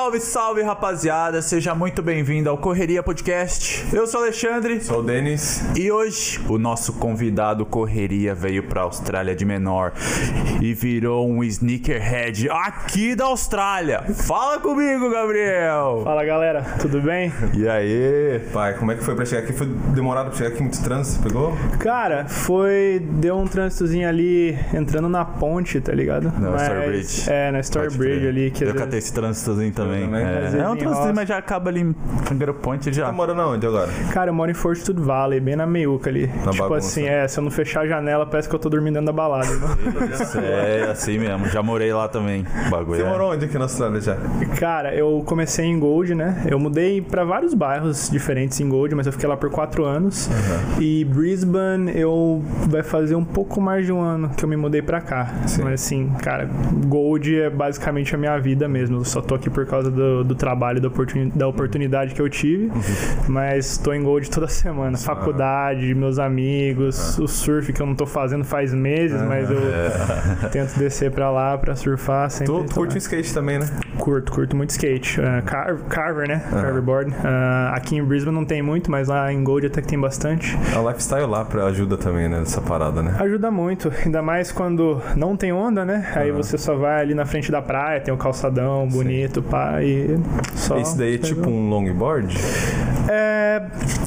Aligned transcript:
Salve, 0.00 0.18
salve, 0.20 0.62
rapaziada! 0.62 1.42
Seja 1.42 1.74
muito 1.74 2.00
bem-vindo 2.00 2.48
ao 2.48 2.56
Correria 2.56 3.02
Podcast. 3.02 3.84
Eu 3.94 4.06
sou 4.06 4.20
o 4.20 4.22
Alexandre 4.24 4.80
Sou 4.82 5.00
o 5.00 5.02
Denis. 5.02 5.62
e 5.76 5.92
hoje 5.92 6.40
o 6.48 6.56
nosso 6.56 6.94
convidado 6.94 7.66
Correria 7.66 8.34
veio 8.34 8.62
pra 8.62 8.80
Austrália 8.80 9.36
de 9.36 9.44
menor 9.44 9.92
e 10.62 10.72
virou 10.72 11.28
um 11.30 11.44
sneakerhead 11.44 12.48
aqui 12.50 13.14
da 13.14 13.26
Austrália. 13.26 14.02
Fala 14.14 14.58
comigo, 14.58 15.10
Gabriel! 15.10 16.00
Fala 16.02 16.24
galera, 16.24 16.62
tudo 16.80 17.02
bem? 17.02 17.30
E 17.52 17.68
aí? 17.68 18.40
Pai, 18.54 18.78
como 18.78 18.92
é 18.92 18.94
que 18.96 19.04
foi 19.04 19.14
pra 19.14 19.26
chegar 19.26 19.42
aqui? 19.42 19.52
Foi 19.52 19.66
demorado 19.66 20.28
pra 20.30 20.38
chegar 20.38 20.48
aqui? 20.54 20.62
Muito 20.62 20.82
trânsito? 20.82 21.22
Pegou? 21.22 21.52
Cara, 21.78 22.26
foi. 22.26 23.02
Deu 23.04 23.36
um 23.36 23.46
trânsitozinho 23.46 24.08
ali 24.08 24.58
entrando 24.72 25.10
na 25.10 25.26
ponte, 25.26 25.78
tá 25.78 25.92
ligado? 25.92 26.32
Na 26.40 26.56
Starbridge. 26.56 27.30
É, 27.30 27.50
na 27.52 27.60
Pode 27.60 27.98
crer. 27.98 28.28
ali. 28.28 28.50
Que 28.50 28.64
Eu 28.64 28.68
às 28.68 28.72
catei 28.74 28.86
vezes- 28.92 29.04
esse 29.04 29.12
trânsitozinho 29.12 29.72
também. 29.72 29.89
Também. 29.90 30.20
É, 30.20 30.24
Às 30.28 30.52
vezes 30.52 30.54
é 30.60 30.68
um 30.68 30.74
roça. 30.94 31.12
mas 31.14 31.28
já 31.28 31.38
acaba 31.38 31.70
ali 31.70 31.80
em 31.80 31.94
Figueiro 32.26 32.54
Point 32.54 32.92
já. 32.92 33.06
Tá 33.06 33.12
morando 33.12 33.40
aonde 33.42 33.66
agora? 33.66 33.88
Cara, 34.12 34.30
eu 34.30 34.34
moro 34.34 34.50
em 34.50 34.54
Fortitude 34.54 35.00
Valley, 35.00 35.40
bem 35.40 35.56
na 35.56 35.66
meiuca 35.66 36.10
ali. 36.10 36.28
tipo 36.28 36.44
bagunça. 36.68 36.76
assim, 36.76 37.04
é, 37.06 37.26
se 37.28 37.38
eu 37.38 37.44
não 37.44 37.50
fechar 37.50 37.82
a 37.82 37.86
janela, 37.86 38.26
parece 38.26 38.48
que 38.48 38.54
eu 38.54 38.58
tô 38.58 38.68
dormindo 38.68 38.94
dentro 38.94 39.06
da 39.06 39.12
balada. 39.12 39.46
irmão. 39.46 39.70
É, 40.42 40.90
assim 40.90 41.18
mesmo. 41.18 41.46
Já 41.48 41.62
morei 41.62 41.92
lá 41.92 42.08
também. 42.08 42.44
Bagulho 42.70 43.00
Você 43.00 43.06
é- 43.06 43.08
morou 43.10 43.32
onde 43.32 43.44
aqui 43.44 43.54
na 43.58 43.64
Austrália 43.64 44.00
já? 44.00 44.16
Cara, 44.58 44.94
eu 44.94 45.22
comecei 45.26 45.64
em 45.66 45.78
Gold, 45.78 46.14
né? 46.14 46.42
Eu 46.48 46.58
mudei 46.58 47.00
pra 47.00 47.24
vários 47.24 47.54
bairros 47.54 48.08
diferentes 48.10 48.60
em 48.60 48.68
Gold, 48.68 48.94
mas 48.94 49.06
eu 49.06 49.12
fiquei 49.12 49.28
lá 49.28 49.36
por 49.36 49.50
quatro 49.50 49.84
anos. 49.84 50.28
E 50.78 51.04
Brisbane, 51.04 51.92
eu 51.94 52.42
vai 52.68 52.82
fazer 52.82 53.14
um 53.14 53.24
pouco 53.24 53.60
mais 53.60 53.86
de 53.86 53.92
um 53.92 54.00
ano 54.00 54.30
que 54.30 54.44
eu 54.44 54.48
me 54.48 54.56
mudei 54.56 54.82
pra 54.82 55.00
cá. 55.00 55.32
Sim. 55.46 55.62
Mas 55.62 55.74
assim, 55.82 56.10
cara, 56.22 56.48
Gold 56.86 57.40
é 57.40 57.48
basicamente 57.50 58.14
a 58.14 58.18
minha 58.18 58.36
vida 58.38 58.68
mesmo. 58.68 58.98
Eu 58.98 59.04
só 59.04 59.20
tô 59.20 59.34
aqui 59.34 59.48
por 59.48 59.64
causa 59.66 59.79
do, 59.88 60.24
do 60.24 60.34
trabalho, 60.34 60.80
da, 60.80 60.88
oportuni- 60.88 61.30
da 61.34 61.46
oportunidade 61.46 62.14
que 62.14 62.20
eu 62.20 62.28
tive. 62.28 62.70
Mas 63.28 63.78
tô 63.78 63.92
em 63.92 64.02
Gold 64.02 64.28
toda 64.30 64.48
semana. 64.48 64.96
Faculdade, 64.98 65.94
meus 65.94 66.18
amigos, 66.18 67.18
o 67.18 67.26
surf 67.28 67.72
que 67.72 67.80
eu 67.80 67.86
não 67.86 67.94
tô 67.94 68.06
fazendo 68.06 68.44
faz 68.44 68.74
meses, 68.74 69.20
mas 69.22 69.50
eu 69.50 69.60
tento 70.50 70.78
descer 70.78 71.10
pra 71.10 71.30
lá 71.30 71.56
pra 71.56 71.74
surfar 71.76 72.30
sempre. 72.30 72.52
Tu 72.52 72.74
curte 72.74 72.96
o 72.96 72.98
skate 72.98 73.32
também, 73.32 73.58
né? 73.58 73.66
Curto, 73.98 74.32
curto 74.32 74.56
muito 74.56 74.70
skate. 74.70 75.20
Uh, 75.20 75.42
car- 75.44 75.76
carver, 75.88 76.28
né? 76.28 76.42
Carverboard. 76.50 77.10
Uh, 77.10 77.74
aqui 77.74 77.96
em 77.96 78.02
Brisbane 78.04 78.34
não 78.36 78.44
tem 78.44 78.62
muito, 78.62 78.90
mas 78.90 79.08
lá 79.08 79.32
em 79.32 79.42
Gold 79.44 79.66
até 79.66 79.80
que 79.80 79.88
tem 79.88 79.98
bastante. 80.00 80.56
A 80.76 80.80
lifestyle 80.88 81.26
lá 81.26 81.44
pra 81.44 81.66
ajuda 81.66 81.96
também, 81.96 82.28
né? 82.28 82.40
Essa 82.42 82.60
parada, 82.60 83.02
né? 83.02 83.14
Ajuda 83.20 83.50
muito, 83.50 83.92
ainda 84.04 84.22
mais 84.22 84.50
quando 84.50 85.00
não 85.16 85.36
tem 85.36 85.52
onda, 85.52 85.84
né? 85.84 86.10
Aí 86.16 86.30
você 86.32 86.56
só 86.58 86.74
vai 86.76 87.00
ali 87.00 87.14
na 87.14 87.26
frente 87.26 87.50
da 87.52 87.60
praia, 87.62 88.00
tem 88.00 88.12
um 88.12 88.16
calçadão 88.16 88.88
bonito, 88.88 89.42
pá, 89.42 89.69
e 89.82 90.18
só. 90.54 90.78
Esse 90.78 90.96
daí 90.98 91.14
é 91.14 91.18
tipo 91.18 91.48
um 91.48 91.68
longboard? 91.68 92.34
É, 93.12 93.60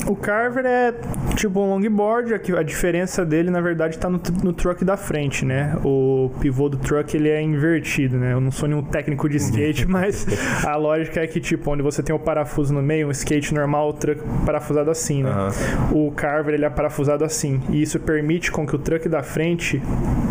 o 0.07 0.15
Carver 0.15 0.65
é 0.65 0.93
tipo 1.35 1.59
um 1.59 1.71
longboard, 1.71 2.33
aqui 2.33 2.55
a 2.55 2.63
diferença 2.63 3.25
dele 3.25 3.51
na 3.51 3.59
verdade 3.59 3.97
tá 3.97 4.09
no, 4.09 4.21
no 4.41 4.53
truck 4.53 4.85
da 4.85 4.95
frente, 4.95 5.43
né? 5.43 5.75
O 5.83 6.31
pivô 6.39 6.69
do 6.69 6.77
truck 6.77 7.17
ele 7.17 7.27
é 7.27 7.41
invertido, 7.41 8.17
né? 8.17 8.31
Eu 8.31 8.39
não 8.39 8.49
sou 8.49 8.69
nenhum 8.69 8.81
técnico 8.81 9.27
de 9.27 9.35
skate, 9.35 9.85
mas 9.91 10.25
a 10.65 10.77
lógica 10.77 11.19
é 11.21 11.27
que 11.27 11.41
tipo 11.41 11.69
onde 11.69 11.83
você 11.83 12.01
tem 12.01 12.15
o 12.15 12.19
parafuso 12.19 12.73
no 12.73 12.81
meio, 12.81 13.09
um 13.09 13.11
skate 13.11 13.53
normal, 13.53 13.89
o 13.89 13.93
truck 13.93 14.21
parafusado 14.45 14.89
assim, 14.89 15.21
né? 15.23 15.31
Aham. 15.31 15.51
O 15.91 16.11
Carver 16.11 16.53
ele 16.53 16.63
é 16.63 16.69
parafusado 16.69 17.25
assim, 17.25 17.61
e 17.69 17.81
isso 17.81 17.99
permite 17.99 18.53
com 18.53 18.65
que 18.65 18.73
o 18.73 18.79
truck 18.79 19.09
da 19.09 19.21
frente 19.21 19.81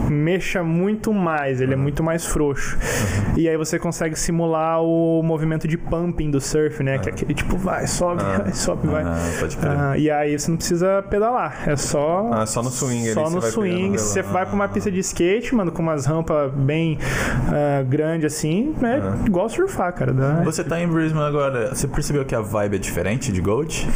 mexa 0.08 0.62
muito 0.62 1.12
mais, 1.12 1.60
ele 1.60 1.74
é 1.74 1.76
muito 1.76 2.02
mais 2.02 2.24
frouxo. 2.24 2.78
E 3.36 3.48
aí 3.48 3.56
você 3.56 3.78
consegue 3.78 4.18
simular 4.18 4.82
o 4.82 5.22
movimento 5.22 5.66
de 5.66 5.76
pumping 5.76 6.30
do 6.30 6.40
surf, 6.40 6.82
né? 6.82 6.98
Que 6.98 7.08
é 7.08 7.12
aquele 7.12 7.34
tipo, 7.34 7.56
vai, 7.56 7.86
sobe, 7.86 8.22
vai, 8.22 8.52
sobe, 8.62 8.86
vai. 8.86 9.02
Ah, 9.02 9.18
pode 9.40 9.56
crer. 9.56 9.70
Ah, 9.72 9.98
e 9.98 10.10
aí 10.10 10.38
você 10.38 10.50
não 10.50 10.56
precisa 10.56 11.02
pedalar, 11.10 11.68
é 11.68 11.76
só. 11.76 12.30
Ah, 12.32 12.46
só 12.46 12.62
no 12.62 12.70
swing 12.70 13.12
Só 13.12 13.24
você 13.24 13.34
no 13.34 13.40
vai 13.40 13.50
swing. 13.50 13.98
Você 13.98 14.22
vai 14.22 14.46
pra 14.46 14.54
uma 14.54 14.68
pista 14.68 14.90
de 14.90 15.00
skate, 15.00 15.54
mano, 15.54 15.70
com 15.72 15.82
umas 15.82 16.06
rampas 16.06 16.52
bem 16.52 16.98
ah, 17.48 17.82
grande 17.82 18.26
assim, 18.26 18.74
é 18.82 18.86
Ah. 18.96 19.16
igual 19.26 19.48
surfar, 19.48 19.92
cara. 19.92 20.12
dá- 20.12 20.42
Você 20.44 20.62
tá 20.64 20.80
em 20.80 20.86
Brisbane 20.88 21.24
agora, 21.26 21.74
você 21.74 21.86
percebeu 21.88 22.24
que 22.24 22.34
a 22.34 22.40
vibe 22.40 22.76
é 22.76 22.78
diferente 22.78 23.32
de 23.32 23.40
Gold? 23.40 23.88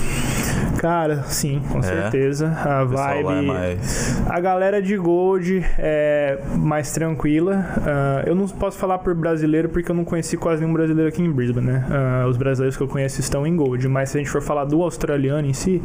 Cara, 0.78 1.22
sim, 1.25 1.60
com 1.72 1.81
certeza. 1.82 2.48
A 2.64 2.82
lá 2.82 3.14
é 3.16 3.22
vibe. 3.22 3.47
mais... 3.47 4.22
A 4.28 4.41
galera 4.41 4.81
de 4.82 4.97
Gold 4.97 5.64
é 5.78 6.38
mais 6.56 6.92
tranquila. 6.92 7.64
Ah, 7.87 8.22
eu 8.26 8.34
não 8.34 8.47
posso 8.48 8.78
falar 8.78 8.98
por 8.98 9.15
brasileiro 9.15 9.69
porque 9.69 9.91
eu 9.91 9.94
não 9.94 10.04
conheci 10.04 10.36
quase 10.36 10.60
nenhum 10.62 10.72
brasileiro 10.75 11.09
aqui 11.09 11.22
em 11.22 11.31
Brisbane, 11.31 11.66
né? 11.66 11.84
Ah, 11.91 12.26
os 12.28 12.36
brasileiros 12.36 12.76
que 12.76 12.82
eu 12.82 12.88
conheço 12.88 13.20
estão 13.20 13.47
em 13.47 13.56
Gold. 13.56 13.88
Mas 13.88 14.10
se 14.10 14.19
a 14.19 14.20
gente 14.20 14.31
for 14.31 14.42
falar 14.42 14.65
do 14.65 14.82
australiano 14.82 15.47
em 15.48 15.53
si, 15.53 15.82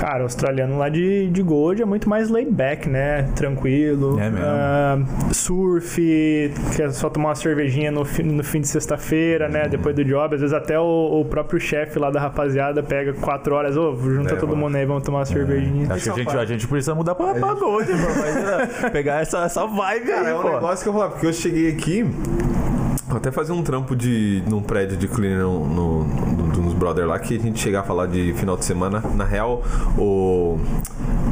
cara, 0.00 0.20
o 0.20 0.22
australiano 0.24 0.76
lá 0.78 0.88
de, 0.88 1.28
de 1.30 1.42
Gold 1.42 1.80
é 1.82 1.84
muito 1.84 2.08
mais 2.08 2.28
laid 2.28 2.50
back, 2.50 2.88
né? 2.88 3.22
Tranquilo. 3.34 4.18
É 4.20 4.28
mesmo. 4.30 4.44
Ah, 4.46 4.98
surf, 5.32 6.52
que 6.76 6.82
é 6.82 6.90
só 6.90 7.08
tomar 7.08 7.30
uma 7.30 7.34
cervejinha 7.34 7.90
no, 7.90 8.04
fim- 8.04 8.22
no 8.22 8.44
fim 8.44 8.60
de 8.60 8.68
sexta-feira, 8.68 9.48
né? 9.48 9.66
Depois 9.68 9.94
do 9.94 10.04
job. 10.04 10.34
Às 10.34 10.40
vezes 10.40 10.54
até 10.54 10.78
o, 10.78 11.20
o 11.20 11.24
próprio 11.24 11.58
chefe 11.60 11.98
lá 11.98 12.10
da 12.10 12.20
rapaziada 12.20 12.82
pega 12.82 13.12
quatro 13.14 13.54
horas, 13.54 13.76
ô, 13.76 13.92
junta 14.14 14.32
É, 14.34 14.36
todo 14.36 14.50
mano. 14.50 14.62
mundo 14.62 14.76
aí, 14.76 14.86
vamos 14.86 15.02
tomar 15.02 15.18
uma 15.20 15.24
cervejinha. 15.26 15.92
Acho 15.92 16.04
que 16.04 16.10
a 16.10 16.14
gente, 16.24 16.36
a 16.36 16.44
gente 16.44 16.66
precisa 16.68 16.94
mudar 16.94 17.14
pra, 17.14 17.34
pra 17.34 17.54
Gold, 17.54 17.90
mano. 17.92 18.04
Mas, 18.82 18.90
pegar 18.92 19.20
essa, 19.22 19.44
essa 19.44 19.66
vibe 19.66 20.06
Cara, 20.06 20.26
aí, 20.28 20.32
é 20.32 20.36
um 20.36 20.42
pô. 20.42 20.50
negócio 20.50 20.82
que 20.82 20.88
eu 20.88 20.92
vou 20.92 21.00
falar, 21.02 21.12
porque 21.12 21.26
eu 21.26 21.32
cheguei 21.32 21.70
aqui. 21.70 22.06
Até 23.08 23.32
fazer 23.32 23.50
um 23.52 23.62
trampo 23.62 23.96
de 23.96 24.40
num 24.46 24.62
prédio 24.62 24.96
de 24.96 25.08
cleaner 25.08 25.40
no, 25.40 25.66
no, 25.66 26.04
no- 26.04 26.60
uns 26.60 26.74
brother 26.74 27.06
lá 27.08 27.18
que 27.18 27.36
a 27.36 27.40
gente 27.40 27.58
chegar 27.58 27.80
a 27.80 27.82
falar 27.82 28.06
de 28.06 28.32
final 28.34 28.56
de 28.56 28.64
semana. 28.64 29.02
Na 29.16 29.24
real, 29.24 29.64
o. 29.98 30.58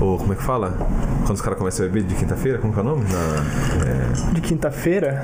o 0.00 0.16
como 0.19 0.33
é 0.33 0.37
que 0.37 0.43
fala? 0.43 0.77
Quando 1.25 1.37
os 1.37 1.41
caras 1.41 1.56
começam 1.56 1.87
a 1.87 1.89
beber 1.89 2.03
de 2.03 2.15
quinta-feira, 2.16 2.59
como 2.59 2.72
que 2.72 2.81
é 2.81 2.83
o 2.83 2.84
nome? 2.84 3.05
Na, 3.05 4.28
De 4.38 4.41
quinta-feira? 4.41 5.21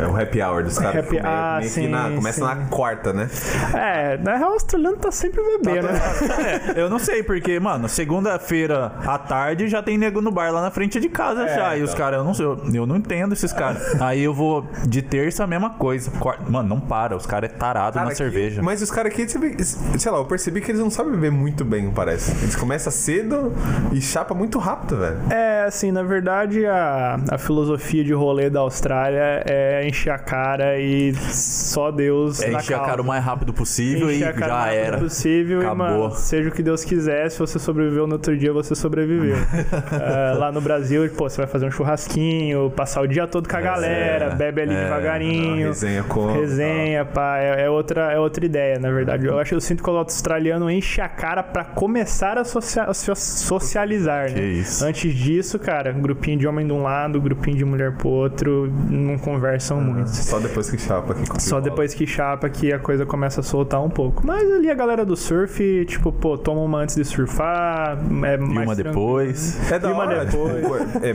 é, 0.00 0.02
é 0.02 0.06
o 0.06 0.20
happy 0.20 0.42
hour 0.42 0.64
dos 0.64 0.78
caras. 0.78 1.04
Happy- 1.06 1.20
ah, 1.22 1.58
meio 1.60 1.68
que 1.72 1.74
sim, 1.80 1.86
na- 1.88 2.10
começa 2.10 2.40
sim. 2.40 2.44
na 2.44 2.66
quarta, 2.66 3.12
né? 3.12 3.28
É, 3.74 4.16
na 4.18 4.36
real, 4.36 4.50
o 4.50 4.52
australiano 4.54 4.96
tá 4.96 5.12
sempre 5.12 5.40
bebendo, 5.42 5.86
né? 5.86 6.00
É, 6.74 6.80
eu 6.80 6.90
não 6.90 6.98
sei, 6.98 7.22
porque, 7.22 7.60
mano, 7.60 7.88
segunda-feira 7.88 8.92
à 9.06 9.16
tarde 9.16 9.68
já 9.68 9.80
tem 9.82 9.96
nego 9.96 10.20
no 10.20 10.30
bar 10.32 10.52
lá 10.52 10.60
na 10.60 10.70
frente 10.72 10.98
de 10.98 11.08
casa 11.08 11.44
É, 11.44 11.54
já. 11.54 11.76
E 11.76 11.82
os 11.82 11.90
então. 11.90 11.98
caras, 12.04 12.18
eu 12.18 12.24
não 12.24 12.34
sei, 12.34 12.46
eu, 12.46 12.58
eu 12.74 12.86
não 12.86 12.96
entendo 12.96 13.32
esses 13.32 13.52
caras. 13.52 14.00
Aí 14.00 14.22
eu 14.24 14.34
vou 14.34 14.66
de 14.86 15.02
terça 15.02 15.44
a 15.44 15.46
mesma 15.46 15.70
coisa. 15.70 16.10
Quar- 16.18 16.38
Mano, 16.50 16.68
não 16.68 16.80
para, 16.80 17.16
os 17.16 17.26
caras 17.26 17.50
é 17.50 17.52
tarado 17.54 17.94
Cara, 17.94 18.06
na 18.06 18.10
aqui- 18.10 18.18
cerveja. 18.18 18.60
Mas 18.62 18.82
os 18.82 18.90
caras 18.90 19.12
aqui, 19.12 19.26
sei 19.28 20.10
lá, 20.12 20.18
eu 20.18 20.24
percebi 20.24 20.60
que 20.60 20.70
eles 20.72 20.80
não 20.80 20.90
sabem 20.90 21.12
beber 21.12 21.30
muito 21.30 21.64
bem, 21.64 21.90
parece. 21.90 22.32
Eles 22.42 22.56
começam 22.56 22.90
cedo 22.92 23.52
e 23.92 24.00
chapa 24.00 24.34
muito 24.34 24.58
rápido, 24.58 24.96
velho. 24.98 25.16
É, 25.30 25.64
assim, 25.64 25.92
na 25.92 26.02
verdade, 26.02 26.66
a, 26.66 27.20
a 27.30 27.38
filosofia 27.38 28.02
de 28.02 28.12
rolê 28.12 28.47
da 28.50 28.60
Austrália 28.60 29.42
é 29.46 29.86
encher 29.86 30.10
a 30.10 30.18
cara 30.18 30.78
e 30.78 31.12
só 31.14 31.90
Deus 31.90 32.40
É 32.42 32.52
encher 32.52 32.74
a 32.74 32.76
calma. 32.78 32.86
cara 32.90 33.02
o 33.02 33.04
mais 33.04 33.24
rápido 33.24 33.52
possível 33.52 34.10
Encher 34.10 34.20
e 34.20 34.24
a 34.24 34.32
já 34.32 34.38
mais 34.48 34.52
rápido 34.64 34.76
era. 34.86 34.98
possível 34.98 35.60
Acabou. 35.60 35.86
e, 35.86 35.90
mano, 35.90 36.10
seja 36.12 36.48
o 36.48 36.52
que 36.52 36.62
Deus 36.62 36.84
quiser, 36.84 37.30
se 37.30 37.38
você 37.38 37.58
sobreviveu 37.58 38.06
no 38.06 38.14
outro 38.14 38.36
dia, 38.36 38.52
você 38.52 38.74
sobreviveu. 38.74 39.36
É, 40.00 40.32
lá 40.38 40.50
no 40.52 40.60
Brasil, 40.60 41.08
pô, 41.16 41.28
você 41.28 41.38
vai 41.38 41.46
fazer 41.46 41.66
um 41.66 41.70
churrasquinho, 41.70 42.70
passar 42.70 43.00
o 43.02 43.06
dia 43.06 43.26
todo 43.26 43.48
com 43.48 43.56
a 43.56 43.60
galera, 43.60 44.30
bebe 44.30 44.62
ali 44.62 44.74
é, 44.74 44.84
devagarinho. 44.84 45.66
resenha 45.68 46.02
com. 46.04 46.32
Resenha, 46.32 47.04
pá, 47.04 47.38
é, 47.38 47.64
é 47.64 47.70
outra, 47.70 48.12
é 48.12 48.18
outra 48.18 48.44
ideia, 48.44 48.78
na 48.78 48.90
verdade. 48.90 49.26
Eu 49.26 49.38
acho 49.38 49.50
que 49.50 49.54
eu 49.54 49.60
sinto 49.60 49.82
que 49.82 49.90
o 49.90 49.96
australiano 49.96 50.70
enche 50.70 51.00
a 51.00 51.08
cara 51.08 51.42
pra 51.42 51.64
começar 51.64 52.38
a, 52.38 52.44
socia- 52.44 52.84
a 52.84 52.94
so- 52.94 53.14
socializar, 53.14 54.28
Que 54.28 54.40
né? 54.40 54.46
isso. 54.46 54.84
Antes 54.84 55.14
disso, 55.14 55.58
cara, 55.58 55.92
um 55.96 56.00
grupinho 56.00 56.38
de 56.38 56.46
homem 56.46 56.66
de 56.66 56.72
um 56.72 56.82
lado, 56.82 57.20
grupinho 57.20 57.56
de 57.56 57.64
mulher 57.64 57.92
pro 57.96 58.08
outro, 58.08 58.37
não 58.46 59.18
conversam 59.18 59.80
muito. 59.80 60.08
Só 60.10 60.38
depois 60.38 60.70
que 60.70 60.78
chapa 60.78 61.14
com 61.14 61.38
Só 61.40 61.56
que 61.56 61.62
depois 61.70 61.94
que 61.94 62.06
chapa 62.06 62.48
que 62.48 62.72
a 62.72 62.78
coisa 62.78 63.04
começa 63.06 63.40
a 63.40 63.42
soltar 63.42 63.82
um 63.82 63.90
pouco. 63.90 64.26
Mas 64.26 64.50
ali 64.50 64.70
a 64.70 64.74
galera 64.74 65.04
do 65.04 65.16
surf, 65.16 65.84
tipo, 65.86 66.12
pô, 66.12 66.36
toma 66.38 66.60
uma 66.60 66.78
antes 66.78 66.96
de 66.96 67.04
surfar, 67.04 67.98
é 68.24 68.34
E 68.34 68.38
mais 68.38 68.66
uma 68.68 68.74
depois. 68.76 69.70
É 69.72 69.78
da 69.78 69.88
E 69.88 69.92
uma 69.92 70.02
hora, 70.04 70.24
depois. 70.24 70.54
tipo, 70.92 71.04
é, 71.06 71.14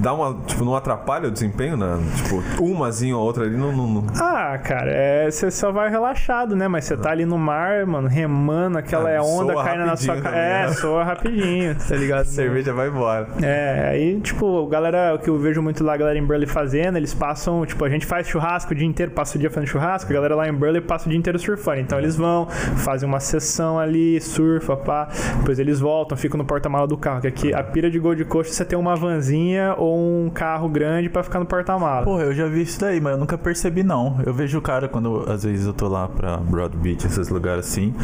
dá 0.00 0.12
uma, 0.12 0.34
tipo, 0.46 0.64
não 0.64 0.74
atrapalha 0.76 1.28
o 1.28 1.30
desempenho, 1.30 1.76
né? 1.76 1.98
Tipo, 2.16 2.42
umazinha 2.62 3.16
ou 3.16 3.22
outra 3.24 3.44
ali 3.44 3.56
não... 3.56 3.72
não, 3.74 3.86
não- 3.86 4.04
Ah, 4.20 4.58
cara, 4.58 4.90
é, 4.90 5.30
você 5.30 5.50
só 5.50 5.70
vai 5.72 5.88
relaxado, 5.90 6.54
né? 6.56 6.68
Mas 6.68 6.84
você 6.84 6.96
tá 6.96 7.10
ali 7.10 7.24
no 7.24 7.38
mar, 7.38 7.86
mano, 7.86 8.08
remando, 8.08 8.78
aquela 8.78 9.10
Ah, 9.16 9.22
onda 9.22 9.54
caindo 9.54 9.86
na 9.86 9.96
sua 9.96 10.20
cara. 10.20 10.36
É, 10.36 10.66
né? 10.66 10.72
soa 10.72 11.04
rapidinho, 11.04 11.74
tá 11.76 11.94
ligado? 11.96 12.20
A 12.22 12.24
cerveja 12.24 12.72
vai 12.72 12.88
embora. 12.88 13.28
É, 13.42 13.88
aí, 13.90 14.20
tipo, 14.20 14.66
galera, 14.66 15.14
o 15.14 15.18
que 15.18 15.28
eu 15.28 15.38
vejo 15.38 15.60
muito 15.62 15.82
lá, 15.84 15.94
a 15.94 15.96
galera 15.96 16.18
em 16.18 16.24
Burley 16.44 16.46
fazendo, 16.46 16.96
eles 16.96 17.14
passam, 17.14 17.64
tipo, 17.66 17.84
a 17.84 17.88
gente 17.88 18.06
faz 18.06 18.26
churrasco 18.26 18.72
o 18.72 18.74
dia 18.76 18.86
inteiro, 18.86 19.12
passa 19.12 19.36
o 19.36 19.40
dia 19.40 19.50
fazendo 19.50 19.68
churrasco, 19.68 20.10
a 20.10 20.14
galera 20.14 20.34
lá 20.34 20.48
em 20.48 20.52
Burley 20.52 20.80
passa 20.80 21.06
o 21.06 21.08
dia 21.08 21.18
inteiro 21.18 21.38
surfando. 21.38 21.80
Então 21.80 21.98
eles 21.98 22.16
vão, 22.16 22.46
fazem 22.76 23.08
uma 23.08 23.20
sessão 23.20 23.78
ali, 23.78 24.20
surfa, 24.20 24.76
pá, 24.76 25.08
depois 25.38 25.58
eles 25.58 25.80
voltam, 25.80 26.16
ficam 26.16 26.38
no 26.38 26.44
porta-mala 26.44 26.86
do 26.86 26.96
carro, 26.96 27.20
que 27.20 27.26
aqui, 27.26 27.54
a 27.54 27.62
pira 27.62 27.90
de 27.90 27.98
Gold 27.98 28.24
Coast, 28.26 28.54
você 28.54 28.64
tem 28.64 28.78
uma 28.78 28.94
vanzinha 28.94 29.74
ou 29.76 29.98
um 29.98 30.30
carro 30.30 30.68
grande 30.68 31.08
pra 31.08 31.22
ficar 31.22 31.38
no 31.38 31.46
porta-mala. 31.46 32.04
Porra, 32.04 32.24
eu 32.24 32.32
já 32.32 32.46
vi 32.46 32.62
isso 32.62 32.80
daí, 32.80 33.00
mas 33.00 33.12
eu 33.12 33.18
nunca 33.18 33.36
percebi 33.36 33.82
não. 33.82 34.18
Eu 34.24 34.32
vejo 34.32 34.58
o 34.58 34.62
cara 34.62 34.88
quando 34.88 35.24
às 35.28 35.44
vezes 35.44 35.66
eu 35.66 35.72
tô 35.72 35.88
lá 35.88 36.08
pra 36.08 36.36
Broad 36.36 36.76
Beach, 36.76 37.06
esses 37.06 37.28
lugares 37.28 37.66
assim. 37.66 37.94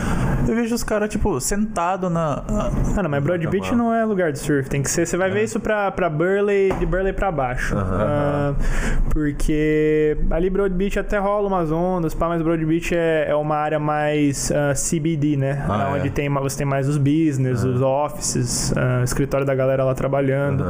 Eu 0.49 0.55
vejo 0.55 0.75
os 0.75 0.83
caras, 0.83 1.09
tipo, 1.09 1.41
sentado 1.41 2.09
na. 2.09 2.43
Ah, 2.49 3.03
não, 3.03 3.11
mas 3.11 3.23
Broad 3.23 3.47
Beach 3.47 3.75
não 3.75 3.93
é 3.93 4.05
lugar 4.05 4.33
de 4.33 4.39
surf. 4.39 4.69
Tem 4.69 4.83
que 4.83 4.91
ser. 4.91 5.07
Você 5.07 5.17
vai 5.17 5.31
ver 5.31 5.45
isso 5.45 5.61
pra, 5.61 5.91
pra 5.91 6.09
Burley, 6.09 6.73
de 6.79 6.87
Burley 6.87 7.13
pra 7.13 7.31
baixo. 7.31 7.75
Ah, 8.31 8.55
porque 9.13 10.17
ali 10.31 10.49
Broad 10.51 10.75
Beach 10.75 10.99
até 10.99 11.19
rola 11.19 11.49
umas 11.49 11.71
ondas, 11.73 12.15
pá, 12.15 12.29
mas 12.29 12.43
Broad 12.43 12.65
Beach 12.65 12.95
é, 12.95 13.27
é 13.29 13.35
uma 13.35 13.57
área 13.57 13.79
mais 13.79 14.51
ah, 14.53 14.73
CBD, 14.75 15.37
né? 15.37 15.65
Ah, 15.69 15.93
onde 15.95 16.09
é. 16.09 16.11
tem, 16.11 16.29
você 16.29 16.59
tem 16.59 16.67
mais 16.67 16.89
os 16.89 16.97
business, 16.99 17.65
os 17.65 17.81
offices, 17.83 18.73
ah, 18.77 19.03
escritório 19.05 19.47
da 19.47 19.55
galera 19.55 19.85
lá 19.85 19.95
trabalhando. 19.95 20.65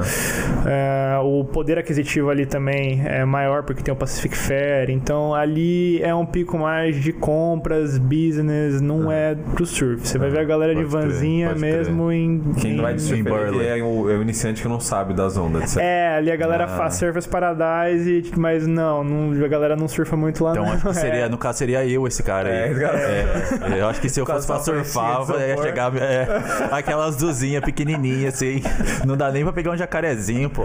Ah, 0.67 1.21
o 1.23 1.45
poder 1.45 1.79
aquisitivo 1.79 2.31
ali 2.31 2.47
também 2.47 3.03
é 3.07 3.25
maior 3.25 3.63
porque 3.63 3.83
tem 3.83 3.93
o 3.93 3.97
Pacific 3.97 4.37
Fair. 4.37 4.91
Então 4.91 5.35
ali 5.35 6.01
é 6.03 6.15
um 6.15 6.27
pico 6.27 6.59
mais 6.59 6.97
de 6.97 7.13
compras, 7.13 7.99
business, 7.99 8.81
não 8.81 9.11
é 9.13 9.35
pro 9.55 9.67
surf. 9.67 10.07
Você 10.07 10.19
vai 10.19 10.31
ver 10.31 10.41
a 10.41 10.45
galera 10.45 10.75
de 10.75 10.83
Pode 10.83 10.91
crer, 10.97 11.03
vanzinha 11.11 11.49
crer. 11.51 11.61
mesmo 11.61 12.11
em. 12.13 12.41
Quem 12.61 12.77
em- 12.77 12.81
vai 12.81 12.95
de 12.95 13.03
surf 13.03 13.21
Em 13.21 13.25
Burley. 13.25 13.67
é 13.67 13.83
o, 13.83 14.11
é 14.11 14.17
o 14.17 14.23
iniciante 14.23 14.63
que 14.63 14.69
não 14.69 14.81
sabe 14.81 15.15
das 15.15 15.37
ondas. 15.37 15.71
certo? 15.71 15.85
É, 15.85 16.17
ali 16.17 16.31
a 16.31 16.37
galera 16.37 16.65
Ah. 16.65 16.69
faz 16.69 16.95
Surfers 16.95 17.27
Paradise, 17.55 18.23
tipo, 18.23 18.41
mas 18.41 18.67
não, 18.67 19.03
não, 19.05 19.45
a 19.45 19.49
galera 19.49 19.77
não 19.77 19.89
surfa 19.89 20.17
muito 20.17 20.43
lá 20.45 20.53
Então 20.53 20.65
não. 20.65 20.73
acho 20.73 20.87
que 20.89 20.95
seria, 20.95 21.25
É. 21.25 21.29
no 21.29 21.39
caso, 21.39 21.59
seria 21.59 21.85
eu 21.87 22.07
esse 22.07 22.23
cara 22.23 22.49
aí. 22.49 22.55
É, 22.57 22.71
esse 22.71 22.81
cara. 22.81 22.99
É, 22.99 23.81
eu 23.81 23.89
acho 23.89 24.01
que 24.01 24.09
se 24.09 24.21
eu 24.21 24.27
fosse 24.27 24.47
pra 24.47 24.59
surfar, 24.61 25.21
ia 25.41 25.57
chegar 25.63 25.95
é, 25.97 26.27
aquelas 26.71 27.17
duzinhas 27.17 27.63
pequenininhas, 27.65 28.35
assim. 28.35 28.63
Não 29.07 29.17
dá 29.17 29.31
nem 29.31 29.43
pra 29.45 29.53
pegar 29.53 29.71
um 29.73 29.77
jacarezinho, 29.77 30.51
pô. 30.51 30.65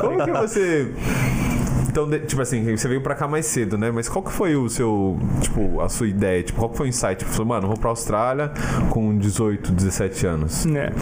Como 0.00 0.24
que 0.24 0.30
você. 0.32 0.90
Então, 1.90 2.08
de- 2.08 2.20
tipo 2.20 2.40
assim, 2.40 2.76
você 2.76 2.86
veio 2.88 3.00
pra 3.00 3.14
cá 3.14 3.26
mais 3.26 3.46
cedo, 3.46 3.76
né? 3.76 3.90
Mas 3.90 4.08
qual 4.08 4.22
que 4.24 4.30
foi 4.32 4.54
o 4.54 4.68
seu, 4.68 5.18
tipo, 5.40 5.80
a 5.80 5.88
sua 5.88 6.06
ideia? 6.08 6.42
Tipo, 6.42 6.58
qual 6.60 6.70
que 6.70 6.76
foi 6.76 6.86
o 6.86 6.88
insight? 6.88 7.16
Tipo, 7.18 7.30
você 7.30 7.36
falou, 7.36 7.48
mano, 7.48 7.66
vou 7.66 7.76
pra 7.76 7.90
Austrália 7.90 8.52
com 8.90 9.16
18, 9.18 9.72
17 9.72 10.26
anos. 10.26 10.66
É. 10.66 10.92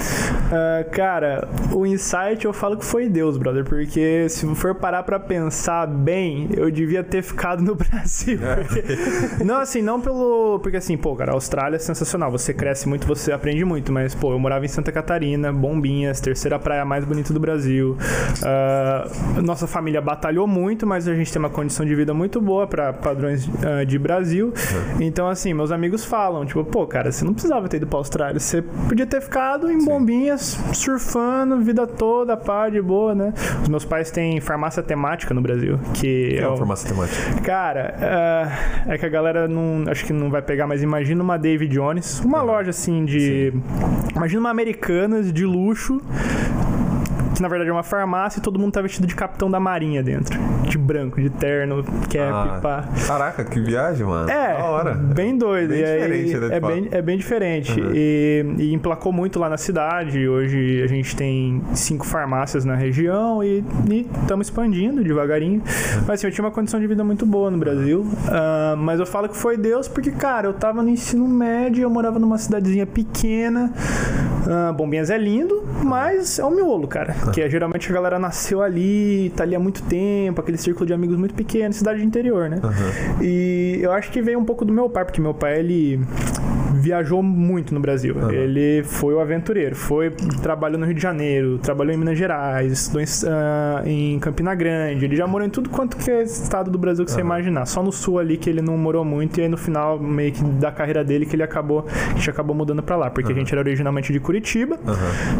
Ah, 0.50 0.85
cara, 0.90 1.49
o 1.73 1.85
insight 1.87 2.44
eu 2.44 2.52
falo 2.52 2.76
que 2.79 2.85
foi 2.87 3.08
Deus, 3.08 3.37
brother, 3.37 3.64
porque 3.64 4.29
se 4.31 4.46
for 4.55 4.75
parar 4.75 5.02
pra 5.02 5.20
pensar 5.20 5.87
bem, 5.87 6.49
eu 6.56 6.70
devia 6.70 7.05
ter 7.05 7.23
ficado 7.23 7.62
no 7.62 7.75
Brasil. 7.76 8.38
É. 8.43 8.56
porque- 8.56 9.44
não, 9.44 9.61
assim, 9.61 9.82
não 9.82 10.00
pelo. 10.00 10.58
Porque 10.61 10.79
assim, 10.79 10.96
pô, 10.96 11.14
cara, 11.14 11.32
a 11.32 11.34
Austrália 11.34 11.76
é 11.76 11.79
sensacional. 11.79 12.31
Você 12.31 12.55
cresce 12.55 12.88
muito, 12.88 13.06
você 13.06 13.31
aprende 13.32 13.64
muito, 13.64 13.93
mas, 13.93 14.14
pô, 14.14 14.32
eu 14.32 14.38
morava 14.38 14.64
em 14.64 14.69
Santa 14.69 14.91
Catarina, 14.91 15.52
Bombinhas, 15.52 16.20
terceira 16.20 16.58
praia 16.58 16.84
mais 16.84 17.05
bonita 17.05 17.32
do 17.34 17.41
Brasil. 17.41 17.96
Ah, 18.43 19.06
nossa 19.43 19.67
família 19.67 20.00
batalhou 20.00 20.46
muito, 20.46 20.78
mas 20.87 21.07
a 21.07 21.15
gente 21.15 21.33
tem 21.33 21.39
uma 21.39 21.51
condição 21.51 21.87
de 21.87 21.95
vida 21.95 22.13
muito 22.13 22.41
boa 22.41 22.67
pra 22.67 22.93
padrões 22.93 23.49
ah, 23.65 23.85
de 23.85 23.99
Brasil. 23.99 24.53
Então, 25.01 25.29
assim, 25.29 25.55
meus 25.55 25.71
amigos 25.71 26.05
falam, 26.05 26.45
tipo, 26.45 26.65
pô, 26.65 26.87
cara, 26.87 27.13
você 27.13 27.25
não 27.25 27.33
precisava 27.33 27.69
ter 27.69 27.79
ido 27.79 27.87
pra 27.87 27.99
Austrália. 27.99 28.41
Você 28.41 28.63
podia 28.63 29.07
ter 29.07 29.21
ficado 29.21 29.71
em 29.71 29.85
Bombinhas, 29.85 30.59
surfando, 30.73 31.61
vida 31.61 31.87
toda, 31.87 32.37
pá, 32.37 32.69
de 32.69 32.81
boa, 32.81 33.15
né? 33.15 33.33
Os 33.63 33.69
meus 33.69 33.85
pais 33.85 34.11
têm 34.11 34.41
farmácia 34.41 34.83
temática 34.83 35.33
no 35.33 35.41
Brasil, 35.41 35.79
que 35.95 36.37
É 36.37 36.43
é 36.43 36.49
uma 36.49 36.57
formação 36.57 36.91
temática. 36.91 37.41
Cara, 37.43 37.95
ah, 38.01 38.93
é 38.93 38.99
que 38.99 39.07
a 39.07 39.09
galera 39.09 39.47
não. 39.47 39.85
Acho 39.91 40.05
que 40.05 40.13
não 40.13 40.31
vai 40.31 40.43
pegar, 40.43 40.67
mas 40.67 40.83
imagina 40.83 41.23
uma 41.23 41.39
David 41.39 41.73
Jones, 41.73 42.21
uma 42.21 42.43
loja 42.43 42.71
assim 42.71 43.05
de. 43.05 43.53
Imagina 44.15 44.41
uma 44.41 44.51
Americanas 44.51 45.33
de 45.33 45.45
luxo. 45.45 46.01
Que 47.35 47.43
na 47.43 47.49
verdade 47.49 47.71
é 47.71 47.73
uma 47.73 47.85
farmácia 47.85 48.41
e 48.41 48.43
todo 48.43 48.59
mundo 48.59 48.73
tá 48.73 48.83
vestido 48.83 49.07
de 49.07 49.15
capitão 49.15 49.49
da 49.49 49.61
marinha 49.61 50.03
dentro. 50.03 50.37
De 50.69 50.76
branco, 50.79 51.20
de 51.20 51.31
terno, 51.31 51.82
cap, 51.82 52.15
Ah, 52.32 52.59
pá. 52.62 52.88
Caraca, 53.06 53.44
que 53.44 53.59
viagem, 53.61 54.06
mano. 54.06 54.29
É, 54.31 54.55
Da 54.59 54.65
hora. 54.65 54.94
bem 54.94 55.37
doido. 55.37 55.70
Bem 55.70 55.81
e 55.81 55.85
aí, 55.85 56.25
diferente, 56.25 56.37
né, 56.37 56.56
é, 56.56 56.61
bem, 56.61 56.88
é 56.91 57.03
bem 57.03 57.17
diferente. 57.19 57.81
Uhum. 57.81 57.91
E, 57.94 58.44
e 58.59 58.75
emplacou 58.75 59.12
muito 59.12 59.38
lá 59.38 59.49
na 59.49 59.56
cidade. 59.56 60.29
Hoje 60.29 60.82
a 60.82 60.87
gente 60.87 61.17
tem 61.17 61.62
cinco 61.75 62.06
farmácias 62.06 62.65
na 62.65 62.75
região 62.75 63.43
e 63.43 63.65
estamos 64.23 64.49
expandindo 64.49 65.03
devagarinho. 65.03 65.62
Mas 66.06 66.11
assim, 66.20 66.26
eu 66.26 66.32
tinha 66.32 66.44
uma 66.44 66.50
condição 66.50 66.79
de 66.79 66.87
vida 66.87 67.03
muito 67.03 67.25
boa 67.25 67.50
no 67.50 67.59
Brasil. 67.59 68.06
Ah, 68.29 68.75
mas 68.76 69.00
eu 69.00 69.06
falo 69.06 69.29
que 69.29 69.37
foi 69.37 69.56
Deus 69.56 69.88
porque, 69.88 70.11
cara, 70.11 70.47
eu 70.49 70.53
tava 70.53 70.82
no 70.82 70.88
ensino 70.91 71.26
médio, 71.26 71.82
eu 71.82 71.91
morava 71.91 72.19
numa 72.19 72.37
cidadezinha 72.37 72.87
pequena. 72.87 73.73
Ah, 74.47 74.73
Bombinhas 74.73 75.09
é 75.11 75.17
lindo, 75.19 75.65
mas 75.82 76.38
é 76.38 76.44
um 76.44 76.50
miolo, 76.50 76.87
cara. 76.87 77.15
Que 77.32 77.41
é, 77.43 77.49
geralmente 77.50 77.91
a 77.91 77.94
galera 77.94 78.19
nasceu 78.19 78.62
ali, 78.62 79.32
tá 79.37 79.44
ali 79.44 79.55
há 79.55 79.59
muito 79.59 79.82
tempo, 79.82 80.41
aquele 80.41 80.57
círculo 80.60 80.87
de 80.87 80.93
amigos 80.93 81.16
muito 81.16 81.34
pequeno, 81.34 81.72
cidade 81.72 82.00
de 82.00 82.06
interior, 82.06 82.49
né? 82.49 82.60
E 83.22 83.78
eu 83.81 83.93
acho 83.93 84.10
que 84.10 84.20
veio 84.20 84.38
um 84.38 84.44
pouco 84.44 84.64
do 84.64 84.72
meu 84.72 84.88
pai, 84.88 85.05
porque 85.05 85.20
meu 85.20 85.34
pai, 85.34 85.58
ele 85.58 86.00
viajou 86.88 87.23
muito 87.23 87.75
no 87.75 87.81
Brasil. 87.81 88.17
Ele 88.31 88.82
foi 88.82 89.12
o 89.12 89.20
aventureiro, 89.20 89.76
foi 89.76 90.11
trabalhou 90.43 90.79
no 90.79 90.87
Rio 90.87 90.94
de 90.94 91.02
Janeiro, 91.02 91.58
trabalhou 91.58 91.94
em 91.94 91.99
Minas 91.99 92.17
Gerais, 92.17 92.73
estudou 92.73 93.02
em, 93.02 93.06
ah, 93.26 93.82
em 93.85 94.19
Campina 94.19 94.55
Grande. 94.55 95.05
Ele 95.05 95.14
já 95.14 95.26
morou 95.26 95.46
em 95.46 95.50
tudo 95.50 95.69
quanto 95.69 95.96
que 95.96 96.11
é 96.11 96.23
estado 96.23 96.70
do 96.70 96.79
Brasil 96.79 97.05
que 97.05 97.11
você 97.11 97.20
imaginar. 97.20 97.67
Só 97.67 97.82
no 97.82 97.93
sul 97.93 98.19
ali 98.19 98.38
que 98.38 98.49
ele 98.49 98.62
não 98.62 98.76
morou 98.79 99.05
muito 99.05 99.38
e 99.38 99.43
aí 99.43 99.49
no 99.49 99.58
final 99.58 99.99
meio 99.99 100.32
que 100.32 100.43
da 100.43 100.73
carreira 100.73 101.05
dele 101.05 101.26
que 101.26 101.37
ele 101.37 101.43
acabou, 101.43 101.87
a 101.88 102.14
gente 102.14 102.31
acabou 102.31 102.56
mudando 102.56 102.82
pra 102.82 102.96
lá, 102.96 103.11
porque 103.11 103.32
a 103.32 103.34
gente 103.34 103.52
era 103.52 103.61
originalmente 103.61 104.12
de 104.12 104.20
Curitiba. 104.20 104.79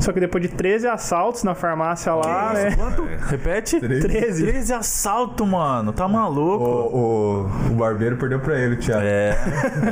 Só 0.01 0.13
que 0.13 0.21
depois 0.21 0.43
de 0.43 0.49
13 0.49 0.87
assaltos 0.87 1.43
na 1.45 1.55
farmácia 1.55 2.15
lá, 2.15 2.53
né? 2.53 2.77
Quanto? 2.77 3.05
Repete? 3.27 3.81
13. 3.81 4.45
13 4.45 4.73
assalto, 4.75 5.47
mano. 5.47 5.93
Tá 5.93 6.07
maluco? 6.07 6.63
O, 6.63 6.97
o, 6.97 7.73
o 7.73 7.75
barbeiro 7.75 8.17
perdeu 8.17 8.39
pra 8.39 8.59
ele, 8.59 8.77
Thiago. 8.77 9.03
É, 9.03 9.39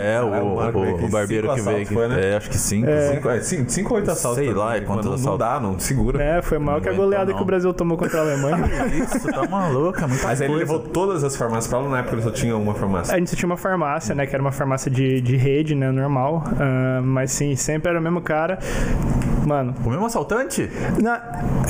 é, 0.03 0.23
o, 0.23 0.61
Ah, 0.67 0.71
o 0.75 1.07
o 1.07 1.09
barbeiro 1.09 1.46
cinco 1.55 1.57
que 1.57 1.63
veio 1.63 1.77
assaltos 1.77 1.83
aqui. 1.87 1.95
foi, 1.95 2.09
né? 2.09 2.31
É, 2.33 2.37
acho 2.37 2.51
que 2.51 2.59
5. 2.59 2.87
Cinco, 3.15 3.29
é, 3.31 3.41
cinco, 3.41 3.71
cinco 3.71 3.91
ou 3.91 3.97
oito 3.99 4.11
assaltos. 4.11 4.39
Sei 4.43 4.53
lá, 4.53 4.77
é 4.77 4.81
quantos 4.81 5.07
mano, 5.07 5.09
Não 5.23 5.35
assaltos. 5.35 5.39
dá, 5.39 5.61
não 5.61 5.79
segura. 5.79 6.23
É, 6.23 6.43
foi 6.43 6.59
maior 6.59 6.81
que 6.81 6.89
a 6.89 6.93
goleada 6.93 7.31
não. 7.31 7.37
que 7.37 7.43
o 7.43 7.47
Brasil 7.47 7.73
tomou 7.75 7.97
contra 7.97 8.19
a 8.19 8.23
Alemanha. 8.23 8.59
Isso, 8.93 9.27
tá 9.33 9.47
maluco, 9.49 9.99
é 9.99 10.07
muita 10.07 10.25
Mas 10.27 10.41
aí 10.41 10.47
ele 10.49 10.57
coisa. 10.59 10.73
levou 10.73 10.79
todas 10.89 11.23
as 11.25 11.37
farmácias 11.37 11.67
pra 11.69 11.79
lá, 11.79 11.89
na 11.89 11.99
época 11.99 12.15
ele 12.17 12.23
só 12.23 12.31
tinha 12.31 12.57
uma 12.57 12.75
farmácia. 12.75 13.15
A 13.15 13.19
gente 13.19 13.31
só 13.31 13.37
tinha 13.37 13.47
uma 13.49 13.57
farmácia, 13.57 14.15
né? 14.15 14.27
Que 14.27 14.35
era 14.35 14.43
uma 14.43 14.53
farmácia 14.53 14.91
de, 14.91 15.21
de 15.21 15.37
rede, 15.37 15.75
né? 15.75 15.91
Normal. 15.91 16.45
Ah, 16.59 17.01
mas 17.03 17.31
sim, 17.33 17.55
sempre 17.57 17.91
era 17.91 17.99
o 17.99 18.03
mesmo 18.03 18.21
cara. 18.21 18.59
Mano. 19.47 19.73
O 19.85 19.91
mesmo 19.91 20.05
assaltante? 20.05 20.69
Na, 21.01 21.19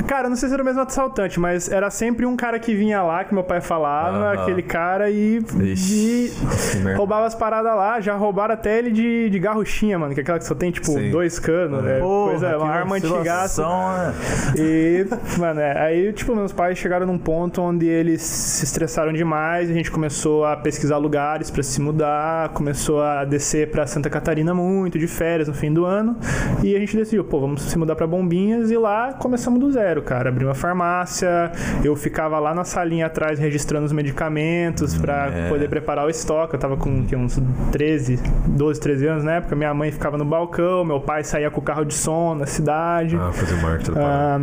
cara, 0.07 0.31
não 0.31 0.37
sei 0.37 0.49
se 0.49 0.55
era 0.55 0.63
o 0.63 0.67
mesmo 0.67 0.81
assaltante, 0.81 1.39
mas 1.39 1.71
era 1.71 1.91
sempre 1.91 2.25
um 2.25 2.35
cara 2.35 2.59
que 2.59 2.75
vinha 2.75 3.03
lá, 3.03 3.23
que 3.23 3.35
meu 3.35 3.45
pai 3.45 3.61
falava, 3.61 4.33
aquele 4.33 4.63
cara, 4.63 5.11
e, 5.11 5.45
Ixi. 5.61 6.33
e 6.33 6.95
roubava 6.97 7.27
as 7.27 7.35
paradas 7.35 7.75
lá. 7.77 8.01
Já 8.01 8.17
roubaram 8.17 8.55
até 8.55 8.79
ele 8.79 8.91
de, 8.91 9.29
de 9.29 9.39
garruchinha, 9.39 9.99
mano. 9.99 10.15
Que 10.15 10.21
é 10.21 10.23
aquela 10.23 10.39
que 10.39 10.47
só 10.47 10.55
tem, 10.55 10.71
tipo, 10.71 10.87
Sim. 10.87 11.11
dois 11.11 11.39
canos. 11.39 11.85
É, 11.85 11.99
Porra, 11.99 12.31
coisa, 12.31 12.57
uma 12.59 12.71
arma 12.71 12.97
antigaça. 12.97 13.63
vacilação, 13.63 13.93
né? 13.93 14.15
E, 14.57 15.07
mano, 15.39 15.61
é, 15.61 15.79
aí, 15.79 16.13
tipo, 16.15 16.35
meus 16.35 16.53
pais 16.53 16.79
chegaram 16.79 17.07
num 17.07 17.19
ponto 17.19 17.61
onde 17.61 17.87
eles 17.87 18.23
se 18.23 18.65
estressaram 18.65 19.13
demais, 19.13 19.71
a 19.71 19.75
gente 19.75 19.91
começou 19.91 20.47
a 20.47 20.57
pesquisar 20.57 20.97
lugares 20.97 21.51
pra 21.51 21.63
se 21.63 21.79
mudar, 21.81 22.49
começou 22.51 23.03
a 23.03 23.25
descer 23.27 23.71
pra 23.71 23.87
Santa 23.87 24.09
Catarina 24.09 24.55
muito, 24.55 24.99
de 24.99 25.07
férias 25.07 25.47
no 25.49 25.53
fim 25.55 25.71
do 25.73 25.85
ano, 25.85 26.17
e 26.63 26.75
a 26.75 26.79
gente 26.79 26.97
decidiu, 26.97 27.23
pô, 27.25 27.39
vamos 27.41 27.66
se 27.69 27.79
mudar 27.79 27.97
pra 27.97 28.07
Bombinhas, 28.07 28.71
e 28.71 28.77
lá 28.77 29.13
começamos 29.15 29.59
do 29.61 29.71
zero, 29.71 30.03
cara. 30.03 30.29
Abri 30.31 30.45
uma 30.45 30.55
farmácia, 30.55 31.51
eu 31.85 31.95
ficava 31.97 32.39
lá 32.39 32.55
na 32.55 32.65
salinha 32.65 33.07
atrás 33.07 33.39
registrando 33.39 33.87
os 33.87 33.93
medicamentos 33.93 34.97
pra 34.97 35.27
É. 35.27 35.49
poder 35.49 35.69
preparar 35.69 36.07
o 36.07 36.11
estoque. 36.11 36.55
Eu 36.55 36.59
tava 36.61 36.77
com 36.77 37.05
que, 37.05 37.15
uns 37.17 37.41
13, 37.73 38.19
12, 38.47 38.81
13 38.81 39.07
anos 39.07 39.25
na 39.25 39.33
época, 39.37 39.55
minha 39.57 39.73
mãe 39.75 39.91
ficava 39.93 40.17
no 40.19 40.25
balcão, 40.25 40.85
meu 40.85 41.01
pai 41.01 41.25
saía 41.25 41.51
com 41.51 41.61
o 41.61 41.65
carro 41.65 41.85
de 41.85 41.95
som 41.95 42.35
na 42.35 42.47
cidade. 42.47 43.17
Ah, 43.17 43.33
fazer 43.33 43.57
marketing. 43.63 43.99
Ah, 43.99 44.39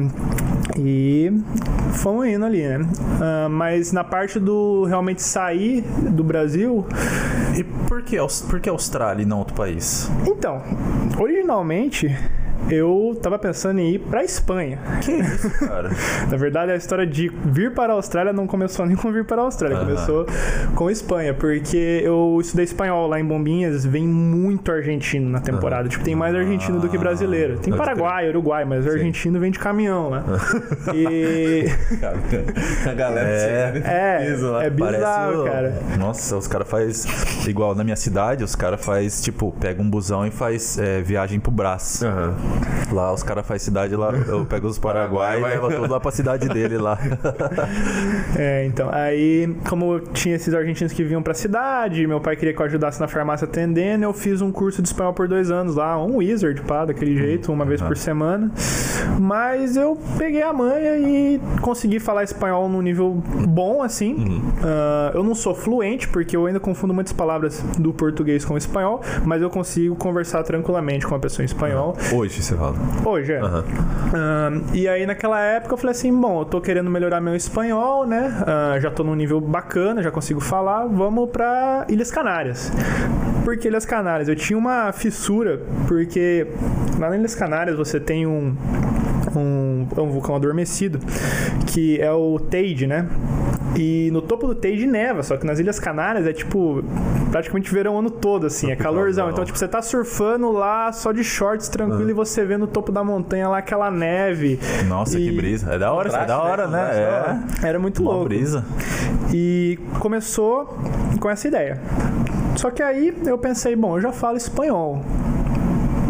e 0.77 1.32
fomos 1.94 2.25
indo 2.27 2.46
ali, 2.46 2.62
né? 2.68 2.80
Ah, 3.22 3.48
mas 3.50 3.92
na 3.92 4.03
parte 4.03 4.39
do 4.39 4.86
realmente 4.86 5.22
sair 5.22 5.82
do 6.10 6.24
Brasil, 6.24 6.86
E 7.56 7.63
por 7.63 8.01
que, 8.01 8.18
por 8.50 8.60
que 8.60 8.68
Austrália 8.70 9.22
e 9.22 9.25
não 9.25 9.38
outro 9.39 9.53
país? 9.56 10.10
então, 10.25 10.62
originalmente 11.20 12.15
eu 12.70 13.17
tava 13.22 13.38
pensando 13.39 13.79
em 13.79 13.93
ir 13.96 14.00
pra 14.00 14.24
Espanha. 14.24 14.79
Que 15.01 15.12
isso, 15.12 15.50
cara? 15.67 15.89
Na 16.29 16.38
verdade, 16.38 16.72
a 16.72 16.75
história 16.75 17.05
de 17.05 17.29
vir 17.46 17.74
para 17.74 17.93
a 17.93 17.96
Austrália 17.96 18.34
não 18.34 18.48
começou 18.48 18.86
nem 18.88 18.96
com 18.96 19.12
vir 19.12 19.25
para 19.25 19.41
a 19.41 19.46
Austrália, 19.46 19.77
Aham. 19.77 19.86
começou 19.86 20.25
com 20.75 20.89
Espanha, 20.89 21.34
porque 21.34 22.01
eu 22.03 22.38
estudei 22.41 22.63
espanhol 22.65 23.08
lá 23.08 23.20
em 23.20 23.25
Bombinhas, 23.25 23.86
vem 23.86 24.08
muito 24.08 24.72
argentino 24.72 25.29
na 25.29 25.39
temporada. 25.39 25.88
Tipo, 25.89 26.03
tem 26.03 26.15
mais 26.15 26.34
argentino 26.36 26.79
do 26.79 26.88
que 26.89 26.98
brasileiro. 26.98 27.58
Tem 27.60 27.74
Paraguai, 27.75 28.29
Uruguai, 28.29 28.65
mas 28.65 28.86
o 28.86 28.89
argentino 28.89 29.39
vem 29.39 29.51
de 29.51 29.60
caminhão 29.60 30.10
lá. 30.10 30.24
e 30.96 31.65
A 32.89 32.93
galera 32.93 33.27
É. 33.29 33.82
é, 33.84 34.25
piso 34.32 34.51
lá. 34.51 34.63
é 34.65 34.70
bizarro, 34.70 35.41
o- 35.41 35.46
cara. 35.46 35.74
Nossa, 35.98 36.38
os 36.38 36.48
caras 36.48 36.67
faz 36.70 37.05
igual 37.48 37.75
na 37.75 37.84
minha 37.84 37.96
cidade, 37.96 38.43
os 38.43 38.55
caras 38.55 38.84
faz 38.84 39.22
tipo, 39.22 39.51
pega 39.60 39.82
um 39.82 39.89
busão 39.89 40.25
e 40.25 40.32
faz 40.32 40.77
é, 40.77 41.01
viagem 41.01 41.39
pro 41.39 41.51
braço. 41.51 42.05
Aham. 42.05 42.34
Lá 42.91 43.12
os 43.12 43.24
caras 43.24 43.45
fazem 43.45 43.65
cidade 43.65 43.95
lá, 43.95 44.12
eu 44.12 44.45
pego 44.45 44.67
os 44.67 44.77
Paraguai 44.77 45.39
e 45.39 45.43
levo 45.43 45.69
tudo 45.69 45.91
lá 45.91 46.00
pra 46.00 46.12
cidade 46.12 46.48
dele 46.50 46.77
lá. 46.77 46.98
É, 48.38 48.65
então, 48.65 48.89
aí, 48.91 49.55
como 49.69 50.00
tinha 50.00 50.36
esses 50.36 50.53
argentinos 50.53 50.91
que 50.91 51.03
vinham 51.03 51.22
pra 51.22 51.33
cidade, 51.33 52.05
meu 52.07 52.19
pai 52.19 52.36
queria 52.36 52.53
que 52.53 52.60
eu 52.62 52.65
ajudasse 52.65 53.00
na 53.00 53.07
farmácia 53.07 53.45
atendendo, 53.45 54.03
eu 54.03 54.13
fiz 54.13 54.41
um 54.41 54.51
curso 54.51 54.81
de 54.81 54.88
espanhol 54.88 55.13
por 55.13 55.27
dois 55.27 55.51
anos 55.51 55.75
lá, 55.75 56.03
um 56.03 56.17
wizard, 56.17 56.62
pá, 56.62 56.86
daquele 56.86 57.15
jeito, 57.15 57.51
uma 57.51 57.65
vez 57.65 57.79
Aham. 57.81 57.89
por 57.89 57.98
semana. 57.98 58.51
Mas 59.19 59.77
eu 59.77 59.98
peguei 60.17 60.41
a 60.41 60.51
manha 60.51 60.98
e 60.98 61.39
consegui 61.62 62.00
falar 62.00 62.24
espanhol 62.24 62.67
num 62.67 62.81
nível 62.81 63.22
bom, 63.48 63.81
assim. 63.83 64.41
Ah, 64.63 65.12
eu 65.13 65.24
não 65.24 65.36
sou 65.36 65.53
fluente, 65.53 66.07
porque 66.07 66.36
eu 66.36 66.45
ainda 66.45 66.60
confundo 66.60 66.93
muitas 66.93 67.13
palavras 67.13 67.62
do 67.77 67.93
português 67.93 68.43
com 68.43 68.55
o 68.55 68.57
espanhol, 68.57 69.01
mas 69.25 69.41
eu 69.41 69.50
consigo 69.50 69.95
conversar 69.95 70.43
tranquilamente 70.43 71.05
com 71.05 71.13
uma 71.13 71.19
pessoa 71.19 71.43
em 71.43 71.45
espanhol. 71.45 71.95
Hoje 72.13 72.41
você 72.44 72.56
fala. 72.56 72.76
Hoje, 73.06 73.34
é. 73.34 73.40
Aham. 73.40 73.64
Ahn, 74.14 74.62
e 74.74 74.88
aí 74.88 75.06
naquela 75.06 75.40
época 75.40 75.74
eu 75.74 75.78
falei 75.78 75.92
assim, 75.92 76.14
bom, 76.14 76.42
eu 76.42 76.46
tô 76.46 76.62
querendo 76.62 76.90
melhorar 76.90 77.22
meu 77.22 77.36
espanhol, 77.36 78.06
né? 78.06 78.44
Ah, 78.46 78.80
já 78.80 78.92
tô 78.92 79.04
num 79.04 79.16
nível 79.16 79.40
bacana, 79.40 80.02
já 80.04 80.12
consigo 80.12 80.40
falar, 80.40 80.86
vamos 80.86 81.30
pra 81.30 81.86
Ilhas 81.90 82.12
Canárias. 82.12 82.72
Por 83.44 83.58
que 83.58 83.68
Ilhas 83.68 83.86
Canárias? 83.86 84.30
Eu 84.30 84.36
tinha 84.36 84.58
uma 84.58 84.92
fissura, 84.92 85.62
porque 85.88 86.48
lá 87.00 87.10
nas 87.10 87.20
Ilhas 87.20 87.36
Canárias 87.36 87.78
você 87.78 88.00
tem 88.00 88.26
um, 88.26 88.56
um, 89.36 89.88
um 89.98 90.10
vulcão 90.10 90.36
adormecido, 90.36 91.00
que 91.68 92.00
é 92.00 92.12
o 92.12 92.40
Teide, 92.40 92.88
né? 92.88 93.08
E 93.75 94.10
no 94.12 94.22
topo 94.22 94.46
do 94.46 94.53
Teide 94.53 94.86
neva, 94.86 95.24
só 95.24 95.36
que 95.36 95.46
nas 95.46 95.58
Ilhas 95.60 95.80
Canárias 95.80 96.27
é 96.27 96.34
tipo 96.34 96.84
praticamente 97.32 97.74
verão 97.74 97.96
o 97.96 98.00
ano 98.00 98.12
todo, 98.12 98.46
assim, 98.46 98.70
é 98.72 98.75
calorzão. 98.75 99.30
Então, 99.32 99.44
tipo, 99.44 99.58
você 99.58 99.68
tá 99.68 99.82
surfando 99.82 100.51
lá 100.51 100.92
só 100.92 101.12
de 101.12 101.24
shorts 101.24 101.68
tranquilo 101.68 102.10
e 102.10 102.13
você 102.13 102.46
vê 102.46 102.56
no 102.58 102.68
topo 102.68 102.92
da 102.92 103.03
montanha 103.03 103.50
lá 103.50 103.58
aquela 103.58 103.89
neve. 103.89 104.60
Nossa, 104.88 105.18
E- 105.20 105.30
que 105.30 105.36
brisa. 105.36 105.74
É 105.74 105.80
da 105.80 105.92
hora, 105.92 106.08
isso 106.10 106.18
é 106.18 106.25
da 106.25 106.38
hora, 106.39 106.68
né? 106.68 107.39
É. 107.63 107.68
Era 107.68 107.80
muito 107.80 108.03
Uma 108.03 108.12
louco. 108.12 108.25
brisa. 108.25 108.63
E 109.34 109.80
começou 110.00 110.77
com 111.20 111.30
essa 111.30 111.48
ideia. 111.48 111.82
Só 112.56 112.70
que 112.70 112.84
aí 112.84 113.12
eu 113.25 113.38
pensei, 113.39 113.75
bom, 113.75 113.98
eu 113.98 114.01
já 114.01 114.12
falo 114.12 114.38
espanhol. 114.38 115.01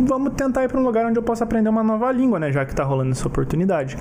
Vamos 0.06 0.34
tentar 0.34 0.64
ir 0.64 0.68
para 0.68 0.80
um 0.80 0.84
lugar 0.84 1.06
onde 1.06 1.18
eu 1.18 1.24
possa 1.24 1.44
aprender 1.44 1.70
uma 1.70 1.84
nova 1.84 2.12
língua, 2.12 2.40
né? 2.40 2.52
Já 2.52 2.66
que 2.66 2.76
tá 2.76 2.84
rolando 2.84 3.12
essa 3.12 3.28
oportunidade. 3.28 3.98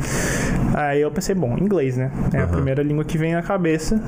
Aí 0.75 1.00
eu 1.00 1.11
pensei, 1.11 1.35
bom, 1.35 1.56
inglês, 1.59 1.97
né? 1.97 2.11
É 2.32 2.40
a 2.40 2.47
primeira 2.47 2.82
língua 2.82 3.04
que 3.04 3.18
vem 3.18 3.35
à 3.35 3.42
cabeça. 3.42 4.00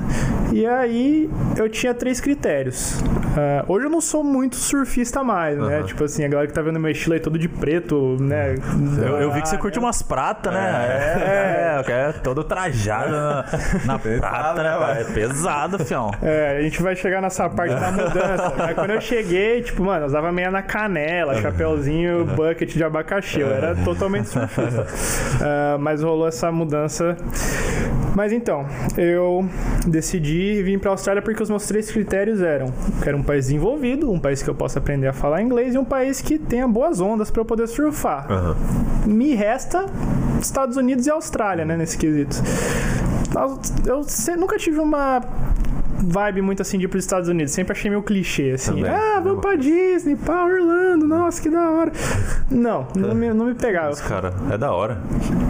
E 0.51 0.65
aí 0.65 1.29
eu 1.57 1.69
tinha 1.69 1.93
três 1.93 2.19
critérios. 2.19 3.01
Ah, 3.37 3.65
hoje 3.67 3.85
eu 3.85 3.89
não 3.89 3.99
sou 3.99 4.23
muito 4.23 4.55
surfista 4.55 5.23
mais, 5.23 5.57
né? 5.57 5.83
Tipo 5.83 6.05
assim, 6.05 6.23
a 6.23 6.27
galera 6.27 6.47
que 6.47 6.53
tá 6.53 6.61
vendo 6.61 6.79
meu 6.79 6.91
estilo 6.91 7.13
aí 7.13 7.19
todo 7.19 7.37
de 7.37 7.49
preto, 7.49 8.17
né? 8.19 8.55
Eu, 8.97 9.17
eu 9.17 9.31
vi 9.31 9.41
que 9.41 9.49
você 9.49 9.57
curte 9.57 9.77
umas 9.77 10.01
pratas, 10.01 10.53
né? 10.53 10.61
É, 10.61 11.83
é, 11.85 11.91
é, 11.91 12.11
todo 12.13 12.43
trajado 12.43 13.11
na, 13.11 13.45
na 13.85 13.99
prata, 14.19 14.63
né? 14.63 14.77
pai? 14.77 15.01
É 15.01 15.03
pesado, 15.03 15.79
fião. 15.83 16.11
É, 16.21 16.57
a 16.59 16.61
gente 16.61 16.81
vai 16.81 16.95
chegar 16.95 17.21
nessa 17.21 17.49
parte 17.49 17.75
da 17.75 17.91
mudança. 17.91 18.53
Mas 18.57 18.73
quando 18.73 18.91
eu 18.91 19.01
cheguei, 19.01 19.61
tipo, 19.61 19.83
mano, 19.83 20.03
eu 20.03 20.07
usava 20.07 20.31
meia 20.31 20.49
na 20.49 20.61
canela, 20.61 21.41
chapéuzinho, 21.41 21.84
bucket 22.35 22.73
de 22.73 22.83
abacaxi. 22.83 23.39
Eu 23.39 23.49
era 23.51 23.75
totalmente 23.75 24.27
surfista. 24.29 24.87
Ah, 25.41 25.77
mas 25.79 26.01
rolou 26.01 26.27
essa 26.27 26.51
mudança. 26.51 27.17
Mas 28.15 28.31
então, 28.31 28.65
eu 28.97 29.47
decidi 29.85 30.63
vir 30.63 30.79
pra 30.79 30.91
Austrália 30.91 31.21
porque 31.21 31.43
os 31.43 31.49
meus 31.49 31.67
três 31.67 31.91
critérios 31.91 32.41
eram: 32.41 32.73
quero 33.03 33.17
um 33.17 33.23
país 33.23 33.45
desenvolvido, 33.47 34.09
um 34.11 34.19
país 34.19 34.41
que 34.41 34.49
eu 34.49 34.55
possa 34.55 34.79
aprender 34.79 35.07
a 35.07 35.13
falar 35.13 35.41
inglês 35.41 35.75
e 35.75 35.77
um 35.77 35.83
país 35.83 36.21
que 36.21 36.39
tenha 36.39 36.67
boas 36.67 37.01
ondas 37.01 37.29
pra 37.29 37.41
eu 37.41 37.45
poder 37.45 37.67
surfar. 37.67 38.31
Aham. 38.31 38.55
Me 39.05 39.35
resta 39.35 39.85
Estados 40.39 40.77
Unidos 40.77 41.05
e 41.05 41.11
Austrália, 41.11 41.65
né, 41.65 41.75
nesse 41.75 41.97
quesito. 41.97 42.41
Eu 43.85 44.37
nunca 44.37 44.57
tive 44.57 44.79
uma 44.79 45.21
vibe 46.05 46.41
muito 46.41 46.61
assim 46.61 46.77
de 46.77 46.85
ir 46.85 46.87
pros 46.87 47.03
Estados 47.03 47.27
Unidos. 47.29 47.51
Sempre 47.53 47.73
achei 47.73 47.89
meio 47.89 48.01
clichê, 48.03 48.51
assim. 48.51 48.75
Também, 48.75 48.91
ah, 48.91 49.19
vamos 49.23 49.41
pra 49.41 49.55
Disney, 49.55 50.15
pra 50.15 50.45
Orlando, 50.45 51.07
nossa, 51.07 51.41
que 51.41 51.49
da 51.49 51.69
hora. 51.71 51.91
Não, 52.49 52.87
não 52.95 53.15
me, 53.15 53.33
não 53.33 53.45
me 53.45 53.55
pegava. 53.55 53.91
Os 53.91 54.01
cara, 54.01 54.33
é 54.51 54.57
da 54.57 54.71
hora. 54.71 54.97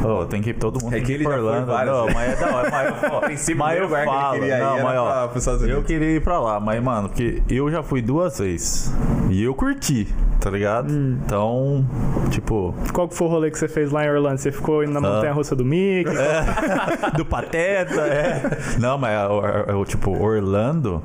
Ô, 0.03 0.25
tem 0.25 0.41
que 0.41 0.51
ir 0.51 0.53
todo 0.55 0.81
mundo 0.83 0.95
É 0.95 0.99
que 1.01 1.11
ele 1.13 1.23
ir 1.23 1.27
pra 1.27 1.35
Orlando. 1.37 1.67
Não, 1.67 2.05
mas 2.13 2.31
é 2.33 2.35
da 2.35 2.55
hora. 2.55 2.69
Mas, 2.71 3.11
ó, 3.11 3.19
princípio, 3.25 3.57
mas 3.59 3.79
eu 3.79 3.87
que 3.87 4.05
falo, 4.05 4.33
queria 4.39 4.55
ir 4.57 4.59
não, 4.59 4.83
mas, 4.83 4.97
ó, 4.97 5.27
pra- 5.27 5.67
eu 5.67 5.83
queria 5.83 6.15
ir 6.15 6.21
pra 6.21 6.39
lá, 6.39 6.59
mas 6.59 6.81
mano, 6.83 7.09
porque 7.09 7.41
eu 7.49 7.69
já 7.71 7.83
fui 7.83 8.01
duas 8.01 8.39
vezes 8.39 8.91
e 9.29 9.43
eu 9.43 9.53
curti, 9.53 10.07
tá 10.39 10.49
ligado? 10.49 10.91
Hum. 10.91 11.17
Então, 11.25 11.85
tipo, 12.29 12.73
Qual 12.93 13.07
que 13.07 13.15
foi 13.15 13.27
o 13.27 13.29
rolê 13.29 13.51
que 13.51 13.57
você 13.57 13.67
fez 13.67 13.91
lá 13.91 14.05
em 14.05 14.09
Orlando? 14.09 14.37
Você 14.37 14.51
ficou 14.51 14.83
indo 14.83 14.93
na 14.93 14.99
Ah. 14.99 15.13
montanha-russa 15.13 15.55
do 15.55 15.65
Mickey? 15.65 16.13
do 17.17 17.25
Pateta, 17.25 18.01
é. 18.01 18.41
Não, 18.79 18.97
mas 18.97 19.11
é, 19.11 19.71
é, 19.71 19.81
é, 19.81 19.85
tipo, 19.85 20.11
Orlando 20.11 20.44
apelando 20.45 21.01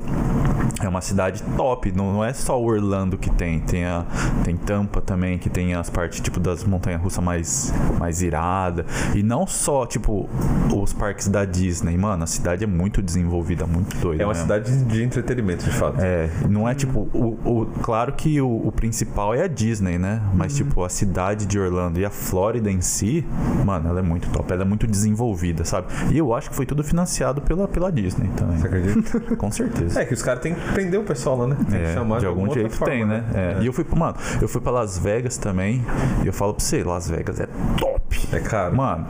é 0.81 0.89
uma 0.89 1.01
cidade 1.01 1.41
top. 1.55 1.91
Não, 1.95 2.23
é 2.23 2.33
só 2.33 2.59
Orlando 2.61 3.17
que 3.17 3.29
tem. 3.29 3.59
Tem, 3.59 3.85
a, 3.85 4.05
tem 4.43 4.55
Tampa 4.57 5.01
também, 5.01 5.37
que 5.37 5.49
tem 5.49 5.73
as 5.73 5.89
partes, 5.89 6.19
tipo, 6.19 6.39
das 6.39 6.63
montanhas 6.63 7.01
russas 7.01 7.23
mais, 7.23 7.73
mais 7.99 8.21
irada. 8.21 8.85
E 9.15 9.23
não 9.23 9.45
só, 9.47 9.85
tipo, 9.85 10.29
os 10.73 10.93
parques 10.93 11.27
da 11.27 11.45
Disney. 11.45 11.97
Mano, 11.97 12.23
a 12.23 12.27
cidade 12.27 12.63
é 12.63 12.67
muito 12.67 13.01
desenvolvida, 13.01 13.65
muito 13.67 13.95
doida. 13.97 14.23
É 14.23 14.25
uma 14.25 14.33
mesmo. 14.33 14.43
cidade 14.43 14.83
de 14.85 15.03
entretenimento, 15.03 15.63
de 15.65 15.71
fato. 15.71 15.97
É, 15.99 16.29
não 16.49 16.67
é 16.67 16.73
tipo. 16.75 17.07
O, 17.13 17.37
o- 17.45 17.65
claro 17.81 18.13
que 18.13 18.39
o, 18.41 18.67
o 18.67 18.71
principal 18.71 19.33
é 19.33 19.43
a 19.43 19.47
Disney, 19.47 19.97
né? 19.97 20.21
Mas, 20.33 20.55
tipo, 20.55 20.83
a 20.83 20.89
cidade 20.89 21.45
de 21.45 21.59
Orlando 21.59 21.99
e 21.99 22.05
a 22.05 22.09
Flórida 22.09 22.69
em 22.71 22.81
si, 22.81 23.25
mano, 23.65 23.89
ela 23.89 23.99
é 23.99 24.03
muito 24.03 24.29
top. 24.29 24.51
Ela 24.51 24.61
é 24.63 24.65
muito 24.65 24.87
desenvolvida, 24.87 25.63
sabe? 25.65 25.87
E 26.11 26.17
eu 26.17 26.33
acho 26.33 26.49
que 26.49 26.55
foi 26.55 26.65
tudo 26.65 26.83
financiado 26.83 27.41
pela, 27.41 27.67
pela 27.67 27.91
Disney 27.91 28.29
também. 28.35 28.57
Você 28.57 28.67
acredita? 28.67 29.19
Com 29.37 29.51
certeza. 29.51 30.01
É 30.01 30.05
que 30.05 30.13
os 30.13 30.21
caras 30.21 30.41
têm 30.41 30.55
prender 30.73 30.99
o 30.99 31.03
pessoal 31.03 31.37
lá, 31.37 31.47
né? 31.47 31.55
Tem 31.69 31.79
que 31.79 31.85
É, 31.85 31.93
chamar 31.93 32.19
de 32.19 32.25
algum 32.25 32.51
jeito 32.53 32.75
forma, 32.75 32.93
tem, 32.93 33.05
né? 33.05 33.23
É. 33.33 33.57
E 33.61 33.65
eu 33.67 33.73
fui, 33.73 33.85
mano, 33.95 34.15
eu 34.41 34.47
fui 34.47 34.61
pra 34.61 34.71
Las 34.71 34.97
Vegas 34.97 35.37
também. 35.37 35.83
E 36.23 36.27
eu 36.27 36.33
falo 36.33 36.53
pra 36.53 36.63
você, 36.63 36.83
Las 36.83 37.09
Vegas 37.09 37.39
é 37.39 37.47
top. 37.77 38.01
É 38.33 38.39
caro. 38.39 38.75
Mano, 38.75 39.07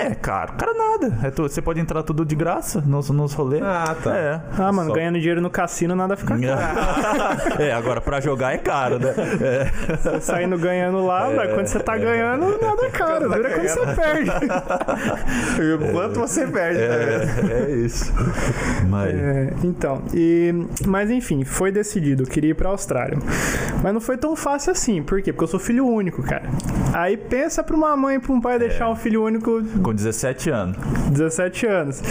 é, 0.00 0.14
cara, 0.14 0.52
cara, 0.52 0.72
nada. 0.74 1.18
É 1.26 1.30
tu- 1.30 1.42
você 1.42 1.60
pode 1.60 1.80
entrar 1.80 2.02
tudo 2.02 2.24
de 2.24 2.34
graça 2.34 2.80
nos, 2.86 3.10
nos 3.10 3.32
rolês. 3.34 3.62
Ah, 3.62 3.94
tá. 4.02 4.16
É. 4.16 4.40
Ah, 4.58 4.72
mano, 4.72 4.90
Só. 4.90 4.94
ganhando 4.96 5.18
dinheiro 5.18 5.40
no 5.40 5.50
cassino 5.50 5.94
nada 5.96 6.16
fica 6.16 6.36
caro. 6.38 7.58
é, 7.62 7.72
agora 7.72 8.00
pra 8.00 8.20
jogar 8.20 8.54
é 8.54 8.58
caro, 8.58 8.98
né? 8.98 9.12
É. 9.40 10.20
Saindo 10.20 10.56
ganhando 10.58 11.04
lá, 11.04 11.30
mas 11.34 11.52
quando 11.52 11.66
você 11.66 11.80
tá 11.80 11.96
ganhando, 11.96 12.58
nada 12.60 12.86
é 12.86 12.90
caro. 12.90 13.28
Dura 13.28 13.50
quando 13.50 13.68
você 13.68 13.94
perde. 13.94 14.30
E 15.60 15.72
o 15.74 15.92
quanto 15.92 16.20
você 16.20 16.46
perde, 16.46 16.78
né? 16.80 16.86
É, 16.86 17.70
é 17.70 17.70
isso. 17.76 18.12
Mas. 18.88 19.14
É, 19.14 19.52
então, 19.62 20.02
e, 20.12 20.66
mas 20.86 21.03
enfim, 21.10 21.44
foi 21.44 21.70
decidido, 21.72 22.22
eu 22.22 22.26
queria 22.26 22.50
ir 22.50 22.54
pra 22.54 22.68
Austrália. 22.70 23.18
Mas 23.82 23.92
não 23.92 24.00
foi 24.00 24.16
tão 24.16 24.34
fácil 24.36 24.72
assim, 24.72 25.02
por 25.02 25.20
quê? 25.22 25.32
Porque 25.32 25.44
eu 25.44 25.48
sou 25.48 25.60
filho 25.60 25.86
único, 25.86 26.22
cara. 26.22 26.48
Aí 26.92 27.16
pensa 27.16 27.62
pra 27.62 27.76
uma 27.76 27.96
mãe 27.96 28.16
e 28.16 28.18
pra 28.18 28.32
um 28.32 28.40
pai 28.40 28.58
deixar 28.58 28.88
um 28.88 28.96
filho 28.96 29.22
único 29.24 29.62
Com 29.82 29.92
17 29.94 30.50
anos. 30.50 30.76
17 31.10 31.66
anos. 31.66 32.02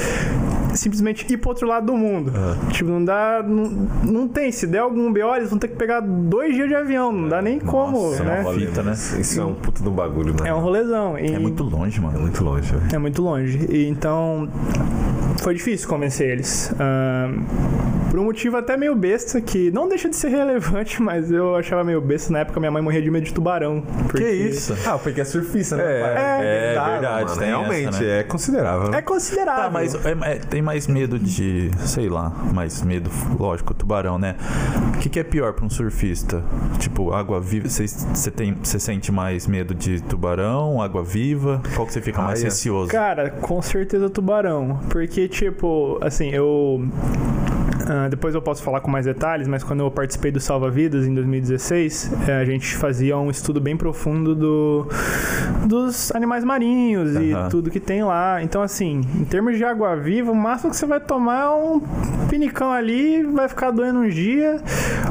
Simplesmente 0.74 1.32
ir 1.32 1.38
pro 1.38 1.50
outro 1.50 1.68
lado 1.68 1.86
do 1.86 1.96
mundo. 1.96 2.32
Tipo, 2.72 2.90
não 2.90 3.06
dá. 3.06 3.44
Não, 3.46 3.88
não 4.04 4.28
tem. 4.28 4.52
Se 4.52 4.66
der 4.66 4.80
algum 4.80 5.14
BO, 5.14 5.36
eles 5.36 5.50
vão 5.52 5.60
ter 5.60 5.68
que 5.68 5.76
pegar 5.76 6.00
dois 6.00 6.56
dias 6.56 6.68
de 6.68 6.74
avião. 6.74 7.12
Não 7.12 7.30
dá 7.30 7.42
nem 7.44 7.60
como, 7.60 8.10
Nossa, 8.10 8.24
né? 8.24 8.40
é 8.40 8.42
uma 8.42 8.54
fita, 8.54 8.82
né? 8.82 8.94
Isso 8.94 9.40
é 9.40 9.46
um 9.46 9.54
puta 9.54 9.84
do 9.84 9.92
bagulho, 9.92 10.34
né? 10.34 10.50
É 10.50 10.54
um 10.54 10.60
rolezão. 10.60 11.18
E- 11.18 11.32
É 11.32 11.38
muito 11.38 11.64
longe, 11.64 12.00
É 12.00 12.02
mano. 12.02 12.20
muito 12.20 12.44
longe, 12.44 12.72
velho. 12.74 12.96
É 12.96 12.98
muito 12.98 13.22
longe. 13.22 13.68
E 13.70 13.88
então. 13.88 14.50
Foi 15.44 15.54
difícil 15.54 15.88
convencer 15.88 16.30
eles. 16.32 16.74
Ahn, 16.80 17.44
por 18.14 18.20
um 18.20 18.26
motivo 18.26 18.56
até 18.58 18.78
meio 18.78 18.94
besta, 18.94 19.42
que 19.42 19.72
não 19.72 19.90
deixa 19.90 20.08
de 20.08 20.16
ser 20.16 20.28
relevante, 20.28 21.02
mas 21.02 21.32
eu 21.32 21.56
achava 21.56 21.84
meio 21.84 22.00
besta. 22.00 22.32
Na 22.32 22.40
época 22.42 22.60
minha 22.60 22.70
mãe 22.72 22.80
morria 22.80 23.02
de 23.02 23.10
medo 23.10 23.24
de 23.26 23.34
tubarão. 23.34 23.82
porque- 24.04 24.24
Que 24.24 24.30
isso? 24.32 24.76
Ah, 24.88 25.00
porque 25.00 25.20
é 25.22 25.26
surfista, 25.26 25.76
né? 25.78 25.84
É, 25.84 26.02
pai? 26.04 26.14
é 26.46 26.74
Tá, 26.76 26.90
verdade, 26.92 27.24
mano, 27.26 27.38
tem 27.40 27.48
Realmente, 27.48 27.88
essa, 27.90 28.04
né? 28.04 28.20
é 28.20 28.24
considerável. 28.24 28.90
né? 28.92 28.98
É 29.00 29.02
considerável. 29.02 29.64
Tá, 29.64 29.70
mas 29.72 29.96
é- 30.06 30.32
é- 30.32 30.36
tem 30.36 30.62
mais 30.62 30.86
medo 30.86 31.18
de, 31.18 31.72
sei 31.80 32.08
lá, 32.08 32.30
mais 32.54 32.84
medo, 32.84 33.10
lógico, 33.40 33.74
tubarão, 33.74 34.20
né? 34.20 34.36
O 34.96 35.00
que, 35.00 35.10
que 35.10 35.20
é 35.20 35.24
pior 35.24 35.54
pra 35.54 35.66
um 35.66 35.70
surfista? 35.72 36.44
Tipo, 36.78 37.14
água 37.14 37.42
viva, 37.42 37.68
você 37.68 38.30
tem, 38.30 38.56
você 38.62 38.80
sente 38.80 39.12
mais 39.12 39.48
medo 39.48 39.74
de 39.74 40.00
tubarão, 40.04 40.80
água 40.84 41.04
viva? 41.04 41.64
Qual 41.76 41.88
que 41.88 41.94
você 41.94 42.00
fica 42.02 42.22
mais 42.22 42.42
Raia. 42.42 42.52
receoso? 42.52 42.92
Cara, 42.92 43.32
com 43.32 43.60
certeza 43.60 44.08
tubarão. 44.08 44.80
Porque, 44.92 45.28
tipo, 45.28 45.98
assim, 46.00 46.30
eu. 46.30 46.88
Ah, 47.88 48.08
depois 48.10 48.34
eu 48.34 48.42
posso 48.42 48.64
falar 48.64 48.80
com 48.80 48.90
mais 48.90 49.06
detalhes, 49.06 49.48
mas 49.48 49.64
quando 49.64 49.82
eu 49.82 49.92
participei 49.92 50.32
do 50.32 50.40
Salva 50.40 50.70
Vidas 50.70 51.06
em 51.06 51.14
2016, 51.14 52.12
eh, 52.28 52.34
a 52.34 52.46
gente 52.46 52.76
fazia 52.76 53.18
um 53.18 53.30
estudo 53.30 53.60
bem 53.60 53.76
profundo 53.76 54.34
do, 54.34 54.88
dos 55.66 56.12
animais 56.16 56.44
marinhos 56.44 57.16
e 57.16 57.34
Aham. 57.34 57.50
tudo 57.50 57.70
que 57.70 57.80
tem 57.80 58.04
lá. 58.04 58.42
Então, 58.42 58.62
assim, 58.62 59.02
em 59.16 59.26
termos 59.26 59.58
de 59.58 59.66
água 59.66 59.96
viva, 59.96 60.32
o 60.32 60.36
máximo 60.36 60.72
que 60.72 60.78
você 60.78 60.86
vai 60.86 61.00
tomar 61.00 61.44
é 61.44 61.50
um 61.50 61.82
pinicão 62.30 62.72
ali, 62.72 63.24
vai 63.24 63.48
ficar 63.50 63.72
doendo 63.72 64.00
um 64.00 64.10
dia, 64.10 64.62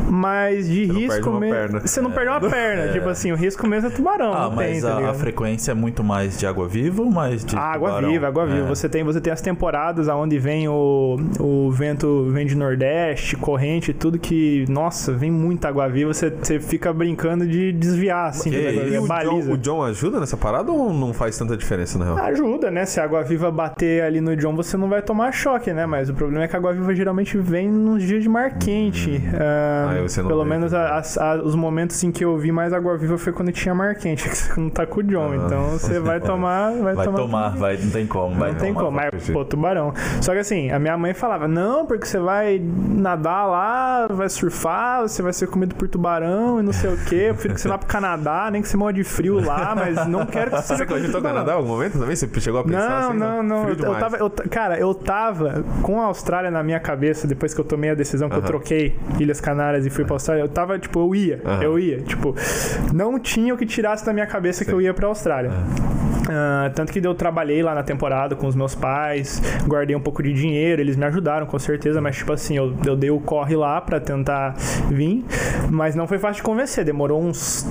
mas 0.09 0.69
de 0.69 0.87
não 0.87 0.95
risco 0.95 1.33
mesmo. 1.33 1.81
Você 1.81 2.00
não 2.00 2.11
perde 2.11 2.31
uma 2.31 2.41
perna. 2.50 2.93
Tipo 2.93 3.09
assim, 3.09 3.33
o 3.33 3.37
risco 3.37 3.67
mesmo 3.67 3.88
é 3.88 3.91
tubarão. 3.91 4.33
Ah, 4.33 4.49
não 4.49 4.57
tem, 4.57 4.75
mas 4.75 4.83
tá 4.83 4.99
a, 4.99 5.11
a 5.11 5.14
frequência 5.14 5.73
é 5.73 5.75
muito 5.75 6.02
mais 6.02 6.38
de 6.38 6.47
água 6.47 6.67
viva 6.67 7.02
ou 7.02 7.11
mais 7.11 7.45
de 7.45 7.57
água 7.57 7.88
tubarão? 7.91 8.11
viva, 8.11 8.26
água 8.29 8.47
viva. 8.47 8.67
É. 8.67 8.69
Você 8.69 8.88
tem, 8.88 9.05
você 9.05 9.21
tem 9.21 9.33
as 9.33 9.41
temporadas 9.41 10.09
onde 10.09 10.38
vem 10.38 10.69
o, 10.69 11.17
o 11.38 11.71
vento 11.71 12.29
vem 12.31 12.47
de 12.47 12.55
nordeste, 12.62 13.37
corrente, 13.37 13.92
tudo 13.92 14.19
que, 14.19 14.64
nossa, 14.69 15.12
vem 15.12 15.31
muita 15.31 15.69
água 15.69 15.88
viva, 15.88 16.12
você, 16.12 16.31
você 16.31 16.59
fica 16.61 16.92
brincando 16.92 17.47
de 17.47 17.73
desviar, 17.73 18.28
assim, 18.28 18.50
Que 18.50 18.57
é 18.57 18.99
o 18.99 19.02
John, 19.02 19.07
baliza. 19.07 19.52
o 19.52 19.57
John 19.59 19.83
ajuda 19.83 20.21
nessa 20.21 20.37
parada 20.37 20.71
ou 20.71 20.92
não 20.92 21.12
faz 21.12 21.37
tanta 21.38 21.57
diferença, 21.57 21.99
na 21.99 22.04
real? 22.04 22.16
Ajuda, 22.19 22.71
né? 22.71 22.85
Se 22.85 23.00
a 23.00 23.04
água 23.04 23.23
viva 23.23 23.50
bater 23.50 24.02
ali 24.02 24.21
no 24.21 24.37
John, 24.37 24.54
você 24.54 24.76
não 24.76 24.88
vai 24.88 25.02
tomar 25.02 25.33
choque, 25.33 25.73
né? 25.73 25.87
Mas 25.87 26.09
o 26.09 26.14
problema 26.14 26.45
é 26.45 26.49
que 26.49 26.57
a 26.57 26.59
água 26.59 26.73
viva 26.73 26.95
geralmente 26.95 27.37
vem 27.38 27.69
nos 27.71 28.02
dias 28.02 28.23
de 28.23 28.28
mar 28.28 28.59
quente. 28.59 29.23
Ah, 29.35 29.90
Aí 29.92 30.02
você 30.02 30.21
não 30.23 30.28
pelo 30.28 30.45
vê. 30.45 30.50
menos 30.50 30.73
a- 30.75 31.02
a- 31.21 31.37
os 31.42 31.54
momentos 31.54 32.02
em 32.04 32.11
que 32.11 32.25
eu 32.25 32.37
vi 32.38 32.52
mais 32.52 32.73
água 32.73 32.97
viva 32.97 33.19
foi 33.19 33.33
quando 33.33 33.52
tinha 33.52 33.75
mar 33.75 33.95
quente, 33.95 34.23
que 34.28 34.37
você 34.37 34.61
não 34.61 34.71
tá 34.71 34.87
com 34.87 35.00
o 35.00 35.02
John. 35.02 35.33
Ah. 35.33 35.37
Então 35.47 35.62
você 35.71 35.99
vai 35.99 36.21
tomar. 36.21 36.73
Vai, 36.73 36.95
Vai 36.95 37.04
tomar, 37.07 37.19
tomar, 37.19 37.49
vai, 37.57 37.76
não 37.76 37.90
tem 37.90 38.07
como. 38.07 38.35
Vai 38.37 38.52
Não 38.52 38.59
tem 38.59 38.73
tomar. 38.75 38.85
como, 38.87 38.97
mas, 38.97 39.31
pô, 39.31 39.45
tubarão. 39.45 39.92
Só 40.21 40.33
que 40.33 40.38
assim, 40.38 40.71
a 40.71 40.78
minha 40.78 40.97
mãe 40.97 41.14
falava: 41.14 41.49
não, 41.49 41.87
porque 41.87 42.07
você 42.07 42.19
vai 42.19 42.51
nadar 42.59 43.47
lá, 43.47 44.06
vai 44.11 44.28
surfar, 44.28 45.02
você 45.02 45.23
vai 45.23 45.32
ser 45.32 45.47
comido 45.49 45.75
por 45.75 45.88
tubarão 45.88 46.61
e 46.61 46.62
não 46.62 46.73
sei 46.73 46.92
o 46.92 46.97
quê. 47.04 47.26
Eu 47.28 47.35
prefiro 47.35 47.54
que 47.54 47.61
você 47.61 47.68
vá 47.68 47.78
pro 47.78 47.87
Canadá, 47.88 48.49
nem 48.50 48.62
que 48.62 48.68
você 48.68 48.76
morra 48.76 48.92
de 48.92 49.04
frio 49.04 49.40
lá, 49.44 49.75
mas 49.75 50.06
não 50.06 50.26
quero 50.26 50.50
que 50.50 50.56
você 50.59 50.62
seja 50.62 50.78
Você 50.78 50.87
cogitou 50.87 51.14
tubarão. 51.21 51.35
Canadá 51.37 51.52
em 51.52 51.56
algum 51.56 51.68
momento 51.68 51.99
também? 51.99 52.14
Você 52.16 52.28
chegou 52.40 52.61
a 52.61 52.64
pensar 52.64 52.88
Não, 52.88 53.09
assim? 53.11 53.18
não, 53.18 53.42
não. 53.42 53.62
Frio 53.64 53.76
Eu, 53.87 53.92
eu 53.92 53.99
tava, 53.99 54.16
eu 54.16 54.30
cara, 54.50 54.78
eu 54.78 54.94
tava 54.94 55.64
com 55.82 56.00
a 56.00 56.04
Austrália 56.06 56.50
na 56.50 56.62
minha 56.62 56.80
cabeça 56.80 57.26
depois 57.26 57.54
que 57.54 57.61
eu 57.61 57.64
tomei 57.64 57.90
a 57.90 57.94
decisão 57.94 58.28
que 58.28 58.35
eu 58.37 58.40
Aham. 58.40 58.47
troquei 58.47 58.97
Ilhas 59.18 59.40
Canárias 59.40 59.87
e 59.87 59.90
fui 59.90 60.04
pra 60.04 60.14
Austrália. 60.14 60.42
Eu 60.42 60.49
tava, 60.49 60.78
tipo, 60.78 60.99
eu 61.00 61.14
ia, 61.14 61.40
Aham. 61.44 61.62
eu 61.62 61.78
ia. 61.78 62.00
Tipo, 62.02 62.35
não 62.92 63.18
tinha 63.18 63.54
o 63.54 63.56
que 63.56 63.66
tirasse 63.66 64.04
da 64.04 64.12
minha 64.12 64.26
cabeça 64.26 64.64
que 64.64 64.73
eu 64.73 64.80
ia 64.80 64.92
pra 64.94 65.06
Austrália. 65.06 65.50
Ah, 66.30 66.71
tanto 66.75 66.92
que 66.92 67.04
eu 67.04 67.14
trabalhei 67.14 67.62
lá 67.62 67.75
na 67.75 67.82
temporada 67.82 68.37
com 68.37 68.47
os 68.47 68.54
meus 68.54 68.75
pais, 68.75 69.42
guardei 69.66 69.94
um 69.97 70.00
pouco 70.00 70.23
de 70.23 70.32
dinheiro, 70.32 70.80
eles 70.80 70.97
me 70.97 71.04
ajudaram 71.04 71.47
com 71.47 71.59
certeza, 71.59 72.00
mas 72.00 72.16
tipo 72.16 72.32
assim, 72.32 72.42
eu, 72.51 72.75
eu 72.85 72.97
dei 72.97 73.11
o 73.11 73.21
corre 73.21 73.57
lá 73.57 73.81
pra 73.81 74.01
tentar 74.01 74.55
vir, 74.91 75.25
mas 75.71 75.95
não 75.95 76.07
foi 76.07 76.19
fácil 76.19 76.37
de 76.37 76.43
convencer, 76.43 76.85
demorou 76.85 77.23
uns 77.23 77.67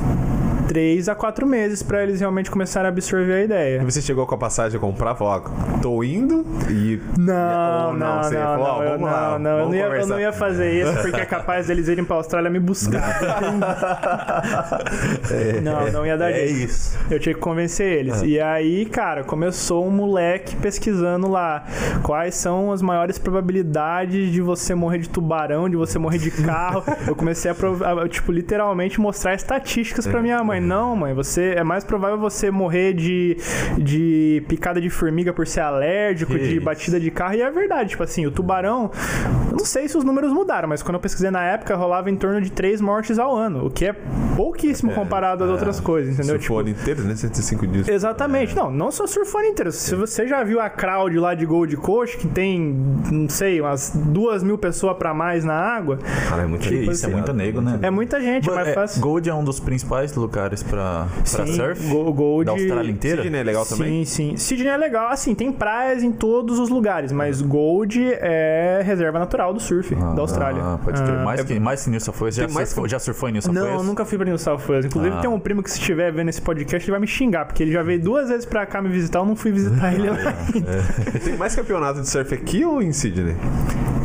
três 0.72 1.10
a 1.10 1.16
quatro 1.16 1.46
meses 1.46 1.84
pra 1.84 2.02
eles 2.02 2.22
realmente 2.22 2.50
começarem 2.50 2.86
a 2.86 2.90
absorver 2.90 3.34
a 3.34 3.44
ideia. 3.44 3.82
E 3.82 3.84
Você 3.84 4.02
chegou 4.02 4.26
com 4.26 4.36
a 4.36 4.38
passagem 4.38 4.78
a 4.78 4.80
comprar, 4.80 5.16
falou, 5.16 5.34
ó, 5.34 5.80
tô 5.82 6.02
indo 6.02 6.46
e... 6.70 6.98
Não, 7.18 7.88
Ou 7.88 7.94
não, 7.94 8.16
não, 8.16 8.24
você 8.24 8.36
não, 8.36 8.42
falou, 8.42 8.66
ó, 8.66 8.78
não, 8.78 8.84
eu, 8.84 8.90
vamos 8.92 9.12
lá, 9.12 9.32
não, 9.32 9.40
não, 9.40 9.52
eu 9.52 9.58
vamos 9.58 9.72
não 9.72 9.76
ia, 9.76 10.00
eu 10.00 10.08
não 10.08 10.20
ia 10.22 10.32
fazer 10.32 10.72
isso 10.72 11.02
porque 11.02 11.20
é 11.20 11.26
capaz 11.26 11.68
deles 11.68 11.90
irem 11.90 12.06
pra 12.06 12.16
Austrália 12.16 12.50
me 12.50 12.58
buscar. 12.58 13.02
não, 15.62 15.92
não 15.92 16.06
ia 16.06 16.18
dar 16.18 16.32
É 16.32 16.48
jeito. 16.48 16.72
isso. 16.72 16.98
Eu 17.10 17.20
tinha 17.20 17.36
que 17.36 17.42
convencer 17.42 17.92
eles. 17.92 18.22
E 18.22 18.40
aí, 18.40 18.86
cara, 18.86 19.26
começou 19.26 19.86
um 19.86 19.92
moleque 19.92 20.56
pesquisando 20.56 21.30
lá 21.30 21.66
quais 22.02 22.36
são 22.36 22.72
as 22.72 22.82
maiores 22.82 23.18
probabilidades 23.18 24.32
de 24.32 24.42
você 24.42 24.74
morrer 24.74 25.00
de 25.00 25.10
tubarão, 25.10 25.70
de 25.70 25.76
você 25.76 26.00
morrer 26.00 26.18
de 26.18 26.32
carro. 26.32 26.82
Eu 27.06 27.16
comecei 27.16 27.52
a, 27.52 27.56
a, 28.04 28.08
tipo, 28.08 28.32
literalmente 28.32 29.02
mostrar 29.02 29.34
estatísticas 29.34 30.08
pra 30.08 30.22
minha 30.22 30.42
mãe. 30.42 30.61
Não, 30.62 30.96
mãe, 30.96 31.14
você 31.14 31.54
é 31.58 31.64
mais 31.64 31.84
provável 31.84 32.18
você 32.18 32.50
morrer 32.52 32.94
de, 32.94 33.38
de 33.78 34.44
picada 34.48 34.80
de 34.80 34.90
formiga 34.90 35.34
por 35.34 35.48
ser 35.48 35.62
alérgico, 35.62 36.38
de 36.38 36.60
batida 36.60 37.00
de 37.00 37.10
carro. 37.12 37.36
E 37.36 37.42
é 37.42 37.52
verdade, 37.52 37.90
tipo 37.92 38.04
assim, 38.04 38.26
o 38.26 38.32
tubarão, 38.32 38.92
eu 39.52 39.58
não 39.58 39.66
sei 39.66 39.88
se 39.88 39.98
os 39.98 40.04
números 40.04 40.32
mudaram, 40.32 40.68
mas 40.70 40.82
quando 40.82 40.96
eu 40.96 41.02
pesquisei 41.02 41.32
na 41.32 41.44
época, 41.44 41.76
rolava 41.76 42.10
em 42.10 42.16
torno 42.16 42.42
de 42.42 42.52
três 42.52 42.80
mortes 42.82 43.18
ao 43.20 43.36
ano, 43.36 43.66
o 43.66 43.70
que 43.70 43.86
é 43.86 43.96
pouquíssimo 44.36 44.92
comparado 44.94 45.44
às 45.44 45.50
outras 45.50 45.80
coisas, 45.80 46.14
entendeu? 46.14 46.36
Surfou 46.38 46.58
o 46.58 46.60
ano 46.62 46.70
inteiro, 46.70 47.04
né? 47.04 47.16
105 47.16 47.68
dias. 47.68 47.88
Exatamente. 47.88 48.56
Não, 48.56 48.72
não 48.72 48.92
só 48.92 49.06
surfando 49.08 49.46
inteiro. 49.46 49.72
Se 49.72 49.96
você 49.96 50.28
já 50.28 50.44
viu 50.44 50.60
a 50.60 50.70
crowd 50.70 51.18
lá 51.20 51.34
de 51.36 51.46
Gold 51.46 51.76
Coast, 51.78 52.18
que 52.18 52.28
tem, 52.28 52.76
não 53.12 53.28
sei, 53.30 53.62
umas 53.62 53.92
duas 53.96 54.44
mil 54.44 54.58
pessoas 54.58 54.98
pra 54.98 55.14
mais 55.14 55.44
na 55.44 55.54
água, 55.54 56.00
Cara, 56.30 56.44
é 56.44 56.46
muito 56.46 56.62
Que 56.68 56.76
isso, 56.76 57.06
é 57.06 57.10
muito 57.10 57.34
nego, 57.34 57.62
né? 57.62 57.80
é 57.82 57.90
muita 57.90 58.20
gente, 58.22 58.50
é 58.50 58.54
mais 58.54 58.68
É, 58.70 58.74
fácil. 58.74 59.02
Gold 59.02 59.30
é 59.30 59.34
um 59.34 59.44
dos 59.44 59.60
principais 59.60 60.14
lugares 60.16 60.51
pra, 60.62 61.08
pra 61.32 61.46
Sim, 61.46 61.54
surf 61.54 61.88
Go- 61.88 62.12
Gold. 62.14 62.46
da 62.46 62.52
Austrália 62.52 62.92
inteira. 62.92 63.22
Sydney 63.24 63.40
é 63.40 63.44
legal 63.44 63.66
também? 63.66 64.04
Sim, 64.06 64.32
sim. 64.32 64.38
Sydney 64.38 64.68
é 64.70 64.78
legal. 64.78 65.10
Assim, 65.10 65.34
tem 65.34 65.52
praias 65.52 66.04
em 66.04 66.12
todos 66.12 66.60
os 66.60 66.70
lugares, 66.70 67.12
mas 67.12 67.42
Gold 67.42 68.02
é 68.20 68.82
reserva 68.84 69.18
natural 69.20 69.54
do 69.54 69.60
surf 69.60 69.96
Ah, 70.00 70.14
da 70.14 70.22
Austrália. 70.22 70.62
Ah, 70.64 70.80
pode 70.84 71.02
crer. 71.02 71.16
Ah, 71.20 71.24
mais, 71.24 71.44
que, 71.44 71.60
mais 71.60 71.84
que 71.84 71.90
New 71.90 72.00
South 72.00 72.16
Wales. 72.20 72.36
Já, 72.36 72.46
Tem 72.46 72.54
mais 72.54 72.70
surfou, 72.70 72.88
já 72.88 73.00
surfou 73.00 73.30
em 73.30 73.34
New 73.34 73.42
South 73.42 73.54
Não, 73.54 73.62
Wales? 73.64 73.78
eu 73.80 73.84
nunca 73.84 74.04
fui 74.06 74.18
pra 74.18 74.26
New 74.28 74.38
South 74.38 74.60
Wales. 74.68 74.86
Inclusive, 74.86 75.16
Ah. 75.16 75.22
tem 75.22 75.30
um 75.30 75.40
primo 75.40 75.64
que, 75.64 75.72
se 75.72 75.80
estiver 75.80 76.12
vendo 76.12 76.30
esse 76.30 76.42
podcast, 76.42 76.86
ele 76.86 76.92
vai 76.92 77.00
me 77.00 77.08
xingar, 77.08 77.46
porque 77.46 77.64
ele 77.64 77.72
já 77.72 77.82
veio 77.84 78.02
duas 78.02 78.30
vezes 78.30 78.46
pra 78.46 78.66
cá 78.66 78.82
me 78.82 78.90
visitar, 78.90 79.20
eu 79.20 79.26
não 79.26 79.36
fui 79.36 79.52
visitar 79.52 79.94
ele 79.96 80.10
lá 80.10 80.18
ainda. 80.54 81.20
Tem 81.24 81.38
mais 81.38 81.56
campeonato 81.56 82.02
de 82.02 82.10
surf 82.10 82.34
aqui 82.34 82.66
ou 82.66 82.82
em 82.82 82.92
Sydney? 82.92 83.36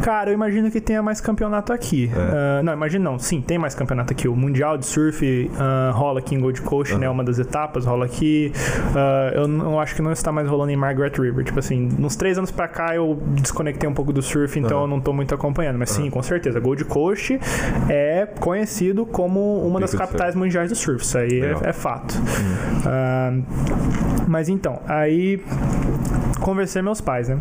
Cara, 0.02 0.30
eu 0.30 0.35
imagino 0.35 0.70
que 0.70 0.80
tenha 0.80 1.02
mais 1.02 1.20
campeonato 1.20 1.72
aqui. 1.72 2.11
Ah, 2.14 2.62
não, 2.62 2.72
imagino 2.72 3.04
não. 3.04 3.18
Sim, 3.18 3.40
tem 3.40 3.59
mais 3.59 3.74
campeonato 3.74 4.12
aqui. 4.12 4.28
O 4.28 4.37
Mundial 4.37 4.78
de 4.78 4.87
Surf 4.87 5.50
ah, 5.59 5.90
rola 5.94 6.20
aqui 6.20 6.35
em 6.35 6.40
Gold 6.40 6.61
Coast, 6.62 6.96
né? 6.96 7.09
Uma 7.09 7.24
das 7.24 7.38
etapas 7.38 7.85
rola 7.85 8.04
aqui. 8.04 8.52
Ah, 8.94 9.32
eu 9.35 9.48
não 9.48 9.80
acho 9.80 9.94
que 9.94 10.02
não 10.02 10.12
está 10.12 10.30
mais 10.30 10.48
rolando 10.48 10.70
em 10.70 10.76
Margaret 10.76 11.12
River. 11.18 11.44
Tipo 11.44 11.59
assim, 11.59 11.88
uns 11.98 12.16
três 12.16 12.38
anos 12.38 12.50
pra 12.50 12.68
cá 12.68 12.94
eu 12.94 13.20
desconectei 13.28 13.88
um 13.88 13.94
pouco 13.94 14.12
do 14.12 14.22
surf, 14.22 14.59
então 14.59 14.82
eu 14.82 14.87
não 14.87 15.00
tô 15.00 15.12
muito 15.12 15.35
acompanhando. 15.35 15.78
Mas 15.78 15.90
sim, 15.90 16.11
com 16.11 16.22
certeza. 16.22 16.61
Gold 16.61 16.85
Coast 16.85 17.38
é 17.88 18.26
conhecido 18.38 19.06
como 19.06 19.66
uma 19.66 19.80
das 19.80 19.94
capitais 19.94 20.35
mundiais 20.35 20.70
do 20.70 20.76
surf. 20.76 21.02
Isso 21.02 21.18
aí 21.18 21.40
é, 21.40 21.68
é 21.70 21.72
fato. 21.72 22.14
Ah, 22.87 23.32
mas 24.28 24.48
então, 24.48 24.80
aí 24.87 25.42
conversei 26.40 26.82
meus 26.82 27.00
pais, 27.00 27.28
né? 27.28 27.38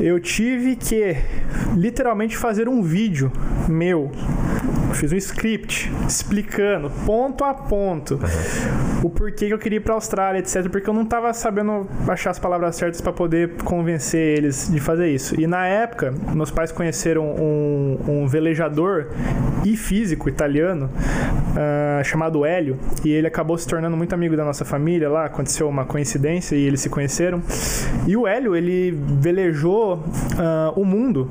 Eu 0.00 0.20
tive 0.20 0.76
que 0.76 1.16
literalmente 1.74 2.36
fazer 2.36 2.68
um 2.68 2.82
vídeo 2.82 3.32
meu. 3.68 4.10
Fiz 4.96 5.12
um 5.12 5.16
script 5.16 5.92
explicando 6.08 6.90
ponto 7.04 7.44
a 7.44 7.52
ponto 7.52 8.18
o 9.02 9.10
porquê 9.10 9.46
que 9.46 9.52
eu 9.52 9.58
queria 9.58 9.76
ir 9.76 9.80
pra 9.80 9.94
Austrália, 9.94 10.38
etc. 10.38 10.68
Porque 10.70 10.88
eu 10.88 10.94
não 10.94 11.04
tava 11.04 11.32
sabendo 11.34 11.86
achar 12.08 12.30
as 12.30 12.38
palavras 12.38 12.76
certas 12.76 13.00
para 13.00 13.12
poder 13.12 13.50
convencer 13.62 14.38
eles 14.38 14.70
de 14.70 14.80
fazer 14.80 15.08
isso. 15.08 15.38
E 15.38 15.46
na 15.46 15.66
época, 15.66 16.14
meus 16.34 16.50
pais 16.50 16.72
conheceram 16.72 17.24
um, 17.24 17.98
um 18.08 18.26
velejador 18.26 19.08
e 19.64 19.76
físico 19.76 20.28
italiano 20.28 20.90
ah, 21.56 22.02
chamado 22.02 22.44
Hélio. 22.44 22.78
E 23.04 23.10
ele 23.10 23.26
acabou 23.26 23.58
se 23.58 23.66
tornando 23.66 23.96
muito 23.96 24.14
amigo 24.14 24.34
da 24.34 24.44
nossa 24.44 24.64
família 24.64 25.10
lá. 25.10 25.26
Aconteceu 25.26 25.68
uma 25.68 25.84
coincidência 25.84 26.56
e 26.56 26.64
eles 26.64 26.80
se 26.80 26.88
conheceram. 26.88 27.42
E 28.06 28.16
o 28.16 28.26
Hélio, 28.26 28.56
ele 28.56 28.92
velejou 29.20 30.02
ah, 30.38 30.72
o 30.74 30.84
mundo 30.84 31.30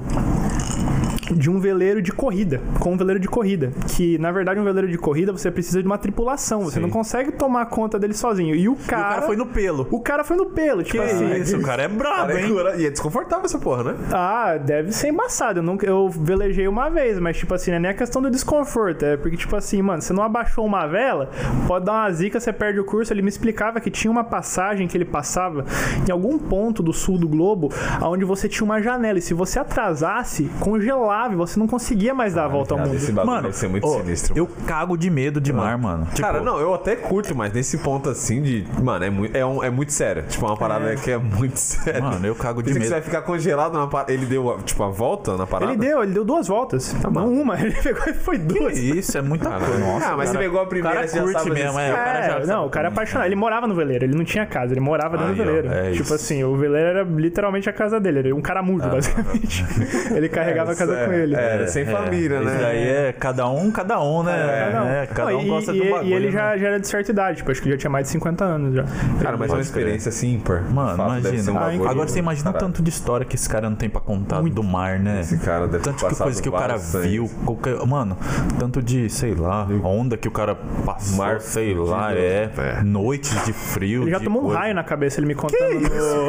de 1.34 1.50
um 1.50 1.60
veleiro 1.60 2.02
de 2.02 2.12
corrida, 2.12 2.62
com 2.80 2.94
um 2.94 2.98
veleiro 2.98 3.20
de 3.20 3.28
corrida, 3.28 3.72
que 3.88 4.18
na 4.18 4.32
verdade 4.32 4.60
um 4.60 4.64
veleiro 4.64 4.88
de 4.88 4.98
corrida 4.98 5.32
você 5.32 5.50
precisa 5.50 5.82
de 5.82 5.86
uma 5.88 5.98
tripulação, 5.98 6.64
você 6.64 6.76
Sim. 6.76 6.82
não 6.82 6.90
consegue 6.90 7.32
tomar 7.32 7.66
conta 7.68 7.98
dele 7.98 8.14
sozinho. 8.14 8.56
E 8.56 8.68
o 8.70 8.74
E 8.74 8.88
cara, 8.88 9.02
o 9.02 9.10
cara 9.10 9.22
foi 9.24 9.36
no 9.36 9.46
pelo. 9.46 9.88
o 9.90 10.00
cara 10.02 10.24
foi 10.24 10.36
no 10.38 10.46
pelo, 10.48 10.84
tipo 10.84 10.98
Que 11.04 11.04
assim. 11.12 11.34
isso, 11.36 11.58
o 11.58 11.62
cara 11.62 11.84
é 11.84 11.88
brabo, 11.88 12.28
Cara, 12.28 12.40
é 12.40 12.46
hein? 12.46 12.56
E 12.78 12.86
é 12.86 12.90
desconfortável 12.90 13.46
essa 13.46 13.58
porra, 13.58 13.84
né? 13.84 13.96
Ah, 14.12 14.58
deve 14.58 14.92
ser 14.92 15.10
embaçado. 15.10 15.60
Eu, 15.60 15.64
nunca, 15.64 15.86
eu 15.86 16.10
velejei 16.10 16.68
uma 16.68 16.90
vez, 16.90 17.20
mas, 17.20 17.38
tipo 17.38 17.54
assim, 17.54 17.72
não 17.72 17.78
é 17.78 17.80
nem 17.80 17.92
a 17.92 17.94
questão 17.94 18.22
do 18.22 18.30
desconforto. 18.30 19.04
É 19.04 19.18
porque, 19.18 19.38
tipo 19.38 19.56
assim, 19.56 19.82
mano, 19.82 20.02
você 20.02 20.14
não 20.14 20.24
abaixou 20.24 20.66
uma 20.66 20.86
vela, 20.86 21.30
pode 21.68 21.86
dar 21.86 21.94
uma 21.94 22.12
zica, 22.12 22.40
você 22.40 22.52
perde 22.54 22.80
o 22.80 22.84
curso. 22.86 23.12
Ele 23.14 23.22
me 23.22 23.30
explicava 23.30 23.80
que 23.80 23.90
tinha 23.90 24.12
uma 24.12 24.24
passagem 24.24 24.88
que 24.88 24.98
ele 24.98 25.06
passava 25.06 25.66
em 26.08 26.12
algum 26.12 26.38
ponto 26.38 26.84
do 26.84 26.94
sul 26.94 27.18
do 27.18 27.28
globo, 27.28 27.70
onde 28.02 28.26
você 28.26 28.48
tinha 28.50 28.66
uma 28.66 28.82
janela. 28.82 29.18
E 29.20 29.22
se 29.22 29.34
você 29.34 29.60
atrasasse, 29.60 30.50
congelava 30.60 31.15
e 31.34 31.36
você 31.36 31.60
não 31.60 31.68
conseguia 31.68 32.14
mais 32.14 32.34
dar 32.34 32.46
a 32.46 32.48
volta 32.48 32.74
ao 32.74 32.80
mundo. 32.80 32.96
esse 32.96 33.12
bagulho 33.12 33.34
Mano, 33.36 33.48
deve 33.48 33.56
ser 33.58 33.68
muito 33.70 33.88
ô, 33.88 33.98
sinistro. 34.00 34.34
eu 34.38 34.48
cago 34.68 34.98
de 34.98 35.10
medo 35.10 35.40
de 35.42 35.52
mar, 35.54 35.78
mano. 35.78 36.06
Tipo, 36.08 36.22
Cara, 36.22 36.42
não, 36.42 36.60
eu 36.60 36.74
até 36.74 36.96
curto, 36.96 37.34
mas 37.36 37.52
nesse 37.54 37.78
ponto 37.80 38.10
assim 38.10 38.42
de. 38.42 38.66
Mano, 38.82 39.06
é 39.06 39.10
muito, 39.10 39.36
é 39.36 39.46
um- 39.46 39.64
é 39.64 39.70
muito 39.70 39.92
sério. 39.94 40.24
Tipo, 40.28 40.46
é 40.46 40.50
uma 40.50 40.58
parada 40.58 40.96
que 40.96 41.10
é 41.12 41.18
muito 41.18 41.58
séria. 41.58 42.02
Mano, 42.02 42.26
eu 42.26 42.36
cago 42.36 42.62
de 42.62 42.74
medo. 42.74 42.84
você 42.86 42.92
vai 42.92 43.02
ficar 43.02 43.22
congelado 43.22 43.74
na 43.78 43.88
parada. 43.88 44.12
Ele 44.12 44.26
deu, 44.26 44.60
tipo, 44.66 44.84
a 44.84 44.90
volta 44.90 45.38
na 45.38 45.48
parada? 45.48 45.72
Ele 45.72 45.80
deu, 45.82 46.04
ele 46.04 46.12
deu 46.14 46.26
duas 46.26 46.48
voltas. 46.48 46.94
não 47.04 47.12
bom. 47.12 47.28
uma, 47.28 47.60
ele 47.62 47.72
pegou 47.82 48.04
e 48.08 48.14
foi 48.14 48.38
duas. 48.38 48.78
Isso 48.78 49.18
é 49.18 49.22
muita 49.22 49.50
Caralho. 49.50 49.66
coisa. 49.66 49.80
Nossa, 49.86 50.06
ah, 50.08 50.18
mas 50.18 50.28
cara, 50.30 50.40
você 50.40 50.46
pegou 50.46 50.62
a 50.62 50.66
primeira, 50.66 50.90
o 50.90 50.94
cara 50.96 51.08
você 51.08 51.18
já 51.18 51.24
curte 51.24 51.40
sabe 51.40 51.52
mesmo, 51.54 51.80
é. 51.80 51.92
O 51.92 51.96
cara 51.96 52.14
já 52.22 52.26
É, 52.26 52.30
sabe 52.34 52.48
não, 52.48 52.66
o 52.66 52.70
cara 52.70 52.88
é 52.88 52.92
apaixonado. 52.92 53.26
Ele 53.28 53.36
morava 53.36 53.68
no 53.68 53.76
veleiro, 53.76 54.06
ele 54.06 54.16
não 54.16 54.24
tinha 54.26 54.46
casa, 54.46 54.74
ele 54.74 54.80
morava 54.82 55.18
dentro 55.18 55.34
do 55.36 55.44
veleiro. 55.44 55.68
é 55.72 55.92
tipo 55.92 56.04
isso. 56.04 56.14
assim, 56.14 56.44
o 56.44 56.56
veleiro 56.56 56.88
era 56.90 57.04
literalmente 57.04 57.70
a 57.70 57.74
casa 57.74 58.00
dele, 58.00 58.20
ele 58.20 58.28
era 58.30 58.36
um 58.36 58.42
caramujo, 58.42 58.88
basicamente. 58.90 59.66
ele 60.16 60.30
carregava 60.30 60.72
a 60.72 60.76
casa 60.76 60.94
É, 60.96 61.05
com 61.06 61.14
ele. 61.14 61.36
É, 61.36 61.68
sem 61.68 61.86
família, 61.86 62.40
né? 62.42 62.52
Isso 62.54 62.62
daí 62.62 62.88
é 62.90 63.14
cada 63.14 63.48
um, 63.50 63.72
cada 63.72 64.02
um, 64.02 64.24
né? 64.24 64.70
Cada 64.72 64.84
um. 64.84 64.88
É, 64.88 65.08
cada 65.08 65.32
Não, 65.32 65.40
um 65.40 65.42
e, 65.44 65.48
gosta 65.48 65.74
e, 65.74 65.80
do 65.80 65.90
bagulho. 65.90 66.10
e 66.10 66.14
ele 66.14 66.26
né? 66.28 66.32
já, 66.32 66.58
já 66.58 66.68
era 66.68 66.80
de 66.80 66.88
certa 66.88 67.12
idade, 67.12 67.38
tipo, 67.38 67.52
acho 67.52 67.62
que 67.62 67.70
já 67.70 67.78
tinha 67.78 67.90
mais 67.90 68.06
de 68.08 68.12
50 68.12 68.44
anos 68.44 68.76
já. 68.76 68.84
Cara, 69.22 69.38
mas 69.38 69.50
é 69.52 69.54
uma 69.56 69.62
experiência 69.62 70.10
assim 70.10 70.34
ímpar. 70.36 70.64
Mano, 70.70 71.22
De 71.22 71.28
imagina. 71.30 71.52
um 71.52 71.58
Ah, 71.58 71.60
bagulho- 71.62 71.90
Agora 71.90 72.08
você 72.08 72.20
imagina 72.20 72.50
o 72.50 72.54
Caralho. 72.54 72.74
tanto 72.74 72.84
de 72.84 72.90
história 72.90 73.26
que 73.26 73.36
esse 73.36 73.48
cara 73.50 73.70
não 73.70 73.76
tem 73.78 73.90
pra 73.90 74.02
contar 74.02 74.42
do 74.42 74.64
mar, 74.64 75.00
né? 75.00 75.22
Esse 75.22 75.38
cara 75.38 75.68
deve 75.68 75.84
ter 75.84 75.90
Tanto 75.94 76.08
de 76.10 76.16
coisa 76.16 76.42
que 76.42 76.50
o 76.50 76.52
cara 76.52 76.78
viu. 76.78 77.30
Qualquer, 77.46 77.76
mano, 77.86 78.18
tanto 78.60 78.82
de, 78.82 79.10
sei 79.10 79.34
lá, 79.36 79.68
onda 79.84 80.18
que 80.18 80.28
o 80.28 80.32
cara 80.32 80.56
passou, 80.86 81.18
Mar 81.18 81.40
sei 81.42 81.74
lá, 81.74 82.14
é, 82.14 82.50
É. 82.58 82.84
Noites 82.84 83.46
de 83.46 83.54
frio. 83.54 84.04
Ele 84.04 84.12
já 84.12 84.18
de 84.20 84.24
tomou 84.26 84.46
um 84.46 84.48
raio 84.48 84.74
na 84.74 84.84
cabeça, 84.84 85.20
ele 85.20 85.28
me 85.28 85.36
contando 85.36 85.80
no. 85.80 85.86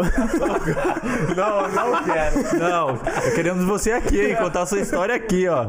Não, 1.36 1.68
não 1.68 2.02
quero. 2.04 2.58
Não, 2.58 2.98
queremos 3.34 3.64
você 3.64 3.92
aqui, 3.92 4.20
hein? 4.20 4.36
Contar 4.36 4.65
sua 4.66 4.81
história 4.81 5.14
aqui, 5.14 5.46
ó. 5.48 5.66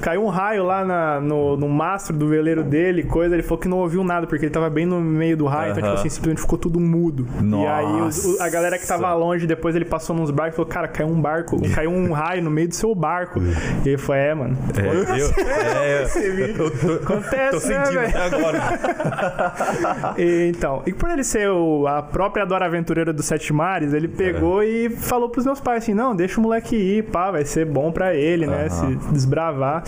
Caiu 0.00 0.24
um 0.24 0.28
raio 0.28 0.64
lá 0.64 0.84
na- 0.84 1.20
no, 1.20 1.56
no 1.56 1.68
mastro 1.68 2.16
do 2.16 2.28
veleiro 2.28 2.62
dele, 2.62 3.02
coisa. 3.02 3.34
Ele 3.34 3.42
falou 3.42 3.58
que 3.58 3.68
não 3.68 3.78
ouviu 3.78 4.04
nada, 4.04 4.26
porque 4.26 4.44
ele 4.44 4.52
tava 4.52 4.68
bem 4.70 4.86
no 4.86 5.00
meio 5.00 5.36
do 5.36 5.46
raio, 5.46 5.72
então, 5.72 5.82
tipo 5.82 5.94
assim, 5.94 6.08
simplesmente 6.08 6.40
ficou 6.42 6.58
tudo 6.58 6.78
mudo. 6.78 7.26
E 7.42 7.66
aí 7.66 8.00
os- 8.02 8.40
a 8.40 8.48
galera 8.48 8.78
que 8.78 8.86
tava 8.86 9.02
Nossa. 9.02 9.14
longe, 9.14 9.46
depois 9.46 9.74
ele 9.74 9.84
passou 9.84 10.14
nos 10.14 10.30
barcos 10.30 10.54
e 10.54 10.56
falou: 10.56 10.70
Cara, 10.70 10.88
caiu 10.88 11.08
um 11.08 11.20
barco, 11.20 11.60
caiu 11.74 11.90
um 11.90 12.12
raio 12.12 12.42
no 12.42 12.50
meio 12.50 12.68
do 12.68 12.74
seu 12.74 12.94
barco. 12.94 13.40
E 13.84 13.88
ele 13.88 13.98
falou: 13.98 14.20
É, 14.22 14.34
mano. 14.34 14.56
É, 14.76 15.20
eu, 15.20 15.30
é, 15.46 16.50
eu 16.50 16.70
tô, 16.70 16.92
Acontece, 16.94 17.60
tô 17.62 17.68
né, 17.68 17.84
sentindo 17.84 18.00
até 18.00 18.18
agora. 18.18 18.60
E, 20.18 20.48
então, 20.54 20.82
e 20.86 20.92
por 20.92 21.10
ele 21.10 21.24
ser 21.24 21.48
o- 21.48 21.86
a 21.86 22.02
própria 22.02 22.44
Dora 22.44 22.66
Aventureira 22.66 23.12
dos 23.12 23.24
Sete 23.26 23.52
Mares, 23.52 23.92
ele 23.92 24.08
pegou 24.08 24.62
e 24.62 24.90
falou 24.90 25.28
pros 25.28 25.44
meus 25.46 25.60
pais 25.60 25.82
assim: 25.82 25.94
não, 25.94 26.14
deixa 26.14 26.38
o 26.38 26.42
moleque 26.42 26.76
ir, 26.76 27.04
pá, 27.04 27.30
vai 27.30 27.44
ser 27.44 27.64
bom 27.64 27.90
pra 27.92 28.09
ele, 28.14 28.46
né? 28.46 28.68
Se 28.68 28.86
desbravar. 29.12 29.82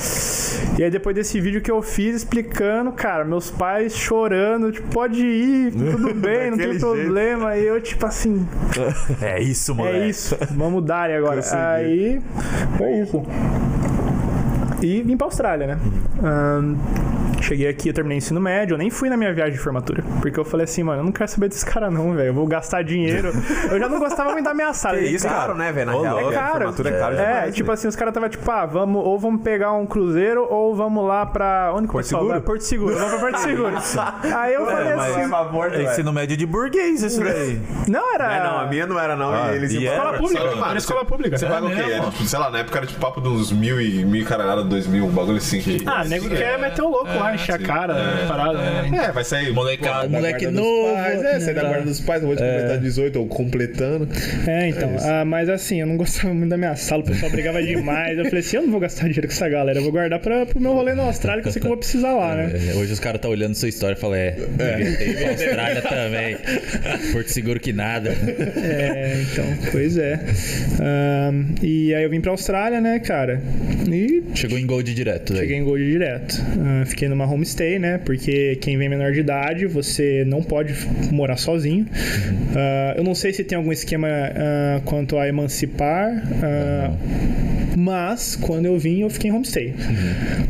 E 0.78 0.82
aí, 0.85 0.90
depois 0.90 1.14
desse 1.14 1.40
vídeo 1.40 1.61
que 1.61 1.70
eu 1.70 1.82
fiz 1.82 2.16
explicando, 2.16 2.92
cara, 2.92 3.24
meus 3.24 3.50
pais 3.50 3.96
chorando, 3.96 4.72
tipo, 4.72 4.88
pode 4.88 5.20
ir, 5.24 5.72
tudo 5.72 6.14
bem, 6.14 6.50
não 6.50 6.58
tem 6.58 6.78
problema. 6.78 7.56
E 7.56 7.64
eu, 7.66 7.80
tipo 7.80 8.06
assim, 8.06 8.46
É 9.20 9.40
isso, 9.40 9.74
moleque. 9.74 9.96
é 9.98 10.08
isso, 10.08 10.37
vamos 10.52 10.85
dar 10.85 11.11
agora. 11.11 11.37
Consegui. 11.37 11.56
Aí, 11.56 12.22
foi 12.78 12.90
isso. 13.00 13.22
E 14.82 15.02
vim 15.02 15.16
pra 15.16 15.26
Austrália, 15.26 15.66
né? 15.66 15.78
Ahn, 16.22 16.74
cheguei 17.42 17.68
aqui, 17.68 17.88
eu 17.88 17.94
terminei 17.94 18.16
o 18.16 18.18
ensino 18.18 18.40
médio, 18.40 18.74
eu 18.74 18.78
nem 18.78 18.90
fui 18.90 19.09
na 19.09 19.16
minha 19.16 19.33
viagem 19.33 19.52
de 19.55 19.59
formatura. 19.59 20.02
Porque 20.20 20.38
eu 20.38 20.44
falei 20.44 20.64
assim, 20.64 20.83
mano, 20.83 21.00
eu 21.00 21.05
não 21.05 21.12
quero 21.12 21.28
saber 21.31 21.48
desse 21.48 21.64
cara 21.66 21.90
não, 21.90 22.14
velho. 22.14 22.28
Eu 22.28 22.35
vou 22.35 22.46
gastar 22.46 22.83
dinheiro. 22.83 23.33
eu 23.70 23.78
já 23.78 23.88
não 23.88 23.98
gostava 23.98 24.33
muito 24.33 24.44
da 24.44 24.55
minha 24.55 24.72
sala. 24.74 24.98
Que 24.98 25.05
E, 25.05 25.14
isso, 25.14 25.26
caro, 25.28 25.55
né, 25.55 25.72
velho? 25.72 25.87
Na 25.87 25.96
Ô, 25.96 26.02
real, 26.02 26.31
É 26.31 26.35
caro. 26.35 26.52
formatura 26.59 26.88
é 26.90 26.98
caro 26.98 27.14
É, 27.14 27.16
demais, 27.16 27.55
tipo 27.55 27.66
velho. 27.66 27.74
assim, 27.74 27.88
os 27.88 27.96
caras 27.96 28.14
tava 28.14 28.28
tipo, 28.28 28.50
ah, 28.50 28.66
vamos, 28.66 29.05
ou 29.05 29.18
vamos 29.18 29.42
pegar 29.42 29.72
um 29.72 29.87
cruzeiro, 29.87 30.46
ou 30.48 30.74
vamos 30.74 31.07
lá 31.07 31.26
pra. 31.26 31.72
Onde 31.74 31.87
que 31.87 31.92
Porto 31.92 32.05
pessoal 32.05 32.22
Seguro? 32.22 32.38
vai? 32.38 32.46
Porto 32.46 32.61
Seguro, 32.62 32.94
vamos 32.94 33.11
pra 33.11 33.18
Porto 33.20 33.37
Seguro. 33.42 33.72
Aí 34.37 34.55
eu 34.55 34.66
falei 34.66 34.94
mas- 34.94 35.16
assim. 35.16 35.28
favor, 35.28 35.72
É 35.74 35.83
ensino 35.85 36.12
médio 36.12 36.37
de 36.37 36.46
burguês, 36.46 37.02
isso 37.02 37.20
daí. 37.22 37.61
Não, 37.88 38.14
era. 38.14 38.33
É, 38.37 38.42
não, 38.42 38.59
a 38.61 38.66
minha 38.66 38.87
não 38.87 38.98
era, 38.98 39.16
não. 39.16 39.33
Ah, 39.33 39.52
e 39.52 39.57
eles 39.57 39.72
iam 39.72 39.92
Escola 39.92 40.12
pública, 40.18 40.57
Mano, 40.57 40.76
escola 40.78 41.05
pública. 41.05 41.38
Você 41.38 41.46
paga 41.46 41.66
o 41.66 41.70
quê? 41.70 41.76
mesmo? 41.76 41.92
Era, 41.92 42.11
tipo, 42.11 42.24
sei 42.24 42.38
lá, 42.38 42.50
na 42.50 42.59
época 42.59 42.78
era 42.78 42.87
tipo 42.87 43.00
papo 43.00 43.20
dos 43.20 43.50
mil 43.52 43.81
e 43.81 44.05
mil 44.05 44.24
caralhada, 44.26 44.62
dois 44.64 44.87
mil, 44.87 45.05
um 45.07 45.11
bagulho 45.11 45.38
assim. 45.38 45.61
Que, 45.61 45.83
Ah, 45.87 46.05
nego 46.05 46.28
quer 46.28 46.59
meter 46.59 46.83
o 46.83 46.88
louco 46.88 47.07
lá, 47.09 47.32
encher 47.35 47.55
a 47.55 47.59
cara, 47.59 47.95
parada. 48.29 48.59
né? 48.59 49.05
É, 49.09 49.12
vai 49.12 49.25
sair. 49.25 49.53
Molecada, 49.53 50.09
da 50.09 50.09
moleque 50.09 50.47
dos 50.47 50.55
novo, 50.55 50.95
Pais, 50.95 51.23
é, 51.25 51.40
sair 51.40 51.55
da 51.55 51.62
tá. 51.62 51.68
guarda 51.68 51.85
dos 51.87 52.01
pais, 52.01 52.21
não 52.23 52.29
vou 52.29 52.37
te 52.37 52.42
completar 52.42 52.79
18 52.79 53.18
ou 53.18 53.27
completando. 53.27 54.09
É, 54.47 54.68
então. 54.68 54.97
ah, 55.01 55.25
mas 55.25 55.49
assim, 55.49 55.81
eu 55.81 55.87
não 55.87 55.97
gostava 55.97 56.33
muito 56.35 56.51
da 56.51 56.57
minha 56.57 56.75
sala, 56.77 57.03
o 57.03 57.07
pessoal 57.07 57.31
brigava 57.31 57.62
demais. 57.62 58.18
Eu 58.18 58.25
falei 58.25 58.40
assim, 58.40 58.57
eu 58.57 58.62
não 58.62 58.71
vou 58.71 58.81
gastar 58.81 59.03
dinheiro 59.07 59.27
com 59.29 59.33
essa 59.35 59.49
galera, 59.49 59.79
eu 59.79 59.83
vou 59.83 59.92
guardar 59.92 60.18
pra, 60.21 60.47
pro 60.47 60.61
meu 60.61 60.73
rolê 60.73 60.95
na 60.95 61.05
Austrália, 61.05 61.42
que 61.42 61.49
eu 61.49 61.53
sei 61.53 61.61
que 61.61 61.66
eu 61.66 61.71
vou 61.71 61.79
precisar 61.79 62.12
lá, 62.14 62.35
né? 62.35 62.53
É, 62.71 62.75
Hoje 62.75 62.92
os 62.92 63.01
caras 63.01 63.16
estão 63.16 63.31
olhando 63.31 63.55
sua 63.55 63.68
história 63.68 63.95
e 63.95 64.01
falam, 64.01 64.16
é, 64.16 64.33
pra 64.33 65.31
Austrália 65.31 65.83
também. 65.83 66.37
Porto 67.12 67.29
Seguro 67.29 67.61
que 67.61 67.73
nada. 67.73 68.11
É, 68.11 69.23
então, 69.23 69.45
pois 69.71 69.97
é. 69.97 70.21
E 71.62 71.95
aí 71.95 72.03
eu 72.03 72.11
vim 72.11 72.21
pra 72.21 72.31
Austrália, 72.31 72.81
né, 72.81 72.99
cara? 72.99 73.40
E 73.90 74.23
Chegou 74.35 74.59
em 74.59 74.66
Gold 74.66 74.92
direto. 74.95 75.33
daí. 75.33 75.42
Cheguei 75.42 75.57
em 75.59 75.64
Gold 75.64 75.85
direto. 75.85 76.37
Ah, 76.61 76.85
fiquei 76.87 77.09
numa 77.09 77.21
homestay, 77.26 77.78
né? 77.78 77.98
Porque 77.98 78.56
quem 78.61 78.76
vem 78.78 78.88
menor 78.88 79.12
de 79.12 79.20
idade, 79.20 79.66
você 79.66 80.24
não 80.26 80.42
pode 80.42 80.74
morar 81.11 81.37
sozinho. 81.37 81.87
Ah, 82.56 82.94
eu 82.96 83.04
não 83.04 83.14
sei 83.14 83.32
se 83.32 83.44
tem 83.44 83.56
algum 83.56 83.72
esquema 83.72 84.08
ah, 84.08 84.80
quanto 84.85 85.18
a 85.18 85.28
emancipar. 85.28 86.22
ah, 86.42 86.92
Mas, 87.76 88.37
quando 88.37 88.66
eu 88.66 88.78
vim, 88.78 89.00
eu 89.00 89.08
fiquei 89.11 89.30
em 89.30 89.35
homestay. 89.35 89.74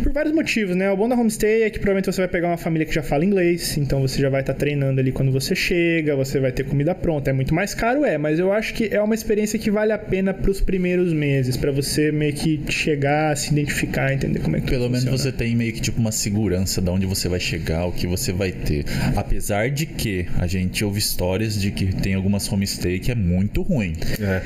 Por 0.02 0.12
vários 0.12 0.34
motivos, 0.34 0.74
né? 0.74 0.90
O 0.90 0.96
bom 0.96 1.08
da 1.08 1.14
homestay 1.14 1.62
é 1.62 1.70
que 1.70 1.78
provavelmente 1.78 2.06
você 2.06 2.20
vai 2.20 2.28
pegar 2.28 2.48
uma 2.48 2.56
família 2.56 2.84
que 2.84 2.92
já 2.94 3.02
fala 3.02 3.24
inglês, 3.24 3.76
então 3.78 4.00
você 4.00 4.20
já 4.20 4.28
vai 4.28 4.40
estar 4.40 4.54
treinando 4.54 5.00
ali 5.00 5.12
quando 5.12 5.30
você 5.30 5.54
chega, 5.54 6.16
você 6.16 6.40
vai 6.40 6.50
ter 6.50 6.64
comida 6.64 6.94
pronta. 6.94 7.30
É 7.30 7.32
muito 7.32 7.54
mais 7.54 7.74
caro, 7.74 8.04
é, 8.04 8.18
mas 8.18 8.38
eu 8.40 8.52
acho 8.52 8.74
que 8.74 8.88
é 8.92 9.00
uma 9.00 9.14
experiência 9.14 9.56
que 9.58 9.70
vale 9.70 9.92
a 9.92 9.98
pena 9.98 10.34
pros 10.34 10.60
primeiros 10.60 11.12
meses, 11.12 11.56
pra 11.56 11.70
você 11.70 12.10
meio 12.10 12.32
que 12.32 12.60
chegar, 12.68 13.36
se 13.36 13.52
identificar, 13.52 14.12
entender 14.12 14.40
como 14.40 14.56
é 14.56 14.60
que 14.60 14.66
Pelo 14.66 14.84
menos 14.90 15.04
funciona. 15.04 15.18
você 15.18 15.32
tem 15.32 15.54
meio 15.54 15.72
que 15.72 15.80
tipo 15.80 16.00
uma 16.00 16.12
segurança 16.12 16.61
de 16.64 16.90
onde 16.90 17.06
você 17.06 17.28
vai 17.28 17.40
chegar, 17.40 17.86
o 17.86 17.92
que 17.92 18.06
você 18.06 18.32
vai 18.32 18.52
ter. 18.52 18.84
Apesar 19.16 19.70
de 19.70 19.86
que 19.86 20.26
a 20.38 20.46
gente 20.46 20.84
ouve 20.84 20.98
histórias 20.98 21.60
de 21.60 21.70
que 21.70 21.86
tem 21.94 22.14
algumas 22.14 22.50
homestay 22.50 22.98
que 22.98 23.10
é 23.10 23.14
muito 23.14 23.62
ruim. 23.62 23.94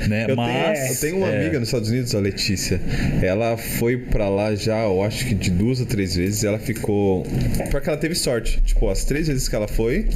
Né? 0.07 0.25
Eu, 0.27 0.35
Mas. 0.35 0.77
tenho, 0.77 0.87
eu 0.87 0.99
tenho 0.99 1.17
uma 1.17 1.27
é, 1.27 1.41
amiga 1.41 1.59
nos 1.59 1.69
Estados 1.69 1.89
Unidos, 1.89 2.15
a 2.15 2.19
Letícia. 2.19 2.81
Ela 3.21 3.57
foi 3.57 3.97
pra 3.97 4.29
lá 4.29 4.55
já, 4.55 4.83
eu 4.83 5.01
acho 5.03 5.25
que 5.25 5.35
de 5.35 5.49
duas 5.49 5.79
ou 5.79 5.85
três 5.85 6.15
vezes. 6.15 6.43
Ela 6.43 6.59
ficou. 6.59 7.25
Porque 7.71 7.89
ela 7.89 7.97
teve 7.97 8.15
sorte. 8.15 8.61
Tipo, 8.65 8.89
as 8.89 9.03
três 9.03 9.27
vezes 9.27 9.47
que 9.47 9.55
ela 9.55 9.67
foi, 9.67 10.07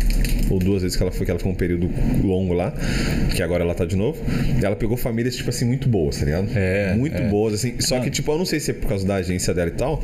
ou 0.50 0.60
duas 0.60 0.82
vezes 0.82 0.96
que 0.96 1.04
ela 1.04 1.12
foi, 1.12 1.26
que 1.26 1.32
ela 1.32 1.40
ficou 1.40 1.52
um 1.52 1.56
período 1.56 1.90
longo 2.24 2.54
lá, 2.54 2.74
que 3.36 3.42
agora 3.42 3.64
ela 3.64 3.74
tá 3.74 3.86
de 3.86 3.96
novo. 3.96 4.20
Ela 4.62 4.76
pegou 4.76 4.98
famílias, 4.98 5.36
tipo 5.36 5.50
assim, 5.50 5.66
muito 5.66 5.88
boas, 5.88 6.18
tá 6.18 6.26
ligado? 6.26 6.50
É, 6.56 6.94
Muito 6.96 7.18
é. 7.18 7.28
boas, 7.28 7.54
assim. 7.54 7.76
Só 7.80 8.00
que, 8.00 8.10
tipo, 8.10 8.32
eu 8.32 8.38
não 8.38 8.46
sei 8.46 8.60
se 8.60 8.72
é 8.72 8.74
por 8.74 8.88
causa 8.88 9.06
da 9.06 9.16
agência 9.16 9.54
dela 9.54 9.70
e 9.70 9.74
tal, 9.74 10.04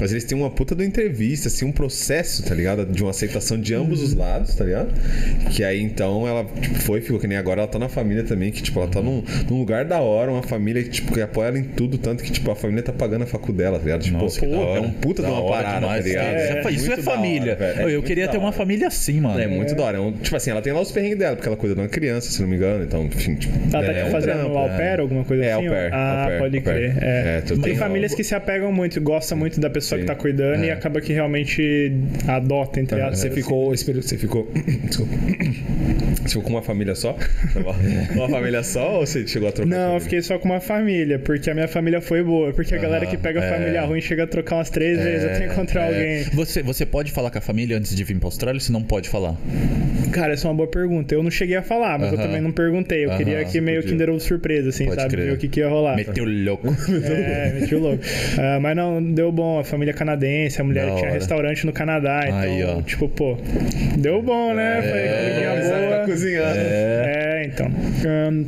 mas 0.00 0.10
eles 0.12 0.24
têm 0.24 0.36
uma 0.36 0.50
puta 0.50 0.74
da 0.74 0.84
entrevista, 0.84 1.29
assim, 1.36 1.64
um 1.66 1.72
processo, 1.72 2.42
tá 2.42 2.54
ligado? 2.54 2.84
De 2.86 3.02
uma 3.02 3.10
aceitação 3.10 3.58
de 3.60 3.74
ambos 3.74 4.02
os 4.02 4.14
lados, 4.14 4.54
tá 4.54 4.64
ligado? 4.64 4.88
Que 5.50 5.64
aí 5.64 5.80
então 5.82 6.26
ela 6.26 6.44
tipo, 6.44 6.74
foi, 6.80 7.00
ficou 7.00 7.18
que 7.18 7.26
nem 7.26 7.36
agora, 7.38 7.60
ela 7.62 7.68
tá 7.68 7.78
na 7.78 7.88
família 7.88 8.22
também, 8.24 8.50
que, 8.50 8.62
tipo, 8.62 8.78
ela 8.80 8.88
tá 8.88 9.00
num, 9.00 9.22
num 9.48 9.58
lugar 9.58 9.84
da 9.84 10.00
hora, 10.00 10.30
uma 10.30 10.42
família 10.42 10.82
que, 10.82 10.90
tipo, 10.90 11.12
que 11.12 11.20
apoia 11.20 11.48
ela 11.48 11.58
em 11.58 11.64
tudo, 11.64 11.98
tanto 11.98 12.22
que, 12.22 12.30
tipo, 12.32 12.50
a 12.50 12.56
família 12.56 12.82
tá 12.82 12.92
pagando 12.92 13.22
a 13.22 13.26
facu 13.26 13.52
dela, 13.52 13.78
tá 13.78 13.84
ligado? 13.84 14.02
Tipo, 14.02 14.18
Nossa, 14.18 14.44
é 14.44 14.80
um 14.80 14.90
puta 14.90 15.22
Da 15.22 15.28
de 15.28 15.34
uma 15.34 15.42
hora 15.42 15.62
parada, 15.64 15.80
demais, 15.80 16.02
tá 16.04 16.08
ligado? 16.08 16.26
Isso 16.36 16.68
é- 16.68 16.72
isso 16.72 16.92
é 16.92 16.96
família. 16.98 17.52
hora, 17.52 17.56
velho. 17.56 17.80
É 17.80 17.82
eu 17.84 17.88
muito 17.92 18.06
queria 18.06 18.28
ter 18.28 18.38
uma 18.38 18.52
família 18.52 18.86
assim, 18.88 19.20
mano. 19.20 19.38
É 19.40 19.46
muito 19.46 19.74
da 19.74 19.82
hora. 19.84 19.96
É 19.98 20.00
um- 20.00 20.12
tipo 20.12 20.34
assim, 20.36 20.50
ela 20.50 20.62
tem 20.62 20.72
lá 20.72 20.80
os 20.80 20.90
perrengues 20.92 21.18
dela, 21.18 21.36
porque 21.36 21.48
ela 21.48 21.56
cuida 21.56 21.74
de 21.74 21.80
uma 21.80 21.88
criança, 21.88 22.30
se 22.30 22.40
não 22.40 22.48
me 22.48 22.56
engano. 22.56 22.84
Então, 22.84 23.04
enfim, 23.04 23.34
tipo. 23.34 23.54
Ela 23.74 23.84
tá 23.86 23.92
é 23.92 24.04
um 24.04 24.10
fazendo 24.10 24.34
trampo, 24.40 24.56
au 24.58 24.68
é. 24.68 24.76
pair, 24.76 25.00
alguma 25.00 25.24
coisa 25.24 25.44
É, 25.44 25.52
assim? 25.52 25.66
au 25.66 25.72
pair, 25.72 25.92
Ah, 25.94 26.20
au 26.22 26.26
pair, 26.28 26.38
pode 26.40 26.56
au 26.58 26.62
pair. 26.64 26.94
crer. 26.94 27.02
É. 27.04 27.20
É, 27.38 27.40
tem 27.62 27.76
famílias 27.76 28.14
que 28.14 28.24
se 28.24 28.34
apegam 28.34 28.72
muito, 28.72 29.00
gostam 29.00 29.36
muito 29.38 29.60
da 29.60 29.70
pessoa 29.70 29.98
que 30.00 30.06
tá 30.06 30.14
cuidando 30.14 30.64
e 30.64 30.70
acaba 30.70 31.00
que 31.00 31.09
realmente 31.12 31.92
adota, 32.28 32.80
entre 32.80 33.00
aspas. 33.00 33.18
Você 33.18 33.30
ficou. 33.30 33.72
esse 33.74 33.84
período- 33.84 34.04
Você 34.04 34.16
ficou. 34.18 34.50
Desculpa. 34.86 35.12
Você 36.22 36.28
ficou 36.28 36.42
com 36.42 36.50
uma 36.50 36.62
família 36.62 36.94
só? 36.94 37.16
Uma 38.14 38.28
família 38.28 38.62
só 38.62 38.98
ou 39.00 39.06
você 39.06 39.26
chegou 39.26 39.48
a 39.48 39.52
trocar? 39.52 39.68
Não, 39.70 39.76
eu 39.78 39.84
família? 39.84 40.00
fiquei 40.00 40.22
só 40.22 40.38
com 40.38 40.48
uma 40.48 40.60
família, 40.60 41.18
porque 41.18 41.50
a 41.50 41.54
minha 41.54 41.66
família 41.68 42.00
foi 42.00 42.22
boa. 42.22 42.52
Porque 42.52 42.74
a 42.74 42.78
galera 42.78 43.06
que 43.06 43.16
pega 43.16 43.40
é. 43.40 43.50
família 43.50 43.82
ruim 43.82 44.00
chega 44.00 44.24
a 44.24 44.26
trocar 44.26 44.56
umas 44.56 44.70
três 44.70 44.98
vezes 45.02 45.24
até 45.24 45.46
encontrar 45.46 45.86
alguém. 45.86 46.24
Você, 46.34 46.62
você 46.62 46.84
pode 46.86 47.10
falar 47.10 47.30
com 47.30 47.38
a 47.38 47.40
família 47.40 47.76
antes 47.78 47.94
de 47.94 48.04
vir 48.04 48.16
pra 48.18 48.26
Austrália 48.28 48.56
ou 48.56 48.60
você 48.60 48.70
não 48.72 48.82
pode 48.82 49.08
falar? 49.08 49.34
Cara, 50.12 50.32
essa 50.34 50.46
é 50.46 50.50
uma 50.50 50.56
boa 50.56 50.68
pergunta. 50.68 51.14
Eu 51.14 51.22
não 51.22 51.30
cheguei 51.30 51.56
a 51.56 51.62
falar, 51.62 51.98
mas 51.98 52.12
eu 52.12 52.18
Aham. 52.18 52.26
também 52.26 52.40
não 52.42 52.52
perguntei. 52.52 53.04
Eu 53.04 53.10
Aham, 53.10 53.18
queria 53.18 53.44
que 53.44 53.60
meio 53.60 53.78
podia. 53.80 53.92
Kinder 53.92 54.10
Ovo 54.10 54.20
surpresa, 54.20 54.68
assim, 54.68 54.84
Pode 54.86 55.00
sabe? 55.00 55.14
crer. 55.14 55.26
Ver 55.26 55.32
o 55.32 55.38
que, 55.38 55.48
que 55.48 55.60
ia 55.60 55.68
rolar. 55.68 55.96
Meteu 55.96 56.24
louco. 56.24 56.68
É, 57.10 57.52
meti 57.60 57.74
o 57.74 57.78
louco. 57.80 58.02
Ah, 58.38 58.58
mas 58.60 58.76
não, 58.76 59.02
deu 59.02 59.30
bom. 59.32 59.58
A 59.58 59.64
família 59.64 59.92
canadense, 59.94 60.60
a 60.60 60.64
mulher 60.64 60.88
tinha 61.00 61.10
restaurante 61.12 61.66
no 61.66 61.72
Canadá. 61.72 62.20
Então, 62.24 62.38
Aí, 62.38 62.64
ó. 62.64 62.82
tipo, 62.82 63.08
pô, 63.08 63.36
deu 63.98 64.22
bom, 64.22 64.54
né? 64.54 64.80
Foi 64.82 65.00
comidinha 65.00 65.50
Começar 65.50 65.78
boa. 65.78 65.88
pra 65.96 66.04
cozinhar. 66.06 66.52
É, 66.56 67.44
então. 67.46 67.66
Ahn, 67.66 68.44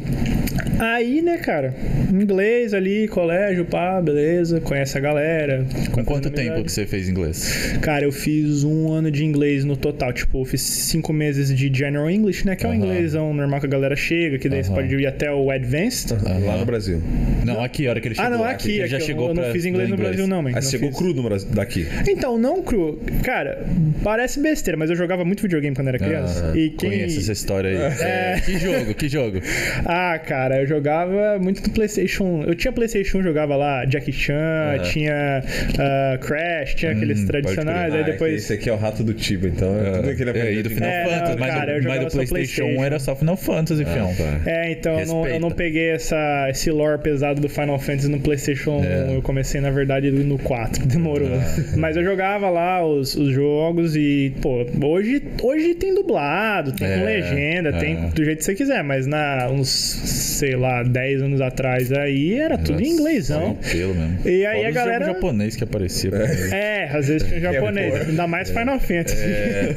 aí, 0.86 1.22
né, 1.22 1.38
cara? 1.38 1.74
Inglês 2.12 2.74
ali, 2.74 3.08
colégio, 3.08 3.64
pá, 3.64 4.00
beleza. 4.00 4.60
Conhece 4.60 4.96
a 4.98 5.00
galera. 5.00 5.64
Com 5.92 6.04
quanto 6.04 6.30
tempo 6.30 6.62
que 6.62 6.70
você 6.72 6.86
fez 6.86 7.08
inglês? 7.08 7.76
Cara, 7.80 8.04
eu 8.04 8.12
fiz 8.12 8.64
um 8.64 8.92
ano 8.92 9.10
de 9.10 9.24
inglês 9.24 9.64
no 9.64 9.76
total. 9.76 10.12
Tipo, 10.12 10.40
eu 10.42 10.44
fiz 10.44 10.60
cinco 10.60 11.12
meses 11.12 11.54
de 11.56 11.72
General 11.72 12.10
English, 12.10 12.46
né? 12.46 12.56
Que 12.56 12.64
é 12.66 12.68
o 12.68 12.72
Aham. 12.72 12.78
inglês 12.80 13.14
normal 13.14 13.60
que 13.60 13.66
a 13.66 13.68
galera 13.68 13.96
chega, 13.96 14.38
que 14.38 14.48
daí 14.48 14.62
você 14.62 14.70
Aham. 14.70 14.80
pode 14.82 14.94
ir 14.96 15.06
até 15.06 15.32
o 15.32 15.50
Advanced. 15.50 16.10
Lá 16.44 16.56
no 16.58 16.64
Brasil. 16.66 17.02
Não, 17.44 17.62
aqui, 17.62 17.86
a 17.86 17.90
hora 17.90 18.00
que 18.00 18.08
ele 18.08 18.14
chegou. 18.14 18.32
Ah, 18.32 18.36
não, 18.36 18.44
aqui. 18.44 18.72
Ele 18.72 18.80
aqui 18.82 18.90
já 18.90 18.96
eu, 18.98 19.00
chegou 19.00 19.28
eu 19.28 19.34
não 19.34 19.42
pra- 19.42 19.52
fiz 19.52 19.64
inglês 19.64 19.88
no 19.88 19.96
Brasil, 19.96 20.26
não, 20.26 20.42
man. 20.42 20.48
Aí 20.50 20.54
Não 20.56 20.62
você 20.62 20.70
chegou 20.72 20.88
fiz. 20.90 20.98
cru 20.98 21.14
no 21.14 21.22
Brasil, 21.22 21.48
daqui. 21.52 21.86
Então, 22.08 22.36
não 22.38 22.62
cru. 22.62 23.00
Cara, 23.22 23.64
parece 24.02 24.40
besteira, 24.40 24.76
mas 24.76 24.90
eu 24.90 24.96
jogava 24.96 25.24
muito 25.24 25.42
videogame 25.42 25.74
quando 25.74 25.88
era 25.88 25.98
criança. 25.98 26.50
Ah, 26.52 26.56
e 26.58 26.70
quem... 26.70 26.90
Conheço 26.90 27.20
essa 27.20 27.32
história 27.32 27.70
aí. 27.70 27.76
É, 28.02 28.40
Que 28.44 28.58
jogo, 28.58 28.94
que 28.94 29.08
jogo? 29.08 29.38
Ah, 29.86 30.18
cara, 30.18 30.60
eu 30.60 30.66
jogava 30.76 31.38
muito 31.40 31.62
do 31.62 31.70
PlayStation. 31.70 32.44
Eu 32.46 32.54
tinha 32.54 32.72
PlayStation 32.72 33.18
1, 33.18 33.22
jogava 33.22 33.56
lá 33.56 33.84
Jackie 33.84 34.12
Chan, 34.12 34.34
Aham. 34.34 34.82
tinha 34.84 35.42
ah, 35.78 36.18
Crash, 36.20 36.74
tinha 36.74 36.92
aqueles 36.92 37.20
Hum, 37.22 37.26
pode 37.26 37.42
tradicionais. 37.42 37.94
Aí 37.94 38.04
depois. 38.04 38.34
Esse 38.34 38.54
aqui 38.54 38.68
é 38.70 38.72
o 38.72 38.76
rato 38.76 39.02
do 39.04 39.12
Tiba, 39.14 39.48
então 39.48 39.68
é 39.78 39.90
tudo 40.00 40.14
que 40.16 40.22
ele 40.22 40.30
É, 40.38 40.54
e 40.54 40.62
do 40.62 40.70
Final 40.70 40.88
É, 40.90 41.04
Fantasy, 41.04 41.30
não, 41.32 41.38
mas, 41.38 41.54
cara, 41.54 41.72
eu 41.72 41.80
do, 41.80 41.84
mas 41.88 41.94
jogava 41.94 42.04
do 42.04 42.10
só 42.10 42.16
PlayStation 42.18 42.62
1 42.62 42.64
PlayStation. 42.64 42.84
era 42.84 42.98
só 42.98 43.16
Final 43.16 43.36
Fantasy, 43.36 43.84
fião. 43.84 44.14
tá. 44.14 44.40
É, 44.50 44.72
então 44.72 44.98
eu 45.00 45.06
não, 45.06 45.26
eu 45.26 45.40
não 45.40 45.50
peguei 45.50 45.90
essa, 45.90 46.46
esse 46.50 46.70
lore 46.70 46.98
pesado 47.02 47.40
do 47.40 47.48
Final 47.48 47.78
Fantasy 47.78 48.08
no 48.08 48.20
PlayStation 48.20 48.82
É. 48.84 49.04
1. 49.10 49.14
Eu 49.14 49.22
comecei, 49.22 49.60
na 49.60 49.70
verdade, 49.70 50.10
no 50.10 50.38
4. 50.38 50.86
Demorou. 50.88 51.28
Mas 51.76 51.96
eu 51.96 52.04
jogava 52.04 52.48
lá 52.50 52.84
os, 52.84 53.14
os 53.14 53.32
jogos 53.32 53.94
e, 53.96 54.32
pô, 54.40 54.64
hoje, 54.86 55.22
hoje 55.42 55.74
tem 55.74 55.94
dublado, 55.94 56.72
tem 56.72 56.86
com 56.88 56.94
É, 56.94 57.04
legenda, 57.04 57.68
é. 57.70 57.72
tem 57.72 58.08
do 58.10 58.24
jeito 58.24 58.38
que 58.38 58.44
você 58.44 58.54
quiser. 58.54 58.82
Mas 58.82 59.06
na, 59.06 59.48
uns, 59.50 59.68
sei 59.68 60.56
lá, 60.56 60.61
10 60.88 61.22
anos 61.22 61.40
atrás 61.40 61.92
aí 61.92 62.34
era 62.38 62.56
tudo 62.58 62.80
em 62.82 62.88
inglêsão. 62.88 63.56
Pelo 63.70 63.94
mesmo. 63.94 64.18
E 64.28 64.44
aí 64.46 64.56
Fora 64.58 64.68
a 64.68 64.70
galera. 64.72 65.04
jogos 65.06 65.14
japonês 65.20 65.56
que 65.56 65.64
aparecia. 65.64 66.10
aí. 66.14 66.50
É, 66.52 66.88
às 66.92 67.08
vezes 67.08 67.26
tinha 67.28 67.40
japonês, 67.52 68.08
ainda 68.08 68.26
mais 68.26 68.50
Final 68.50 68.78
Fantasy. 68.80 69.16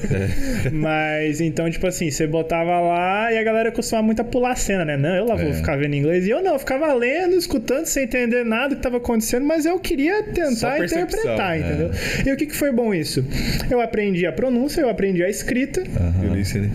Mas 0.71 1.41
então, 1.41 1.69
tipo 1.69 1.87
assim, 1.87 2.09
você 2.09 2.27
botava 2.27 2.79
lá 2.79 3.31
e 3.31 3.37
a 3.37 3.43
galera 3.43 3.71
costumava 3.71 4.05
muito 4.05 4.21
a 4.21 4.25
pular 4.25 4.51
a 4.51 4.55
cena, 4.55 4.85
né? 4.85 4.97
Não, 4.97 5.15
eu 5.15 5.25
lá 5.25 5.35
vou 5.35 5.49
É. 5.49 5.53
ficar 5.53 5.75
vendo 5.77 5.95
inglês. 5.95 6.25
E 6.25 6.29
eu 6.29 6.41
não, 6.43 6.53
eu 6.53 6.59
ficava 6.59 6.93
lendo, 6.93 7.35
escutando, 7.35 7.85
sem 7.85 8.03
entender 8.03 8.43
nada 8.43 8.69
do 8.69 8.75
que 8.77 8.81
tava 8.81 8.97
acontecendo, 8.97 9.45
mas 9.45 9.65
eu 9.65 9.79
queria 9.79 10.23
tentar 10.23 10.83
interpretar, 10.83 11.55
é. 11.57 11.59
entendeu? 11.59 11.91
E 12.25 12.31
o 12.31 12.37
que, 12.37 12.45
que 12.45 12.55
foi 12.55 12.71
bom 12.71 12.93
isso? 12.93 13.25
Eu 13.69 13.81
aprendi 13.81 14.25
a 14.25 14.31
pronúncia, 14.31 14.81
eu 14.81 14.89
aprendi 14.89 15.23
a 15.23 15.29
escrita. 15.29 15.83
Listening. 16.33 16.71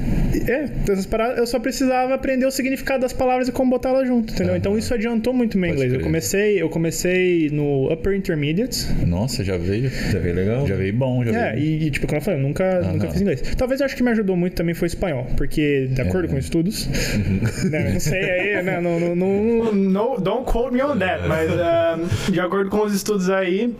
É, 0.49 0.68
essas 0.90 1.07
paradas, 1.07 1.38
eu 1.38 1.46
só 1.46 1.59
precisava 1.59 2.14
aprender 2.14 2.46
o 2.46 2.51
significado 2.51 3.01
das 3.03 3.12
palavras 3.12 3.49
e 3.49 3.53
como 3.53 3.70
botar 3.70 3.92
elas 4.00 4.08
junto, 4.08 4.32
entendeu? 4.32 4.56
Então 4.56 4.76
isso 4.76 4.92
adiantou 4.94 5.32
muito 5.32 5.56
meu 5.58 5.70
Pode 5.70 5.82
inglês. 5.82 5.92
Eu 5.98 6.04
comecei, 6.04 6.62
eu 6.62 6.68
comecei 6.68 7.48
no 7.50 7.92
Upper 7.92 8.14
Intermediate, 8.14 8.86
Nossa, 9.06 9.42
já 9.44 9.56
veio. 9.56 9.88
Já 9.90 10.18
veio 10.18 10.34
legal? 10.34 10.66
Já 10.66 10.74
veio 10.76 10.92
bom, 10.94 11.24
já 11.24 11.30
É, 11.30 11.52
veio. 11.52 11.64
e, 11.64 11.86
e, 11.86 11.90
tipo, 11.90 12.06
como 12.06 12.18
eu 12.18 12.22
falei, 12.22 12.40
eu 12.40 12.42
nunca, 12.42 12.80
nunca 12.82 13.08
fiz 13.10 13.20
inglês. 13.20 13.42
Talvez 13.56 13.80
eu 13.80 13.86
acho 13.86 13.96
que 13.96 14.02
me 14.02 14.10
ajudou 14.10 14.36
muito 14.36 14.54
também 14.54 14.74
foi 14.74 14.86
espanhol, 14.86 15.26
porque, 15.36 15.88
de 15.90 16.00
acordo 16.00 16.28
com 16.28 16.38
estudos, 16.38 16.86
né, 17.70 17.90
não 17.92 18.00
sei 18.00 18.22
aí, 18.30 18.62
né, 18.62 18.80
não, 18.80 18.98
não, 18.98 19.14
não, 19.16 19.72
no- 19.74 20.20
don't 20.20 20.44
quote 20.50 20.72
me 20.74 20.82
on 20.82 20.96
that, 20.98 21.26
mas 21.28 21.50
ah, 21.52 21.98
de 22.30 22.40
acordo 22.40 22.70
com 22.70 22.82
os 22.84 22.94
estudos 22.94 23.28
aí, 23.30 23.74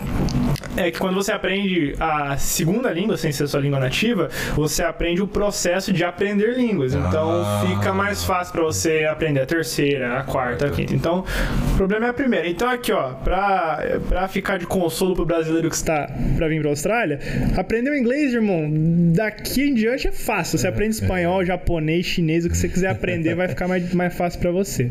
é 0.77 0.91
que 0.91 0.99
quando 0.99 1.15
você 1.15 1.33
aprende 1.33 1.95
a 1.99 2.37
segunda 2.37 2.91
língua, 2.93 3.17
sem 3.17 3.33
ser 3.33 3.47
sua 3.47 3.61
língua 3.61 3.81
nativa, 3.81 4.29
você 4.55 4.83
aprende 4.83 5.21
o 5.23 5.27
processo 5.27 5.93
de 5.93 6.05
aprender 6.05 6.57
línguas. 6.57 6.95
Então 6.95 7.45
fica 7.67 7.93
mais 7.93 8.25
fácil 8.25 8.53
pra 8.53 8.63
você 8.63 9.05
aprender 9.05 9.41
a 9.41 9.47
terceira, 9.47 10.19
a 10.19 10.23
quarta, 10.23 10.67
a 10.67 10.71
quinta. 10.71 10.95
Então, 10.95 11.25
o 11.73 11.77
problema 11.77 12.07
é 12.07 12.11
a 12.11 12.15
primeira. 12.15 12.49
Então 12.49 12.69
aqui, 12.69 12.93
ó, 12.93 13.15
pra, 13.15 13.83
pra 14.09 14.29
ficar 14.29 14.59
de 14.59 14.67
consolo 14.67 15.15
pro 15.15 15.25
brasileiro 15.25 15.69
que 15.69 15.75
está 15.75 16.11
pra 16.37 16.49
vir 16.49 16.61
pra 16.61 16.71
Austrália, 16.71 17.19
aprender 17.57 17.91
o 17.91 17.97
inglês, 17.97 18.33
irmão, 18.33 18.71
daqui 19.13 19.63
em 19.63 19.75
diante 19.75 20.09
é 20.09 20.13
fácil. 20.13 20.59
Você 20.59 20.69
aprende 20.69 20.95
espanhol, 20.95 21.45
japonês, 21.45 22.07
chinês, 22.07 22.45
o 22.45 22.49
que 22.49 22.57
você 22.57 22.69
quiser 22.69 22.89
aprender 22.89 23.35
vai 23.35 23.49
ficar 23.49 23.67
mais, 23.67 23.93
mais 23.93 24.15
fácil 24.15 24.41
pra 24.41 24.51
você. 24.51 24.91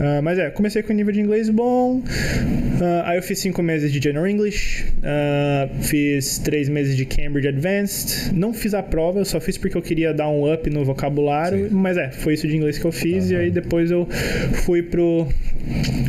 Ah, 0.00 0.20
mas 0.22 0.38
é, 0.38 0.50
comecei 0.50 0.82
com 0.82 0.92
um 0.92 0.96
nível 0.96 1.12
de 1.12 1.20
inglês 1.20 1.48
bom. 1.48 2.02
Ah, 2.80 3.10
aí 3.10 3.18
eu 3.18 3.22
fiz 3.22 3.38
cinco 3.38 3.62
meses 3.62 3.92
de 3.92 4.00
General 4.00 4.26
English. 4.26 4.86
Ah, 5.14 5.68
fiz 5.80 6.38
três 6.38 6.68
meses 6.68 6.96
de 6.96 7.04
Cambridge 7.04 7.46
Advanced. 7.46 8.32
Não 8.34 8.52
fiz 8.52 8.74
a 8.74 8.82
prova, 8.82 9.20
eu 9.20 9.24
só 9.24 9.40
fiz 9.40 9.56
porque 9.56 9.76
eu 9.76 9.82
queria 9.82 10.12
dar 10.12 10.28
um 10.28 10.52
up 10.52 10.68
no 10.70 10.84
vocabulário. 10.84 11.68
Mas 11.70 11.96
é, 11.96 12.10
foi 12.10 12.34
isso 12.34 12.48
de 12.48 12.56
inglês 12.56 12.78
que 12.78 12.84
eu 12.84 12.92
fiz. 12.92 13.30
E 13.30 13.36
aí 13.36 13.50
depois 13.50 13.90
eu 13.90 14.08
fui 14.64 14.82
pro 14.82 15.28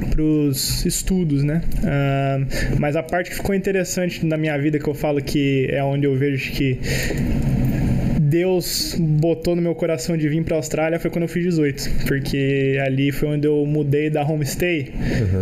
pros 0.10 0.86
estudos, 0.86 1.44
né? 1.44 1.62
Ah, 1.84 2.39
mas 2.80 2.96
a 2.96 3.04
parte 3.04 3.30
que 3.30 3.36
ficou 3.36 3.54
interessante 3.54 4.26
na 4.26 4.38
minha 4.38 4.58
vida 4.58 4.80
que 4.80 4.88
eu 4.88 4.94
falo 4.94 5.22
que 5.22 5.68
é 5.70 5.84
onde 5.84 6.06
eu 6.06 6.15
vejo 6.15 6.52
que 6.52 6.80
Deus 8.30 8.96
botou 9.00 9.56
no 9.56 9.62
meu 9.62 9.76
coração 9.76 10.18
de 10.18 10.28
vir 10.28 10.44
pra 10.44 10.56
Austrália 10.56 11.00
foi 11.00 11.10
quando 11.12 11.24
eu 11.24 11.28
fiz 11.28 11.44
18. 11.44 11.90
Porque 12.08 12.78
ali 12.84 13.12
foi 13.12 13.30
onde 13.30 13.48
eu 13.48 13.66
mudei 13.66 14.10
da 14.10 14.24
homestay 14.24 14.92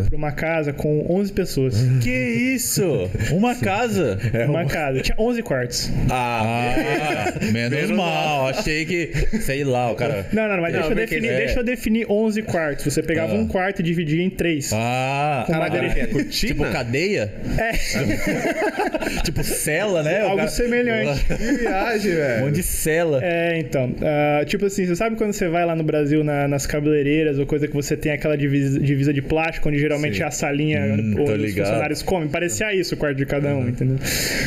pra 0.10 0.18
uma 0.18 0.32
casa 0.32 0.74
com 0.74 1.06
11 1.10 1.32
pessoas. 1.34 1.76
Que 2.02 2.10
isso? 2.56 3.10
Uma 3.32 3.56
casa? 3.56 4.20
uma 4.48 4.66
casa. 4.66 5.02
Tinha 5.02 5.16
11 5.18 5.42
quartos. 5.44 5.90
Ah, 6.10 7.34
menos 7.52 7.90
mal. 7.92 8.48
Achei 8.48 8.86
que, 8.86 9.12
sei 9.42 9.64
lá, 9.64 9.92
o 9.92 9.96
cara. 9.96 10.28
Não, 10.34 10.48
não, 10.48 10.56
não, 10.56 10.62
mas 10.62 10.74
Não, 10.74 10.80
deixa, 10.82 10.92
eu 10.92 10.96
definir, 10.96 11.28
é. 11.30 11.38
deixa 11.38 11.60
eu 11.60 11.64
definir 11.64 12.06
11 12.10 12.42
quartos. 12.44 12.86
Você 12.86 13.02
pegava 13.02 13.34
Ah. 13.34 13.38
um 13.38 13.48
quarto 13.48 13.80
e 13.80 13.84
dividia 13.84 14.22
em 14.24 14.30
três. 14.30 14.72
Ah, 14.74 15.46
Caraca, 15.48 15.76
madeira- 15.76 16.00
é 16.00 16.08
cortina? 16.08 16.54
tipo 16.54 16.64
cadeia? 16.72 17.34
É, 17.58 17.72
Tipo 19.24 19.44
cela, 19.44 20.04
né? 20.04 20.22
Algo 20.22 20.38
cara- 20.38 20.50
semelhante. 20.50 21.24
Que 21.34 21.58
viagem, 21.58 22.12
Um 22.12 22.16
velho. 22.16 22.46
monte 22.46 22.56
de 22.56 22.64
cela. 22.74 23.20
É, 23.24 23.60
então. 23.60 23.94
ah, 24.02 24.44
tipo 24.46 24.66
assim, 24.66 24.86
você 24.86 24.96
sabe 24.96 25.16
quando 25.16 25.34
você 25.34 25.48
vai 25.48 25.66
lá 25.66 25.76
no 25.76 25.84
Brasil 25.84 26.24
na- 26.24 26.48
nas 26.48 26.66
cabeleireiras 26.66 27.38
ou 27.40 27.46
coisa 27.46 27.68
que 27.68 27.74
você 27.74 27.96
tem 27.96 28.12
aquela 28.12 28.38
divisa, 28.38 28.80
divisa 28.80 29.14
de 29.14 29.22
plástico, 29.22 29.70
onde 29.70 29.80
geralmente 29.80 30.18
Sim. 30.18 30.24
é 30.24 30.26
a 30.26 30.32
salinha 30.32 30.82
Hum, 30.84 31.16
onde 31.20 31.46
os 31.46 31.54
funcionários 31.56 32.02
comem? 32.02 32.28
Parecia 32.30 32.74
isso 32.74 32.96
o 32.96 32.98
quarto 32.98 33.18
de 33.18 33.26
cada 33.26 33.56
um, 33.56 33.68
entendeu? 33.70 33.98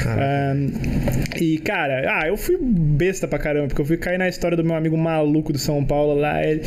Ah, 0.06 0.54
e, 1.40 1.58
cara, 1.58 2.20
ah, 2.20 2.26
eu 2.28 2.36
fui 2.36 2.56
besta 2.60 3.26
pra 3.28 3.38
caramba, 3.38 3.68
porque 3.68 3.80
eu 3.80 3.86
fui 3.86 3.96
cair 3.96 4.18
na 4.18 4.28
história 4.28 4.56
do 4.56 4.64
meu 4.64 4.74
amigo 4.74 4.96
maluco 4.96 5.52
do 5.52 5.58
São 5.58 5.84
Paulo 5.84 6.14
lá. 6.14 6.44
Ele, 6.44 6.62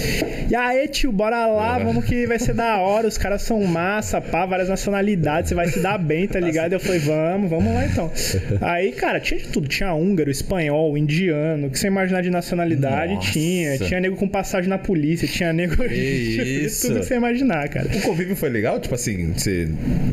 e 0.50 0.56
aí, 0.56 0.88
tio, 0.88 1.12
bora 1.12 1.46
lá, 1.48 1.78
vamos 1.80 2.06
que 2.06 2.26
vai 2.28 2.40
ser 2.40 2.54
da 2.54 2.78
hora. 2.80 3.08
Os 3.08 3.18
caras 3.18 3.42
são 3.42 3.62
massa, 3.64 4.22
pá, 4.22 4.46
várias 4.46 4.70
nacionalidades, 4.70 5.50
você 5.50 5.56
vai 5.56 5.68
se 5.68 5.80
dar 5.80 5.98
bem, 5.98 6.28
tá 6.28 6.40
ligado? 6.40 6.74
Eu 6.74 6.80
falei, 6.80 7.00
vamos, 7.00 7.50
vamos 7.50 7.74
lá 7.74 7.86
então. 7.86 8.12
Aí, 8.62 8.92
cara, 8.92 9.20
tinha 9.20 9.40
de 9.40 9.48
tudo. 9.48 9.68
Tinha 9.68 9.94
húngaro, 9.94 10.30
espanhol, 10.30 10.98
indiano, 10.98 11.40
o 11.56 11.70
que 11.70 11.80
você 11.80 11.88
imaginar 11.88 12.22
de 12.22 12.30
nacionalidade 12.30 13.14
Nossa. 13.16 13.32
tinha. 13.32 13.78
Tinha 13.80 14.00
nego 14.00 14.16
com 14.16 14.28
passagem 14.28 14.70
na 14.70 14.78
polícia, 14.78 15.28
tinha 15.28 15.52
nego 15.54 15.76
tinha 15.76 15.88
de 15.90 16.66
isso? 16.66 16.88
tudo 16.88 17.00
que 17.00 17.06
você 17.06 17.16
imaginar, 17.16 17.68
cara. 17.70 17.88
O 17.96 18.02
convívio 18.02 18.36
foi 18.36 18.50
legal? 18.50 18.80
Tipo 18.80 18.96
assim, 18.96 19.34
você 19.34 19.68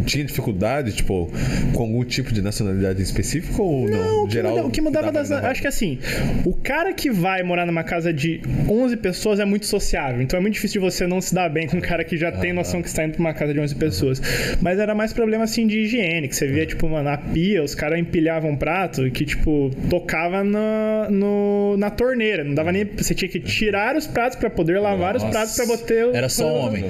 tinha 0.05 0.25
dificuldade, 0.25 0.93
tipo, 0.93 1.31
com 1.75 1.83
algum 1.83 2.05
tipo 2.05 2.33
de 2.33 2.43
nacionalidade 2.43 3.03
específica 3.03 3.61
ou 3.63 3.89
não? 3.89 3.97
Não, 3.99 4.25
o 4.25 4.27
que, 4.27 4.33
Geral, 4.35 4.53
muda- 4.53 4.67
o 4.67 4.71
que 4.71 4.81
mudava 4.81 5.07
dava 5.13 5.19
das. 5.19 5.31
na? 5.31 5.49
Acho 5.51 5.61
que 5.63 5.69
assim, 5.69 5.99
o 6.45 6.55
cara 6.55 6.93
que 6.93 7.11
vai 7.11 7.43
morar 7.43 7.67
numa 7.67 7.85
casa 7.85 8.13
de 8.13 8.41
11 8.69 8.97
pessoas 8.97 9.41
é 9.41 9.45
muito 9.45 9.67
sociável. 9.67 10.21
Então 10.23 10.39
é 10.39 10.41
muito 10.41 10.55
difícil 10.55 10.81
de 10.81 10.87
você 10.91 11.07
não 11.07 11.21
se 11.21 11.35
dar 11.35 11.49
bem 11.49 11.67
com 11.67 11.77
um 11.77 11.81
cara 11.81 12.05
que 12.05 12.17
já 12.17 12.33
tem 12.33 12.53
noção 12.53 12.83
que 12.83 12.89
está 12.89 13.05
indo 13.05 13.13
pra 13.13 13.21
uma 13.21 13.35
casa 13.35 13.53
de 13.53 13.61
11 13.61 13.75
pessoas. 13.75 14.21
Mas 14.61 14.79
era 14.79 14.95
mais 14.95 15.13
problema 15.13 15.45
assim 15.45 15.67
de 15.67 15.81
higiene, 15.81 16.29
que 16.29 16.37
você 16.37 16.47
via, 16.47 16.67
tipo, 16.67 16.89
mano, 16.89 17.05
na 17.05 17.17
pia, 17.19 17.63
os 17.63 17.75
caras 17.75 17.99
empilhavam 17.99 18.51
um 18.51 18.57
prato 18.57 19.11
que, 19.11 19.25
tipo, 19.25 19.71
tocava 19.91 20.43
na, 20.45 21.09
no, 21.11 21.26
na 21.79 21.91
torneira. 21.91 22.43
Não 22.45 22.55
dava 22.55 22.73
nem. 22.73 22.85
Você 22.97 23.15
tinha 23.15 23.29
que 23.29 23.41
tirar 23.41 23.97
os 23.97 24.07
pratos 24.07 24.39
pra 24.39 24.49
poder 24.51 24.79
lavar 24.79 25.17
os 25.17 25.23
Nossa. 25.23 25.33
pratos 25.33 25.55
pra 25.57 25.67
botar. 25.67 25.95
o- 25.95 26.15
Era 26.17 26.29
só 26.29 26.47
homem. 26.53 26.85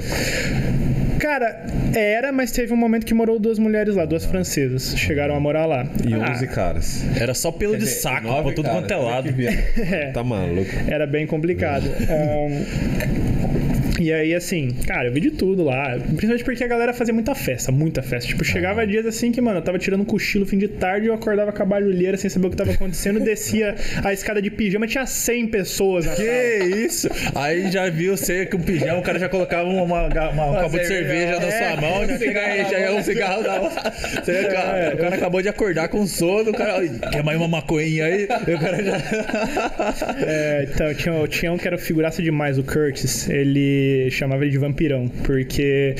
Cara, 1.18 1.66
era, 1.94 2.30
mas 2.30 2.52
teve 2.52 2.72
um 2.74 2.76
momento 2.76 3.06
que 3.06 3.14
morou 3.14 3.38
duas 3.38 3.58
mulheres 3.58 3.94
lá, 3.96 4.04
duas 4.04 4.24
francesas. 4.26 4.94
Chegaram 4.98 5.34
a 5.34 5.40
morar 5.40 5.64
lá. 5.64 5.86
E 6.06 6.12
Ah, 6.12 6.30
11 6.32 6.46
caras. 6.46 7.04
Era 7.18 7.32
só 7.32 7.50
pelo 7.50 7.72
de 7.72 7.80
dizer, 7.80 7.92
saco, 8.00 8.26
nove 8.26 8.42
pra 8.42 8.52
tudo 8.52 8.68
quanto 8.68 8.90
é 8.92 8.96
lado. 8.96 9.28
Tá 10.12 10.22
maluco. 10.22 10.70
Era 10.86 11.06
bem 11.06 11.26
complicado. 11.26 11.84
Ahn, 12.08 13.65
e 14.00 14.12
aí, 14.12 14.34
assim, 14.34 14.70
cara, 14.86 15.08
eu 15.08 15.12
vi 15.12 15.20
de 15.20 15.30
tudo 15.30 15.64
lá. 15.64 15.96
Principalmente 15.98 16.44
porque 16.44 16.62
a 16.64 16.66
galera 16.66 16.92
fazia 16.92 17.12
muita 17.14 17.34
festa, 17.34 17.70
muita 17.72 18.02
festa. 18.02 18.28
Tipo, 18.28 18.44
chegava 18.44 18.86
dias 18.86 19.06
assim 19.06 19.32
que, 19.32 19.40
mano, 19.40 19.58
eu 19.58 19.62
tava 19.62 19.78
tirando 19.78 20.00
um 20.02 20.04
cochilo 20.04 20.44
fim 20.46 20.58
de 20.58 20.68
tarde, 20.68 21.06
eu 21.06 21.14
acordava 21.14 21.52
com 21.52 21.62
a 21.62 21.66
barulheira 21.66 22.16
sem 22.16 22.28
saber 22.30 22.46
o 22.48 22.50
que 22.50 22.56
tava 22.56 22.72
acontecendo, 22.72 23.20
descia 23.24 23.74
a 24.04 24.12
escada 24.12 24.40
de 24.42 24.50
pijama, 24.50 24.86
tinha 24.86 25.06
100 25.06 25.46
pessoas 25.48 26.04
na 26.06 26.12
sala. 26.14 26.26
Que 26.28 26.64
isso? 26.86 27.08
Aí 27.34 27.70
já 27.70 27.88
viu 27.88 28.16
você 28.16 28.46
com 28.46 28.58
pijamas, 28.58 28.98
o 29.00 29.02
cara 29.02 29.18
já 29.18 29.28
colocava 29.28 29.68
uma, 29.68 29.82
uma, 29.82 30.30
uma- 30.30 30.50
um 30.58 30.62
copo 30.62 30.78
de 30.78 30.86
cerveja 30.86 31.40
na 31.40 31.50
sua 31.50 31.80
mão, 31.80 32.02
aí, 32.02 32.70
já 32.70 32.78
é 32.78 32.90
um 32.92 33.02
cigarro 33.02 33.42
na 33.42 33.60
mão. 33.60 33.70
Você 33.70 34.44
cara, 34.44 34.94
o 34.94 34.98
cara 34.98 35.14
acabou 35.16 35.42
de 35.42 35.48
acordar 35.48 35.88
com 35.88 36.06
sono, 36.06 36.50
o 36.50 36.52
cara. 36.52 36.78
"Ai, 36.78 36.90
Quer 37.12 37.22
mais 37.22 37.38
uma 37.38 37.48
maconha 37.48 38.04
aí? 38.04 38.24
O 38.24 38.58
cara 38.60 38.82
já. 38.82 38.96
É, 40.26 40.68
então, 40.72 40.94
tinha, 40.94 41.28
tinha 41.28 41.52
um 41.52 41.58
que 41.58 41.66
era 41.66 41.78
figuraça 41.78 42.22
demais, 42.22 42.58
o 42.58 42.62
Curtis. 42.64 43.28
Ele 43.28 43.85
chamava 44.10 44.42
ele 44.42 44.50
de 44.52 44.58
vampirão, 44.58 45.08
porque 45.24 45.94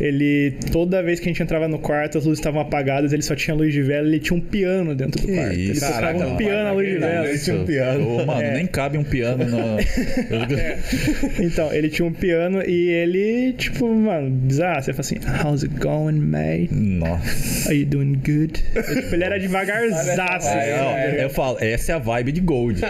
ele, 0.00 0.54
toda 0.72 1.02
vez 1.02 1.18
que 1.20 1.28
a 1.28 1.32
gente 1.32 1.42
entrava 1.42 1.66
no 1.68 1.78
quarto, 1.78 2.18
as 2.18 2.24
luzes 2.24 2.38
estavam 2.38 2.60
apagadas, 2.60 3.12
ele 3.12 3.22
só 3.22 3.34
tinha 3.34 3.54
luz 3.54 3.72
de 3.72 3.82
vela, 3.82 4.06
ele 4.06 4.18
tinha 4.20 4.36
um 4.36 4.40
piano 4.40 4.94
dentro 4.94 5.20
do 5.20 5.26
Que 5.26 5.34
quarto. 5.34 5.52
ele 5.52 5.62
isso, 5.72 5.80
tocava 5.80 6.00
caraca, 6.00 6.26
um 6.26 6.36
piano 6.36 6.68
à 6.68 6.72
luz 6.72 6.88
de 6.88 6.98
vela. 6.98 7.28
Ele 7.28 7.38
tinha 7.38 7.56
um 7.56 7.64
piano. 7.64 8.08
Ô, 8.08 8.26
mano, 8.26 8.42
É. 8.42 8.54
nem 8.54 8.66
cabe 8.66 8.98
um 8.98 9.04
piano 9.04 9.44
no. 9.44 9.76
Então, 11.40 11.72
ele 11.72 11.88
tinha 11.88 12.06
um 12.06 12.12
piano 12.12 12.62
e 12.66 12.88
ele, 12.88 13.52
tipo, 13.54 13.88
mano, 13.92 14.30
bizarro. 14.30 14.82
Você 14.82 14.92
fala 14.92 15.00
assim, 15.00 15.16
how's 15.44 15.62
it 15.64 15.74
going, 15.78 16.18
mate? 16.20 16.68
Nossa. 16.72 17.68
Are 17.70 17.78
you 17.78 17.86
doing 17.86 18.14
good? 18.24 18.62
E, 18.74 18.82
tipo, 19.02 19.14
ele 19.14 19.24
era 19.24 19.38
devagarzaço. 19.38 20.48
Né? 20.54 21.24
eu 21.24 21.30
falo, 21.30 21.56
essa 21.60 21.92
é 21.92 21.94
a 21.94 21.98
vibe 21.98 22.32
de 22.32 22.40
Gold. 22.40 22.80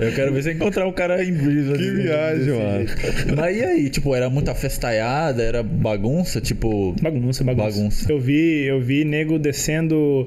Eu 0.00 0.12
quero 0.12 0.32
ver 0.32 0.42
você 0.42 0.52
encontrar 0.52 0.86
um 0.86 0.92
cara 0.92 1.22
em 1.24 1.32
brisa. 1.32 1.76
Que 1.76 1.90
viagem, 1.90 2.48
mano. 2.52 2.86
Mas 3.36 3.56
e 3.56 3.64
aí? 3.64 3.75
Tipo, 3.90 4.14
era 4.14 4.28
muita 4.30 4.54
festaiada, 4.54 5.42
era 5.42 5.62
bagunça, 5.62 6.40
tipo. 6.40 6.94
Bagunça, 7.00 7.44
bagunça, 7.44 7.78
Bagunça. 7.78 8.12
Eu 8.12 8.18
vi, 8.20 8.64
eu 8.64 8.80
vi 8.80 9.04
nego 9.04 9.38
descendo 9.38 10.26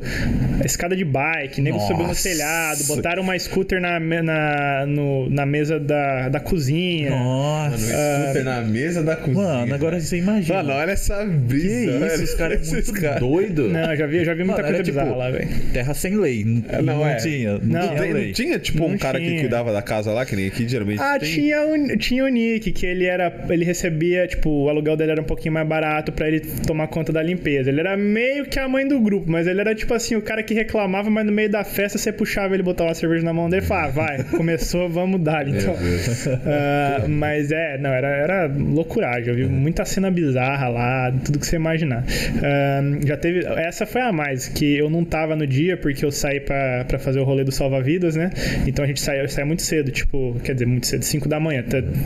a 0.62 0.66
escada 0.66 0.96
de 0.96 1.04
bike, 1.06 1.62
nego 1.62 1.80
subindo 1.80 2.02
no 2.04 2.08
Nossa. 2.10 2.30
telhado, 2.30 2.84
botaram 2.86 3.24
uma 3.24 3.38
scooter 3.38 3.82
na, 3.82 4.00
na, 4.00 4.86
no- 4.88 5.30
na 5.30 5.46
mesa 5.46 5.80
da, 5.80 6.30
da 6.30 6.40
cozinha. 6.40 7.10
Nossa. 7.12 7.78
Mano, 7.78 8.24
scooter 8.24 8.44
na 8.44 8.62
mesa 8.62 9.04
da 9.04 9.16
cozinha. 9.16 9.44
Mano, 9.44 9.74
agora 9.76 10.00
você 10.00 10.18
imagina. 10.18 10.64
Mano, 10.64 10.74
olha 10.74 10.92
essa 10.92 11.26
brisa. 11.26 11.92
que 11.92 12.04
olha 12.04 12.14
isso, 12.16 12.24
os 12.24 12.34
caras 12.36 12.68
é 12.68 12.72
muito 12.74 12.94
caras. 12.94 13.20
doido. 13.20 13.68
Não, 13.70 13.92
eu 13.92 13.98
já 13.98 14.08
vi, 14.08 14.18
eu 14.18 14.26
já 14.26 14.34
vi 14.34 14.44
muita 14.44 14.62
Mano, 14.62 14.64
coisa 14.64 14.76
era 14.78 14.84
tipo- 14.84 15.00
bizarra 15.00 15.16
lá, 15.16 15.32
velho. 15.32 15.50
Terra 15.74 15.94
sem 15.94 16.16
lei. 16.16 16.46
É, 16.70 16.82
não, 16.82 16.98
não, 17.00 17.08
é. 17.08 17.16
tinha. 17.16 17.58
Não, 17.60 17.60
Não, 17.88 17.96
Tem- 17.96 18.14
não 18.14 18.32
tinha, 18.34 18.60
tipo, 18.60 18.86
um 18.86 18.90
Não 18.92 18.98
cara 18.98 19.20
que 19.20 19.26
tinha. 19.28 19.40
cuidava 19.40 19.72
da 19.74 19.82
casa 19.82 20.12
lá, 20.12 20.26
que 20.26 20.36
nem 20.36 20.48
aqui, 20.48 20.68
geralmente 20.68 21.02
Ah, 21.02 21.18
tem. 21.20 21.30
tinha 21.34 21.62
o, 21.66 21.98
tinha 21.98 22.24
o 22.24 22.28
Nick, 22.28 22.72
que 22.72 22.86
ele 22.86 23.06
era. 23.06 23.30
Ele 23.50 23.66
recebia, 23.66 24.28
tipo, 24.28 24.50
o 24.50 24.70
aluguel 24.70 24.96
dele 24.96 25.12
era 25.12 25.22
um 25.22 25.26
pouquinho 25.26 25.54
mais 25.54 25.68
barato 25.68 26.12
pra 26.12 26.28
ele 26.28 26.42
tomar 26.66 26.88
conta 26.88 27.12
da 27.12 27.22
limpeza. 27.22 27.70
Ele 27.70 27.80
era 27.80 27.96
meio 27.96 28.46
que 28.46 28.60
a 28.60 28.68
mãe 28.68 28.88
do 28.88 29.00
grupo, 29.00 29.30
mas 29.30 29.48
ele 29.48 29.60
era 29.60 29.74
tipo 29.76 29.94
assim, 29.94 30.16
o 30.16 30.22
cara 30.22 30.44
que 30.44 30.54
reclamava, 30.54 31.10
mas 31.10 31.26
no 31.26 31.32
meio 31.32 31.50
da 31.50 31.64
festa 31.64 31.98
você 31.98 32.12
puxava 32.12 32.54
ele, 32.54 32.64
botava 32.64 32.90
uma 32.90 32.96
cerveja 32.96 33.24
na 33.24 33.34
mão 33.34 33.50
dele 33.50 33.64
e 33.64 33.66
falava, 33.66 33.88
ah, 33.88 33.92
vai, 33.92 34.24
começou, 34.36 34.90
vamos 34.90 35.22
dar. 35.22 35.48
Então. 35.48 35.76
Ah, 36.50 37.06
mas 37.08 37.52
é, 37.52 37.78
não, 37.78 37.90
era, 37.92 38.08
era 38.08 38.48
loucuragem. 38.48 39.30
Eu 39.30 39.36
vi 39.36 39.46
muita 39.46 39.86
cena 39.86 40.10
bizarra 40.10 40.68
lá, 40.68 41.12
tudo 41.24 41.40
que 41.40 41.46
você 41.46 41.56
imaginar. 41.56 42.04
Ah, 42.44 42.82
já 43.06 43.18
teve. 43.18 43.46
Essa 43.46 43.86
foi 43.86 44.02
a 44.02 44.12
mais, 44.12 44.48
que 44.48 44.78
eu 44.78 44.90
não 44.90 45.04
tava 45.04 45.36
no 45.36 45.46
dia 45.46 45.78
porque 45.78 46.04
eu 46.04 46.12
saí 46.12 46.40
pra, 46.40 46.86
pra 46.86 47.00
fazer 47.00 47.20
o 47.20 47.24
rolê 47.24 47.44
do 47.44 47.52
salva-vidas, 47.52 48.16
né? 48.16 48.32
Então 48.68 48.84
a 48.84 48.88
gente 48.88 49.02
sai, 49.02 49.28
sai 49.28 49.44
muito 49.44 49.62
cedo, 49.62 49.92
tipo, 49.92 50.36
quer 50.44 50.54
dizer, 50.54 50.66
muito 50.66 50.88
cedo, 50.88 51.04
5 51.04 51.28
da 51.28 51.40
manhã. 51.40 51.64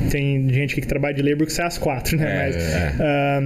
Tem 0.09 0.49
gente 0.49 0.73
aqui 0.73 0.81
que 0.81 0.87
trabalha 0.87 1.13
de 1.13 1.21
labor 1.23 1.45
que 1.47 1.53
sai 1.53 1.65
às 1.65 1.77
4, 1.77 2.17
né? 2.17 2.23
É, 2.23 2.45
mas, 2.45 2.55
é. 2.55 2.93
ah, 2.99 3.41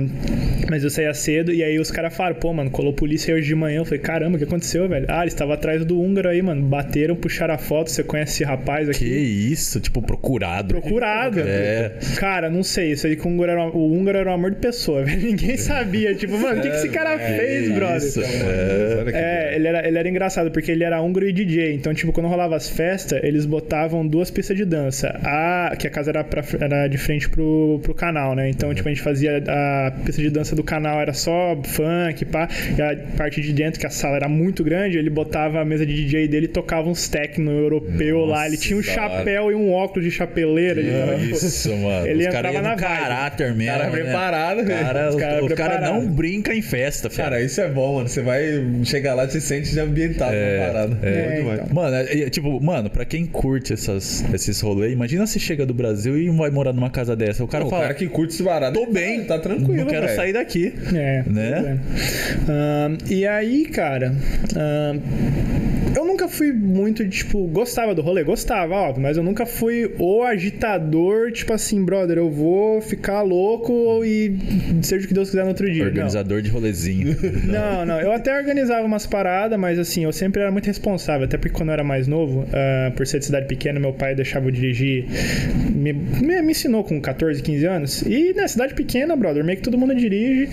mas 0.70 0.84
eu 0.84 0.90
saía 0.90 1.14
cedo 1.14 1.52
e 1.54 1.64
aí 1.64 1.80
os 1.80 1.92
caras 1.92 2.16
falaram, 2.16 2.36
pô, 2.36 2.54
mano, 2.54 2.70
colou 2.70 2.94
polícia 2.94 3.34
aí 3.34 3.40
hoje 3.40 3.48
de 3.48 3.56
manhã. 3.56 3.80
Eu 3.80 3.86
falei, 3.86 4.00
caramba, 4.00 4.36
o 4.36 4.38
que 4.38 4.44
aconteceu, 4.44 4.88
velho? 4.88 5.06
Ah, 5.10 5.22
eles 5.22 5.34
estavam 5.34 5.54
atrás 5.54 5.84
do 5.86 6.00
húngaro 6.00 6.30
aí, 6.30 6.42
mano. 6.42 6.62
Bateram, 6.64 7.16
puxaram 7.16 7.54
a 7.54 7.58
foto. 7.58 7.90
Você 7.92 8.04
conhece 8.04 8.34
esse 8.34 8.44
rapaz 8.44 8.90
aqui? 8.90 9.00
Que 9.00 9.06
isso, 9.06 9.80
tipo, 9.80 10.02
procurado. 10.02 10.74
Procurado. 10.80 11.40
É. 11.42 11.94
Cara, 12.18 12.50
não 12.50 12.64
sei. 12.64 12.92
Isso 12.92 13.08
aí 13.08 13.16
que 13.16 13.26
o 13.28 13.30
húngaro 13.30 13.52
era, 13.52 13.68
o 13.68 13.92
húngaro 13.94 14.18
era 14.18 14.30
um 14.30 14.34
amor 14.34 14.52
de 14.52 14.58
pessoa, 14.58 15.04
velho. 15.06 15.22
Ninguém 15.22 15.58
sabia. 15.58 16.14
Tipo, 16.16 16.38
mano, 16.38 16.60
o 16.60 16.62
que, 16.62 16.70
que 16.70 16.76
esse 16.76 16.90
cara 16.90 17.18
fez, 17.18 17.72
brother? 17.72 17.98
isso. 17.98 18.22
É, 18.22 19.04
É, 19.14 19.56
ele 19.56 19.68
era, 19.68 19.88
ele 19.88 19.98
era 19.98 20.10
engraçado, 20.10 20.52
porque 20.52 20.72
ele 20.72 20.84
era 20.84 21.02
húngaro 21.02 21.28
e 21.28 21.34
DJ. 21.34 21.74
Então, 21.74 21.94
tipo, 21.94 22.12
quando 22.12 22.28
rolava 22.28 22.56
as 22.56 22.70
festas, 22.70 23.20
eles 23.24 23.46
botavam 23.46 24.06
duas 24.06 24.30
pistas 24.32 24.56
de 24.58 24.66
dança. 24.66 25.20
A, 25.24 25.76
que 25.78 25.88
a 25.88 25.90
casa 25.90 26.12
era, 26.12 26.24
pra, 26.24 26.44
era 26.60 26.88
de 26.88 26.98
frente 26.98 27.30
pro, 27.30 27.67
pro 27.82 27.94
canal, 27.94 28.36
né? 28.36 28.50
Então, 28.50 28.74
tipo, 28.74 28.88
a 28.88 28.92
gente 28.92 29.02
fazia 29.04 29.44
a 29.48 29.92
pista 30.06 30.22
de 30.22 30.30
dança 30.30 30.56
do 30.56 30.64
canal, 30.64 31.00
era 31.00 31.14
só 31.14 31.58
funk, 31.64 32.26
pá. 32.26 32.48
E 32.78 32.82
a 32.82 32.96
parte 33.18 33.42
de 33.42 33.54
dentro, 33.54 33.80
que 33.80 33.86
a 33.86 33.90
sala 33.90 34.16
era 34.16 34.28
muito 34.30 34.64
grande, 34.64 34.98
ele 34.98 35.10
botava 35.10 35.60
a 35.62 35.66
mesa 35.66 35.86
de 35.86 35.94
DJ 35.94 36.28
dele 36.28 36.46
e 36.46 36.50
tocava 36.50 36.90
uns 36.90 37.08
techno 37.08 37.52
europeu 37.52 38.26
lá. 38.26 38.48
Ele 38.48 38.58
tinha 38.58 38.76
um 38.78 38.80
hora. 38.82 38.92
chapéu 38.92 39.52
e 39.52 39.56
um 39.56 39.72
óculos 39.74 40.04
de 40.06 40.12
chapeleira. 40.12 40.80
Ele 40.80 40.92
tava, 40.92 41.16
tipo, 41.20 41.36
Isso, 41.36 41.76
mano. 41.78 42.08
Ele 42.08 42.28
Os 42.28 42.34
caras 42.34 42.56
entrava 42.56 42.68
na 42.70 42.76
caráter 42.76 43.54
mesmo. 43.54 43.72
Cara 43.78 43.86
né? 43.90 43.92
preparado, 43.92 44.64
velho. 44.66 44.80
Cara, 44.86 45.10
Os 45.10 45.16
o, 45.16 45.20
cara 45.20 45.46
cara 45.56 45.92
não 45.92 46.08
brinca 46.08 46.54
em 46.54 46.62
festa, 46.62 47.10
filho. 47.10 47.24
Cara, 47.24 47.42
isso 47.42 47.60
é 47.62 47.70
bom, 47.70 47.96
mano. 47.96 48.08
Você 48.08 48.22
vai 48.22 48.44
chegar 48.84 49.14
lá 49.14 49.26
e 49.26 49.30
se 49.32 49.42
sente 49.42 49.72
de 49.72 49.80
ambientado 49.80 50.34
É, 50.34 50.60
na 50.60 50.66
parada. 50.66 50.98
é, 51.02 51.30
bom 51.30 51.36
demais. 51.36 51.62
então. 51.64 51.76
Mano, 51.76 51.96
é, 51.96 52.20
é, 52.22 52.30
tipo, 52.30 52.62
mano, 52.64 52.90
pra 52.90 53.06
quem 53.06 53.26
curte 53.26 53.74
essas, 53.74 54.24
esses 54.34 54.60
rolês, 54.62 54.92
imagina 54.94 55.26
se 55.28 55.40
chega 55.40 55.66
do 55.66 55.74
Brasil 55.74 56.18
e 56.18 56.30
vai 56.30 56.50
morar 56.50 56.74
numa 56.74 56.90
casa 56.90 57.16
dessa. 57.16 57.44
O 57.44 57.48
cara 57.48 57.57
Não, 57.62 57.68
o 57.68 57.70
fala, 57.70 57.84
cara 57.84 57.94
que 57.94 58.08
curte 58.08 58.34
esse 58.34 58.44
barato. 58.44 58.74
tô 58.80 58.92
bem, 58.92 59.24
tá 59.24 59.40
tranquilo, 59.40 59.76
não 59.76 59.86
quero 59.86 60.06
velho. 60.06 60.16
sair 60.16 60.34
daqui. 60.34 60.74
É, 60.94 61.24
Né? 61.28 61.80
é. 62.48 62.52
Ahn, 62.52 62.98
e 63.10 63.26
aí, 63.26 63.66
cara, 63.66 64.14
ahn, 64.56 65.00
eu 65.96 66.06
nunca 66.06 66.28
fui 66.28 66.52
muito, 66.54 67.08
tipo, 67.10 67.48
gostava 67.48 67.96
do 67.96 68.02
rolê, 68.02 68.24
gostava, 68.24 68.76
óbvio, 68.76 69.02
mas 69.02 69.18
eu 69.18 69.24
nunca 69.24 69.46
fui 69.46 69.94
o 69.98 70.22
agitador, 70.24 71.32
tipo 71.32 71.54
assim, 71.54 71.84
brother, 71.84 72.18
eu 72.18 72.30
vou 72.30 72.82
ficar 72.82 73.22
louco 73.22 74.04
e 74.06 74.36
seja 74.84 75.06
o 75.06 75.08
que 75.08 75.14
Deus 75.14 75.30
quiser 75.30 75.44
no 75.44 75.50
outro 75.50 75.66
dia. 75.72 75.84
Não. 75.84 75.90
Organizador 75.90 76.42
de 76.42 76.50
rolezinho. 76.50 77.16
Não, 77.48 77.86
não. 77.86 78.00
Eu 78.00 78.12
até 78.12 78.38
organizava 78.38 78.86
umas 78.86 79.06
paradas, 79.06 79.58
mas 79.60 79.80
assim, 79.80 80.04
eu 80.04 80.12
sempre 80.12 80.42
era 80.42 80.52
muito 80.52 80.66
responsável. 80.66 81.26
Até 81.26 81.38
porque 81.38 81.54
quando 81.56 81.70
eu 81.70 81.74
era 81.74 81.84
mais 81.84 82.08
novo, 82.08 82.46
ah, 82.54 82.92
por 82.96 83.06
ser 83.08 83.20
de 83.20 83.26
cidade 83.26 83.48
pequena, 83.48 83.80
meu 83.80 83.94
pai 83.94 84.14
deixava 84.16 84.48
eu 84.48 84.52
dirigir. 84.52 85.06
Me, 85.74 85.94
me, 85.94 86.42
me 86.42 86.52
ensinou 86.52 86.84
com 86.84 87.00
14, 87.00 87.37
15 87.42 87.66
anos. 87.66 88.02
E 88.04 88.34
na 88.34 88.48
cidade 88.48 88.74
pequena, 88.74 89.16
brother, 89.16 89.44
meio 89.44 89.58
que 89.58 89.64
todo 89.64 89.78
mundo 89.78 89.96
dirige. 89.96 90.50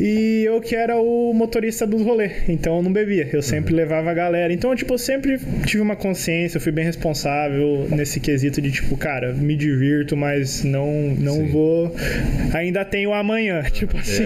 E 0.00 0.44
eu 0.44 0.60
que 0.60 0.74
era 0.74 0.98
o 0.98 1.32
motorista 1.32 1.86
dos 1.86 2.02
rolês. 2.02 2.32
Então 2.48 2.76
eu 2.76 2.82
não 2.82 2.92
bebia. 2.92 3.28
Eu 3.32 3.42
sempre 3.42 3.74
levava 3.74 4.10
a 4.10 4.14
galera. 4.14 4.52
Então, 4.52 4.74
tipo, 4.74 4.94
eu 4.94 4.98
sempre 4.98 5.38
tive 5.66 5.82
uma 5.82 5.96
consciência, 5.96 6.56
eu 6.56 6.60
fui 6.60 6.72
bem 6.72 6.84
responsável 6.84 7.86
nesse 7.90 8.20
quesito 8.20 8.60
de, 8.60 8.70
tipo, 8.70 8.96
cara, 8.96 9.32
me 9.32 9.56
divirto, 9.56 10.16
mas 10.16 10.64
não, 10.64 11.14
não 11.18 11.46
vou. 11.48 11.94
Ainda 12.52 12.84
tenho 12.84 13.12
amanhã. 13.12 13.62
Tipo 13.74 13.98
assim, 13.98 14.22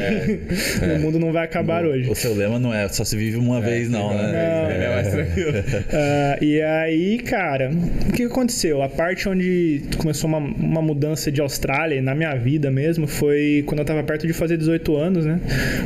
o 0.95 1.01
mundo 1.01 1.19
não 1.19 1.33
vai 1.33 1.45
acabar 1.45 1.85
hoje. 1.85 2.11
O 2.11 2.15
seu 2.15 2.35
lema 2.35 2.59
não 2.59 2.73
é 2.73 2.87
só 2.89 3.03
se 3.05 3.17
vive 3.17 3.39
uma 3.39 3.61
vez, 3.61 3.89
não, 3.89 4.15
né? 4.15 4.23
Não, 4.23 4.71
É 4.71 4.95
mais 4.95 5.09
tranquilo. 5.09 5.53
Ah, 5.91 6.39
e 6.41 6.61
aí, 6.61 7.19
cara, 7.19 7.71
o 8.09 8.13
que 8.13 8.25
aconteceu? 8.25 8.83
A 8.83 8.89
parte 8.89 9.29
onde 9.29 9.83
começou 9.97 10.29
uma, 10.29 10.39
uma 10.39 10.83
mudança 10.83 11.33
de 11.33 11.41
Austrália 11.41 11.78
na 12.03 12.15
minha 12.15 12.35
vida 12.35 12.71
mesmo 12.71 13.07
foi 13.07 13.63
quando 13.67 13.81
eu 13.81 13.85
tava 13.85 14.03
perto 14.03 14.27
de 14.27 14.33
fazer 14.33 14.57
18 14.57 14.97
anos, 14.97 15.27
né? 15.27 15.41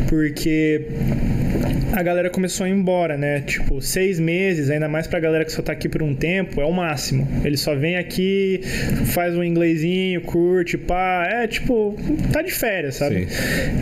Porque 0.09 0.87
a 1.93 2.03
galera 2.03 2.31
começou 2.31 2.65
a 2.65 2.69
ir 2.69 2.73
embora, 2.73 3.17
né? 3.17 3.41
Tipo, 3.41 3.81
seis 3.81 4.19
meses, 4.19 4.71
ainda 4.71 4.89
mais 4.89 5.07
pra 5.07 5.21
galera 5.21 5.45
que 5.45 5.53
só 5.53 5.61
tá 5.61 5.73
aqui 5.73 5.89
por 5.89 6.03
um 6.03 6.15
tempo, 6.15 6.61
é 6.61 6.65
o 6.65 6.73
máximo. 6.73 7.29
Ele 7.45 7.57
só 7.57 7.75
vem 7.75 7.97
aqui, 7.97 8.61
faz 9.13 9.37
um 9.37 9.45
inglesinho, 9.45 10.21
curte, 10.23 10.79
pá. 10.79 11.29
É 11.31 11.47
tipo, 11.47 11.95
tá 12.33 12.41
de 12.43 12.51
férias, 12.51 12.97
sabe? 12.97 13.29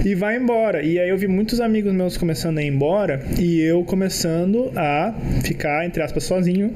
E 0.05 0.15
vai 0.15 0.37
embora. 0.37 0.83
E 0.83 0.99
aí 0.99 1.09
eu 1.09 1.17
vi 1.17 1.29
muitos 1.29 1.61
amigos 1.61 1.93
meus 1.93 2.17
começando 2.17 2.59
a 2.59 2.63
ir 2.63 2.67
embora 2.67 3.23
e 3.39 3.61
eu 3.61 3.85
começando 3.85 4.73
a 4.75 5.15
ficar, 5.45 5.87
entre 5.87 6.03
aspas, 6.03 6.25
sozinho. 6.25 6.75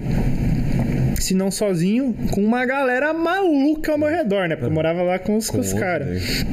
Se 1.24 1.32
não 1.32 1.50
sozinho, 1.50 2.14
com 2.32 2.44
uma 2.44 2.66
galera 2.66 3.14
maluca 3.14 3.92
ao 3.92 3.98
meu 3.98 4.10
redor, 4.10 4.46
né? 4.46 4.56
Porque 4.56 4.70
eu 4.70 4.74
morava 4.74 5.00
lá 5.00 5.18
com 5.18 5.36
os, 5.36 5.48
com 5.48 5.58
os 5.58 5.72
caras. 5.72 6.44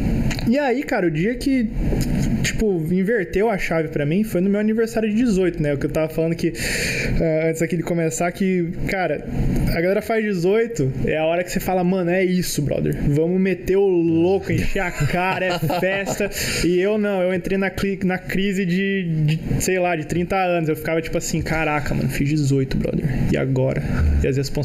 E 0.47 0.57
aí, 0.57 0.81
cara, 0.83 1.07
o 1.07 1.11
dia 1.11 1.35
que, 1.35 1.69
tipo, 2.41 2.81
inverteu 2.91 3.49
a 3.49 3.57
chave 3.57 3.89
pra 3.89 4.05
mim 4.05 4.23
foi 4.23 4.41
no 4.41 4.49
meu 4.49 4.59
aniversário 4.59 5.09
de 5.09 5.15
18, 5.15 5.61
né? 5.61 5.73
O 5.73 5.77
que 5.77 5.85
eu 5.85 5.89
tava 5.89 6.09
falando 6.09 6.35
que, 6.35 6.51
ah, 7.21 7.49
antes 7.49 7.61
aqui 7.61 7.77
de 7.77 7.83
começar, 7.83 8.31
que, 8.31 8.69
cara, 8.87 9.25
a 9.69 9.79
galera 9.79 10.01
faz 10.01 10.23
18, 10.23 10.91
é 11.05 11.17
a 11.17 11.25
hora 11.25 11.43
que 11.43 11.51
você 11.51 11.59
fala, 11.59 11.83
mano, 11.83 12.09
é 12.09 12.23
isso, 12.23 12.61
brother. 12.61 12.97
Vamos 13.07 13.39
meter 13.39 13.77
o 13.77 13.87
louco, 13.87 14.51
encher 14.51 14.79
a 14.79 14.91
cara, 14.91 15.45
é 15.45 15.59
festa. 15.79 16.29
E 16.65 16.79
eu 16.79 16.97
não, 16.97 17.21
eu 17.21 17.33
entrei 17.33 17.57
na, 17.57 17.71
na 18.05 18.17
crise 18.17 18.65
de, 18.65 19.03
de, 19.25 19.39
sei 19.61 19.79
lá, 19.79 19.95
de 19.95 20.05
30 20.05 20.35
anos. 20.35 20.69
Eu 20.69 20.75
ficava 20.75 21.01
tipo 21.01 21.17
assim, 21.17 21.41
caraca, 21.41 21.93
mano, 21.93 22.09
fiz 22.09 22.29
18, 22.29 22.77
brother. 22.77 23.05
E 23.31 23.37
agora? 23.37 23.81
E 24.23 24.27
as 24.27 24.37
responsabilidades, 24.37 24.60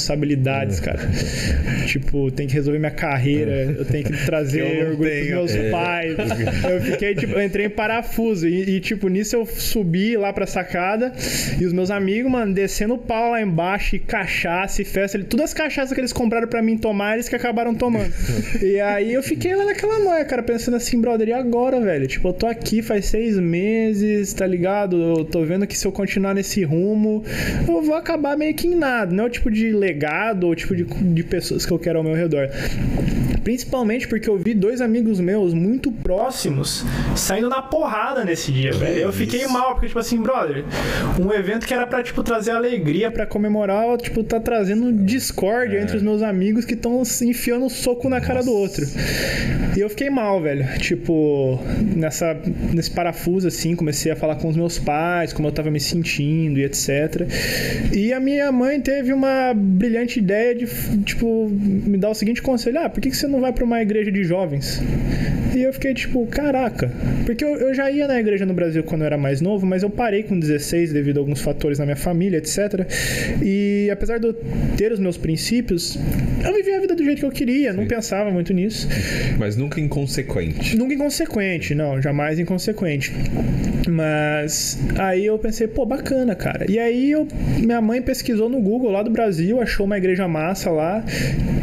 cara? 0.80 0.98
Tipo, 1.86 2.30
tem 2.30 2.46
que 2.46 2.54
resolver 2.54 2.78
minha 2.78 2.90
carreira, 2.90 3.74
eu 3.78 3.84
tenho 3.84 4.04
que 4.04 4.24
trazer 4.24 4.60
Eu 4.60 4.90
orgulho 4.90 5.08
tenho. 5.10 5.38
pros 5.38 5.54
meus 5.54 5.70
pais. 5.70 6.16
Eu 6.68 6.80
fiquei, 6.80 7.14
tipo, 7.14 7.34
eu 7.34 7.42
entrei 7.44 7.66
em 7.66 7.70
parafuso. 7.70 8.48
E, 8.48 8.76
e, 8.76 8.80
tipo, 8.80 9.08
nisso 9.08 9.36
eu 9.36 9.46
subi 9.46 10.16
lá 10.16 10.32
pra 10.32 10.46
sacada. 10.46 11.12
E 11.60 11.64
os 11.64 11.72
meus 11.72 11.90
amigos, 11.90 12.30
mano, 12.30 12.52
descendo 12.52 12.94
o 12.94 12.98
pau 12.98 13.30
lá 13.30 13.40
embaixo, 13.40 13.96
e 13.96 13.98
cachaça 13.98 14.82
e 14.82 14.84
festa. 14.84 15.22
Todas 15.24 15.46
as 15.46 15.54
cachaças 15.54 15.92
que 15.92 16.00
eles 16.00 16.12
compraram 16.12 16.48
pra 16.48 16.60
mim 16.60 16.76
tomar, 16.76 17.14
eles 17.14 17.28
que 17.28 17.36
acabaram 17.36 17.74
tomando. 17.74 18.12
e 18.62 18.80
aí 18.80 19.12
eu 19.12 19.22
fiquei 19.22 19.54
lá 19.54 19.64
naquela 19.64 19.98
noia, 20.00 20.24
cara, 20.24 20.42
pensando 20.42 20.76
assim, 20.76 21.00
brother, 21.00 21.28
e 21.28 21.32
agora, 21.32 21.80
velho? 21.80 22.06
Tipo, 22.06 22.28
eu 22.28 22.32
tô 22.32 22.46
aqui 22.46 22.82
faz 22.82 23.06
seis 23.06 23.38
meses, 23.38 24.32
tá 24.34 24.46
ligado? 24.46 25.00
Eu 25.00 25.24
tô 25.24 25.44
vendo 25.44 25.66
que 25.66 25.76
se 25.78 25.86
eu 25.86 25.92
continuar 25.92 26.34
nesse 26.34 26.64
rumo, 26.64 27.22
eu 27.66 27.82
vou 27.82 27.94
acabar 27.94 28.36
meio 28.36 28.54
que 28.54 28.66
em 28.66 28.74
nada. 28.74 29.14
Não 29.14 29.24
é 29.24 29.26
o 29.26 29.30
tipo 29.30 29.50
de 29.50 29.70
legado 29.86 30.44
ou 30.44 30.54
tipo 30.54 30.74
de, 30.74 30.84
de 30.84 31.22
pessoas 31.24 31.64
que 31.64 31.72
eu 31.72 31.78
quero 31.78 31.98
ao 31.98 32.04
meu 32.04 32.14
redor. 32.14 32.48
Principalmente 33.44 34.08
porque 34.08 34.28
eu 34.28 34.36
vi 34.36 34.54
dois 34.54 34.80
amigos 34.80 35.20
meus 35.20 35.54
muito 35.54 35.92
próximos 35.92 36.84
saindo 37.14 37.48
na 37.48 37.62
porrada 37.62 38.24
nesse 38.24 38.50
dia, 38.50 38.72
velho. 38.72 39.02
Eu 39.02 39.12
fiquei 39.12 39.46
mal, 39.46 39.74
porque, 39.74 39.86
tipo 39.86 40.00
assim, 40.00 40.20
brother, 40.20 40.64
um 41.20 41.32
evento 41.32 41.64
que 41.64 41.72
era 41.72 41.86
pra, 41.86 42.02
tipo, 42.02 42.24
trazer 42.24 42.50
alegria 42.50 43.08
pra 43.08 43.24
comemorar, 43.24 43.96
tipo, 43.98 44.24
tá 44.24 44.40
trazendo 44.40 44.92
discórdia 44.92 45.80
entre 45.80 45.96
os 45.96 46.02
meus 46.02 46.22
amigos 46.22 46.64
que 46.64 46.74
estão 46.74 47.02
enfiando 47.22 47.66
o 47.66 47.70
soco 47.70 48.08
na 48.08 48.20
cara 48.20 48.42
do 48.42 48.52
outro. 48.52 48.84
E 49.76 49.80
eu 49.80 49.88
fiquei 49.88 50.10
mal, 50.10 50.42
velho. 50.42 50.66
Tipo, 50.78 51.60
nessa, 51.94 52.34
nesse 52.72 52.90
parafuso, 52.90 53.46
assim, 53.46 53.76
comecei 53.76 54.10
a 54.10 54.16
falar 54.16 54.36
com 54.36 54.48
os 54.48 54.56
meus 54.56 54.78
pais, 54.78 55.32
como 55.32 55.46
eu 55.46 55.52
tava 55.52 55.70
me 55.70 55.78
sentindo 55.78 56.58
e 56.58 56.64
etc. 56.64 57.28
E 57.92 58.12
a 58.12 58.18
minha 58.18 58.50
mãe 58.50 58.80
teve 58.80 59.12
uma 59.12 59.54
brilhante 59.76 60.18
ideia 60.18 60.54
de, 60.54 60.66
tipo, 61.04 61.48
me 61.50 61.98
dar 61.98 62.10
o 62.10 62.14
seguinte 62.14 62.42
conselho: 62.42 62.80
ah, 62.80 62.88
por 62.88 63.00
que, 63.00 63.10
que 63.10 63.16
você 63.16 63.28
não 63.28 63.40
vai 63.40 63.52
pra 63.52 63.64
uma 63.64 63.80
igreja 63.80 64.10
de 64.10 64.24
jovens? 64.24 64.80
E 65.56 65.62
eu 65.62 65.72
fiquei 65.72 65.94
tipo, 65.94 66.26
caraca. 66.26 66.92
Porque 67.24 67.42
eu, 67.42 67.56
eu 67.56 67.74
já 67.74 67.90
ia 67.90 68.06
na 68.06 68.20
igreja 68.20 68.44
no 68.44 68.52
Brasil 68.52 68.84
quando 68.84 69.00
eu 69.00 69.06
era 69.06 69.16
mais 69.16 69.40
novo, 69.40 69.64
mas 69.64 69.82
eu 69.82 69.88
parei 69.88 70.22
com 70.22 70.38
16 70.38 70.92
devido 70.92 71.16
a 71.16 71.20
alguns 71.20 71.40
fatores 71.40 71.78
na 71.78 71.86
minha 71.86 71.96
família, 71.96 72.36
etc. 72.36 72.86
E 73.42 73.88
apesar 73.90 74.18
de 74.18 74.26
eu 74.26 74.34
ter 74.76 74.92
os 74.92 75.00
meus 75.00 75.16
princípios, 75.16 75.98
eu 76.44 76.52
vivia 76.52 76.76
a 76.76 76.80
vida 76.80 76.94
do 76.94 77.02
jeito 77.02 77.20
que 77.20 77.24
eu 77.24 77.30
queria, 77.30 77.72
não 77.72 77.86
pensava 77.86 78.30
muito 78.30 78.52
nisso. 78.52 78.86
Mas 79.38 79.56
nunca 79.56 79.80
inconsequente. 79.80 80.76
Nunca 80.76 80.92
inconsequente, 80.92 81.74
não, 81.74 82.02
jamais 82.02 82.38
inconsequente. 82.38 83.14
Mas 83.88 84.78
aí 84.98 85.24
eu 85.24 85.38
pensei, 85.38 85.66
pô, 85.66 85.86
bacana, 85.86 86.34
cara. 86.34 86.70
E 86.70 86.78
aí 86.78 87.12
eu, 87.12 87.26
minha 87.58 87.80
mãe 87.80 88.02
pesquisou 88.02 88.48
no 88.48 88.60
Google 88.60 88.90
lá 88.90 89.02
do 89.02 89.10
Brasil, 89.10 89.60
achou 89.60 89.86
uma 89.86 89.96
igreja 89.96 90.28
massa 90.28 90.70
lá, 90.70 91.02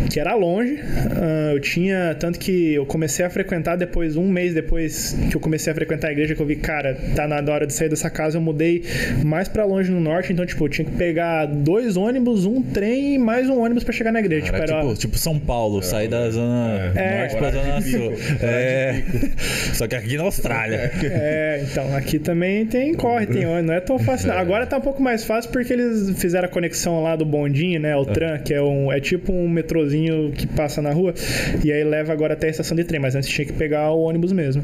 que 0.10 0.20
era 0.20 0.34
longe. 0.34 0.80
Ah, 1.12 1.52
eu 1.54 1.60
tinha, 1.60 2.16
tanto 2.20 2.40
que 2.40 2.74
eu 2.74 2.86
comecei 2.86 3.26
a 3.26 3.30
frequentar 3.30 3.76
depois, 3.86 4.16
um 4.16 4.28
mês 4.28 4.54
depois 4.54 5.16
que 5.30 5.36
eu 5.36 5.40
comecei 5.40 5.72
a 5.72 5.76
frequentar 5.76 6.08
a 6.10 6.12
igreja, 6.12 6.36
que 6.36 6.42
eu 6.42 6.46
vi, 6.46 6.56
cara, 6.56 6.98
tá 7.16 7.28
na 7.28 7.36
hora 7.54 7.66
de 7.68 7.74
sair 7.74 7.90
dessa 7.90 8.10
casa, 8.10 8.38
eu 8.38 8.42
mudei 8.42 8.84
mais 9.24 9.48
pra 9.48 9.66
longe 9.66 9.92
no 9.92 10.00
norte, 10.00 10.32
então, 10.34 10.46
tipo, 10.46 10.66
eu 10.66 10.70
tinha 10.70 10.86
que 10.86 10.92
pegar 10.96 11.46
dois 11.46 11.98
ônibus, 11.98 12.46
um 12.46 12.62
trem 12.62 13.16
e 13.16 13.18
mais 13.18 13.50
um 13.50 13.60
ônibus 13.62 13.84
pra 13.84 13.94
chegar 13.94 14.12
na 14.12 14.20
igreja. 14.20 14.52
Cara, 14.52 14.66
tipo, 14.66 14.74
era- 14.78 14.82
tipo, 14.88 14.98
tipo 15.00 15.18
São 15.18 15.38
Paulo, 15.40 15.82
sair 15.82 16.08
da 16.08 16.30
zona 16.30 16.92
É. 16.96 17.20
norte 17.20 17.36
pra 17.38 17.52
zona 17.52 17.82
sul. 17.82 18.14
É. 18.42 19.04
Só 19.74 19.88
que 19.88 19.96
aqui 19.96 20.18
na 20.18 20.24
Austrália. 20.24 20.92
É, 21.04 21.66
então, 21.70 21.96
aqui 21.96 22.20
também 22.20 22.66
tem 22.66 22.94
corre, 22.94 23.26
tem 23.26 23.46
ônibus, 23.46 23.66
não 23.68 23.74
é 23.74 23.80
tão 23.80 24.00
fácil. 24.00 24.28
não. 24.30 24.38
Agora 24.38 24.66
tá 24.66 24.78
um 24.78 24.82
pouco 24.82 25.02
mais 25.02 25.24
fácil 25.24 25.52
porque 25.52 25.74
eles 25.74 26.12
fizeram 26.20 26.46
a 26.46 26.50
conexão 26.50 27.02
lá 27.04 27.16
do 27.16 27.26
bondinho, 27.26 27.80
né? 27.80 27.96
O 27.96 28.06
tram, 28.06 28.38
que 28.40 28.54
é, 28.54 28.62
um, 28.62 28.92
é 28.92 29.00
tipo 29.00 29.32
um 29.34 29.48
metrozinho 29.50 30.32
que 30.32 30.46
passa 30.48 30.82
na 30.82 30.92
rua. 30.92 31.14
E 31.64 31.72
aí 31.72 31.84
leva 31.84 32.12
agora 32.14 32.34
até 32.34 32.48
a 32.48 32.50
estação 32.50 32.76
de 32.76 32.84
trem, 32.84 33.00
mas 33.00 33.16
antes 33.16 33.30
tinha 33.30 33.46
que 33.46 33.54
pegar 33.54 33.73
o 33.82 34.02
ônibus 34.02 34.32
mesmo. 34.32 34.64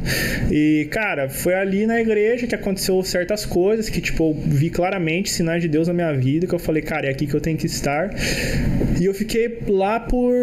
E, 0.52 0.88
cara, 0.92 1.30
foi 1.30 1.54
ali 1.54 1.86
na 1.86 2.00
igreja 2.00 2.48
que 2.48 2.56
aconteceu 2.56 3.02
certas 3.04 3.46
coisas 3.46 3.90
que, 3.90 4.02
tipo, 4.02 4.32
eu 4.32 4.34
vi 4.34 4.70
claramente 4.70 5.30
sinais 5.32 5.62
de 5.62 5.68
Deus 5.68 5.88
na 5.88 5.94
minha 5.94 6.14
vida, 6.14 6.48
que 6.48 6.54
eu 6.54 6.60
falei, 6.60 6.82
cara, 6.82 7.08
é 7.08 7.10
aqui 7.10 7.28
que 7.28 7.34
eu 7.34 7.42
tenho 7.42 7.58
que 7.58 7.66
estar. 7.66 8.10
E 9.00 9.06
eu 9.06 9.14
fiquei 9.14 9.60
lá 9.68 10.00
por 10.00 10.34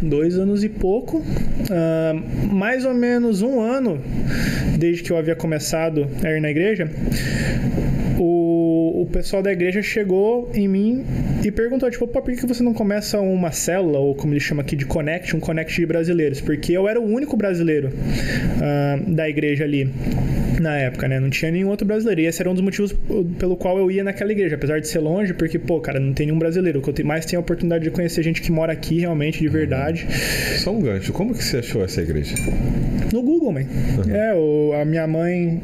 dois 0.00 0.36
anos 0.36 0.62
e 0.64 0.68
pouco, 0.68 1.24
ah, 1.70 2.14
mais 2.50 2.84
ou 2.84 2.94
menos 2.94 3.42
um 3.42 3.60
ano 3.60 4.00
desde 4.78 5.02
que 5.02 5.10
eu 5.10 5.16
havia 5.16 5.34
começado 5.34 6.08
a 6.22 6.30
ir 6.30 6.40
na 6.40 6.50
igreja, 6.50 6.90
o, 9.04 9.06
pessoal 9.06 9.42
da 9.42 9.52
igreja 9.52 9.82
chegou 9.82 10.50
em 10.54 10.66
mim 10.66 11.04
e 11.44 11.50
perguntou, 11.50 11.90
tipo, 11.90 12.06
por 12.06 12.22
que 12.22 12.46
você 12.46 12.62
não 12.62 12.74
começa 12.74 13.20
uma 13.20 13.52
célula, 13.52 13.98
ou 13.98 14.14
como 14.14 14.32
eles 14.32 14.42
chamam 14.42 14.62
aqui 14.62 14.74
de 14.74 14.86
connect, 14.86 15.36
um 15.36 15.40
connect 15.40 15.74
de 15.74 15.86
brasileiros? 15.86 16.40
Porque 16.40 16.72
eu 16.72 16.88
era 16.88 17.00
o 17.00 17.04
único 17.04 17.36
brasileiro 17.36 17.90
ah, 18.62 18.98
da 19.06 19.28
igreja 19.28 19.64
ali 19.64 19.90
na 20.60 20.76
época, 20.76 21.08
né? 21.08 21.20
Não 21.20 21.30
tinha 21.30 21.50
nenhum 21.50 21.68
outro 21.68 21.86
brasileiro. 21.86 22.22
E 22.22 22.26
esse 22.26 22.40
era 22.40 22.50
um 22.50 22.54
dos 22.54 22.62
motivos 22.62 22.94
pelo 23.38 23.56
qual 23.56 23.78
eu 23.78 23.90
ia 23.90 24.04
naquela 24.04 24.32
igreja, 24.32 24.54
apesar 24.54 24.80
de 24.80 24.88
ser 24.88 25.00
longe, 25.00 25.34
porque, 25.34 25.58
pô, 25.58 25.80
cara, 25.80 26.00
não 26.00 26.12
tem 26.12 26.26
nenhum 26.26 26.38
brasileiro. 26.38 26.80
O 26.80 26.82
que 26.82 27.02
eu 27.02 27.06
mais 27.06 27.26
tenho 27.26 27.40
a 27.40 27.42
oportunidade 27.42 27.84
de 27.84 27.90
conhecer 27.90 28.22
gente 28.22 28.40
que 28.40 28.50
mora 28.50 28.72
aqui 28.72 29.00
realmente, 29.00 29.38
de 29.38 29.48
verdade. 29.48 30.06
Só 30.58 30.72
um 30.72 30.80
gancho. 30.80 31.12
Como 31.12 31.34
que 31.34 31.44
você 31.44 31.58
achou 31.58 31.84
essa 31.84 32.00
igreja? 32.00 32.34
No 33.12 33.22
Google, 33.22 33.52
man. 33.52 33.66
É, 34.08 34.34
o, 34.34 34.72
a 34.80 34.84
minha 34.84 35.06
mãe 35.06 35.60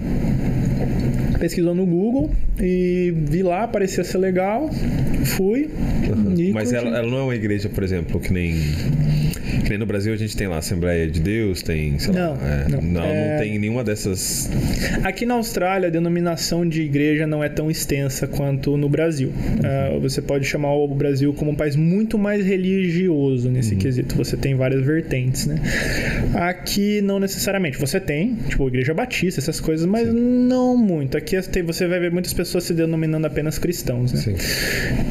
pesquisou 1.41 1.74
no 1.74 1.86
Google 1.86 2.30
e 2.61 3.12
vi 3.16 3.43
lá, 3.43 3.66
parecia 3.66 4.05
ser 4.05 4.18
legal. 4.18 4.70
Fui. 5.24 5.70
E 6.36 6.53
Mas 6.53 6.72
ela, 6.72 6.97
ela 6.97 7.11
não 7.11 7.18
é 7.18 7.22
uma 7.22 7.34
igreja, 7.34 7.68
por 7.68 7.82
exemplo, 7.82 8.20
que 8.20 8.32
nem. 8.32 8.55
Que 9.66 9.76
no 9.78 9.86
Brasil 9.86 10.12
a 10.12 10.16
gente 10.16 10.36
tem 10.36 10.46
lá 10.48 10.57
a 10.57 10.59
Assembleia 10.59 11.07
de 11.09 11.20
Deus, 11.20 11.62
tem, 11.62 11.98
sei 11.98 12.12
lá. 12.14 12.20
Não, 12.20 12.34
é, 12.48 12.68
não. 12.68 12.82
não, 12.82 13.05
É- 13.05 13.32
não 13.36 13.42
tem 13.42 13.59
nenhuma 13.59 13.82
dessas. 13.84 14.51
Aqui 15.05 15.24
na 15.26 15.34
Austrália, 15.34 15.88
a 15.88 15.90
denominação 15.90 16.68
de 16.68 16.82
igreja 16.82 17.26
não 17.26 17.42
é 17.42 17.48
tão 17.48 17.70
extensa 17.70 18.26
quanto 18.26 18.76
no 18.76 18.88
Brasil. 18.88 19.32
Ah, 19.64 19.98
você 20.01 20.20
pode 20.22 20.44
chamar 20.44 20.74
o 20.74 20.88
Brasil 20.88 21.32
como 21.34 21.51
um 21.51 21.55
país 21.55 21.76
muito 21.76 22.18
mais 22.18 22.44
religioso 22.44 23.48
nesse 23.51 23.76
quesito. 23.76 24.14
Você 24.16 24.36
tem 24.36 24.55
várias 24.55 24.84
vertentes, 24.84 25.46
né? 25.46 25.61
Aqui 26.34 27.01
não 27.03 27.18
necessariamente. 27.18 27.78
Você 27.78 28.01
tem, 28.01 28.34
tipo, 28.48 28.68
igreja 28.68 28.92
batista, 28.94 29.40
essas 29.40 29.61
coisas, 29.61 29.86
mas 29.86 30.12
não 30.12 30.76
muito. 30.76 31.16
Aqui 31.16 31.36
você 31.62 31.86
vai 31.86 32.01
ver 32.01 32.11
muitas 32.12 32.32
pessoas 32.32 32.64
se 32.64 32.74
denominando 32.74 33.26
apenas 33.26 33.59
cristãos, 33.59 34.12
né? 34.12 34.20
Sim. 34.20 34.34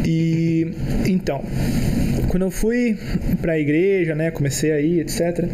E 0.06 0.59
então, 1.06 1.44
quando 2.28 2.44
eu 2.44 2.52
fui 2.52 2.98
pra 3.42 3.60
igreja, 3.60 4.16
né, 4.16 4.32
comecei 4.32 4.72
aí, 4.72 5.00
etc. 5.00 5.46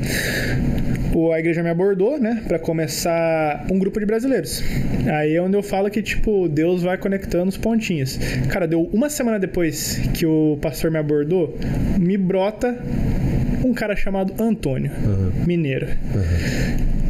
A 1.34 1.40
igreja 1.40 1.64
me 1.64 1.70
abordou, 1.70 2.20
né, 2.20 2.44
Pra 2.46 2.60
começar 2.60 3.66
um 3.72 3.80
grupo 3.80 4.02
de 4.02 4.06
brasileiros. 4.06 4.62
Aí 5.08 5.36
é 5.36 5.42
onde 5.42 5.56
eu 5.56 5.64
falo 5.64 5.90
que 5.90 6.02
tipo 6.02 6.50
Deus 6.50 6.84
vai 6.84 6.98
conectando 6.98 7.48
os 7.48 7.58
pontinhos. 7.58 8.20
Cara, 8.50 8.68
deu 8.68 8.90
uma 8.92 9.10
semana 9.10 9.40
depois 9.40 9.98
que 10.14 10.26
o 10.26 10.58
pastor 10.62 10.92
me 10.92 10.98
abordou, 10.98 11.58
me 11.98 12.18
brota 12.18 12.78
um 13.64 13.74
cara 13.74 13.96
chamado 13.96 14.34
Antônio, 14.42 14.92
mineiro. 15.48 15.88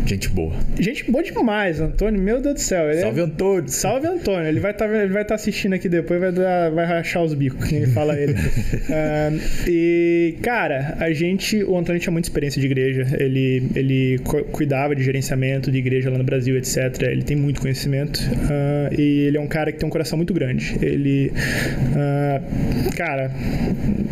Gente 0.06 0.30
boa. 0.30 0.54
Gente 0.80 1.10
boa 1.12 1.24
demais, 1.24 1.80
Antônio, 1.82 2.22
meu 2.22 2.40
Deus 2.40 2.54
do 2.56 2.60
céu. 2.60 2.90
Ele 2.90 3.00
é- 3.00 3.02
Salve 3.02 3.22
Antônio. 3.22 3.70
Salve 3.70 4.08
Antônio, 4.08 4.48
ele 4.48 4.60
vai 4.60 4.72
estar 4.72 4.88
ele 4.94 5.12
vai 5.12 5.26
tá 5.26 5.34
assistindo 5.36 5.74
aqui 5.74 5.90
depois, 5.90 6.20
vai, 6.20 6.32
dar, 6.32 6.70
vai 6.70 6.86
rachar 6.86 7.24
os 7.24 7.34
bicos, 7.34 7.68
que 7.68 7.76
ele 7.76 7.88
fala 7.88 8.16
ele. 8.20 8.36
Ah, 8.88 9.32
e, 9.68 10.36
cara, 10.44 10.96
a 11.00 11.12
gente, 11.12 11.64
o 11.64 11.76
Antônio 11.78 12.00
tinha 12.00 12.12
muita 12.12 12.28
experiência 12.28 12.60
de 12.62 12.68
igreja, 12.68 13.08
ele, 13.20 13.64
ele 13.76 14.20
cu- 14.24 14.44
cuidava 14.46 14.96
de 14.96 15.04
gerenciamento 15.04 15.72
de 15.72 15.78
igreja 15.80 16.10
lá 16.10 16.18
no 16.18 16.24
Brasil, 16.24 16.56
etc. 16.56 17.02
Ele 17.02 17.24
tem 17.24 17.36
muito 17.36 17.60
conhecimento 17.60 18.20
ah, 18.50 18.90
e 18.96 19.22
ele 19.28 19.38
é 19.38 19.42
um 19.42 19.48
cara 19.48 19.72
que 19.72 19.80
tem 19.80 19.88
um 19.88 19.92
coração 19.92 20.18
muito 20.18 20.34
grande. 20.34 20.76
Ele, 20.82 21.32
ah, 21.96 22.42
cara, 22.96 23.32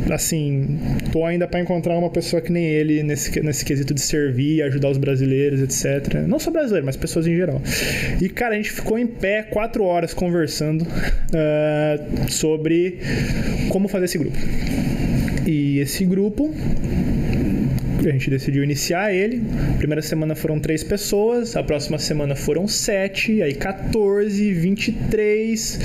assim, 0.10 0.80
tô 1.12 1.24
ainda 1.24 1.48
para 1.48 1.60
encontrar 1.60 1.98
uma 1.98 2.10
pessoa 2.10 2.41
que 2.41 2.52
nem 2.52 2.66
ele 2.66 3.04
nesse, 3.04 3.39
nesse 3.41 3.64
quesito 3.64 3.94
de 3.94 4.02
servir, 4.02 4.64
ajudar 4.64 4.89
os 4.89 4.98
brasileiros, 4.98 5.62
etc. 5.62 5.83
Não 6.28 6.40
só 6.40 6.52
brasileiros, 6.52 6.86
mas 6.86 6.98
pessoas 6.98 7.28
em 7.28 7.36
geral. 7.36 7.62
E, 8.22 8.30
cara, 8.30 8.54
a 8.54 8.58
gente 8.58 8.72
ficou 8.72 8.98
em 8.98 9.08
pé 9.08 9.44
quatro 9.44 9.84
horas 9.84 10.14
conversando 10.14 10.86
ah, 11.34 12.30
sobre 12.30 13.00
como 13.70 13.88
fazer 13.88 14.06
esse 14.06 14.18
grupo. 14.18 14.38
E 15.46 15.80
esse 15.80 16.06
grupo 16.06 16.54
a 18.06 18.12
gente 18.12 18.30
decidiu 18.30 18.64
iniciar 18.64 19.14
ele. 19.14 19.43
Primeira 19.78 20.01
semana 20.01 20.36
foram 20.36 20.60
três 20.60 20.84
pessoas, 20.84 21.56
a 21.56 21.64
próxima 21.64 21.97
semana 21.97 22.36
foram 22.36 22.68
sete, 22.68 23.41
aí 23.41 23.54
14, 23.54 24.54
23, 24.54 25.80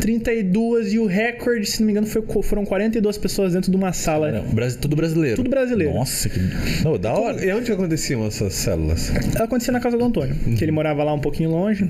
32 0.00 0.92
e 0.92 0.98
o 0.98 1.06
recorde, 1.06 1.66
se 1.66 1.80
não 1.80 1.86
me 1.86 1.92
engano, 1.92 2.06
foi, 2.06 2.22
foram 2.42 2.64
42 2.64 3.18
pessoas 3.18 3.52
dentro 3.52 3.70
de 3.70 3.76
uma 3.76 3.92
sala. 3.92 4.30
Não, 4.30 4.44
Brasil, 4.44 4.78
tudo 4.80 4.96
brasileiro. 4.96 5.36
Tudo 5.36 5.50
brasileiro. 5.50 5.94
Nossa, 5.94 6.28
que. 6.28 6.38
Não, 6.82 6.98
da 6.98 7.12
hora. 7.12 7.44
E 7.44 7.52
onde 7.52 7.70
aconteciam 7.72 8.26
essas 8.26 8.54
células? 8.54 9.12
Acontecia 9.36 9.72
na 9.72 9.80
casa 9.80 9.96
do 9.96 10.04
Antônio, 10.04 10.34
que 10.56 10.64
ele 10.64 10.72
morava 10.72 11.02
lá 11.04 11.12
um 11.12 11.20
pouquinho 11.20 11.50
longe, 11.50 11.88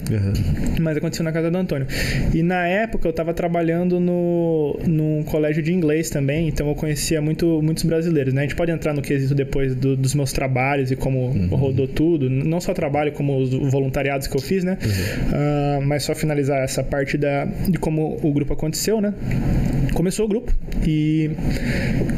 mas 0.81 0.97
aconteceu 0.97 1.25
na 1.25 1.33
casa 1.33 1.51
do 1.51 1.59
Antônio. 1.59 1.87
E 2.33 2.43
na 2.43 2.67
época 2.67 3.09
eu 3.09 3.13
tava 3.13 3.33
trabalhando 3.33 4.01
no, 4.01 4.79
num 4.87 5.23
colégio 5.23 5.63
de 5.63 5.73
inglês 5.73 6.11
também, 6.11 6.49
então 6.49 6.69
eu 6.69 6.75
conhecia 6.75 7.21
muito, 7.21 7.61
muitos 7.63 7.85
brasileiros, 7.85 8.33
né? 8.33 8.43
A 8.43 8.45
gente 8.45 8.57
pode 8.57 8.71
entrar 8.71 8.93
no 8.93 9.03
quesito 9.03 9.35
depois 9.35 9.64
do- 9.73 9.97
dos 9.97 10.15
meus 10.15 10.33
trabalhos 10.33 10.91
e 10.91 10.97
como 10.97 11.29
rodou 11.55 11.87
tudo, 11.87 12.29
não 12.29 12.61
só 12.61 12.75
trabalho, 12.75 13.13
como 13.13 13.39
os 13.39 13.51
voluntariados 13.71 14.27
que 14.27 14.37
eu 14.37 14.41
fiz, 14.41 14.65
né? 14.65 14.77
Ah, 15.33 15.81
mas 15.83 16.03
só 16.03 16.15
finalizar 16.15 16.59
essa 16.65 16.83
parte 16.83 17.17
da, 17.17 17.45
de 17.69 17.79
como 17.79 18.19
o 18.23 18.33
grupo 18.33 18.53
aconteceu, 18.53 19.01
né? 19.01 19.15
Começou 19.95 20.27
o 20.27 20.29
grupo 20.29 20.53
e 20.87 21.31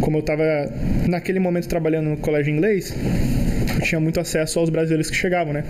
como 0.01 0.17
eu 0.19 0.23
tava 0.23 0.43
naquele 1.07 1.39
momento 1.39 1.69
trabalhando 1.69 2.09
no 2.11 2.17
colégio 2.17 2.53
inglês, 2.55 2.95
tinha 3.83 4.01
muito 4.01 4.19
acesso 4.21 4.59
aos 4.59 4.71
brasileiros 4.71 5.11
que 5.11 5.17
chegavam, 5.17 5.53
né? 5.53 5.65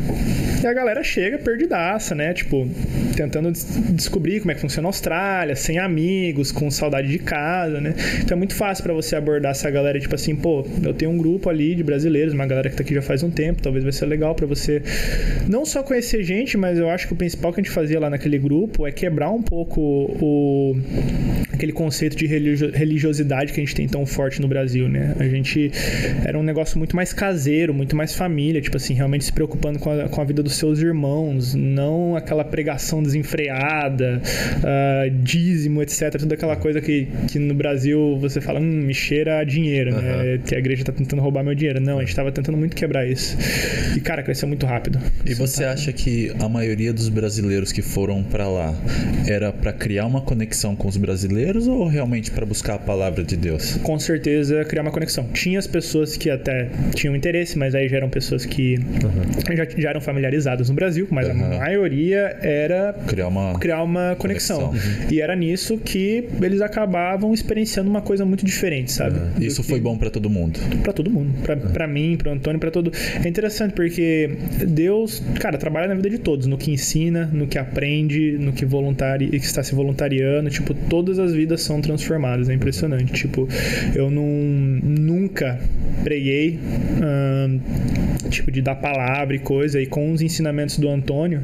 E 0.63 0.67
a 0.67 0.73
galera 0.73 1.03
chega 1.03 1.39
perdidaça, 1.39 2.15
né? 2.15 2.33
Tipo, 2.33 2.69
tentando 3.17 3.51
des- 3.53 3.67
descobrir 3.93 4.41
como 4.41 4.53
é 4.53 4.55
que 4.55 4.61
funciona 4.61 4.89
a 4.89 4.91
Austrália, 4.91 5.55
sem 5.57 5.79
amigos, 5.79 6.51
com 6.53 6.71
saudade 6.71 7.09
de 7.09 7.19
casa, 7.19 7.81
né? 7.81 7.95
Então 8.23 8.35
é 8.37 8.39
muito 8.39 8.55
fácil 8.55 8.83
pra 8.85 8.93
você 8.93 9.17
abordar 9.17 9.53
essa 9.53 9.71
galera, 9.71 9.99
tipo 10.01 10.15
assim, 10.15 10.35
pô, 10.35 10.67
eu 10.83 10.95
tenho 10.95 11.11
um 11.11 11.19
grupo 11.19 11.49
ali 11.51 11.75
de 11.75 11.83
brasileiros, 11.83 12.33
uma 12.35 12.47
galera 12.47 12.69
que 12.71 12.77
tá 12.77 12.83
aqui 12.83 12.95
já 12.95 13.03
faz 13.03 13.23
um 13.23 13.31
tempo, 13.31 13.63
talvez 13.63 13.83
vai 13.85 13.93
ser 13.93 14.07
legal 14.07 14.35
pra 14.35 14.47
você 14.47 14.83
não 15.49 15.65
só 15.65 15.83
conhecer 15.83 16.23
gente, 16.23 16.57
mas 16.57 16.79
eu 16.79 16.89
acho 16.91 17.07
que 17.07 17.13
o 17.13 17.17
principal 17.17 17.53
que 17.53 17.61
a 17.61 17.63
gente 17.63 17.73
fazia 17.73 17.99
lá 18.01 18.09
naquele 18.11 18.39
grupo 18.39 18.87
é 18.87 18.93
quebrar 18.93 19.31
um 19.31 19.43
pouco 19.43 19.81
o 19.81 20.77
aquele 21.57 21.73
conceito 21.73 22.17
de 22.17 22.27
religio- 22.27 22.71
religiosidade 22.73 23.53
que 23.53 23.61
a 23.61 23.65
gente 23.65 23.75
tem 23.75 23.89
tão 23.89 24.07
forte 24.07 24.41
no 24.41 24.47
Brasil, 24.49 24.89
né? 24.89 25.15
A 25.19 25.25
gente 25.29 25.71
era 26.25 26.39
um 26.39 26.43
negócio 26.43 26.79
muito 26.79 26.95
mais 26.95 27.13
caseiro, 27.13 27.73
muito 27.75 27.97
mais 27.97 28.15
família, 28.15 28.61
tipo 28.61 28.77
assim, 28.77 28.95
realmente 28.95 29.25
se 29.25 29.33
preocupando 29.33 29.79
com 29.79 29.91
a, 29.91 30.09
com 30.09 30.21
a 30.21 30.25
vida 30.25 30.43
dos 30.43 30.55
seus 30.57 30.81
irmãos, 30.81 31.55
não 31.55 32.15
aquela 32.15 32.45
pregação 32.45 33.03
desenfreada, 33.03 34.21
ah, 34.63 35.05
dízimo, 35.23 35.83
etc. 35.83 36.17
Tudo 36.19 36.33
aquela 36.35 36.57
coisa 36.57 36.81
que, 36.81 37.09
que 37.31 37.39
no 37.39 37.55
Brasil 37.55 38.19
você 38.21 38.41
fala, 38.41 38.61
hum, 38.61 38.83
me 38.83 38.95
cheira 38.95 39.39
a 39.39 39.45
dinheiro, 39.45 39.95
né? 39.95 40.39
Que 40.47 40.55
a 40.55 40.59
igreja 40.59 40.85
tá 40.85 40.93
tentando 40.93 41.23
roubar 41.23 41.43
meu 41.43 41.55
dinheiro. 41.55 41.81
Não, 41.81 41.99
a 41.99 42.03
gente 42.05 42.15
tava 42.15 42.31
tentando 42.31 42.59
muito 42.59 42.77
quebrar 42.77 43.09
isso. 43.09 43.37
E, 43.97 44.01
cara, 44.01 44.23
cresceu 44.23 44.47
muito 44.47 44.67
rápido. 44.67 44.99
E 45.25 45.35
você 45.35 45.65
acha 45.65 45.93
que 45.93 46.33
a 46.39 46.49
maioria 46.49 46.93
dos 46.93 47.09
brasileiros 47.09 47.73
que 47.73 47.83
foram 47.83 48.23
pra 48.23 48.47
lá 48.49 48.75
era 49.27 49.53
pra 49.53 49.73
criar 49.73 50.07
uma 50.07 50.21
conexão 50.21 50.77
com 50.77 50.87
os 50.89 50.97
brasileiros 50.97 51.46
ou 51.69 51.87
realmente 51.87 52.31
pra 52.31 52.45
buscar 52.45 52.75
a 52.75 52.79
palavra 52.79 53.23
de 53.23 53.37
Deus? 53.37 53.77
com 53.83 53.99
certeza 53.99 54.65
criar 54.65 54.83
uma 54.83 54.91
conexão. 54.91 55.25
Tinha 55.33 55.59
as 55.59 55.67
pessoas 55.67 56.17
que 56.17 56.29
até 56.31 56.69
tinham 56.95 57.15
interesse, 57.15 57.57
mas 57.59 57.75
aí 57.75 57.89
já 57.89 57.97
eram 57.99 58.09
pessoas 58.09 58.45
que 58.45 58.79
já, 59.57 59.67
já 59.77 59.91
eram 59.91 60.01
familiarizadas 60.01 60.69
no 60.69 60.75
Brasil, 60.75 61.07
mas 61.11 61.29
Uhum. 61.29 61.45
a 61.45 61.59
maioria 61.59 62.37
era 62.43 62.95
Criar 63.07 63.29
uma 63.29 63.59
criar 63.59 63.83
uma 63.83 64.17
conexão. 64.17 64.69
Conexão. 64.69 65.11
E 65.11 65.21
era 65.21 65.37
nisso 65.37 65.79
que 65.79 66.25
eles 66.43 66.61
acabavam 66.61 67.33
experienciando 67.33 67.89
uma 67.91 68.01
coisa 68.03 68.25
muito 68.25 68.45
diferente, 68.45 68.91
sabe? 68.93 69.19
Do 69.39 69.45
Isso 69.45 69.63
que- 69.63 69.69
foi 69.69 69.81
bom 69.81 69.97
pra 69.97 70.11
todo 70.11 70.29
mundo. 70.31 70.59
Pra 70.83 70.93
todo 70.93 71.11
mundo. 71.11 71.33
Pra, 71.43 71.57
pra 71.57 71.87
mim, 71.87 72.17
pro 72.17 72.31
Antônio, 72.31 72.59
pra 72.59 72.71
todo. 72.71 72.91
É 73.25 73.29
interessante 73.29 73.73
porque 73.75 74.31
Deus, 74.67 75.23
cara, 75.41 75.59
trabalha 75.59 75.89
na 75.89 75.95
vida 75.95 76.11
de 76.11 76.19
todos, 76.19 76.47
no 76.47 76.57
que 76.57 76.71
ensina, 76.71 77.27
no 77.33 77.47
que 77.47 77.59
aprende, 77.59 78.37
no 78.39 78.53
que 78.53 78.65
voluntari... 78.65 79.29
que 79.29 79.37
está 79.37 79.63
se 79.63 79.75
voluntariando. 79.75 80.51
Tipo, 80.51 80.75
todas 80.75 81.19
as 81.19 81.33
vidas 81.37 81.63
são 81.63 81.81
transformadas. 81.81 82.49
É 82.49 82.55
impressionante. 82.55 83.13
Tipo, 83.13 83.49
eu 83.95 84.11
não, 84.11 84.27
nunca 85.27 85.59
preguei, 86.05 86.59
ahn, 87.03 87.59
tipo, 88.31 88.51
de 88.51 88.63
dar 88.63 88.77
palavra 88.77 89.35
e 89.35 89.39
coisa. 89.39 89.81
E 89.81 89.87
com 89.87 90.13
os 90.13 90.23
ensinamentos 90.23 90.79
do 90.79 90.89
Antônio, 90.89 91.43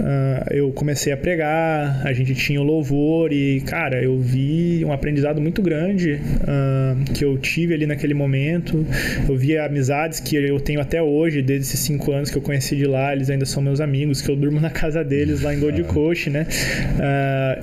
ah, 0.00 0.46
eu 0.52 0.70
comecei 0.72 1.12
a 1.12 1.16
pregar, 1.16 2.06
a 2.06 2.12
gente 2.12 2.34
tinha 2.34 2.60
o 2.60 2.64
louvor 2.64 3.32
e, 3.32 3.60
cara, 3.62 4.02
eu 4.02 4.18
vi 4.18 4.84
um 4.84 4.92
aprendizado 4.92 5.40
muito 5.40 5.60
grande 5.62 6.20
ah, 6.46 6.96
que 7.12 7.24
eu 7.24 7.36
tive 7.38 7.74
ali 7.74 7.86
naquele 7.86 8.14
momento. 8.14 8.86
Eu 9.28 9.36
vi 9.36 9.56
amizades 9.58 10.20
que 10.20 10.36
eu 10.36 10.60
tenho 10.60 10.80
até 10.80 11.02
hoje, 11.02 11.42
desde 11.42 11.66
esses 11.66 11.80
cinco 11.80 12.12
anos 12.12 12.30
que 12.30 12.38
eu 12.38 12.42
conheci 12.42 12.76
de 12.76 12.86
lá, 12.86 13.12
eles 13.12 13.28
ainda 13.30 13.46
são 13.46 13.62
meus 13.62 13.80
amigos, 13.80 14.22
que 14.22 14.30
eu 14.30 14.36
durmo 14.36 14.60
na 14.60 14.70
casa 14.70 15.02
deles 15.02 15.42
lá 15.42 15.54
em 15.54 15.58
Gold 15.58 15.82
Coast, 15.92 16.30
né? 16.30 16.46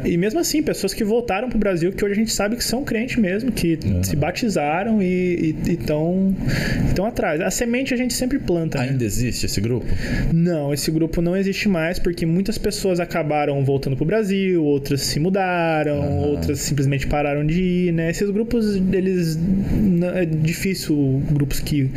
E 0.03 0.17
mesmo 0.17 0.39
assim, 0.39 0.61
pessoas 0.61 0.93
que 0.93 1.03
voltaram 1.03 1.49
pro 1.49 1.57
Brasil, 1.57 1.91
que 1.91 2.03
hoje 2.03 2.13
a 2.13 2.17
gente 2.17 2.31
sabe 2.31 2.55
que 2.55 2.63
são 2.63 2.83
crentes 2.83 3.17
mesmo, 3.17 3.51
que 3.51 3.77
se 4.03 4.15
batizaram 4.15 5.01
e 5.01 5.44
estão 5.67 6.35
atrás. 7.05 7.41
A 7.41 7.51
semente 7.51 7.93
a 7.93 7.97
gente 7.97 8.13
sempre 8.13 8.39
planta, 8.39 8.79
né? 8.79 8.89
Ainda 8.89 9.03
existe 9.03 9.45
esse 9.45 9.59
grupo? 9.61 9.85
Não, 10.33 10.73
esse 10.73 10.89
grupo 10.91 11.21
não 11.21 11.35
existe 11.35 11.67
mais 11.67 11.99
porque 11.99 12.25
muitas 12.25 12.57
pessoas 12.57 12.99
acabaram 12.99 13.63
voltando 13.63 13.95
pro 13.95 14.05
Brasil, 14.05 14.63
outras 14.63 15.01
se 15.01 15.19
mudaram, 15.19 16.19
outras 16.19 16.59
simplesmente 16.59 17.07
pararam 17.07 17.45
de 17.45 17.61
ir, 17.61 17.91
né? 17.91 18.09
Esses 18.09 18.29
grupos, 18.29 18.75
eles 18.91 19.37
é 20.15 20.25
difícil 20.25 21.21
grupos 21.31 21.59
que 21.59 21.89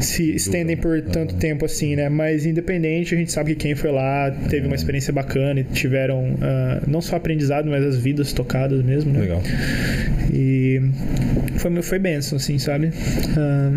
se 0.00 0.34
estendem 0.34 0.76
por 0.76 1.00
tanto 1.02 1.34
tempo 1.36 1.64
assim, 1.64 1.96
né? 1.96 2.08
Mas 2.08 2.46
independente, 2.46 3.14
a 3.14 3.18
gente 3.18 3.32
sabe 3.32 3.54
que 3.54 3.62
quem 3.62 3.74
foi 3.74 3.90
lá 3.92 4.30
teve 4.48 4.66
uma 4.66 4.76
experiência 4.76 5.12
bacana 5.12 5.60
e 5.60 5.64
tiveram 5.64 6.36
ah, 6.40 6.82
não 6.86 7.00
só 7.00 7.16
aprendizado, 7.16 7.68
mas 7.68 7.84
as 7.84 7.96
vidas 7.96 8.32
tocadas 8.32 8.82
mesmo, 8.82 9.12
né? 9.12 9.20
Legal. 9.20 9.42
E 10.32 10.80
foi 11.56 11.82
foi 11.82 11.98
benção, 11.98 12.36
assim, 12.36 12.58
sabe? 12.58 12.90
Ah, 13.36 13.70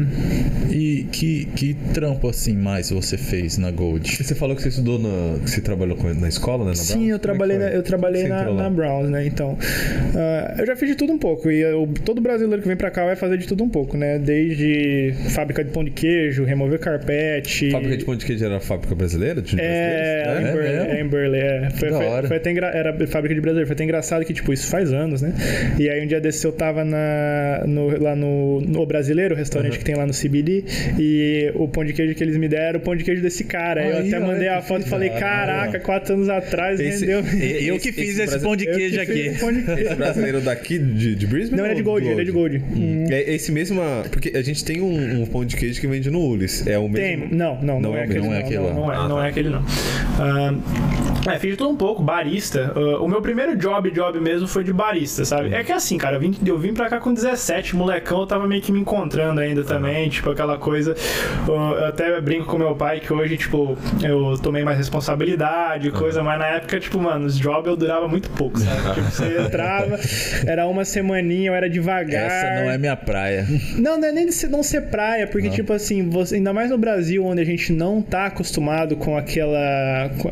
E 0.72 1.08
que, 1.12 1.46
que 1.56 1.74
trampo 1.94 2.28
assim 2.30 2.56
mais 2.56 2.90
você 2.92 3.18
fez 3.18 3.58
na 3.58 3.72
Gold? 3.72 4.24
Você 4.24 4.36
falou 4.36 4.56
que 4.56 4.62
você 4.62 4.70
estudou 4.70 5.00
na. 5.00 5.40
que 5.40 5.50
você 5.50 5.62
trabalhou 5.62 5.96
com- 5.98 6.14
na 6.14 6.28
escola, 6.28 6.64
né? 6.66 6.70
Na 6.72 6.76
Sim, 6.76 6.94
Brown? 7.00 7.08
eu 7.10 7.16
é 7.16 7.20
trabalhei, 7.20 7.58
foi? 7.58 7.66
na, 7.66 7.72
eu 7.72 7.84
trabalhei 7.84 8.28
na, 8.28 8.52
na 8.52 8.70
Browns, 8.70 9.10
né? 9.10 9.26
Então, 9.26 9.58
ah, 10.16 10.56
eu 10.60 10.66
já 10.66 10.76
fiz 10.76 10.90
de 10.90 10.96
tudo 10.96 11.14
um 11.14 11.18
pouco. 11.18 11.50
E 11.50 11.62
eu- 11.62 11.88
todo 12.06 12.22
brasileiro 12.22 12.62
que 12.62 12.68
vem 12.68 12.78
pra 12.78 12.92
cá 12.92 13.06
vai 13.06 13.16
fazer 13.16 13.38
de 13.38 13.48
tudo 13.48 13.64
um 13.64 13.70
pouco, 13.70 13.98
né? 13.98 14.20
Desde 14.20 15.14
fábrica 15.30 15.64
de 15.64 15.72
pão 15.72 15.84
de 15.84 15.92
queijo, 15.92 16.44
remover 16.44 16.80
carpete. 16.80 17.72
Fábrica 17.72 17.98
de 17.98 18.06
pão 18.06 18.16
de 18.16 18.26
queijo 18.26 18.46
era 18.46 18.58
a 18.58 18.60
fábrica 18.60 18.94
brasileira? 18.96 19.42
De 19.42 19.60
É, 19.60 20.24
brasileiros? 20.24 20.42
em 20.42 20.48
É 20.48 20.52
Burley, 20.52 20.72
mesmo? 20.78 20.92
é 20.92 21.02
em 21.02 21.08
Burley, 21.08 21.42
é. 21.42 21.70
Foi, 21.72 21.90
Da 21.90 21.98
foi- 21.98 22.06
hora. 22.06 22.28
foi 22.28 22.38
até 22.38 22.52
engra... 22.52 22.68
Era 22.68 23.08
fábrica 23.08 23.34
de 23.34 23.42
brasileiro. 23.42 23.68
Foi 23.68 23.74
até 23.74 23.84
engraçado 23.84 24.26
que, 24.26 24.34
tipo, 24.34 24.52
isso 24.54 24.68
faz 24.68 24.92
anos, 24.94 25.22
né? 25.22 25.34
E 25.80 25.90
aí 25.90 26.04
um 26.04 26.08
dia 26.08 26.20
desse 26.22 26.46
eu 26.46 26.52
tava 26.52 26.84
na, 26.84 27.64
no- 27.68 28.02
lá 28.02 28.16
no, 28.16 28.62
no 28.62 28.86
Brasileiro, 28.86 29.36
o 29.36 29.38
restaurante 29.38 29.78
que 29.78 29.86
tem 29.86 29.96
lá 29.96 30.06
no 30.06 30.14
CBD, 30.14 30.64
e 30.98 31.52
o 31.56 31.68
pão 31.68 31.84
de 31.86 31.94
queijo 31.94 32.16
que 32.16 32.24
eles 32.24 32.38
me 32.38 32.48
deram, 32.48 32.80
o 32.80 32.82
pão 32.82 32.96
de 32.96 33.04
queijo 33.04 33.22
desse 33.22 33.44
cara. 33.44 33.82
Aí 33.82 33.92
eu 33.92 33.98
até 34.00 34.20
mandei 34.20 34.48
a 34.48 34.62
foto 34.62 34.86
e 34.86 34.90
falei, 34.90 35.10
caraca, 35.10 35.80
quatro 35.80 36.14
anos 36.16 36.30
atrás 36.30 36.80
Esse- 36.80 37.06
rendeu. 37.06 37.20
Eu 37.20 37.76
Esse- 37.76 37.80
que 37.80 37.92
fiz 37.92 38.18
esse 38.20 38.36
esse, 38.36 38.40
pão 38.44 38.56
de 38.56 38.66
queijo 38.66 39.00
aqui. 39.02 39.14
de 39.14 39.30
queijo. 39.40 39.72
Esse 39.78 39.96
brasileiro 39.96 40.42
daqui 40.42 40.78
de, 40.80 41.16
de 41.16 41.28
Brisbane? 41.28 41.62
Não, 41.62 41.66
ele 41.66 41.74
é 41.74 41.76
ou 41.76 41.78
de 41.78 41.84
Gold, 41.84 42.08
ele 42.08 42.22
é 42.22 42.24
de 42.24 42.32
Gold. 42.32 42.64
Hum. 42.76 43.06
É 43.10 43.34
esse 43.34 43.52
mesmo. 43.52 43.82
Porque 44.12 44.36
a 44.36 44.42
gente 44.42 44.64
tem 44.64 44.82
um, 44.82 45.22
um 45.22 45.26
pão 45.26 45.46
de 45.46 45.56
queijo 45.56 45.80
que 45.80 45.88
vende 45.88 46.10
no 46.10 46.20
Ulis. 46.22 46.66
É 46.68 46.78
o 46.78 46.90
Tem, 46.90 47.18
mesmo. 47.18 47.36
não, 47.36 47.56
não, 47.62 47.80
não, 47.80 47.92
Não 47.92 47.98
é 47.98 48.02
é 48.02 48.04
aquele. 48.04 48.20
Não, 48.20 48.34
é 48.34 48.40
aquele 48.40 48.58
não, 48.60 48.74
não 48.74 48.92
é, 48.92 48.96
Ah, 48.96 49.08
não 49.08 49.16
tá. 49.18 49.26
é 49.26 49.30
aquele 49.30 49.50
não. 49.50 49.66
Ah, 50.20 50.54
é, 51.30 51.40
fiz 51.40 51.58
tudo 51.58 51.70
um 51.70 51.76
pouco, 51.76 52.02
barista. 52.02 52.72
Ah, 52.76 53.00
o 53.02 53.08
meu 53.08 53.22
primeiro 53.22 53.56
job, 53.58 53.90
job 53.92 54.20
mesmo, 54.20 54.48
foi 54.48 54.64
de 54.64 54.74
barista, 54.74 55.24
sabe? 55.26 55.54
É 55.54 55.64
que 55.64 55.72
assim, 55.72 55.98
cara, 55.98 56.16
eu 56.16 56.20
vim, 56.20 56.36
eu 56.46 56.58
vim 56.58 56.74
pra 56.74 56.88
cá 56.90 57.00
com 57.00 57.14
17, 57.14 57.76
molecão, 57.76 58.22
eu 58.22 58.28
tava 58.28 58.48
meio 58.48 58.62
que 58.62 58.72
me 58.72 58.80
encontrando 58.80 59.40
ainda 59.42 59.64
também, 59.64 60.10
tipo, 60.10 60.30
aquela 60.30 60.58
coisa. 60.58 60.96
Ah, 61.48 61.74
eu 61.80 61.86
até 61.86 62.20
brinco 62.22 62.46
com 62.46 62.58
meu 62.58 62.76
pai 62.76 63.00
que 63.00 63.12
hoje, 63.14 63.38
tipo, 63.38 63.78
eu 64.04 64.38
tomei 64.42 64.64
mais 64.64 64.78
responsabilidade, 64.78 65.92
coisa, 65.92 66.22
mas 66.24 66.40
na 66.40 66.48
época, 66.48 66.80
tipo, 66.80 67.00
mano, 67.00 67.26
os 67.26 67.38
jobs 67.38 67.68
eu 67.68 67.76
durava 67.76 68.08
muito 68.08 68.30
pouco, 68.32 68.60
sabe? 68.60 68.78
Tipo, 68.98 69.12
você 69.12 69.42
entrava, 69.42 69.98
era 70.46 70.66
uma 70.68 70.84
semaninha, 70.86 71.50
eu 71.50 71.56
era 71.56 71.70
devagar. 71.70 72.24
Essa 72.28 72.64
não 72.64 72.72
é 72.72 72.78
minha 72.78 72.96
praia. 72.96 73.46
Não, 73.78 74.00
não 74.00 74.08
é 74.08 74.12
nem 74.12 74.26
de 74.26 74.32
ser- 74.32 74.48
não 74.50 74.64
ser 74.64 74.82
praia, 74.90 75.28
porque, 75.28 75.50
tipo 75.50 75.74
assim, 75.74 76.10
você, 76.10 76.36
ainda 76.36 76.54
mais 76.54 76.70
no 76.70 76.78
Brasil, 76.78 77.24
onde 77.26 77.42
a 77.42 77.46
gente 77.46 77.72
não 77.74 78.02
tá 78.02 78.26
acostumado 78.28 78.96
com 78.96 79.18
aquela. 79.18 80.10
com, 80.20 80.30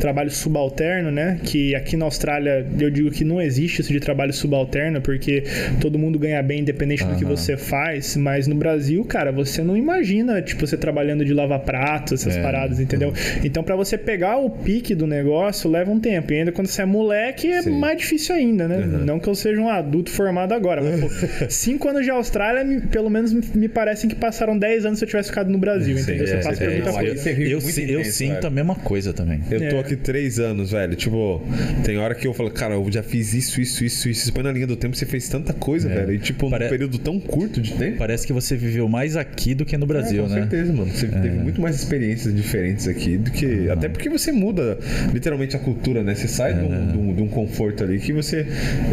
trabalho 0.00 0.30
subalterno, 0.30 1.10
né? 1.10 1.38
Que 1.42 1.74
aqui 1.74 1.96
na 1.96 2.04
Austrália 2.04 2.66
eu 2.78 2.90
digo 2.90 3.10
que 3.10 3.24
não 3.24 3.40
existe 3.40 3.80
isso 3.80 3.92
de 3.92 4.00
trabalho 4.00 4.32
subalterno, 4.32 5.00
porque 5.00 5.44
todo 5.80 5.98
mundo 5.98 6.18
ganha 6.18 6.42
bem 6.42 6.60
independente 6.60 7.04
do 7.04 7.16
que 7.16 7.24
você 7.24 7.56
faz, 7.56 8.16
mas 8.16 8.46
no 8.46 8.54
Brasil, 8.54 9.04
cara, 9.04 9.32
você 9.32 9.62
não 9.62 9.76
imagina, 9.76 10.40
tipo, 10.42 10.66
você 10.66 10.76
trabalhando 10.76 11.24
de 11.24 11.32
lava-prato, 11.32 12.14
essas 12.14 12.36
É, 12.36 12.42
paradas, 12.42 12.80
entendeu? 12.80 13.12
Então, 13.44 13.62
pra 13.62 13.76
você 13.76 13.96
pegar 13.96 14.36
o 14.38 14.50
pique 14.50 14.94
do 14.94 15.06
negócio, 15.06 15.70
leva 15.70 15.90
um 15.90 16.00
tempo. 16.00 16.32
E 16.32 16.38
ainda 16.38 16.52
quando 16.52 16.66
você 16.66 16.82
é 16.82 16.84
moleque, 16.84 17.48
é 17.48 17.62
Sim. 17.62 17.78
mais 17.78 17.98
difícil 17.98 18.34
ainda, 18.34 18.66
né? 18.68 18.78
Não 19.04 19.18
que 19.18 19.28
eu 19.28 19.34
seja 19.34 19.60
um 19.60 19.68
adulto 19.68 20.10
formado 20.10 20.52
agora, 20.52 20.82
mas, 20.82 21.00
pô, 21.00 21.08
cinco 21.48 21.88
anos 21.88 22.04
de 22.04 22.10
Austrália, 22.10 22.64
me- 22.64 22.80
pelo 22.80 23.08
menos 23.10 23.32
me- 23.32 23.68
parecem 23.68 24.08
que 24.08 24.16
passaram 24.16 24.58
10 24.58 24.84
anos 24.84 24.98
se 24.98 25.04
eu 25.04 25.08
tivesse 25.08 25.28
ficado 25.30 25.50
no 25.50 25.58
Brasil, 25.58 25.98
entendeu? 25.98 26.26
Você 26.26 26.34
é, 26.34 26.42
passa 26.42 26.56
por 26.64 26.70
é, 26.70 26.74
muita 26.74 26.86
não, 26.92 26.98
coisa. 26.98 27.16
você 27.16 27.30
Eu, 27.30 27.60
si- 27.60 27.82
eu 27.90 28.00
intenso, 28.00 28.12
sinto 28.16 28.46
a 28.46 28.50
mesma 28.50 28.74
coisa 28.74 29.12
também. 29.12 29.40
Eu 29.50 29.68
tô 29.70 29.73
É. 29.76 29.80
aqui 29.80 29.96
três 29.96 30.38
anos, 30.38 30.70
velho. 30.72 30.94
Tipo, 30.94 31.42
tem 31.84 31.98
hora 31.98 32.14
que 32.14 32.26
eu 32.26 32.34
falo, 32.34 32.50
cara, 32.50 32.74
eu 32.74 32.86
já 32.90 33.02
fiz 33.02 33.32
isso, 33.34 33.60
isso, 33.60 33.84
isso, 33.84 34.08
isso. 34.08 34.24
Você 34.26 34.32
põe 34.32 34.42
na 34.42 34.52
linha 34.52 34.66
do 34.66 34.76
tempo, 34.76 34.96
você 34.96 35.06
fez 35.06 35.28
tanta 35.28 35.52
coisa, 35.52 35.90
É. 35.90 35.94
velho. 35.94 36.14
E, 36.14 36.18
tipo, 36.18 36.48
Pare- 36.50 36.64
num 36.64 36.70
período 36.70 36.98
tão 36.98 37.18
curto 37.20 37.60
de 37.60 37.72
tempo. 37.74 37.98
Parece 37.98 38.26
que 38.26 38.32
você 38.32 38.56
viveu 38.56 38.88
mais 38.88 39.16
aqui 39.16 39.54
do 39.54 39.64
que 39.64 39.76
no 39.76 39.86
Brasil, 39.86 40.24
É, 40.24 40.28
com 40.28 40.34
né? 40.34 40.40
certeza, 40.40 40.72
mano. 40.72 40.90
Você 40.92 41.06
teve 41.06 41.30
muito 41.30 41.60
mais 41.60 41.76
experiências 41.76 42.34
diferentes 42.34 42.86
aqui 42.88 43.16
do 43.16 43.30
que. 43.30 43.68
Até 43.70 43.88
porque 43.88 44.08
você 44.08 44.32
muda 44.32 44.78
literalmente 45.12 45.56
a 45.56 45.58
cultura, 45.58 46.02
né? 46.02 46.14
Você 46.14 46.28
sai 46.28 46.54
de, 46.54 46.60
um, 46.64 46.86
de 46.92 46.98
um- 46.98 47.14
de 47.14 47.22
um 47.22 47.28
conforto 47.28 47.82
ali 47.84 47.98
que 47.98 48.12
você 48.12 48.46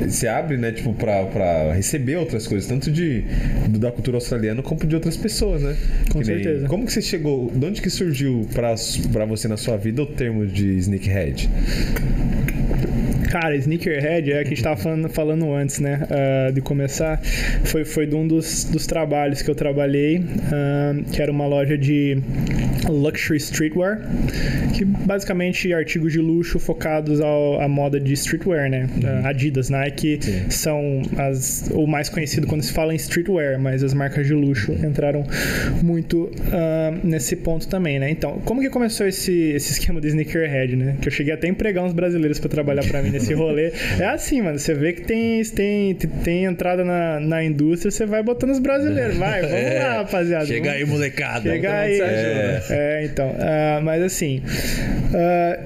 se 0.10 0.28
abre, 0.28 0.58
né? 0.58 0.72
Tipo, 0.72 0.94
pra, 0.94 1.26
pra 1.26 1.74
receber 1.74 2.16
outras 2.18 2.48
coisas, 2.48 2.68
tanto 2.68 2.92
de, 2.92 3.24
do- 3.70 3.80
da 3.80 3.92
cultura 3.92 4.18
australiana 4.18 4.62
como 4.62 4.82
de 4.86 4.96
outras 4.96 5.16
pessoas, 5.18 5.62
né? 5.62 5.76
Com 6.12 6.20
Que 6.22 6.28
nem- 6.28 6.44
certeza. 6.44 6.68
Como 6.68 6.86
que 6.86 6.94
você 6.94 7.02
chegou. 7.02 7.52
De 7.52 7.66
onde 7.66 7.82
que 7.82 7.90
surgiu 7.90 8.48
pra, 8.54 8.76
pra 9.12 9.26
você 9.26 9.48
na 9.48 9.58
sua 9.58 9.78
vida 9.78 10.02
o 10.02 10.06
termo 10.06 10.46
de 10.46 10.71
sneakhead? 10.80 12.51
Cara, 13.32 13.56
Sneakerhead 13.56 14.30
é 14.30 14.42
que 14.42 14.48
a 14.48 14.50
gente 14.50 14.62
tava 14.62 14.76
falando, 14.76 15.08
falando 15.08 15.54
antes, 15.54 15.80
né? 15.80 16.06
ah, 16.10 16.52
de 16.52 16.60
começar. 16.60 17.22
Foi, 17.64 17.86
foi 17.86 18.06
de 18.06 18.14
um 18.14 18.28
dos, 18.28 18.66
dos 18.66 18.86
trabalhos 18.86 19.42
que 19.42 19.50
eu 19.50 19.56
trabalhei, 19.56 20.22
ah, 20.52 20.94
que 21.14 21.22
era 21.22 21.32
uma 21.32 21.48
loja 21.48 21.78
de 21.78 22.22
luxury 22.90 23.38
streetwear, 23.38 24.02
que 24.76 24.84
basicamente 24.84 25.72
artigos 25.74 26.12
de 26.12 26.20
luxo 26.20 26.60
focados 26.60 27.22
ao, 27.22 27.62
à 27.62 27.70
moda 27.70 28.02
de 28.02 28.12
streetwear, 28.14 28.70
né? 28.70 28.90
Ah, 29.06 29.30
Adidas, 29.30 29.70
Nike 29.70 30.20
são 30.50 31.02
as, 31.18 31.72
o 31.74 31.88
mais 31.88 32.10
conhecido 32.10 32.48
quando 32.48 32.64
se 32.64 32.74
fala 32.74 32.94
em 32.94 32.98
streetwear, 32.98 33.58
mas 33.58 33.82
as 33.82 33.94
marcas 33.94 34.28
de 34.28 34.34
luxo 34.34 34.74
entraram 34.74 35.24
muito 35.82 36.30
ah, 36.52 37.00
nesse 37.02 37.38
ponto 37.38 37.66
também, 37.70 37.98
né? 37.98 38.10
Então, 38.10 38.42
como 38.44 38.60
que 38.60 38.70
começou 38.70 39.08
esse, 39.08 39.52
esse 39.52 39.72
esquema 39.72 40.02
de 40.02 40.10
sneakerhead, 40.10 40.76
né? 40.76 40.98
Que 41.02 41.08
eu 41.08 41.12
cheguei 41.12 41.34
até 41.34 41.48
a 41.48 41.50
empregar 41.50 41.86
uns 41.86 41.94
brasileiros 41.94 42.38
para 42.38 42.50
trabalhar 42.50 42.84
para 42.86 43.02
mim 43.02 43.12
nesse 43.21 43.21
esse 43.22 43.34
rolê. 43.34 43.72
É 44.00 44.06
assim, 44.06 44.42
mano. 44.42 44.58
Você 44.60 44.74
vê 44.74 44.94
que 44.94 45.02
tem, 45.02 45.44
tem, 45.46 45.94
tem 45.96 46.44
entrada 46.46 46.84
na, 46.84 47.20
na 47.20 47.44
indústria, 47.44 47.92
você 47.92 48.06
vai 48.06 48.22
botando 48.24 48.52
os 48.52 48.60
brasileiros. 48.60 49.18
Vai, 49.18 49.42
vamos 49.42 49.56
É. 49.56 49.80
lá, 49.84 49.94
rapaziada. 49.98 50.46
Chega 50.46 50.70
Vamos- 50.72 50.76
aí, 50.84 50.86
molecada. 50.86 51.50
Chega 51.52 51.74
aí. 51.80 52.00
É. 52.02 52.62
É, 52.70 53.06
então. 53.06 53.34
ah, 53.40 53.80
mas 53.84 54.02
assim. 54.04 54.42
ah, 55.14 55.60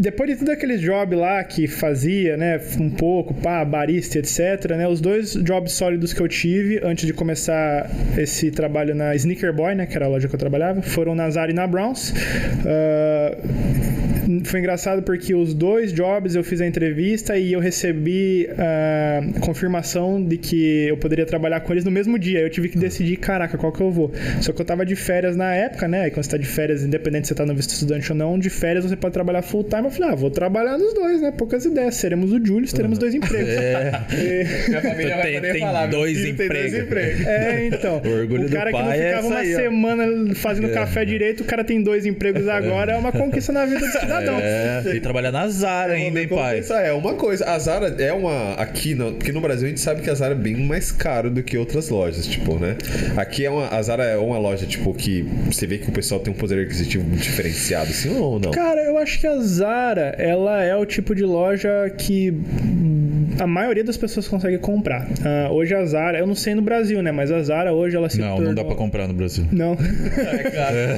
depois 0.00 0.30
de 0.30 0.36
tudo 0.36 0.50
aqueles 0.50 0.80
jobs 0.80 1.16
lá 1.16 1.42
que 1.44 1.68
fazia, 1.68 2.36
né? 2.36 2.60
Um 2.80 2.90
pouco, 2.90 3.32
pá, 3.34 3.64
barista, 3.64 4.18
etc., 4.18 4.72
né? 4.76 4.88
Os 4.88 5.00
dois 5.00 5.34
jobs 5.34 5.72
sólidos 5.72 6.12
que 6.12 6.20
eu 6.20 6.26
tive 6.26 6.80
antes 6.82 7.06
de 7.06 7.12
começar 7.12 7.88
esse 8.18 8.50
trabalho 8.50 8.94
na 8.96 9.14
Sneaker 9.14 9.52
Boy, 9.52 9.74
né? 9.76 9.86
Que 9.86 9.94
era 9.96 10.06
a 10.06 10.08
loja 10.08 10.26
que 10.28 10.34
eu 10.34 10.38
trabalhava, 10.38 10.82
foram 10.82 11.14
na 11.14 11.30
Zara 11.30 11.52
e 11.52 11.54
na 11.54 11.66
Browns. 11.68 12.12
Ah, 12.66 13.36
foi 14.44 14.60
engraçado 14.60 15.02
porque 15.02 15.34
os 15.34 15.54
dois 15.54 15.92
jobs 15.92 16.34
eu 16.34 16.42
fiz 16.44 16.60
a 16.60 16.66
entrevista 16.66 17.36
e 17.38 17.52
eu 17.52 17.60
recebi 17.60 18.48
a 18.58 19.20
confirmação 19.40 20.22
de 20.22 20.36
que 20.38 20.86
eu 20.88 20.96
poderia 20.96 21.26
trabalhar 21.26 21.60
com 21.60 21.72
eles 21.72 21.84
no 21.84 21.90
mesmo 21.90 22.18
dia. 22.18 22.40
Eu 22.40 22.50
tive 22.50 22.68
que 22.68 22.78
decidir, 22.78 23.16
caraca, 23.16 23.56
qual 23.58 23.72
que 23.72 23.80
eu 23.80 23.90
vou. 23.90 24.12
Só 24.40 24.52
que 24.52 24.60
eu 24.60 24.64
tava 24.64 24.84
de 24.86 24.96
férias 24.96 25.36
na 25.36 25.54
época, 25.54 25.86
né? 25.88 26.08
E 26.08 26.10
quando 26.10 26.24
você 26.24 26.30
tá 26.30 26.36
de 26.36 26.46
férias, 26.46 26.82
independente 26.82 27.26
se 27.26 27.34
você 27.34 27.34
tá 27.36 27.46
no 27.46 27.54
visto 27.54 27.70
estudante 27.70 28.10
ou 28.12 28.16
não, 28.18 28.38
de 28.38 28.50
férias 28.50 28.84
você 28.84 28.96
pode 28.96 29.12
trabalhar 29.14 29.42
full 29.42 29.64
time. 29.64 29.84
Eu 29.84 29.90
falei, 29.90 30.10
ah, 30.12 30.14
vou 30.14 30.30
trabalhar 30.30 30.78
nos 30.78 30.94
dois, 30.94 31.20
né? 31.20 31.32
Poucas 31.36 31.64
ideias. 31.64 31.94
Seremos 31.96 32.32
o 32.32 32.44
Julius, 32.44 32.72
teremos 32.72 32.98
dois 32.98 33.14
empregos. 33.14 33.50
E- 34.12 34.68
Minha 34.68 34.80
família 34.82 35.14
vai 35.16 35.22
Tem- 35.24 35.34
poder 35.34 35.52
tem 35.52 35.60
falar. 35.60 35.86
dois 35.86 36.18
filho 36.18 36.36
tem 36.36 36.48
dois 36.48 36.74
empregos. 36.74 37.26
É, 37.26 37.66
então. 37.66 38.00
O 38.04 38.08
orgulho 38.20 38.42
o 38.42 38.48
do 38.48 38.52
cara 38.52 38.70
que 38.72 38.78
não 38.78 38.90
é 38.92 38.94
ficava 38.96 39.18
essa 39.18 39.26
uma 39.28 39.38
aí, 39.38 39.54
semana 39.54 40.34
fazendo 40.34 40.68
É. 40.68 40.72
café 40.72 41.04
direito, 41.04 41.42
o 41.42 41.44
cara 41.44 41.62
tem 41.64 41.82
dois 41.82 42.04
empregos 42.06 42.48
agora, 42.48 42.92
é 42.92 42.96
uma 42.96 43.12
conquista 43.12 43.52
na 43.52 43.64
vida 43.66 43.80
do 43.80 43.86
cidadão. 43.86 44.21
É, 44.30 44.82
e 44.94 45.00
trabalhar 45.00 45.32
na 45.32 45.48
Zara 45.48 45.94
ainda, 45.94 46.20
hein, 46.20 46.28
pai? 46.28 46.62
É 46.84 46.92
uma 46.92 47.14
coisa. 47.14 47.44
A 47.46 47.58
Zara 47.58 47.88
é 47.98 48.12
uma. 48.12 48.54
Aqui, 48.54 48.94
no, 48.94 49.12
porque 49.12 49.32
no 49.32 49.40
Brasil 49.40 49.66
a 49.66 49.68
gente 49.68 49.80
sabe 49.80 50.02
que 50.02 50.10
a 50.10 50.14
Zara 50.14 50.32
é 50.32 50.36
bem 50.36 50.56
mais 50.56 50.92
caro 50.92 51.30
do 51.30 51.42
que 51.42 51.56
outras 51.56 51.88
lojas, 51.88 52.26
tipo, 52.26 52.58
né? 52.58 52.76
Aqui 53.16 53.44
é 53.44 53.50
uma. 53.50 53.68
A 53.68 53.82
Zara 53.82 54.04
é 54.04 54.16
uma 54.16 54.38
loja, 54.38 54.66
tipo, 54.66 54.92
que 54.94 55.22
você 55.46 55.66
vê 55.66 55.78
que 55.78 55.88
o 55.88 55.92
pessoal 55.92 56.20
tem 56.20 56.32
um 56.32 56.36
poder 56.36 56.64
aquisitivo 56.64 57.04
diferenciado, 57.16 57.90
assim, 57.90 58.16
ou 58.16 58.38
não? 58.38 58.50
Cara, 58.50 58.82
eu 58.82 58.98
acho 58.98 59.20
que 59.20 59.26
a 59.26 59.38
Zara, 59.38 60.14
ela 60.18 60.62
é 60.62 60.76
o 60.76 60.86
tipo 60.86 61.14
de 61.14 61.24
loja 61.24 61.70
que 61.96 62.32
a 63.38 63.46
maioria 63.46 63.84
das 63.84 63.96
pessoas 63.96 64.28
consegue 64.28 64.58
comprar. 64.58 65.06
Ah, 65.24 65.48
hoje 65.50 65.74
a 65.74 65.84
Zara, 65.84 66.18
eu 66.18 66.26
não 66.26 66.34
sei 66.34 66.54
no 66.54 66.62
Brasil, 66.62 67.02
né? 67.02 67.12
Mas 67.12 67.30
a 67.30 67.42
Zara 67.42 67.72
hoje 67.72 67.96
ela 67.96 68.08
se 68.08 68.18
Não, 68.18 68.28
tornou... 68.36 68.44
não 68.46 68.54
dá 68.54 68.64
pra 68.64 68.74
comprar 68.74 69.08
no 69.08 69.14
Brasil. 69.14 69.44
Não. 69.52 69.76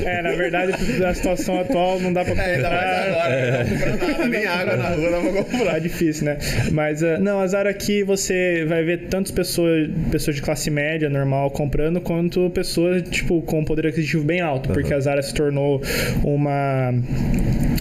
É, 0.04 0.22
na 0.22 0.32
verdade, 0.32 0.72
na 0.98 1.14
situação 1.14 1.60
atual 1.60 2.00
não 2.00 2.12
dá 2.12 2.24
pra 2.24 2.34
comprar. 2.34 2.48
É, 2.48 2.54
ainda 2.56 2.70
mais 2.70 3.08
agora, 3.08 3.64
não 3.64 3.98
compra 3.98 4.08
nada, 4.12 4.28
nem 4.28 4.46
água 4.46 4.76
na 4.76 4.88
rua 4.90 5.10
dá 5.10 5.20
pra 5.20 5.42
comprar. 5.42 5.72
Tá 5.72 5.78
difícil, 5.78 6.24
né? 6.26 6.38
Mas, 6.72 7.02
ah, 7.02 7.18
não, 7.18 7.40
a 7.40 7.46
Zara 7.46 7.70
aqui 7.70 8.02
você 8.02 8.64
vai 8.68 8.82
ver 8.84 9.08
tantas 9.08 9.30
pessoas, 9.32 9.88
pessoas 10.10 10.36
de 10.36 10.42
classe 10.42 10.70
média, 10.70 11.08
normal, 11.08 11.50
comprando, 11.50 12.00
quanto 12.00 12.50
pessoas, 12.50 13.02
tipo, 13.08 13.42
com 13.42 13.64
poder 13.64 13.86
aquisitivo 13.86 14.24
bem 14.24 14.40
alto. 14.40 14.70
Porque 14.70 14.92
a 14.92 15.00
Zara 15.00 15.22
se 15.22 15.34
tornou 15.34 15.80
uma, 16.22 16.92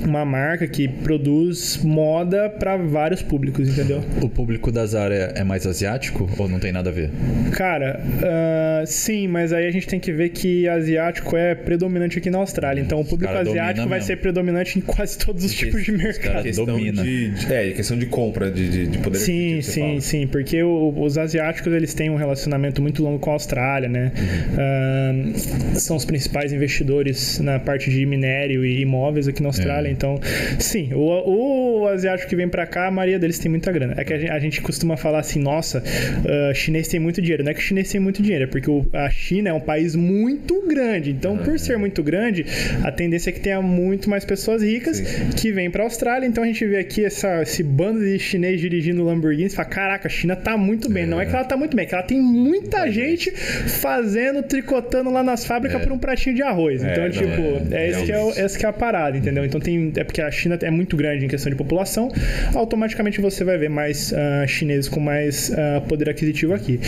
uma 0.05 0.25
marca 0.25 0.67
que 0.67 0.87
produz 0.87 1.79
moda 1.83 2.49
pra 2.49 2.77
vários 2.77 3.21
públicos, 3.21 3.67
entendeu? 3.69 4.01
O 4.21 4.29
público 4.29 4.71
da 4.71 4.85
Zara 4.85 5.13
é- 5.15 5.41
é 5.41 5.43
mais 5.43 5.65
asiático 5.65 6.29
ou 6.37 6.47
não 6.49 6.59
tem 6.59 6.71
nada 6.71 6.89
a 6.89 6.93
ver? 6.93 7.09
Cara, 7.51 8.01
ah, 8.23 8.83
sim, 8.85 9.27
mas 9.27 9.53
aí 9.53 9.65
a 9.67 9.71
gente 9.71 9.87
tem 9.87 9.99
que 9.99 10.11
ver 10.11 10.29
que 10.29 10.67
asiático 10.67 11.35
é 11.37 11.55
predominante 11.55 12.17
aqui 12.17 12.29
na 12.29 12.37
Austrália. 12.39 12.81
Então 12.81 12.99
o 12.99 13.05
público 13.05 13.31
cara 13.33 13.47
asiático 13.47 13.87
vai 13.87 13.99
mesmo. 13.99 14.07
ser 14.07 14.17
predominante 14.17 14.77
em 14.79 14.81
quase 14.81 15.17
todos 15.17 15.43
os 15.43 15.53
tipos 15.53 15.83
de 15.83 15.91
mercado. 15.91 16.43
Questão 16.43 16.65
domina. 16.65 17.03
de, 17.03 17.29
de- 17.31 17.53
É, 17.53 17.71
questão 17.71 17.97
de 17.97 18.05
compra, 18.07 18.49
de, 18.51 18.69
de, 18.69 18.87
de 18.87 18.97
poder 18.99 19.17
Sim, 19.19 19.61
sim, 19.61 19.81
fala. 19.81 20.01
sim, 20.01 20.27
porque 20.27 20.61
o- 20.63 20.93
os 20.97 21.17
asiáticos 21.17 21.71
eles 21.73 21.93
têm 21.93 22.09
um 22.09 22.15
relacionamento 22.15 22.81
muito 22.81 23.01
longo 23.03 23.19
com 23.19 23.29
a 23.29 23.33
Austrália, 23.33 23.87
né? 23.89 24.11
Uhum. 24.17 24.55
Ah, 24.57 25.79
são 25.79 25.95
os 25.95 26.05
principais 26.05 26.51
investidores 26.53 27.39
na 27.39 27.59
parte 27.59 27.89
de 27.89 28.05
minério 28.05 28.65
e 28.65 28.81
imóveis 28.81 29.27
aqui 29.27 29.41
na 29.41 29.49
Austrália, 29.49 29.89
É. 29.89 29.91
então, 29.93 30.19
sim, 30.59 30.91
o, 30.93 31.81
o 31.83 31.87
asiático 31.87 32.29
que 32.29 32.35
vem 32.35 32.47
pra 32.47 32.65
cá, 32.65 32.87
a 32.87 32.91
maioria 32.91 33.19
deles 33.19 33.39
tem 33.39 33.49
muita 33.49 33.71
grana. 33.71 33.93
É 33.97 34.03
que 34.03 34.13
a 34.13 34.17
gente, 34.17 34.31
a 34.31 34.39
gente 34.39 34.61
costuma 34.61 34.97
falar 34.97 35.19
assim, 35.19 35.39
nossa, 35.39 35.81
ah, 36.27 36.53
chinês 36.53 36.87
tem 36.87 36.99
muito 36.99 37.21
dinheiro. 37.21 37.43
Não 37.43 37.51
é 37.51 37.53
que 37.53 37.59
o 37.59 37.63
chinês 37.63 37.91
tem 37.91 38.01
muito 38.01 38.21
dinheiro, 38.21 38.45
é 38.45 38.47
porque 38.47 38.69
o- 38.69 38.85
a 38.93 39.09
China 39.09 39.49
é 39.49 39.53
um 39.53 39.59
país 39.59 39.95
muito 39.95 40.67
grande. 40.67 41.11
Então, 41.11 41.37
por 41.37 41.57
ser 41.59 41.77
muito 41.77 42.01
grande, 42.03 42.45
a 42.83 42.91
tendência 42.91 43.29
é 43.29 43.33
que 43.33 43.39
tenha 43.39 43.61
muito 43.61 44.09
mais 44.09 44.25
pessoas 44.25 44.61
ricas 44.63 44.99
que 45.39 45.51
vêm 45.51 45.69
pra 45.69 45.83
Austrália. 45.83 46.25
Então 46.27 46.43
a 46.43 46.47
gente 46.47 46.65
vê 46.65 46.77
aqui 46.77 47.05
essa, 47.05 47.41
esse 47.41 47.63
bando 47.63 47.99
de 47.99 48.17
chinês 48.19 48.59
dirigindo 48.59 49.03
Lamborghini 49.03 49.45
e 49.47 49.49
fala: 49.49 49.67
caraca, 49.69 50.07
a 50.07 50.11
China 50.11 50.35
tá 50.35 50.57
muito 50.57 50.89
bem. 50.89 51.05
Não 51.05 51.19
é 51.21 51.25
que 51.25 51.33
ela 51.35 51.43
tá 51.45 51.55
muito 51.57 51.75
bem, 51.75 51.83
é 51.85 51.87
que 51.87 51.93
ela 51.95 52.03
tem 52.03 52.19
muita 52.21 52.89
gente 52.91 53.31
fazendo, 53.31 54.43
tricotando 54.43 55.09
lá 55.09 55.23
nas 55.23 55.45
fábricas 55.45 55.81
por 55.83 55.91
um 55.91 55.97
pratinho 55.97 56.35
de 56.35 56.41
arroz. 56.41 56.81
Então, 56.83 57.03
não, 57.03 57.09
tipo, 57.11 57.73
é, 57.75 57.85
é, 57.85 57.89
esse 57.89 58.05
que 58.05 58.11
é, 58.11 58.43
essa 58.43 58.57
que 58.59 58.65
é 58.65 58.69
a 58.69 58.73
parada, 58.73 59.17
entendeu? 59.17 59.45
Então 59.45 59.59
tem. 59.59 59.82
É 59.95 60.03
porque 60.03 60.21
a 60.21 60.31
China 60.31 60.57
é 60.61 60.71
muito 60.71 60.95
grande 60.95 61.25
em 61.25 61.27
questão 61.27 61.49
de 61.49 61.55
população, 61.55 62.11
automaticamente 62.55 63.19
você 63.21 63.43
vai 63.43 63.57
ver 63.57 63.69
mais 63.69 64.13
ah, 64.13 64.45
chineses 64.47 64.89
com 64.89 64.99
mais 64.99 65.51
ah, 65.51 65.81
poder 65.87 66.09
aquisitivo 66.09 66.53
aqui. 66.53 66.79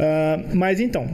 Ah, 0.00 0.40
mas 0.52 0.80
então. 0.80 1.08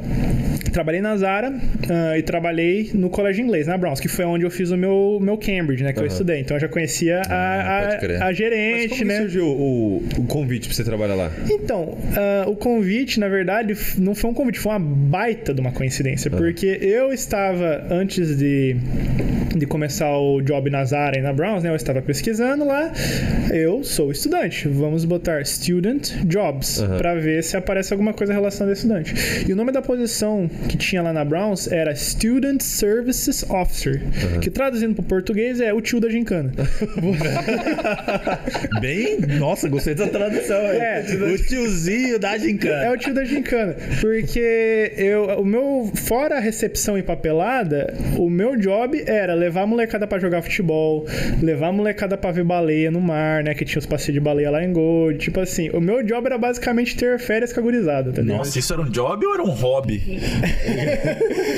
Trabalhei 0.72 1.00
na 1.00 1.16
Zara 1.16 1.54
ah, 1.88 2.18
e 2.18 2.22
trabalhei 2.22 2.90
no 2.94 3.08
colégio 3.08 3.44
inglês, 3.44 3.66
na 3.66 3.78
Browns, 3.78 4.00
que 4.00 4.08
foi 4.08 4.24
onde 4.24 4.44
eu 4.44 4.50
fiz 4.50 4.70
o 4.70 4.76
meu, 4.76 5.18
meu 5.22 5.38
Cambridge, 5.38 5.84
né? 5.84 5.92
Que 5.92 6.00
eu 6.00 6.06
estudei. 6.06 6.40
Então 6.40 6.56
eu 6.56 6.60
já 6.60 6.68
conhecia 6.68 7.20
a, 7.20 7.96
pode 8.00 8.12
a, 8.12 8.16
a 8.16 8.24
Mas 8.24 8.36
gerente, 8.36 8.88
como 8.88 9.00
que 9.00 9.04
né? 9.04 9.18
surgiu 9.20 9.46
o, 9.46 10.02
o 10.18 10.24
convite 10.24 10.66
pra 10.66 10.76
você 10.76 10.82
trabalhar 10.82 11.14
lá? 11.14 11.30
Então, 11.48 11.96
ah, 12.16 12.44
o 12.48 12.56
convite, 12.56 13.20
na 13.20 13.28
verdade, 13.28 13.76
não 13.98 14.14
foi 14.14 14.30
um 14.30 14.34
convite, 14.34 14.58
foi 14.58 14.72
uma 14.72 14.80
baita 14.80 15.54
de 15.54 15.60
uma 15.60 15.70
coincidência. 15.70 16.30
Porque 16.30 16.78
eu 16.80 17.12
estava, 17.12 17.86
antes 17.90 18.36
de, 18.36 18.76
de 19.58 19.66
começar 19.66 20.16
o 20.16 20.40
job 20.42 20.70
na 20.70 20.84
Zara 20.84 21.18
e 21.18 21.22
na 21.22 21.32
Browns, 21.32 21.62
né? 21.62 21.70
Eu 21.70 21.76
estava 21.76 22.02
pesquisando 22.02 22.64
lá. 22.64 22.92
Eu 23.52 23.84
sou 23.84 24.10
estudante. 24.10 24.68
Vamos 24.68 25.04
botar 25.04 25.44
Student 25.44 26.12
Jobs 26.24 26.82
pra 26.98 27.14
ver 27.14 27.42
se 27.42 27.56
aparece 27.56 27.92
alguma 27.92 28.12
coisa 28.12 28.32
relacionada 28.32 28.72
a 28.72 28.74
estudante. 28.74 29.14
E 29.48 29.52
o 29.52 29.56
nome 29.56 29.72
da 29.72 29.82
posição 29.82 30.48
que 30.68 30.76
tinha 30.76 31.02
lá 31.02 31.12
na 31.12 31.24
Browns 31.24 31.70
era 31.70 31.94
Student 31.94 32.62
Services 32.62 33.44
Officer, 33.48 34.02
que 34.40 34.50
traduzindo 34.50 34.94
para 34.94 35.04
português 35.04 35.60
é 35.60 35.72
o 35.72 35.80
tio 35.80 36.00
da 36.00 36.08
gincana. 36.08 36.52
Bem, 38.80 39.18
nossa, 39.38 39.68
gostei 39.68 39.94
dessa 39.94 40.10
tradução. 40.10 40.66
aí. 40.66 40.78
É, 40.78 41.04
o 41.32 41.38
tiozinho 41.38 42.18
da 42.18 42.36
gincana. 42.38 42.84
É 42.84 42.90
o 42.90 42.96
tio 42.96 43.14
da 43.14 43.24
gincana. 43.24 43.76
Porque 44.00 44.92
eu, 44.96 45.40
o 45.40 45.44
meu, 45.44 45.90
fora 45.94 46.36
a 46.36 46.40
recepção 46.40 46.98
e 46.98 47.02
papelada, 47.02 47.94
o 48.16 48.28
meu 48.28 48.56
job 48.56 49.02
era 49.06 49.34
levar 49.44 49.62
a 49.62 49.66
molecada 49.66 50.06
pra 50.06 50.18
jogar 50.18 50.42
futebol, 50.42 51.04
levar 51.42 51.68
a 51.68 51.72
molecada 51.72 52.16
pra 52.16 52.30
ver 52.32 52.44
baleia 52.44 52.90
no 52.90 53.00
mar, 53.00 53.42
né? 53.44 53.54
Que 53.54 53.64
tinha 53.64 53.78
os 53.78 53.86
passeios 53.86 54.14
de 54.14 54.20
baleia 54.20 54.50
lá 54.50 54.64
em 54.64 54.72
Gold. 54.72 55.18
Tipo 55.18 55.40
assim, 55.40 55.70
o 55.70 55.80
meu 55.80 56.02
job 56.02 56.26
era 56.26 56.38
basicamente 56.38 56.96
ter 56.96 57.18
férias 57.18 57.52
com 57.52 57.60
a 57.60 57.62
gurizada, 57.62 58.12
tá 58.12 58.22
ligado? 58.22 58.38
Nossa, 58.38 58.58
isso 58.58 58.72
era 58.72 58.82
um 58.82 58.90
job 58.90 59.24
ou 59.26 59.34
era 59.34 59.42
um 59.42 59.50
hobby? 59.50 60.02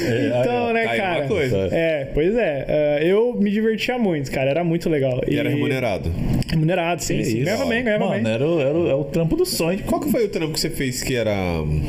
Então, 0.06 0.72
né, 0.72 0.96
cara? 0.96 1.26
coisa. 1.26 1.68
É, 1.72 2.08
pois 2.14 2.34
é. 2.36 2.64
Ah, 2.68 3.02
eu 3.04 3.34
me 3.34 3.50
divertia 3.50 3.98
muito, 3.98 4.30
cara. 4.30 4.50
Era 4.50 4.64
muito 4.64 4.88
legal. 4.88 5.20
E 5.26 5.36
era 5.38 5.48
remunerado. 5.48 6.12
Remunerado, 6.48 7.02
sim, 7.02 7.22
sim. 7.24 7.42
Ganhava 7.44 7.66
bem, 7.66 7.84
ganhava 7.84 8.06
Mano, 8.08 8.22
bem. 8.22 8.32
era, 8.32 8.46
o- 8.48 8.60
era, 8.60 8.78
o- 8.78 8.88
é 8.90 8.94
o 8.94 9.04
trampo 9.04 9.36
do 9.36 9.44
sonho. 9.44 9.80
Qual 9.84 10.00
que 10.00 10.10
foi 10.10 10.24
o 10.24 10.28
trampo 10.28 10.52
que 10.52 10.60
você 10.60 10.70
fez 10.70 11.02
que 11.02 11.14
era 11.14 11.34
hum, 11.62 11.82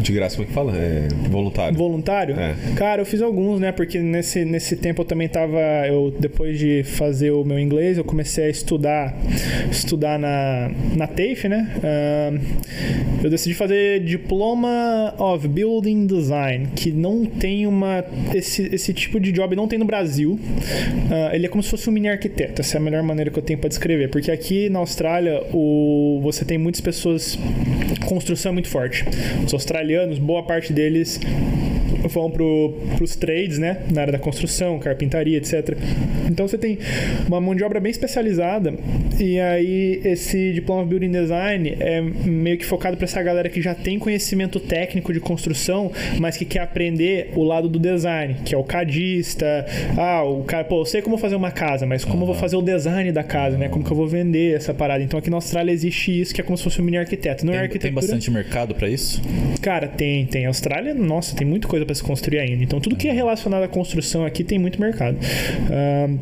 de 0.00 0.12
graça? 0.12 0.36
Como 0.36 0.46
é 0.46 0.48
que 0.48 0.54
fala? 0.54 0.72
É, 0.76 1.08
voluntário. 1.28 1.76
Voluntário? 1.76 2.36
É. 2.38 2.54
Cara, 2.76 3.02
eu 3.02 3.06
fiz 3.06 3.20
alguns, 3.22 3.60
né? 3.60 3.70
Porque 3.72 3.98
nesse, 3.98 4.44
nesse 4.44 4.76
tempo 4.76 5.02
eu 5.02 5.06
também 5.06 5.28
tava. 5.28 5.37
Eu, 5.88 6.14
depois 6.18 6.58
de 6.58 6.82
fazer 6.82 7.30
o 7.30 7.44
meu 7.44 7.58
inglês, 7.58 7.98
eu 7.98 8.04
comecei 8.04 8.44
a 8.44 8.48
estudar 8.48 9.16
estudar 9.70 10.18
na, 10.18 10.70
na 10.96 11.06
TAFE, 11.06 11.48
né? 11.48 11.68
Ahn, 11.82 12.38
eu 13.22 13.30
decidi 13.30 13.54
fazer 13.54 14.00
Diploma 14.04 15.14
of 15.18 15.46
Building 15.48 16.06
Design, 16.06 16.68
que 16.74 16.90
não 16.90 17.24
tem 17.24 17.66
uma. 17.66 18.04
Esse, 18.34 18.68
esse 18.72 18.92
tipo 18.92 19.18
de 19.18 19.32
job 19.32 19.54
não 19.56 19.66
tem 19.66 19.78
no 19.78 19.84
Brasil. 19.84 20.38
Ah, 21.10 21.34
ele 21.34 21.46
é 21.46 21.48
como 21.48 21.62
se 21.62 21.70
fosse 21.70 21.88
um 21.88 21.92
mini 21.92 22.08
arquiteto. 22.08 22.60
Essa 22.60 22.76
é 22.76 22.78
a 22.78 22.82
melhor 22.82 23.02
maneira 23.02 23.30
que 23.30 23.38
eu 23.38 23.42
tenho 23.42 23.58
para 23.58 23.68
descrever. 23.68 24.08
Porque 24.08 24.30
aqui 24.30 24.68
na 24.68 24.78
Austrália, 24.78 25.42
o, 25.52 26.20
você 26.22 26.44
tem 26.44 26.58
muitas 26.58 26.80
pessoas. 26.80 27.38
Construção 28.06 28.50
é 28.50 28.52
muito 28.52 28.68
forte. 28.68 29.04
Os 29.44 29.52
australianos, 29.52 30.18
boa 30.18 30.42
parte 30.42 30.72
deles 30.72 31.20
vão 32.04 32.30
pro, 32.30 32.74
pros 32.96 33.16
trades, 33.16 33.58
né? 33.58 33.82
Na 33.92 34.02
área 34.02 34.12
da 34.12 34.18
construção, 34.18 34.78
carpintaria, 34.78 35.38
etc. 35.38 35.76
Então 36.28 36.46
você 36.46 36.58
tem 36.58 36.78
uma 37.26 37.40
mão 37.40 37.54
de 37.54 37.64
obra 37.64 37.80
bem 37.80 37.90
especializada 37.90 38.74
E 39.18 39.38
aí, 39.40 40.00
esse 40.04 40.52
diploma 40.52 40.84
Building 40.84 41.10
Design 41.10 41.76
é 41.80 42.00
meio 42.00 42.58
que 42.58 42.64
focado 42.64 42.96
para 42.96 43.04
essa 43.04 43.22
galera 43.22 43.48
que 43.48 43.60
já 43.60 43.74
tem 43.74 43.98
conhecimento 43.98 44.60
técnico 44.60 45.12
de 45.12 45.20
construção, 45.20 45.90
mas 46.18 46.36
que 46.36 46.44
quer 46.44 46.60
aprender 46.60 47.30
o 47.34 47.42
lado 47.42 47.68
do 47.68 47.78
design, 47.78 48.36
que 48.44 48.54
é 48.54 48.58
o 48.58 48.64
cadista. 48.64 49.66
Ah, 49.96 50.22
o 50.22 50.44
cara, 50.44 50.64
pô, 50.64 50.80
eu 50.80 50.84
sei 50.84 51.02
como 51.02 51.16
fazer 51.18 51.36
uma 51.36 51.50
casa, 51.50 51.86
mas 51.86 52.04
como 52.04 52.22
eu 52.22 52.26
vou 52.26 52.34
fazer 52.34 52.56
o 52.56 52.62
design 52.62 53.10
da 53.12 53.22
casa, 53.22 53.56
né? 53.58 53.68
Como 53.68 53.84
que 53.84 53.90
eu 53.90 53.96
vou 53.96 54.06
vender 54.06 54.54
essa 54.56 54.72
parada? 54.74 55.02
Então 55.02 55.18
aqui 55.18 55.30
na 55.30 55.36
Austrália 55.36 55.72
existe 55.72 56.20
isso, 56.20 56.34
que 56.34 56.40
é 56.40 56.44
como 56.44 56.56
se 56.56 56.64
fosse 56.64 56.80
um 56.80 56.84
mini 56.84 56.98
arquiteto. 56.98 57.44
Não 57.44 57.52
é 57.52 57.56
Tem, 57.56 57.62
arquitetura. 57.64 58.00
tem 58.00 58.08
bastante 58.08 58.30
mercado 58.30 58.74
pra 58.74 58.88
isso? 58.88 59.20
Cara, 59.60 59.88
tem, 59.88 60.26
tem. 60.26 60.44
A 60.46 60.48
Austrália, 60.48 60.94
nossa, 60.94 61.34
tem 61.36 61.46
muita 61.46 61.66
coisa 61.68 61.84
para 61.88 61.94
se 61.94 62.02
construir 62.02 62.38
ainda. 62.38 62.62
Então, 62.62 62.80
tudo 62.80 62.94
que 62.94 63.08
é 63.08 63.12
relacionado 63.12 63.62
à 63.62 63.68
construção 63.68 64.24
aqui 64.26 64.44
tem 64.44 64.58
muito 64.58 64.78
mercado. 64.78 65.16
Ahn, 65.70 66.18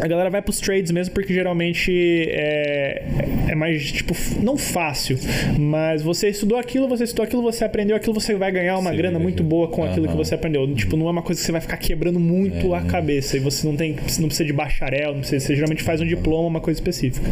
a 0.00 0.08
galera 0.08 0.28
vai 0.28 0.42
pros 0.42 0.60
trades 0.60 0.90
mesmo 0.90 1.14
porque 1.14 1.32
geralmente 1.32 1.92
é, 2.28 3.04
é 3.48 3.54
mais, 3.54 3.92
tipo, 3.92 4.14
não 4.42 4.58
fácil, 4.58 5.16
mas 5.58 6.02
você 6.02 6.28
estudou 6.28 6.58
aquilo, 6.58 6.88
você 6.88 7.04
estudou 7.04 7.24
aquilo, 7.24 7.42
você 7.42 7.64
aprendeu 7.64 7.96
aquilo, 7.96 8.12
você 8.12 8.34
vai 8.34 8.50
ganhar 8.50 8.78
uma 8.78 8.90
Sim, 8.90 8.96
grana 8.96 9.18
muito 9.18 9.42
boa 9.42 9.68
com 9.68 9.84
aquilo 9.84 10.08
que 10.08 10.16
você 10.16 10.34
aprendeu. 10.34 10.66
Tipo, 10.74 10.96
não 10.96 11.06
é 11.06 11.10
uma 11.10 11.22
coisa 11.22 11.40
que 11.40 11.46
você 11.46 11.52
vai 11.52 11.60
ficar 11.60 11.76
quebrando 11.76 12.18
muito 12.18 12.74
a 12.74 12.82
cabeça 12.82 13.36
e 13.36 13.40
você 13.40 13.66
não 13.66 13.76
tem, 13.76 13.92
não 14.18 14.26
precisa 14.26 14.44
de 14.44 14.52
bacharel, 14.52 15.12
não 15.12 15.20
precisa, 15.20 15.46
você 15.46 15.54
geralmente 15.54 15.82
faz 15.82 16.00
um 16.00 16.06
diploma, 16.06 16.48
uma 16.48 16.60
coisa 16.60 16.78
específica. 16.78 17.26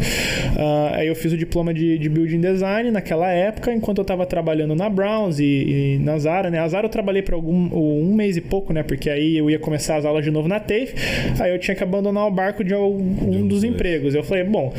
Ah, 0.57 0.93
aí 0.95 1.07
eu 1.07 1.15
fiz 1.15 1.33
o 1.33 1.37
diploma 1.37 1.73
de, 1.73 1.97
de 1.97 2.07
Building 2.07 2.39
Design 2.39 2.89
naquela 2.89 3.29
época, 3.29 3.73
enquanto 3.73 3.97
eu 3.97 4.03
estava 4.03 4.25
trabalhando 4.25 4.75
na 4.75 4.89
Browns 4.89 5.39
e, 5.39 5.43
e 5.43 5.99
na 5.99 6.17
Zara, 6.17 6.49
né? 6.49 6.59
A 6.59 6.67
Zara 6.67 6.85
eu 6.85 6.89
trabalhei 6.89 7.21
por 7.21 7.33
algum 7.33 7.64
um 7.73 8.13
mês 8.13 8.37
e 8.37 8.41
pouco, 8.41 8.73
né? 8.73 8.83
Porque 8.83 9.09
aí 9.09 9.37
eu 9.37 9.49
ia 9.49 9.59
começar 9.59 9.97
as 9.97 10.05
aulas 10.05 10.23
de 10.23 10.31
novo 10.31 10.47
na 10.47 10.59
TAFE, 10.59 10.93
aí 11.39 11.51
eu 11.51 11.59
tinha 11.59 11.75
que 11.75 11.83
abandonar 11.83 12.27
o 12.27 12.31
barco 12.31 12.63
de 12.63 12.73
algum 12.73 13.47
dos 13.47 13.63
empregos. 13.63 14.15
Eu 14.15 14.23
falei, 14.23 14.43
bom, 14.43 14.73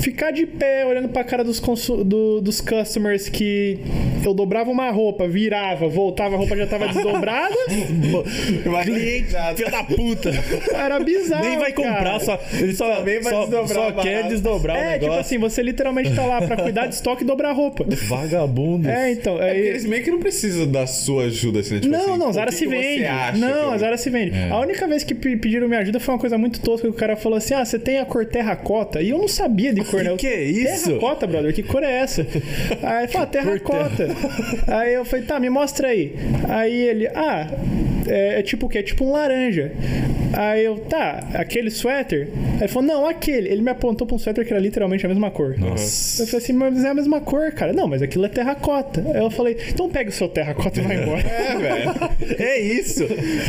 ficar 0.00 0.30
de 0.30 0.46
pé 0.46 0.84
olhando 0.86 1.08
pra 1.08 1.24
cara 1.24 1.42
dos, 1.44 1.58
consu- 1.60 2.04
do- 2.04 2.40
dos 2.40 2.60
customers 2.60 3.28
que 3.28 3.78
eu 4.24 4.32
dobrava 4.34 4.70
uma 4.70 4.90
roupa, 4.90 5.26
virava, 5.28 5.88
voltava, 5.88 6.34
a 6.34 6.38
roupa 6.38 6.56
já 6.56 6.66
tava 6.66 6.88
desdobrada, 6.88 7.54
Cliente, 8.84 9.34
filho 9.56 9.70
da 9.70 9.84
puta. 9.84 10.30
era 10.74 10.98
bizarro. 11.00 11.44
Nem 11.44 11.58
vai 11.58 11.72
comprar, 11.72 11.94
cara. 12.04 12.20
só, 12.20 12.38
ele 12.52 12.74
só, 12.74 12.96
Também 12.96 13.20
vai 13.20 13.32
só, 13.32 13.40
desdobrar 13.46 13.94
só 13.94 14.02
quer 14.02 14.28
desdobrar 14.28 14.76
o 14.76 14.78
É, 14.80 14.92
tipo 14.92 15.00
negócio. 15.04 15.20
assim, 15.20 15.38
você 15.38 15.62
literalmente 15.62 16.14
tá 16.14 16.24
lá 16.26 16.40
pra 16.42 16.56
cuidar 16.56 16.86
de 16.86 16.94
estoque 16.94 17.22
e 17.22 17.26
dobrar 17.26 17.52
roupa. 17.52 17.84
Vagabundo. 18.06 18.88
É, 18.88 19.12
então. 19.12 19.38
É 19.40 19.50
aí- 19.50 19.54
porque 19.56 19.68
eles 19.68 19.84
meio 19.84 20.02
que 20.04 20.10
não 20.10 20.18
precisam 20.20 20.66
da 20.70 20.86
sua 20.86 21.24
ajuda, 21.24 21.60
assim, 21.60 21.74
né? 21.74 21.80
Tipo 21.80 21.92
não, 21.92 22.00
assim, 22.10 22.18
não, 22.18 22.32
Zara 22.32 22.52
se 22.52 22.66
vende. 22.66 23.04
Não, 23.38 23.48
eu- 23.48 23.70
a 23.72 23.78
Zara 23.78 23.96
se 23.96 24.10
vende. 24.10 24.32
A 24.50 24.58
única 24.60 24.86
vez 24.86 25.04
que 25.04 25.14
pe- 25.14 25.36
pediram 25.36 25.68
minha 25.68 25.80
ajuda 25.80 26.00
foi 26.00 26.14
uma 26.14 26.20
coisa 26.20 26.36
muito 26.38 26.60
tosca 26.60 26.86
que 26.86 26.92
o 26.92 26.96
cara 26.96 27.16
falou 27.16 27.38
assim: 27.38 27.54
ah, 27.54 27.64
você 27.64 27.78
tem 27.78 27.98
a 27.98 28.04
cor 28.04 28.24
terracota? 28.26 29.00
E 29.02 29.10
eu 29.10 29.18
não 29.18 29.28
sabia 29.28 29.72
de 29.72 29.84
cor, 29.90 30.02
né? 30.04 30.10
Eu- 30.10 30.16
Que 30.16 30.26
é 30.26 30.42
isso? 30.44 30.86
Terracota, 30.86 31.26
brother, 31.26 31.52
que 31.54 31.62
cor 31.62 31.82
é 31.82 31.92
essa? 32.00 32.26
Aí 32.82 33.04
ele 33.04 33.08
falou, 33.12 33.26
terracota. 33.26 34.08
Aí 34.66 34.94
eu 34.94 35.04
falei, 35.04 35.24
tá, 35.24 35.38
me 35.40 35.50
mostra 35.50 35.88
aí. 35.88 36.14
Aí 36.48 36.74
ele, 36.88 37.08
ah, 37.08 37.46
é, 38.08 38.38
é 38.40 38.42
tipo 38.42 38.66
o 38.66 38.68
quê? 38.68 38.78
É 38.78 38.82
tipo 38.82 39.04
um 39.04 39.12
laranja. 39.12 39.72
Aí 40.32 40.64
eu, 40.64 40.76
tá, 40.76 41.26
aquele 41.34 41.70
suéter? 41.70 42.28
Aí 42.54 42.58
ele 42.60 42.68
falou, 42.68 42.86
não, 42.88 43.06
aquele. 43.08 43.48
Ele 43.48 43.62
me 43.62 43.70
apontou 43.70 44.06
pra 44.06 44.14
um 44.16 44.18
suéter 44.18 44.44
que 44.46 44.52
era 44.52 44.60
literalmente 44.60 45.04
a 45.04 45.08
mesma 45.08 45.30
cor. 45.30 45.56
Nossa. 45.58 46.22
Eu 46.22 46.26
falei 46.26 46.44
assim, 46.44 46.52
mas 46.52 46.84
é 46.84 46.88
a 46.88 46.94
mesma 46.94 47.20
cor, 47.20 47.50
cara. 47.52 47.72
Não, 47.72 47.86
mas 47.88 48.02
aquilo 48.02 48.26
é 48.26 48.28
terracota. 48.28 49.02
Aí 49.14 49.20
eu 49.22 49.30
falei, 49.30 49.56
então 49.70 49.88
pega 49.88 50.10
o 50.10 50.12
seu 50.12 50.28
terracota 50.28 50.80
e 50.80 50.82
vai 50.82 51.02
embora. 51.02 51.18
É, 51.28 51.56
velho. 51.56 51.90
É 52.38 52.60
isso! 52.60 53.04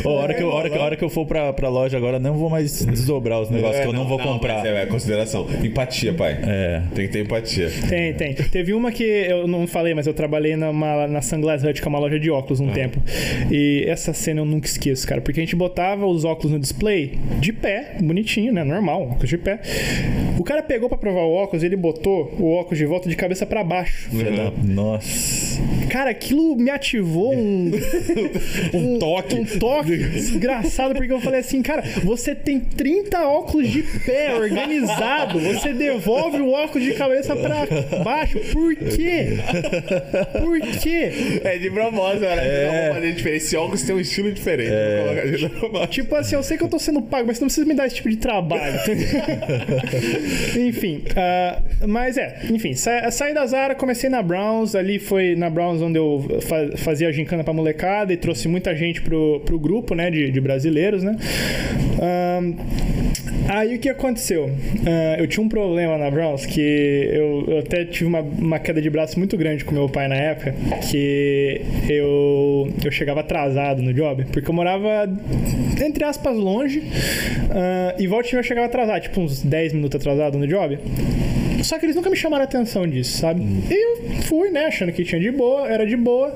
A, 0.06 0.10
hora 0.10 0.34
que 0.34 0.42
eu, 0.44 0.50
a, 0.52 0.56
hora, 0.56 0.70
que- 0.70 0.78
a 0.78 0.82
hora 0.82 0.96
que 0.96 1.04
eu 1.04 1.10
for 1.10 1.26
pra, 1.26 1.52
pra 1.54 1.70
loja 1.70 1.98
agora, 1.98 2.18
não 2.20 2.34
vou 2.36 2.50
mais 2.50 2.86
desdobrar 2.86 3.42
os 3.42 3.50
negócios 3.50 3.78
É, 3.80 3.82
que 3.84 3.88
eu 3.88 3.94
não, 3.94 4.08
vou 4.08 4.18
comprar. 4.20 4.58
mas 4.58 4.66
É, 4.66 4.82
é, 4.84 4.86
consideração. 4.86 5.46
Empatia, 5.64 6.14
pai. 6.14 6.38
É. 6.44 6.82
Tem 6.96 7.08
que 7.08 7.14
ter 7.14 7.20
empatia. 7.24 7.70
Tem, 7.90 8.14
tem. 8.14 8.34
Teve 8.34 8.74
uma 8.74 8.92
que 8.92 9.04
eu 9.04 9.48
não 9.48 9.68
falei, 9.68 9.94
mas 9.94 10.08
eu 10.08 10.14
trabalhei 10.14 10.56
numa, 10.56 11.08
na 11.08 11.22
Sunglass 11.22 11.64
Hut, 11.64 11.82
que 11.82 11.88
é 11.88 11.90
uma 11.90 12.00
loja 12.00 12.20
de 12.20 12.30
óculos, 12.32 12.60
um 12.60 12.70
tempo. 12.72 13.02
E 13.52 13.84
essa 13.88 14.14
cena 14.14 14.42
eu 14.42 14.46
nunca 14.50 14.68
esqueço, 14.68 15.08
cara. 15.08 15.22
Porque 15.22 15.40
a 15.40 15.44
gente 15.44 15.56
botava 15.56 16.06
os 16.06 16.24
óculos 16.26 16.52
no 16.52 16.60
display 16.60 17.18
de 17.40 17.54
pé, 17.54 17.96
bonitinho, 18.02 18.52
né? 18.52 18.64
Normal, 18.64 19.04
óculos 19.12 19.30
de 19.30 19.38
pé. 19.38 19.60
O 20.38 20.44
cara 20.44 20.62
pegou 20.64 20.88
pra 20.90 20.98
provar 20.98 21.22
o 21.22 21.34
óculos, 21.34 21.64
ele 21.64 21.76
botou 21.76 22.34
o 22.40 22.52
óculos 22.54 22.78
de 22.78 22.86
volta 22.86 23.10
de 23.10 23.16
cabeça 23.16 23.46
pra 23.46 23.64
baixo. 23.64 24.10
Da- 24.16 24.52
Nossa. 24.64 25.60
Cara, 25.90 26.12
aquilo 26.12 26.56
me 26.56 26.70
ativou 26.70 27.34
um. 27.36 27.72
um 28.74 29.00
toque. 29.00 29.36
Um 29.36 29.46
toque 29.60 29.98
desgraçado, 29.98 30.94
porque 30.96 31.12
eu 31.12 31.20
falei 31.20 31.40
assim, 31.40 31.62
cara, 31.62 31.82
você 32.04 32.36
tem 32.36 32.60
30 32.60 33.20
óculos 33.28 33.70
de 33.70 33.82
pé 34.06 34.36
organizado, 34.36 35.40
você 35.40 35.74
devolve 35.74 36.40
o 36.42 36.52
óculos 36.52 36.86
de 36.86 36.94
cabeça 36.94 37.36
pra 37.36 37.66
baixo. 38.04 38.40
Por 38.54 38.76
quê? 38.76 39.38
Por 40.40 40.60
quê? 40.80 41.12
É 41.44 41.58
de 41.58 41.70
propósito, 41.72 42.22
né? 42.22 42.36
É. 42.40 42.68
Vamos 42.90 42.96
fazer 42.96 43.14
diferente. 43.14 43.38
Esse 43.40 43.56
óculos 43.58 43.82
tem 43.84 43.96
um 43.96 44.00
estilo 44.00 44.32
diferente. 44.40 45.50
Propósito. 45.60 45.92
Tipo 46.00 46.16
assim, 46.16 46.36
eu 46.36 46.44
sei 46.44 46.58
que 46.58 46.64
eu 46.64 46.68
tô 46.68 46.80
sendo 46.80 47.02
pago, 47.02 47.28
mas 47.28 47.38
você 47.38 47.42
não 47.44 47.48
precisa 47.48 47.68
me 47.68 47.74
dar 47.76 47.86
esse 47.88 47.96
tipo 47.96 48.10
de 48.10 48.18
trabalho. 48.18 48.80
enfim, 50.68 51.04
ah, 51.16 51.62
mas 51.88 52.18
é, 52.18 52.40
enfim, 52.50 52.74
sa 52.74 53.10
saí 53.12 53.34
da 53.34 53.46
Zara, 53.46 53.76
comecei 53.76 54.10
na 54.10 54.22
Browns, 54.22 54.76
ali 54.76 55.00
foi 55.00 55.36
na 55.36 55.50
Browns 55.50 55.82
onde 55.82 55.98
eu 55.98 56.26
fa- 56.42 56.78
fazia 56.78 57.08
a 57.10 57.12
gincana 57.12 57.44
pra 57.44 57.54
molecada 57.54 58.14
e 58.14 58.18
trouxe 58.18 58.48
muita 58.48 58.76
gente 58.76 59.02
pro, 59.02 59.42
pro 59.46 59.60
grupo, 59.60 59.94
né, 59.96 60.10
de, 60.12 60.32
de 60.32 60.42
brasileiros, 60.42 61.04
né. 61.04 61.16
Ahn, 62.02 62.54
Aí 63.48 63.76
o 63.76 63.80
que 63.80 63.90
aconteceu? 63.90 64.50
Ah, 64.86 65.18
eu 65.20 65.28
tinha 65.28 65.44
um 65.44 65.50
problema 65.50 65.98
na 65.98 66.10
Browns 66.10 66.46
que 66.46 66.60
eu, 66.60 67.46
eu 67.48 67.60
até 67.60 67.86
tive 67.86 68.06
uma, 68.06 68.22
uma 68.22 68.60
queda 68.60 68.82
de 68.82 68.90
braço 68.90 69.18
muito 69.18 69.38
grande 69.38 69.66
com 69.66 69.74
meu 69.74 69.90
pai 69.90 70.08
na 70.08 70.16
época, 70.16 70.54
que 70.90 71.62
eu, 71.90 72.70
eu 72.84 72.92
chegava 72.92 73.22
atrasado 73.22 73.82
no 73.82 73.94
job, 73.94 74.26
porque 74.32 74.50
eu 74.50 74.54
morava, 74.54 75.10
entre 75.84 76.04
aspas, 76.04 76.36
longe, 76.36 76.84
ah, 77.52 77.96
e 77.98 78.08
volta 78.08 78.36
eu 78.36 78.44
chegava 78.44 78.68
atrasado, 78.68 79.02
tipo 79.02 79.20
uns 79.22 79.42
10 79.42 79.74
minutos 79.74 80.00
atrasado 80.00 80.38
no 80.38 80.48
job. 80.48 80.78
Só 81.64 81.78
que 81.78 81.86
eles 81.86 81.96
nunca 81.96 82.10
me 82.10 82.16
chamaram 82.16 82.44
a 82.44 82.46
atenção 82.46 82.88
disso, 82.88 83.18
sabe? 83.18 83.42
E 83.42 83.74
eu 83.74 84.22
fui, 84.24 84.50
né, 84.50 84.68
achando 84.68 84.92
que 84.92 85.04
tinha 85.04 85.20
de 85.20 85.32
boa, 85.32 85.68
era 85.68 85.86
de 85.86 85.96
boa. 85.96 86.36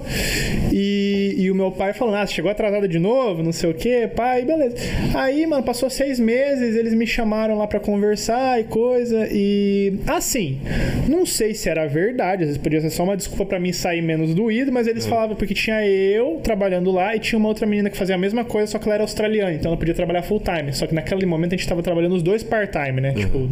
E, 0.71 1.35
e 1.37 1.51
o 1.51 1.55
meu 1.55 1.71
pai 1.71 1.93
falou, 1.93 2.15
ah, 2.15 2.25
chegou 2.25 2.51
atrasado 2.51 2.87
de 2.87 2.99
novo, 2.99 3.43
não 3.43 3.51
sei 3.51 3.69
o 3.69 3.73
quê, 3.73 4.09
pai, 4.13 4.43
beleza. 4.43 4.75
Aí, 5.13 5.45
mano, 5.45 5.63
passou 5.63 5.89
seis 5.89 6.19
meses, 6.19 6.75
eles 6.75 6.93
me 6.93 7.05
chamaram 7.05 7.57
lá 7.57 7.67
pra 7.67 7.79
conversar 7.79 8.59
e 8.59 8.63
coisa. 8.65 9.27
E 9.31 9.99
assim, 10.07 10.59
não 11.07 11.25
sei 11.25 11.53
se 11.53 11.69
era 11.69 11.87
verdade, 11.87 12.43
às 12.43 12.49
vezes 12.49 12.61
podia 12.61 12.81
ser 12.81 12.89
só 12.89 13.03
uma 13.03 13.17
desculpa 13.17 13.45
pra 13.45 13.59
mim 13.59 13.71
sair 13.71 14.01
menos 14.01 14.33
doído, 14.33 14.71
mas 14.71 14.87
eles 14.87 15.05
falavam 15.05 15.35
porque 15.35 15.53
tinha 15.53 15.85
eu 15.85 16.39
trabalhando 16.43 16.91
lá 16.91 17.15
e 17.15 17.19
tinha 17.19 17.37
uma 17.37 17.49
outra 17.49 17.65
menina 17.65 17.89
que 17.89 17.97
fazia 17.97 18.15
a 18.15 18.17
mesma 18.17 18.43
coisa, 18.43 18.71
só 18.71 18.79
que 18.79 18.85
ela 18.85 18.95
era 18.95 19.03
australiana, 19.03 19.53
então 19.53 19.69
ela 19.69 19.77
podia 19.77 19.93
trabalhar 19.93 20.23
full 20.23 20.39
time. 20.39 20.73
Só 20.73 20.87
que 20.87 20.93
naquele 20.93 21.25
momento 21.25 21.53
a 21.53 21.57
gente 21.57 21.67
tava 21.67 21.81
trabalhando 21.81 22.15
os 22.15 22.23
dois 22.23 22.43
part-time, 22.43 23.01
né? 23.01 23.13
Tipo, 23.13 23.47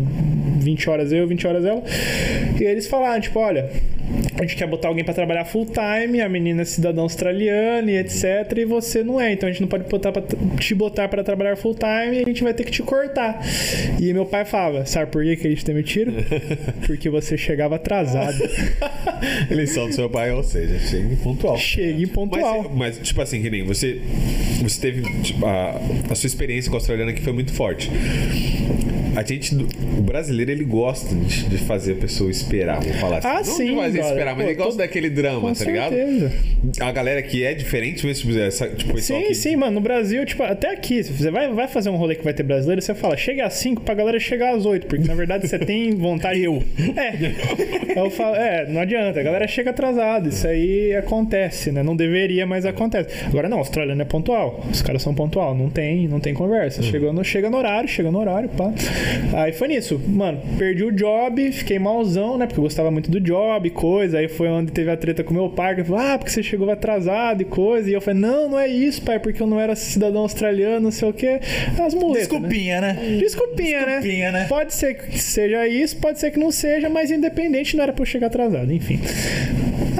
20 0.61 0.89
horas 0.89 1.11
eu, 1.11 1.27
20 1.27 1.47
horas 1.47 1.60
E 2.59 2.63
eles 2.63 2.87
falaram, 2.87 3.21
tipo, 3.21 3.39
olha, 3.39 3.69
a 4.35 4.41
gente 4.41 4.55
quer 4.55 4.67
botar 4.67 4.87
alguém 4.87 5.03
pra 5.03 5.13
trabalhar 5.13 5.45
full 5.45 5.65
time, 5.65 6.21
a 6.21 6.27
menina 6.27 6.63
é 6.63 6.65
cidadã 6.65 7.01
australiana 7.01 7.91
e 7.91 7.97
etc, 7.97 8.57
e 8.57 8.65
você 8.65 9.03
não 9.03 9.19
é, 9.19 9.31
então 9.31 9.47
a 9.47 9.51
gente 9.51 9.61
não 9.61 9.67
pode 9.67 9.83
botar 9.85 10.11
pra, 10.11 10.23
te 10.59 10.75
botar 10.75 11.07
pra 11.07 11.23
trabalhar 11.23 11.55
full 11.55 11.75
time 11.75 12.17
e 12.17 12.23
a 12.23 12.25
gente 12.25 12.43
vai 12.43 12.53
ter 12.53 12.63
que 12.63 12.71
te 12.71 12.81
cortar. 12.81 13.41
E 13.99 14.11
meu 14.13 14.25
pai 14.25 14.45
falava, 14.45 14.85
sabe 14.85 15.11
por 15.11 15.23
que, 15.23 15.35
que 15.35 15.47
eles 15.47 15.63
demitiram? 15.63 16.13
Porque 16.85 17.09
você 17.09 17.37
chegava 17.37 17.75
atrasado. 17.75 18.37
Eleição 19.49 19.87
do 19.87 19.93
seu 19.93 20.09
pai, 20.09 20.31
ou 20.31 20.43
seja, 20.43 20.79
chega 20.79 21.15
pontual. 21.17 21.57
Cheguei 21.57 22.07
pontual. 22.07 22.63
Mas, 22.63 22.97
mas, 22.97 23.07
tipo 23.07 23.21
assim, 23.21 23.41
que 23.41 23.49
nem 23.49 23.63
você, 23.63 24.01
você 24.61 24.81
teve 24.81 25.01
tipo, 25.21 25.45
a, 25.45 25.79
a 26.09 26.15
sua 26.15 26.27
experiência 26.27 26.69
com 26.69 26.77
a 26.77 26.79
australiana 26.79 27.13
que 27.13 27.21
foi 27.21 27.33
muito 27.33 27.53
forte. 27.53 27.89
A 29.15 29.23
gente, 29.23 29.53
o 29.55 30.01
brasileiro, 30.01 30.51
ele 30.51 30.63
gosta 30.63 31.13
de, 31.13 31.49
de 31.49 31.57
fazer 31.59 31.93
a 31.93 31.95
pessoa 31.95 32.29
esperar, 32.31 32.81
vou 32.81 32.93
falar 32.93 33.17
assim. 33.17 33.27
Ah, 33.27 33.33
Não 33.35 33.43
sim, 33.43 33.65
de 33.65 33.75
fazer 33.75 33.91
brother. 33.97 34.11
esperar, 34.11 34.35
mas 34.35 34.43
Pô, 34.45 34.49
ele 34.51 34.55
gosta 34.57 34.71
tô- 34.71 34.77
daquele 34.77 35.09
drama, 35.09 35.41
Com 35.41 35.53
tá 35.53 35.65
ligado? 35.65 35.93
certeza. 35.93 36.31
A 36.79 36.91
galera 36.91 37.21
que 37.21 37.43
é 37.43 37.53
diferente, 37.53 38.05
mas, 38.05 38.19
tipo, 38.19 38.37
essa, 38.37 38.67
tipo, 38.69 38.97
Sim, 38.99 39.23
que- 39.23 39.35
sim, 39.35 39.55
mano. 39.55 39.71
No 39.73 39.81
Brasil, 39.81 40.25
tipo, 40.25 40.43
até 40.43 40.71
aqui, 40.71 41.03
se 41.03 41.11
você 41.11 41.29
vai, 41.31 41.51
vai 41.53 41.67
fazer 41.67 41.89
um 41.89 41.95
rolê 41.95 42.15
que 42.15 42.23
vai 42.23 42.33
ter 42.33 42.43
brasileiro, 42.43 42.81
você 42.81 42.93
fala, 42.93 43.17
chega 43.17 43.45
às 43.45 43.53
5 43.53 43.81
pra 43.81 43.93
galera 43.93 44.19
chegar 44.19 44.55
às 44.55 44.65
8, 44.65 44.87
porque 44.87 45.07
na 45.07 45.13
verdade 45.15 45.47
você 45.47 45.59
tem 45.59 45.91
vontade. 45.95 46.43
Eu. 46.43 46.61
É. 46.95 47.99
Eu 47.99 48.09
falo, 48.09 48.35
é, 48.35 48.67
não 48.69 48.81
adianta, 48.81 49.19
a 49.19 49.23
galera 49.23 49.47
chega 49.47 49.71
atrasada. 49.71 50.29
Isso 50.29 50.47
aí 50.47 50.95
acontece, 50.95 51.71
né? 51.71 51.83
Não 51.83 51.95
deveria, 51.95 52.45
mas 52.45 52.65
acontece. 52.65 53.09
Agora 53.25 53.49
não, 53.49 53.57
australiano 53.57 54.01
é 54.01 54.05
pontual. 54.05 54.65
Os 54.71 54.81
caras 54.81 55.01
são 55.01 55.13
pontual, 55.13 55.53
não 55.55 55.69
tem, 55.69 56.07
não 56.07 56.19
tem 56.19 56.33
conversa. 56.33 56.81
Chegou 56.81 57.11
no, 57.11 57.23
chega 57.23 57.49
no 57.49 57.57
horário, 57.57 57.89
chega 57.89 58.09
no 58.11 58.19
horário, 58.19 58.49
pá. 58.49 58.71
Aí 59.33 59.51
foi 59.53 59.67
nisso. 59.67 59.99
Mano, 60.07 60.41
perdi 60.57 60.83
o 60.83 60.91
job, 60.91 61.51
fiquei 61.51 61.79
malzão, 61.79 62.37
né? 62.37 62.45
Porque 62.45 62.59
eu 62.59 62.63
gostava 62.63 62.91
muito 62.91 63.09
do 63.09 63.19
job 63.19 63.67
e 63.67 63.71
coisa. 63.71 64.19
Aí 64.19 64.27
foi 64.27 64.47
onde 64.49 64.71
teve 64.71 64.89
a 64.91 64.97
treta 64.97 65.23
com 65.23 65.33
meu 65.33 65.49
pai, 65.49 65.75
que 65.75 65.83
falou, 65.83 66.01
ah, 66.01 66.17
porque 66.17 66.31
você 66.31 66.43
chegou 66.43 66.69
atrasado 66.69 67.41
e 67.41 67.45
coisa. 67.45 67.89
E 67.89 67.93
eu 67.93 68.01
falei, 68.01 68.19
não, 68.19 68.49
não 68.49 68.59
é 68.59 68.67
isso, 68.67 69.01
pai, 69.01 69.19
porque 69.19 69.41
eu 69.41 69.47
não 69.47 69.59
era 69.59 69.75
cidadão 69.75 70.21
australiano, 70.21 70.81
não 70.81 70.91
sei 70.91 71.09
o 71.09 71.13
quê. 71.13 71.39
As 71.79 71.93
muletas. 71.93 72.29
né? 72.29 72.39
Desculpinha, 72.39 72.81
né? 72.81 72.93
Desculpinha, 73.19 73.79
né? 73.85 73.85
Desculpinha, 73.95 74.31
né? 74.31 74.45
Pode 74.47 74.73
ser 74.73 74.93
que 74.95 75.19
seja 75.19 75.67
isso, 75.67 75.97
pode 75.97 76.19
ser 76.19 76.31
que 76.31 76.39
não 76.39 76.51
seja, 76.51 76.89
mas 76.89 77.11
independente 77.11 77.75
não 77.75 77.83
era 77.83 77.93
pra 77.93 78.01
eu 78.01 78.05
chegar 78.05 78.27
atrasado, 78.27 78.71
enfim. 78.71 78.99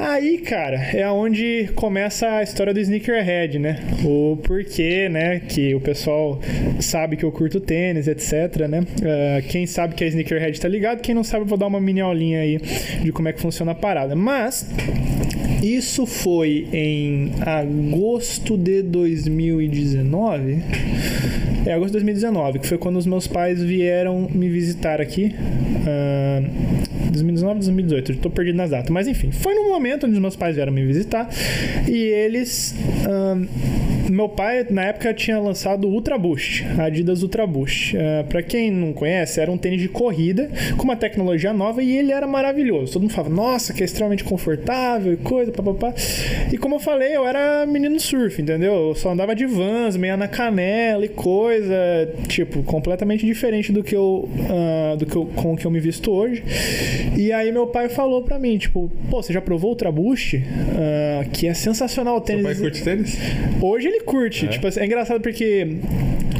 Aí, 0.04 0.38
cara, 0.38 0.78
é 0.92 1.08
onde 1.08 1.70
começa 1.76 2.28
a 2.28 2.42
história 2.42 2.74
do 2.74 2.80
sneakerhead, 2.80 3.56
né? 3.60 3.78
O 4.04 4.36
porquê, 4.42 5.08
né? 5.08 5.38
Que 5.38 5.76
o 5.76 5.80
pessoal 5.80 6.40
sabe 6.80 7.16
que 7.16 7.24
eu 7.24 7.30
curto 7.30 7.60
tênis, 7.60 8.08
etc, 8.08 8.66
né? 8.68 8.80
Ah, 9.00 9.40
quem 9.48 9.64
sabe 9.64 9.94
que 9.94 10.02
é 10.02 10.08
sneakerhead 10.08 10.60
tá 10.60 10.66
ligado, 10.66 11.00
quem 11.02 11.14
não 11.14 11.22
sabe 11.22 11.44
eu 11.44 11.46
vou 11.46 11.56
dar 11.56 11.68
uma 11.68 11.80
mini 11.80 12.00
aulinha 12.00 12.40
aí 12.40 12.58
de 12.58 13.12
como 13.12 13.28
é 13.28 13.32
que 13.32 13.40
funciona 13.40 13.70
a 13.70 13.74
parada. 13.76 14.16
Mas 14.16 14.68
isso 15.62 16.04
foi 16.06 16.66
em 16.72 17.32
agosto 17.40 18.56
de 18.56 18.82
2019. 18.82 20.62
É, 21.64 21.72
agosto 21.72 21.88
de 21.88 22.04
2019, 22.04 22.58
que 22.58 22.66
foi 22.66 22.78
quando 22.78 22.96
os 22.96 23.06
meus 23.06 23.28
pais 23.28 23.62
vieram 23.62 24.28
me 24.28 24.48
visitar 24.48 25.00
aqui. 25.00 25.32
Ah, 25.86 26.42
2019, 27.12 27.60
2018, 27.60 28.12
eu 28.12 28.16
tô 28.18 28.30
perdido 28.30 28.56
nas 28.56 28.70
datas. 28.70 28.90
Mas 28.90 29.06
enfim, 29.06 29.30
foi 29.30 29.54
no 29.54 29.68
momento 29.68 30.06
onde 30.06 30.14
os 30.14 30.20
meus 30.20 30.34
pais 30.34 30.56
vieram 30.56 30.72
me 30.72 30.84
visitar 30.84 31.28
e 31.88 31.96
eles. 31.96 32.74
ahn, 33.06 33.46
meu 34.12 34.28
pai, 34.28 34.66
na 34.70 34.84
época, 34.84 35.12
tinha 35.14 35.38
lançado 35.38 35.88
o 35.88 35.90
Ultra 35.92 36.18
Boost, 36.18 36.64
a 36.78 36.84
Adidas 36.84 37.22
Ultra 37.22 37.46
Boost. 37.46 37.96
Ah, 37.96 38.24
pra 38.28 38.42
quem 38.42 38.70
não 38.70 38.92
conhece, 38.92 39.40
era 39.40 39.50
um 39.50 39.56
tênis 39.56 39.80
de 39.80 39.88
corrida 39.88 40.50
com 40.76 40.84
uma 40.84 40.96
tecnologia 40.96 41.52
nova 41.52 41.82
e 41.82 41.96
ele 41.96 42.12
era 42.12 42.26
maravilhoso. 42.26 42.92
Todo 42.92 43.02
mundo 43.02 43.12
falava, 43.12 43.34
nossa, 43.34 43.72
que 43.72 43.82
é 43.82 43.86
extremamente 43.86 44.24
confortável 44.24 45.12
e 45.12 45.16
coisa, 45.16 45.50
papapá. 45.50 45.94
E 46.52 46.58
como 46.58 46.74
eu 46.76 46.80
falei, 46.80 47.16
eu 47.16 47.26
era 47.26 47.64
menino 47.66 47.98
surf, 47.98 48.40
entendeu? 48.40 48.88
Eu 48.88 48.94
só 48.94 49.10
andava 49.12 49.34
de 49.34 49.46
vans, 49.46 49.96
meia 49.96 50.16
na 50.16 50.28
canela 50.28 51.04
e 51.04 51.08
coisa, 51.08 51.74
tipo, 52.28 52.62
completamente 52.62 53.24
diferente 53.24 53.72
do 53.72 53.82
que 53.82 53.96
eu, 53.96 54.28
ah, 54.50 54.96
do 54.96 55.06
que 55.06 55.16
eu, 55.16 55.26
com 55.26 55.54
o 55.54 55.56
que 55.56 55.66
eu 55.66 55.70
me 55.70 55.80
visto 55.80 56.10
hoje. 56.10 56.42
E 57.16 57.32
aí 57.32 57.50
meu 57.50 57.66
pai 57.66 57.88
falou 57.88 58.22
pra 58.22 58.38
mim, 58.38 58.58
tipo, 58.58 58.90
pô, 59.10 59.22
você 59.22 59.32
já 59.32 59.40
provou 59.40 59.70
o 59.70 59.72
Ultra 59.72 59.90
Boost? 59.90 60.42
Ah, 60.76 61.24
que 61.32 61.46
é 61.46 61.54
sensacional 61.54 62.14
o 62.14 62.18
Seu 62.18 62.26
tênis. 62.26 62.42
pai 62.42 62.54
curte 62.54 62.82
tênis? 62.82 63.16
Hoje 63.60 63.88
ele 63.88 64.01
curte. 64.02 64.48
Tipo, 64.48 64.66
assim, 64.66 64.80
é 64.80 64.86
engraçado 64.86 65.20
porque 65.20 65.66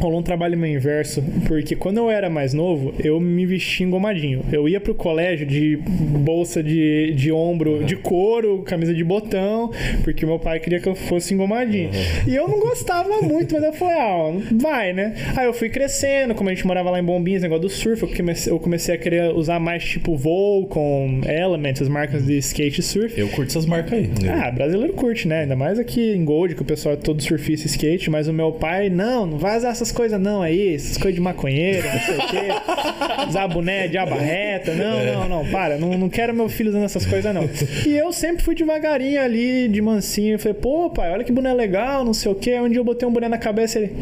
rolou 0.03 0.21
um 0.21 0.23
trabalho 0.23 0.59
meio 0.59 0.77
inverso. 0.77 1.23
Porque 1.47 1.77
quando 1.77 1.99
eu 1.99 2.11
era 2.11 2.29
mais 2.29 2.53
novo, 2.53 2.93
eu 2.99 3.21
me 3.21 3.47
vestia 3.47 3.87
engomadinho. 3.87 4.45
Eu 4.53 4.69
ia 4.69 4.81
pro 4.81 4.95
colégio 4.95 5.47
de 5.47 5.77
bolsa 5.77 6.63
de, 6.63 7.13
de 7.15 7.31
ombro 7.31 7.85
de 7.85 7.97
couro, 7.97 8.63
camisa 8.63 8.93
de 8.93 9.05
botão, 9.05 9.71
porque 10.03 10.27
meu 10.27 10.39
pai 10.39 10.59
queria 10.59 10.81
que 10.81 10.89
eu 10.89 10.95
fosse 10.95 11.35
engomadinho. 11.35 11.91
E 12.27 12.35
eu 12.35 12.49
não 12.49 12.59
gostava 12.59 13.21
muito, 13.23 13.55
mas 13.55 13.65
eu 13.65 13.73
falei, 13.73 13.95
ah, 13.95 14.33
vai, 14.61 14.93
né? 14.93 15.15
Aí 15.37 15.47
eu 15.47 15.53
fui 15.53 15.69
crescendo, 15.69 16.35
como 16.35 16.51
a 16.51 16.55
gente 16.55 16.67
morava 16.67 16.91
lá 16.91 16.99
em 16.99 17.05
Bombinhas, 17.05 17.43
negócio 17.43 17.63
do 17.63 17.71
surf, 17.71 18.03
eu 18.03 18.09
comecei, 18.09 18.53
eu 18.53 18.59
comecei 18.59 18.95
a 18.95 18.99
querer 18.99 19.33
usar 19.35 19.61
mais 19.61 19.85
tipo 19.85 20.17
Volcom, 20.17 21.21
Element, 21.27 21.75
as 21.81 21.89
marcas 21.89 22.27
de 22.27 22.39
skate 22.39 22.81
e 22.81 22.83
surf. 22.83 23.19
Eu 23.19 23.29
curto 23.29 23.51
essas 23.51 23.67
marcas 23.67 23.93
aí. 23.93 24.11
Ah, 24.29 24.51
brasileiro 24.51 24.93
curte, 24.95 25.29
né? 25.29 25.43
Ainda 25.43 25.55
mais 25.55 25.79
aqui 25.79 26.13
em 26.13 26.25
Gold, 26.25 26.55
que 26.55 26.63
o 26.63 26.65
pessoal 26.65 26.95
é 26.95 26.97
todo 26.97 27.23
surfista 27.23 27.67
e 27.67 27.71
skate, 27.71 28.11
mas 28.11 28.29
o 28.29 28.33
meu 28.33 28.53
pai, 28.53 28.89
não, 28.89 29.27
não 29.27 29.39
vai 29.39 29.57
usar 29.57 29.71
essas 29.71 29.92
coisas 29.93 30.21
não 30.21 30.43
aí, 30.43 30.75
essas 30.75 30.97
coisas 30.97 31.15
de 31.15 31.21
maconheiro, 31.21 31.87
não 31.87 32.01
sei 32.01 32.17
o 32.17 32.29
quê. 32.29 33.29
Usar 33.29 33.49
boné 33.49 33.89
de 33.89 33.99
abarreta, 33.99 34.75
não, 34.75 35.05
não, 35.05 35.29
não, 35.29 35.51
para, 35.51 35.77
não, 35.77 35.97
não 35.97 36.09
quero 36.09 36.35
meu 36.35 36.49
filho 36.49 36.71
usando 36.71 36.85
essas 36.85 37.07
coisas 37.07 37.35
não. 37.35 37.49
E 37.87 37.97
eu 37.97 38.13
sempre 38.13 38.43
fui 38.43 38.55
devagarinho 38.55 39.21
ali, 39.21 39.69
de 39.69 39.81
mansinho, 39.81 40.39
falei, 40.39 40.55
pô, 40.55 40.91
pai, 40.91 41.13
olha 41.13 41.25
que 41.25 41.33
boné 41.33 41.53
legal, 41.53 42.05
não 42.05 42.15
sei 42.15 42.31
o 42.33 42.35
quê. 42.35 42.59
Um 42.61 42.69
dia 42.69 42.79
eu 42.79 42.85
botei 42.85 43.07
um 43.07 43.13
boné 43.13 43.29
na 43.29 43.39
cabeça 43.39 43.79
e 43.79 43.85
ele, 43.85 43.97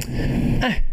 ah, 0.62 0.89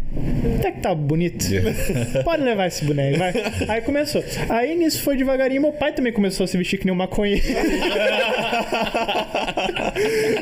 até 0.58 0.72
que 0.72 0.80
tá 0.80 0.94
bonito. 0.94 1.44
Pode 2.24 2.42
levar 2.42 2.66
esse 2.66 2.84
boneco, 2.84 3.18
vai. 3.18 3.32
Aí 3.68 3.80
começou. 3.82 4.22
Aí 4.48 4.76
nisso 4.76 5.02
foi 5.02 5.16
devagarinho. 5.16 5.62
Meu 5.62 5.72
pai 5.72 5.92
também 5.92 6.12
começou 6.12 6.44
a 6.44 6.46
se 6.46 6.56
vestir 6.56 6.78
que 6.78 6.84
nem 6.84 6.92
um 6.92 6.96
maconheiro. 6.96 7.42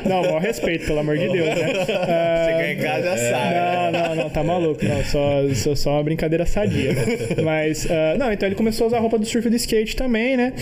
Não, 0.05 0.21
maior 0.21 0.41
respeito, 0.41 0.85
pelo 0.85 0.99
amor 0.99 1.17
de 1.17 1.27
Deus, 1.29 1.47
né? 1.47 1.73
Ah, 1.89 2.45
Chegar 2.45 2.71
em 2.71 2.77
casa 2.77 3.03
já 3.03 3.17
sabe. 3.17 3.91
não, 3.91 3.91
não, 3.91 4.15
não, 4.23 4.29
tá 4.29 4.43
maluco. 4.43 4.83
Não, 4.85 5.03
só, 5.03 5.41
só, 5.53 5.75
só 5.75 5.91
uma 5.93 6.03
brincadeira 6.03 6.45
sadia. 6.45 6.93
Mas, 7.43 7.87
ah, 7.89 8.15
não, 8.17 8.31
então 8.31 8.47
ele 8.47 8.55
começou 8.55 8.85
a 8.85 8.87
usar 8.87 8.99
roupa 8.99 9.17
do 9.17 9.25
surf 9.25 9.47
e 9.47 9.49
do 9.49 9.55
skate 9.55 9.95
também, 9.95 10.37
né? 10.37 10.53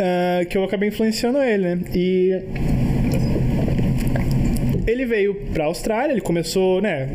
Ah, 0.00 0.44
que 0.44 0.56
eu 0.58 0.64
acabei 0.64 0.88
influenciando 0.88 1.40
ele, 1.42 1.62
né? 1.74 1.78
E 1.94 2.40
ele 5.04 5.06
veio 5.06 5.34
pra 5.52 5.64
Austrália, 5.66 6.12
ele 6.12 6.20
começou, 6.20 6.80
né? 6.80 7.08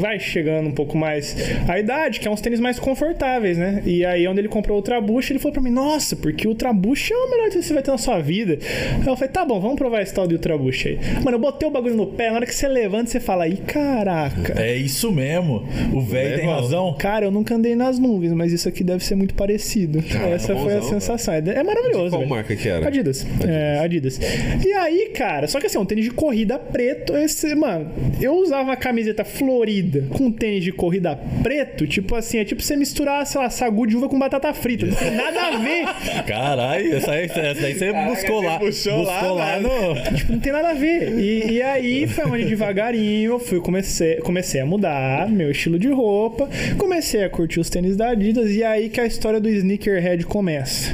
Vai 0.00 0.18
chegando 0.18 0.68
um 0.68 0.72
pouco 0.72 0.96
mais 0.96 1.36
a 1.68 1.78
idade, 1.78 2.20
que 2.20 2.28
é 2.28 2.30
uns 2.30 2.40
tênis 2.40 2.60
mais 2.60 2.78
confortáveis, 2.78 3.58
né? 3.58 3.82
E 3.84 4.04
aí, 4.04 4.26
onde 4.28 4.40
ele 4.40 4.48
comprou 4.48 4.76
o 4.76 4.78
Ultra 4.78 5.00
Boost, 5.00 5.32
ele 5.32 5.38
falou 5.38 5.52
pra 5.52 5.62
mim: 5.62 5.70
Nossa, 5.70 6.16
porque 6.16 6.46
o 6.46 6.50
Ultra 6.50 6.72
Boost 6.72 7.12
é 7.12 7.16
o 7.16 7.30
melhor 7.30 7.48
tênis 7.50 7.64
que 7.64 7.68
você 7.68 7.74
vai 7.74 7.82
ter 7.82 7.90
na 7.90 7.98
sua 7.98 8.20
vida. 8.20 8.58
Aí 9.00 9.06
eu 9.06 9.16
falei: 9.16 9.28
Tá 9.32 9.44
bom, 9.44 9.60
vamos 9.60 9.76
provar 9.76 10.02
esse 10.02 10.14
tal 10.14 10.26
de 10.26 10.34
Ultra 10.34 10.56
Boost 10.56 10.88
aí. 10.88 10.98
Mano, 11.24 11.36
eu 11.36 11.40
botei 11.40 11.68
o 11.68 11.70
bagulho 11.70 11.94
no 11.96 12.06
pé, 12.06 12.30
na 12.30 12.36
hora 12.36 12.46
que 12.46 12.54
você 12.54 12.68
levanta, 12.68 13.10
você 13.10 13.20
fala: 13.20 13.46
Ih, 13.48 13.56
caraca. 13.56 14.60
É 14.60 14.76
isso 14.76 15.10
mesmo. 15.12 15.66
O 15.92 16.00
velho 16.00 16.36
tem 16.36 16.46
Leva- 16.46 16.60
razão. 16.60 16.94
Cara, 16.98 17.26
eu 17.26 17.30
nunca 17.30 17.54
andei 17.54 17.74
nas 17.74 17.98
nuvens, 17.98 18.32
mas 18.32 18.52
isso 18.52 18.68
aqui 18.68 18.84
deve 18.84 19.04
ser 19.04 19.14
muito 19.16 19.34
parecido. 19.34 19.98
Essa 20.32 20.54
foi 20.56 20.74
a 20.76 20.82
sensação. 20.82 21.34
É 21.34 21.38
é 21.38 21.62
maravilhoso. 21.62 22.10
Qual 22.10 22.20
velho. 22.20 22.30
marca 22.30 22.54
que 22.54 22.68
era? 22.68 22.86
Adidas. 22.86 23.26
É, 23.46 23.78
Adidas. 23.80 24.20
E 24.64 24.72
aí, 24.72 25.10
cara, 25.14 25.46
só 25.46 25.58
que 25.60 25.66
assim, 25.66 25.78
um 25.78 25.84
tênis 25.84 26.04
de 26.04 26.10
corrida 26.10 26.58
preto, 26.58 27.07
esse, 27.16 27.54
mano, 27.54 27.90
eu 28.20 28.34
usava 28.34 28.64
uma 28.64 28.76
camiseta 28.76 29.24
florida 29.24 30.04
com 30.10 30.30
tênis 30.30 30.64
de 30.64 30.72
corrida 30.72 31.18
preto, 31.42 31.86
tipo 31.86 32.14
assim, 32.14 32.38
é 32.38 32.44
tipo 32.44 32.62
você 32.62 32.76
misturar, 32.76 33.26
sei 33.26 33.40
lá, 33.40 33.50
sagu 33.50 33.86
de 33.86 33.96
uva 33.96 34.08
com 34.08 34.18
batata 34.18 34.52
frita. 34.52 34.86
Não 34.86 34.94
tem 34.94 35.10
nada 35.12 35.40
a 35.40 35.56
ver. 35.58 35.84
Caralho, 36.26 36.96
essa 36.96 37.12
aí, 37.12 37.24
essa 37.24 37.66
aí 37.66 37.74
você 37.74 37.92
buscou 37.92 38.42
lá. 38.42 38.58
puxou 38.58 39.02
lá, 39.02 39.20
buscou 39.20 39.34
lá, 39.36 39.60
mano. 39.60 39.94
no. 39.94 40.16
Tipo, 40.16 40.32
não 40.32 40.40
tem 40.40 40.52
nada 40.52 40.70
a 40.70 40.74
ver. 40.74 41.18
E, 41.18 41.52
e 41.52 41.62
aí 41.62 42.06
foi 42.06 42.24
onde 42.24 42.44
devagarinho 42.44 43.32
eu 43.32 43.38
fui, 43.38 43.60
comecei, 43.60 44.16
comecei 44.16 44.60
a 44.60 44.66
mudar 44.66 45.28
meu 45.28 45.50
estilo 45.50 45.78
de 45.78 45.88
roupa, 45.88 46.48
comecei 46.76 47.24
a 47.24 47.30
curtir 47.30 47.60
os 47.60 47.70
tênis 47.70 47.96
da 47.96 48.10
Adidas, 48.10 48.50
e 48.50 48.64
aí 48.64 48.88
que 48.88 49.00
a 49.00 49.06
história 49.06 49.40
do 49.40 49.48
sneakerhead 49.48 50.24
começa. 50.26 50.92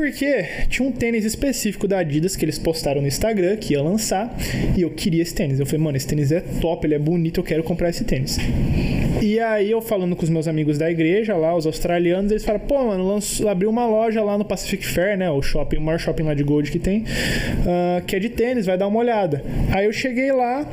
Porque 0.00 0.46
tinha 0.70 0.88
um 0.88 0.90
tênis 0.90 1.26
específico 1.26 1.86
da 1.86 1.98
Adidas 1.98 2.34
que 2.34 2.42
eles 2.42 2.58
postaram 2.58 3.02
no 3.02 3.06
Instagram 3.06 3.54
que 3.58 3.74
ia 3.74 3.82
lançar 3.82 4.34
e 4.74 4.80
eu 4.80 4.88
queria 4.88 5.22
esse 5.22 5.34
tênis. 5.34 5.60
Eu 5.60 5.66
falei, 5.66 5.82
mano, 5.82 5.94
esse 5.98 6.06
tênis 6.06 6.32
é 6.32 6.40
top, 6.40 6.86
ele 6.86 6.94
é 6.94 6.98
bonito, 6.98 7.40
eu 7.40 7.44
quero 7.44 7.62
comprar 7.62 7.90
esse 7.90 8.02
tênis. 8.02 8.38
E 9.20 9.38
aí 9.38 9.70
eu 9.70 9.82
falando 9.82 10.16
com 10.16 10.22
os 10.22 10.30
meus 10.30 10.48
amigos 10.48 10.78
da 10.78 10.90
igreja 10.90 11.36
lá, 11.36 11.54
os 11.54 11.66
australianos, 11.66 12.30
eles 12.30 12.42
falaram, 12.42 12.64
pô, 12.66 12.82
mano, 12.82 13.18
abriu 13.46 13.68
uma 13.68 13.86
loja 13.86 14.22
lá 14.22 14.38
no 14.38 14.44
Pacific 14.44 14.86
Fair, 14.86 15.18
né? 15.18 15.30
O 15.30 15.42
shopping, 15.42 15.76
o 15.76 15.82
maior 15.82 15.98
shopping 15.98 16.22
lá 16.22 16.32
de 16.32 16.44
Gold 16.44 16.70
que 16.70 16.78
tem, 16.78 17.04
ah, 17.66 18.00
que 18.00 18.16
é 18.16 18.18
de 18.18 18.30
tênis, 18.30 18.64
vai 18.64 18.78
dar 18.78 18.86
uma 18.86 19.00
olhada. 19.00 19.44
Aí 19.70 19.84
eu 19.84 19.92
cheguei 19.92 20.32
lá 20.32 20.66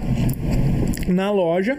na 1.05 1.29
loja 1.31 1.77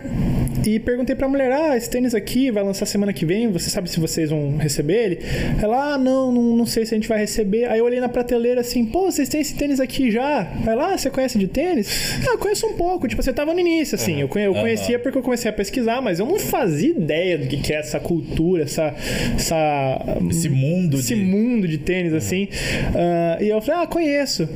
e 0.64 0.78
perguntei 0.78 1.14
pra 1.14 1.28
mulher: 1.28 1.52
Ah, 1.52 1.76
esse 1.76 1.88
tênis 1.88 2.14
aqui 2.14 2.50
vai 2.50 2.62
lançar 2.62 2.86
semana 2.86 3.12
que 3.12 3.24
vem, 3.24 3.50
você 3.50 3.70
sabe 3.70 3.88
se 3.90 4.00
vocês 4.00 4.30
vão 4.30 4.56
receber 4.56 4.94
ele? 4.94 5.18
Ela, 5.62 5.94
ah, 5.94 5.98
não, 5.98 6.32
não, 6.32 6.56
não 6.56 6.66
sei 6.66 6.84
se 6.84 6.94
a 6.94 6.96
gente 6.96 7.08
vai 7.08 7.18
receber. 7.18 7.66
Aí 7.66 7.78
eu 7.78 7.84
olhei 7.84 8.00
na 8.00 8.08
prateleira 8.08 8.60
assim: 8.60 8.84
Pô, 8.84 9.10
vocês 9.10 9.28
têm 9.28 9.40
esse 9.40 9.54
tênis 9.54 9.80
aqui 9.80 10.10
já? 10.10 10.50
Ela, 10.66 10.94
ah, 10.94 10.98
você 10.98 11.10
conhece 11.10 11.38
de 11.38 11.46
tênis? 11.46 12.18
Ah, 12.26 12.32
eu 12.32 12.38
conheço 12.38 12.66
um 12.66 12.74
pouco. 12.74 13.06
Tipo, 13.06 13.22
você 13.22 13.32
tava 13.32 13.52
no 13.52 13.60
início, 13.60 13.94
assim. 13.94 14.20
Eu, 14.20 14.28
eu 14.34 14.54
conhecia 14.54 14.98
porque 14.98 15.18
eu 15.18 15.22
comecei 15.22 15.50
a 15.50 15.54
pesquisar, 15.54 16.00
mas 16.00 16.18
eu 16.18 16.26
não 16.26 16.38
fazia 16.38 16.90
ideia 16.90 17.38
do 17.38 17.46
que, 17.46 17.56
que 17.58 17.72
é 17.72 17.76
essa 17.76 18.00
cultura, 18.00 18.64
essa. 18.64 18.94
essa 19.34 20.18
Esse 20.30 20.48
mundo 20.48 20.98
esse 20.98 21.14
de. 21.14 21.20
mundo 21.22 21.68
de 21.68 21.78
tênis, 21.78 22.12
assim. 22.12 22.48
Ah, 22.94 23.38
e 23.40 23.48
eu 23.48 23.60
falei, 23.60 23.82
ah, 23.82 23.86
conheço. 23.86 24.48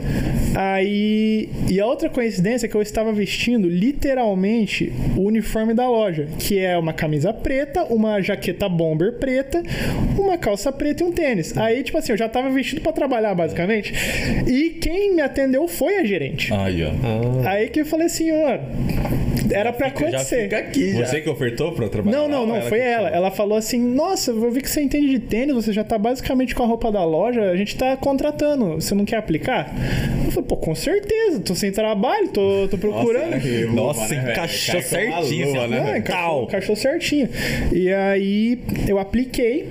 Aí. 0.54 1.48
E 1.68 1.80
a 1.80 1.86
outra 1.86 2.08
coincidência 2.08 2.66
é 2.66 2.68
que 2.68 2.74
eu 2.74 2.82
estava 2.82 3.12
vestindo 3.12 3.68
literalmente 3.68 4.92
o 5.16 5.22
uniforme 5.22 5.74
da 5.74 5.88
loja, 5.92 6.26
que 6.38 6.58
é 6.58 6.76
uma 6.76 6.92
camisa 6.92 7.32
preta, 7.32 7.84
uma 7.84 8.20
jaqueta 8.20 8.68
bomber 8.68 9.14
preta, 9.18 9.62
uma 10.18 10.38
calça 10.38 10.72
preta 10.72 11.04
e 11.04 11.06
um 11.06 11.12
tênis. 11.12 11.56
Aí, 11.56 11.82
tipo 11.82 11.98
assim, 11.98 12.12
eu 12.12 12.18
já 12.18 12.28
tava 12.28 12.50
vestido 12.50 12.80
pra 12.80 12.92
trabalhar, 12.92 13.34
basicamente. 13.34 13.92
E 14.46 14.70
quem 14.70 15.14
me 15.14 15.20
atendeu 15.20 15.68
foi 15.68 15.98
a 15.98 16.04
gerente. 16.04 16.52
Aí, 16.52 16.82
ó. 16.84 17.48
Aí 17.48 17.68
que 17.68 17.80
eu 17.80 17.86
falei 17.86 18.06
assim, 18.06 18.30
ó. 18.32 18.58
Era 19.52 19.72
pra 19.72 19.88
Já 19.88 19.94
acontecer. 19.94 20.42
fica 20.44 20.58
aqui, 20.58 20.92
já. 20.92 21.06
Você 21.06 21.20
que 21.20 21.28
ofertou 21.28 21.72
pra 21.72 21.88
trabalhar? 21.88 22.16
Não, 22.16 22.28
não, 22.28 22.46
não, 22.46 22.60
foi 22.62 22.78
que 22.78 22.84
ela. 22.84 23.02
falou? 23.04 23.16
Ela 23.16 23.30
falou 23.30 23.58
assim: 23.58 23.78
Nossa, 23.78 24.30
eu 24.30 24.50
vi 24.50 24.60
que 24.60 24.68
você 24.70 24.80
entende 24.82 25.08
de 25.08 25.18
tênis, 25.18 25.54
você 25.54 25.72
já 25.72 25.84
tá 25.84 25.96
basicamente 25.98 26.54
com 26.54 26.62
a 26.62 26.66
roupa 26.66 26.90
da 26.90 27.04
loja, 27.04 27.42
a 27.50 27.56
gente 27.56 27.76
tá 27.76 27.96
contratando, 27.96 28.74
você 28.74 28.94
não 28.94 29.04
quer 29.04 29.16
aplicar? 29.16 29.72
Eu 30.24 30.30
falei, 30.32 30.48
pô, 30.48 30.56
com 30.56 30.74
certeza, 30.74 31.40
tô 31.40 31.54
sem 31.54 31.70
trabalho, 31.72 32.28
tô, 32.28 32.68
tô 32.70 32.78
procurando. 32.78 33.40
que 33.40 33.64
luva, 33.64 33.74
Nossa, 33.74 34.14
né, 34.14 34.32
encaixou 34.32 34.82
certinho, 34.82 35.68
né, 35.68 35.80
velho? 35.80 35.96
encaixou, 35.98 36.42
encaixou 36.44 36.76
certinho. 36.76 37.28
E 37.72 37.92
aí 37.92 38.58
eu 38.88 38.98
apliquei. 38.98 39.68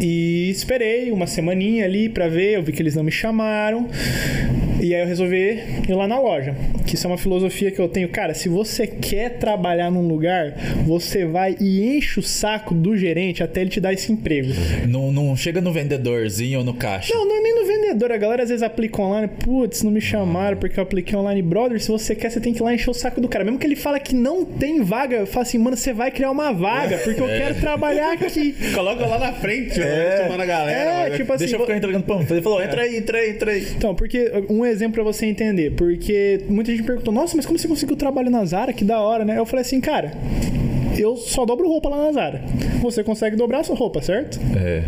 E 0.00 0.48
esperei 0.50 1.10
uma 1.10 1.26
semaninha 1.26 1.84
ali 1.84 2.08
pra 2.08 2.28
ver, 2.28 2.54
eu 2.56 2.62
vi 2.62 2.70
que 2.72 2.80
eles 2.80 2.94
não 2.94 3.02
me 3.02 3.10
chamaram. 3.10 3.88
E 4.80 4.94
aí 4.94 5.00
eu 5.00 5.06
resolvi 5.06 5.62
ir 5.88 5.94
lá 5.94 6.06
na 6.06 6.20
loja. 6.20 6.54
Que 6.86 6.94
isso 6.94 7.06
é 7.06 7.10
uma 7.10 7.18
filosofia 7.18 7.70
que 7.70 7.80
eu 7.80 7.88
tenho. 7.88 8.08
Cara, 8.08 8.34
se 8.34 8.48
você 8.48 8.86
quer 8.86 9.38
trabalhar 9.38 9.90
num 9.90 10.06
lugar, 10.06 10.54
você 10.86 11.24
vai 11.24 11.56
e 11.60 11.96
enche 11.96 12.20
o 12.20 12.22
saco 12.22 12.74
do 12.74 12.96
gerente 12.96 13.42
até 13.42 13.60
ele 13.60 13.70
te 13.70 13.80
dar 13.80 13.92
esse 13.92 14.12
emprego. 14.12 14.48
Não, 14.88 15.10
não 15.10 15.36
chega 15.36 15.60
no 15.60 15.72
vendedorzinho 15.72 16.60
ou 16.60 16.64
no 16.64 16.74
caixa. 16.74 17.12
Não, 17.14 17.26
não 17.26 17.36
é 17.36 17.40
nem 17.40 17.54
no 17.54 17.66
vendedor. 17.66 18.12
A 18.12 18.16
galera 18.16 18.42
às 18.42 18.48
vezes 18.48 18.62
aplica 18.62 19.02
online. 19.02 19.28
Putz, 19.28 19.82
não 19.82 19.90
me 19.90 20.00
chamaram 20.00 20.56
porque 20.56 20.78
eu 20.78 20.82
apliquei 20.82 21.16
online. 21.18 21.42
Brother, 21.42 21.80
se 21.80 21.88
você 21.88 22.14
quer, 22.14 22.30
você 22.30 22.40
tem 22.40 22.52
que 22.52 22.60
ir 22.60 22.64
lá 22.64 22.72
encher 22.72 22.90
o 22.90 22.94
saco 22.94 23.20
do 23.20 23.28
cara. 23.28 23.44
Mesmo 23.44 23.58
que 23.58 23.66
ele 23.66 23.76
fala 23.76 23.98
que 23.98 24.14
não 24.14 24.44
tem 24.44 24.82
vaga, 24.82 25.16
eu 25.16 25.26
falo 25.26 25.42
assim, 25.42 25.58
mano, 25.58 25.76
você 25.76 25.92
vai 25.92 26.10
criar 26.10 26.30
uma 26.30 26.52
vaga 26.52 26.98
porque 26.98 27.20
eu 27.20 27.26
quero 27.26 27.54
trabalhar 27.56 28.12
aqui. 28.12 28.54
Coloca 28.74 29.06
lá 29.06 29.18
na 29.18 29.32
frente, 29.32 29.80
é. 29.80 30.22
chamando 30.22 30.40
a 30.40 30.46
galera. 30.46 31.08
É, 31.08 31.16
tipo 31.16 31.32
assim. 31.32 31.44
Deixa 31.44 31.56
eu 31.56 31.60
ficar 31.60 31.76
entregando 31.76 32.04
panfleto. 32.04 32.34
Ele 32.34 32.42
falou, 32.42 32.62
entra 32.62 32.82
aí, 32.82 32.96
entra 32.96 33.18
aí, 33.18 33.30
entra 33.30 33.50
aí. 33.52 33.66
Então, 33.76 33.94
porque 33.94 34.30
um 34.48 34.64
exemplo 34.68 34.94
pra 34.94 35.04
você 35.04 35.26
entender, 35.26 35.74
porque 35.74 36.40
muita 36.48 36.70
gente 36.70 36.84
perguntou: 36.84 37.12
"Nossa, 37.12 37.36
mas 37.36 37.46
como 37.46 37.58
você 37.58 37.68
conseguiu 37.68 37.96
trabalho 37.96 38.30
na 38.30 38.44
Zara? 38.44 38.72
Que 38.72 38.84
da 38.84 39.00
hora, 39.00 39.24
né?" 39.24 39.38
Eu 39.38 39.46
falei 39.46 39.62
assim, 39.62 39.80
cara, 39.80 40.12
eu 40.98 41.16
só 41.16 41.44
dobro 41.44 41.68
roupa 41.68 41.88
lá 41.88 42.06
na 42.06 42.12
Zara. 42.12 42.42
Você 42.80 43.04
consegue 43.04 43.36
dobrar 43.36 43.60
a 43.60 43.64
sua 43.64 43.76
roupa, 43.76 44.02
certo? 44.02 44.38
É. 44.56 44.82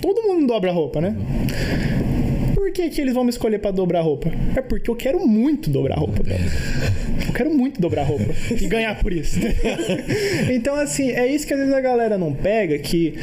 Todo 0.00 0.22
mundo 0.22 0.46
dobra 0.46 0.70
a 0.70 0.72
roupa, 0.72 1.00
né? 1.00 1.14
Por 2.54 2.70
que, 2.72 2.88
que 2.90 3.00
eles 3.00 3.14
vão 3.14 3.24
me 3.24 3.30
escolher 3.30 3.58
pra 3.58 3.70
dobrar 3.70 4.00
a 4.00 4.02
roupa? 4.02 4.30
É 4.54 4.60
porque 4.60 4.90
eu 4.90 4.96
quero 4.96 5.26
muito 5.26 5.70
dobrar 5.70 5.96
a 5.96 5.98
roupa. 5.98 6.22
Eu 7.26 7.32
quero 7.32 7.54
muito 7.54 7.80
dobrar 7.80 8.02
a 8.02 8.04
roupa 8.04 8.26
e 8.50 8.66
ganhar 8.66 8.98
por 9.00 9.12
isso. 9.12 9.40
então, 10.52 10.74
assim, 10.76 11.10
é 11.10 11.26
isso 11.26 11.46
que 11.46 11.54
às 11.54 11.58
vezes 11.58 11.74
a 11.74 11.80
galera 11.80 12.18
não 12.18 12.32
pega, 12.32 12.78
que 12.78 13.14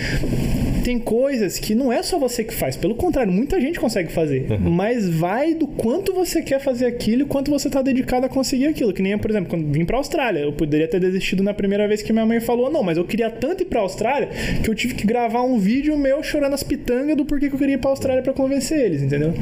tem 0.87 0.97
coisas 0.99 1.59
que 1.59 1.75
não 1.75 1.91
é 1.91 2.01
só 2.01 2.17
você 2.17 2.45
que 2.45 2.53
faz, 2.53 2.77
pelo 2.77 2.95
contrário, 2.95 3.29
muita 3.29 3.59
gente 3.59 3.77
consegue 3.77 4.09
fazer. 4.09 4.47
Mas 4.57 5.05
vai 5.09 5.53
do 5.53 5.67
quanto 5.67 6.13
você 6.13 6.41
quer 6.41 6.61
fazer 6.61 6.85
aquilo 6.85 7.23
e 7.23 7.25
quanto 7.25 7.51
você 7.51 7.69
tá 7.69 7.81
dedicado 7.81 8.25
a 8.25 8.29
conseguir 8.29 8.67
aquilo. 8.67 8.93
Que 8.93 9.01
nem, 9.01 9.17
por 9.17 9.29
exemplo, 9.29 9.49
quando 9.49 9.69
vim 9.69 9.83
pra 9.83 9.97
Austrália, 9.97 10.39
eu 10.39 10.53
poderia 10.53 10.87
ter 10.87 11.01
desistido 11.01 11.43
na 11.43 11.53
primeira 11.53 11.85
vez 11.89 12.01
que 12.01 12.13
minha 12.13 12.25
mãe 12.25 12.39
falou, 12.39 12.71
não, 12.71 12.83
mas 12.83 12.97
eu 12.97 13.03
queria 13.03 13.29
tanto 13.29 13.63
ir 13.63 13.65
pra 13.65 13.81
Austrália 13.81 14.29
que 14.63 14.69
eu 14.69 14.73
tive 14.73 14.93
que 14.95 15.05
gravar 15.05 15.41
um 15.41 15.59
vídeo 15.59 15.97
meu 15.97 16.23
chorando 16.23 16.53
as 16.53 16.63
pitangas 16.63 17.17
do 17.17 17.25
porquê 17.25 17.49
que 17.49 17.55
eu 17.55 17.59
queria 17.59 17.75
ir 17.75 17.79
pra 17.79 17.89
Austrália 17.89 18.23
pra 18.23 18.31
convencer 18.31 18.79
eles, 18.79 19.01
entendeu? 19.01 19.33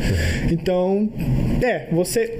Então, 0.52 1.08
é, 1.62 1.86
você 1.92 2.40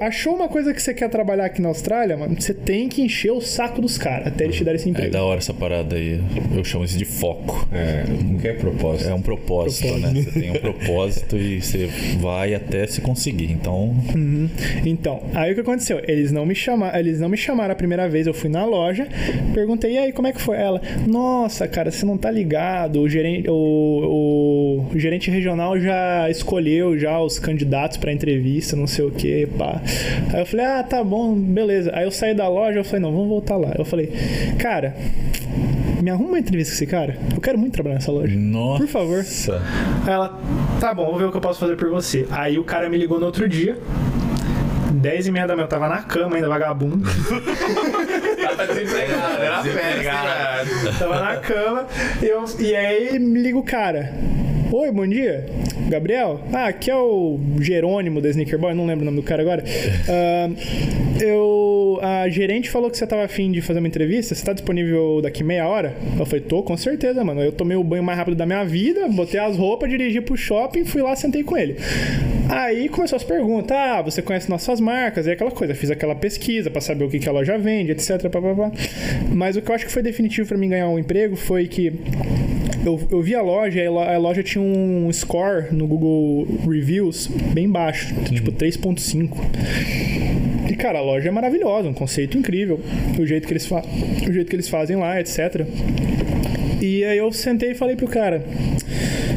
achou 0.00 0.34
uma 0.34 0.48
coisa 0.48 0.72
que 0.72 0.80
você 0.80 0.94
quer 0.94 1.10
trabalhar 1.10 1.44
aqui 1.44 1.60
na 1.60 1.68
Austrália, 1.68 2.16
mano, 2.16 2.34
você 2.40 2.54
tem 2.54 2.88
que 2.88 3.02
encher 3.02 3.30
o 3.32 3.42
saco 3.42 3.82
dos 3.82 3.98
caras 3.98 4.28
até 4.28 4.44
eles 4.44 4.56
te 4.56 4.64
darem 4.64 4.76
esse 4.80 4.88
É 4.88 4.90
emprego. 4.90 5.12
da 5.12 5.22
hora 5.22 5.38
essa 5.38 5.52
parada 5.52 5.96
aí. 5.96 6.18
Eu 6.56 6.64
chamo 6.64 6.84
isso 6.84 6.96
de 6.96 7.04
foco. 7.04 7.68
É, 7.72 8.04
não 8.22 8.38
quer 8.38 8.56
propósito. 8.58 9.10
É 9.10 9.14
um 9.14 9.22
propósito, 9.22 9.98
né? 9.98 10.12
Você 10.22 10.40
tem 10.40 10.50
um 10.50 10.60
propósito 10.60 11.36
e 11.36 11.60
você 11.60 11.88
vai 12.20 12.54
até 12.54 12.86
se 12.86 13.00
conseguir. 13.00 13.50
Então, 13.50 13.94
Então, 14.84 15.22
aí 15.34 15.52
o 15.52 15.54
que 15.54 15.60
aconteceu? 15.60 16.00
Eles 16.06 16.32
não 16.32 16.44
me 16.46 16.54
chamaram, 16.54 16.98
eles 16.98 17.20
não 17.20 17.28
me 17.28 17.36
chamaram 17.36 17.72
a 17.72 17.76
primeira 17.76 18.08
vez, 18.08 18.26
eu 18.26 18.34
fui 18.34 18.48
na 18.48 18.64
loja, 18.64 19.06
perguntei, 19.54 19.94
e 19.94 19.98
aí, 19.98 20.12
como 20.12 20.28
é 20.28 20.32
que 20.32 20.40
foi? 20.40 20.56
Ela, 20.56 20.80
nossa, 21.06 21.66
cara, 21.66 21.90
você 21.90 22.04
não 22.04 22.16
tá 22.16 22.30
ligado, 22.30 23.00
o 23.00 23.08
gerente, 23.08 23.48
o, 23.48 24.88
o 24.92 24.98
gerente 24.98 25.30
regional 25.30 25.78
já 25.78 26.28
escolheu 26.30 26.98
já 26.98 27.20
os 27.20 27.38
candidatos 27.38 27.96
pra 27.96 28.12
entrevista, 28.12 28.76
não 28.76 28.86
sei 28.86 29.04
o 29.04 29.10
que, 29.10 29.46
pá. 29.58 29.80
Aí 30.32 30.40
eu 30.40 30.46
falei, 30.46 30.66
ah, 30.66 30.82
tá 30.82 31.02
bom, 31.02 31.34
beleza. 31.34 31.90
Aí 31.94 32.04
eu 32.04 32.10
saí 32.10 32.34
da 32.34 32.48
loja, 32.48 32.78
eu 32.78 32.84
falei, 32.84 33.00
não, 33.00 33.12
vamos 33.12 33.28
voltar 33.28 33.56
lá. 33.56 33.74
Eu 33.76 33.84
falei, 33.84 34.10
cara, 34.58 34.94
me 36.02 36.10
arruma 36.10 36.30
uma 36.30 36.38
entrevista 36.38 36.72
com 36.72 36.76
esse 36.76 36.86
cara. 36.86 37.16
Eu 37.34 37.40
quero 37.40 37.58
muito 37.58 37.72
trabalhar 37.72 37.94
nessa 37.96 38.10
loja. 38.12 38.34
nossa. 38.36 38.84
Por 38.84 38.88
favor. 38.88 39.24
Aí 40.06 40.12
ela, 40.12 40.38
tá 40.80 40.92
bom, 40.92 41.06
vou 41.06 41.18
ver 41.18 41.24
o 41.26 41.30
que 41.30 41.36
eu 41.36 41.40
posso 41.40 41.60
fazer 41.60 41.76
por 41.76 41.88
você. 41.90 42.26
Aí 42.30 42.58
o 42.58 42.64
cara 42.64 42.88
me 42.88 42.96
ligou 42.98 43.18
no 43.20 43.26
outro 43.26 43.48
dia. 43.48 43.78
10 44.92 45.26
e 45.26 45.32
meia 45.32 45.46
da 45.46 45.54
manhã, 45.54 45.64
eu 45.64 45.68
tava 45.68 45.88
na 45.88 46.02
cama 46.02 46.36
ainda, 46.36 46.48
vagabundo. 46.48 47.08
Tá 48.56 48.66
desempregado, 48.66 49.42
era 49.42 49.62
festa, 49.62 50.98
tava 50.98 51.20
na 51.20 51.36
cama. 51.36 51.86
Eu, 52.20 52.44
e 52.60 52.76
aí 52.76 53.18
me 53.18 53.40
liga 53.40 53.56
o 53.58 53.62
cara. 53.62 54.12
Oi, 54.74 54.90
bom 54.90 55.06
dia. 55.06 55.44
Gabriel? 55.90 56.40
Ah, 56.50 56.68
aqui 56.68 56.90
é 56.90 56.96
o 56.96 57.38
Jerônimo 57.60 58.22
da 58.22 58.30
Sneaker 58.30 58.58
Boy, 58.58 58.72
não 58.72 58.86
lembro 58.86 59.02
o 59.02 59.04
nome 59.04 59.18
do 59.18 59.22
cara 59.22 59.42
agora. 59.42 59.62
Ah, 60.08 60.48
eu. 61.20 61.98
A 62.00 62.26
gerente 62.30 62.70
falou 62.70 62.90
que 62.90 62.96
você 62.96 63.06
tava 63.06 63.22
afim 63.22 63.52
de 63.52 63.60
fazer 63.60 63.80
uma 63.80 63.88
entrevista. 63.88 64.34
Você 64.34 64.42
tá 64.42 64.54
disponível 64.54 65.20
daqui 65.20 65.44
meia 65.44 65.68
hora? 65.68 65.94
Eu 66.18 66.24
falei, 66.24 66.40
tô, 66.40 66.62
com 66.62 66.74
certeza, 66.74 67.22
mano. 67.22 67.42
Eu 67.42 67.52
tomei 67.52 67.76
o 67.76 67.84
banho 67.84 68.02
mais 68.02 68.16
rápido 68.16 68.34
da 68.34 68.46
minha 68.46 68.64
vida, 68.64 69.06
botei 69.08 69.38
as 69.38 69.58
roupas, 69.58 69.90
dirigi 69.90 70.22
pro 70.22 70.38
shopping, 70.38 70.86
fui 70.86 71.02
lá, 71.02 71.14
sentei 71.14 71.42
com 71.42 71.54
ele. 71.54 71.76
Aí 72.48 72.88
começou 72.88 73.16
as 73.16 73.24
perguntas. 73.24 73.76
Ah, 73.76 74.00
você 74.00 74.22
conhece 74.22 74.48
nossas 74.48 74.80
marcas? 74.80 75.26
E 75.26 75.32
aquela 75.32 75.50
coisa. 75.50 75.74
Fiz 75.74 75.90
aquela 75.90 76.14
pesquisa 76.14 76.70
pra 76.70 76.80
saber 76.80 77.04
o 77.04 77.10
que, 77.10 77.18
que 77.18 77.28
a 77.28 77.32
loja 77.32 77.58
vende, 77.58 77.92
etc. 77.92 78.22
Mas 79.30 79.54
o 79.54 79.60
que 79.60 79.70
eu 79.70 79.74
acho 79.74 79.84
que 79.84 79.92
foi 79.92 80.02
definitivo 80.02 80.48
pra 80.48 80.56
mim 80.56 80.70
ganhar 80.70 80.88
um 80.88 80.98
emprego 80.98 81.36
foi 81.36 81.66
que 81.68 81.92
eu, 82.84 83.00
eu 83.10 83.22
vi 83.22 83.34
a 83.34 83.42
loja 83.42 83.84
a 83.86 83.90
lo- 83.90 83.98
a 84.00 84.18
loja 84.18 84.42
tinha 84.42 84.62
um 84.62 85.08
score 85.12 85.72
no 85.72 85.86
Google 85.86 86.46
Reviews 86.68 87.26
bem 87.52 87.68
baixo, 87.68 88.14
tipo 88.24 88.50
3.5. 88.52 89.30
E 90.70 90.74
cara, 90.76 90.98
a 90.98 91.02
loja 91.02 91.28
é 91.28 91.30
maravilhosa, 91.32 91.88
um 91.88 91.92
conceito 91.94 92.36
incrível, 92.38 92.80
o 93.18 93.26
jeito 93.26 93.46
que 93.46 93.52
eles, 93.52 93.66
fa 93.66 93.82
o 94.28 94.32
jeito 94.32 94.48
que 94.48 94.56
eles 94.56 94.68
fazem 94.68 94.96
lá, 94.96 95.20
etc. 95.20 95.66
E 96.80 97.04
aí 97.04 97.18
eu 97.18 97.30
sentei 97.32 97.72
e 97.72 97.74
falei 97.74 97.94
pro 97.96 98.08
cara: 98.08 98.44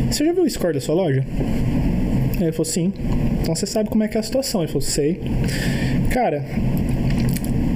Você 0.10 0.26
já 0.26 0.34
viu 0.34 0.44
o 0.44 0.50
score 0.50 0.74
da 0.74 0.80
sua 0.82 0.96
loja? 0.96 1.24
Aí 2.38 2.44
ele 2.44 2.52
falou: 2.52 2.66
Sim. 2.66 2.92
Então 3.42 3.56
você 3.56 3.66
sabe 3.66 3.90
como 3.90 4.04
é 4.04 4.08
que 4.08 4.18
é 4.18 4.20
a 4.20 4.24
situação. 4.24 4.62
Ele 4.62 4.68
falou: 4.68 4.82
Sei. 4.82 5.20
Cara, 6.12 6.44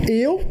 eu 0.07 0.41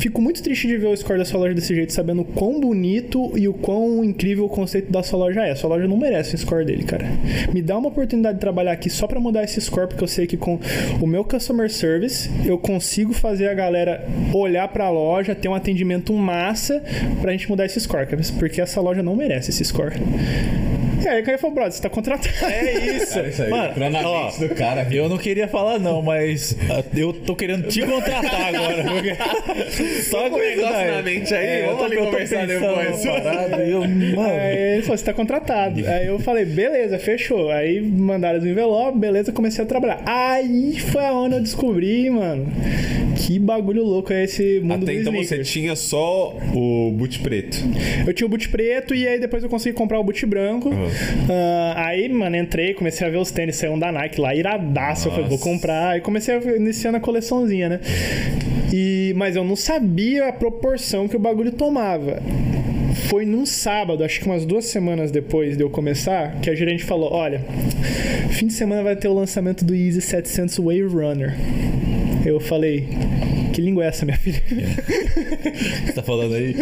Fico 0.00 0.22
muito 0.22 0.42
triste 0.42 0.66
de 0.66 0.78
ver 0.78 0.86
o 0.86 0.96
score 0.96 1.18
da 1.18 1.26
sua 1.26 1.40
loja 1.40 1.54
desse 1.54 1.74
jeito, 1.74 1.92
sabendo 1.92 2.22
o 2.22 2.24
quão 2.24 2.58
bonito 2.58 3.36
e 3.36 3.46
o 3.46 3.52
quão 3.52 4.02
incrível 4.02 4.46
o 4.46 4.48
conceito 4.48 4.90
da 4.90 5.02
sua 5.02 5.18
loja 5.18 5.44
é. 5.44 5.50
A 5.50 5.56
sua 5.56 5.68
loja 5.68 5.86
não 5.86 5.96
merece 5.96 6.34
o 6.34 6.38
score 6.38 6.64
dele, 6.64 6.84
cara. 6.84 7.06
Me 7.52 7.60
dá 7.60 7.76
uma 7.76 7.88
oportunidade 7.88 8.36
de 8.36 8.40
trabalhar 8.40 8.72
aqui 8.72 8.88
só 8.88 9.06
pra 9.06 9.20
mudar 9.20 9.44
esse 9.44 9.60
score, 9.60 9.88
porque 9.88 10.02
eu 10.02 10.08
sei 10.08 10.26
que 10.26 10.38
com 10.38 10.58
o 11.02 11.06
meu 11.06 11.22
customer 11.22 11.70
service 11.70 12.30
eu 12.46 12.56
consigo 12.56 13.12
fazer 13.12 13.48
a 13.48 13.54
galera 13.54 14.08
olhar 14.32 14.66
pra 14.68 14.88
loja, 14.88 15.34
ter 15.34 15.48
um 15.48 15.54
atendimento 15.54 16.14
massa 16.14 16.82
pra 17.20 17.32
gente 17.32 17.48
mudar 17.50 17.66
esse 17.66 17.78
score, 17.78 18.06
porque 18.38 18.60
essa 18.60 18.80
loja 18.80 19.02
não 19.02 19.14
merece 19.14 19.50
esse 19.50 19.64
score. 19.64 19.94
E 21.02 21.08
aí 21.08 21.22
o 21.22 21.24
cara 21.24 21.38
falou, 21.38 21.54
brother, 21.54 21.72
você 21.72 21.82
tá 21.82 21.88
contratado. 21.90 22.28
É 22.44 22.96
isso. 22.96 23.18
Isso 23.20 23.42
aí, 23.42 23.50
Mano, 23.50 23.70
entrou 23.70 23.90
na 23.90 24.08
ó, 24.08 24.24
mente 24.26 24.40
do 24.40 24.54
cara. 24.54 24.86
eu 24.92 25.08
não 25.08 25.18
queria 25.18 25.48
falar 25.48 25.78
não, 25.78 26.02
mas 26.02 26.56
eu 26.96 27.12
tô 27.12 27.34
querendo 27.34 27.68
te 27.68 27.80
contratar 27.82 28.54
agora. 28.54 28.84
Porque... 28.84 30.02
Só 30.02 30.28
com 30.30 30.38
isso 30.38 30.56
negócio 30.56 30.92
na 30.92 31.02
mente 31.02 31.34
aí, 31.34 31.46
É, 31.46 31.66
eu 31.70 31.76
tô- 31.76 31.84
ali 31.84 31.96
eu 31.96 32.00
tô 32.04 32.10
conversar 32.10 32.46
pensando 32.46 32.60
depois. 32.60 33.04
parada 33.06 33.64
eu, 33.64 33.80
mano, 33.88 34.30
Aí 34.30 34.72
ele 34.74 34.82
falou, 34.82 34.98
você 34.98 35.04
tá 35.04 35.12
contratado. 35.14 35.86
Aí 35.86 36.06
eu 36.06 36.18
falei, 36.18 36.44
beleza, 36.44 36.98
fechou. 36.98 37.50
Aí 37.50 37.80
mandaram 37.80 38.38
os 38.38 38.44
envelopes, 38.44 39.00
beleza, 39.00 39.32
comecei 39.32 39.64
a 39.64 39.66
trabalhar. 39.66 40.02
Aí 40.06 40.78
foi 40.80 41.04
aonde 41.04 41.36
eu 41.36 41.40
descobri, 41.40 42.10
mano, 42.10 42.46
que 43.16 43.38
bagulho 43.38 43.82
louco 43.84 44.12
é 44.12 44.24
esse 44.24 44.60
mundo 44.60 44.84
Até 44.84 44.92
do 44.94 45.00
então 45.00 45.12
você 45.12 45.20
sneakers. 45.20 45.50
tinha 45.50 45.76
só 45.76 46.36
o 46.54 46.90
boot 46.92 47.18
preto. 47.20 47.56
Eu 48.06 48.12
tinha 48.14 48.26
o 48.26 48.30
boot 48.30 48.48
preto 48.48 48.94
e 48.94 49.06
aí 49.06 49.18
depois 49.20 49.42
eu 49.42 49.48
consegui 49.48 49.74
comprar 49.76 49.98
o 49.98 50.04
boot 50.04 50.24
branco. 50.26 50.70
Ah, 51.28 51.86
aí, 51.86 52.08
mano, 52.08 52.36
entrei, 52.36 52.74
comecei 52.74 53.06
a 53.06 53.10
ver 53.10 53.18
os 53.18 53.30
tênis, 53.30 53.56
saiu 53.56 53.72
um 53.72 53.78
da 53.78 53.90
Nike 53.92 54.20
lá, 54.20 54.34
iradaço. 54.34 55.08
Eu 55.08 55.12
falei, 55.12 55.28
vou 55.28 55.38
Nossa. 55.38 55.50
comprar. 55.50 55.90
Aí 55.90 56.00
comecei 56.00 56.34
a 56.34 56.40
iniciando 56.56 56.96
a 56.96 57.00
coleçãozinha, 57.00 57.68
né? 57.68 57.80
E, 58.72 59.12
mas 59.16 59.36
eu 59.36 59.44
não 59.44 59.56
sabia 59.56 60.28
a 60.28 60.32
proporção 60.32 61.08
que 61.08 61.16
o 61.16 61.18
bagulho 61.18 61.52
tomava. 61.52 62.22
Foi 63.08 63.24
num 63.24 63.46
sábado, 63.46 64.04
acho 64.04 64.20
que 64.20 64.26
umas 64.26 64.44
duas 64.44 64.66
semanas 64.66 65.10
depois 65.10 65.56
de 65.56 65.62
eu 65.62 65.70
começar, 65.70 66.40
que 66.40 66.50
a 66.50 66.54
gerente 66.54 66.84
falou: 66.84 67.12
Olha, 67.12 67.44
fim 68.30 68.46
de 68.46 68.52
semana 68.52 68.82
vai 68.82 68.96
ter 68.96 69.08
o 69.08 69.14
lançamento 69.14 69.64
do 69.64 69.74
Easy 69.74 70.00
700 70.00 70.58
Wave 70.58 70.82
Runner. 70.82 71.34
Eu 72.24 72.38
falei: 72.40 72.88
Que 73.52 73.60
língua 73.60 73.84
é 73.84 73.88
essa, 73.88 74.04
minha 74.04 74.16
filha? 74.16 74.40
Você 75.86 75.92
tá 75.92 76.02
falando 76.02 76.34
aí? 76.34 76.54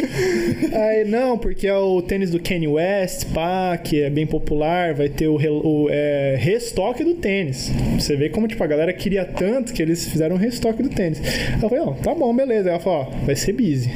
Aí, 0.72 1.04
não, 1.04 1.36
porque 1.36 1.66
é 1.66 1.76
o 1.76 2.00
tênis 2.02 2.30
do 2.30 2.40
Kanye 2.40 2.68
West, 2.68 3.26
pá, 3.32 3.76
que 3.76 4.02
é 4.02 4.10
bem 4.10 4.26
popular, 4.26 4.94
vai 4.94 5.08
ter 5.08 5.28
o, 5.28 5.36
o, 5.36 5.88
é, 5.90 6.36
restoque 6.38 7.04
do 7.04 7.14
tênis. 7.14 7.70
Você 7.98 8.16
vê 8.16 8.28
como, 8.28 8.48
tipo, 8.48 8.62
a 8.62 8.66
galera 8.66 8.92
queria 8.92 9.24
tanto 9.24 9.72
que 9.72 9.82
eles 9.82 10.06
fizeram 10.06 10.36
um 10.36 10.38
restoque 10.38 10.82
do 10.82 10.88
tênis. 10.88 11.20
Eu 11.62 11.68
falei, 11.68 11.84
ó, 11.84 11.92
tá 11.92 12.14
bom, 12.14 12.34
beleza. 12.34 12.68
Aí 12.68 12.74
ela 12.74 12.80
falou, 12.80 13.00
ó, 13.00 13.26
vai 13.26 13.36
ser 13.36 13.52
busy. 13.52 13.90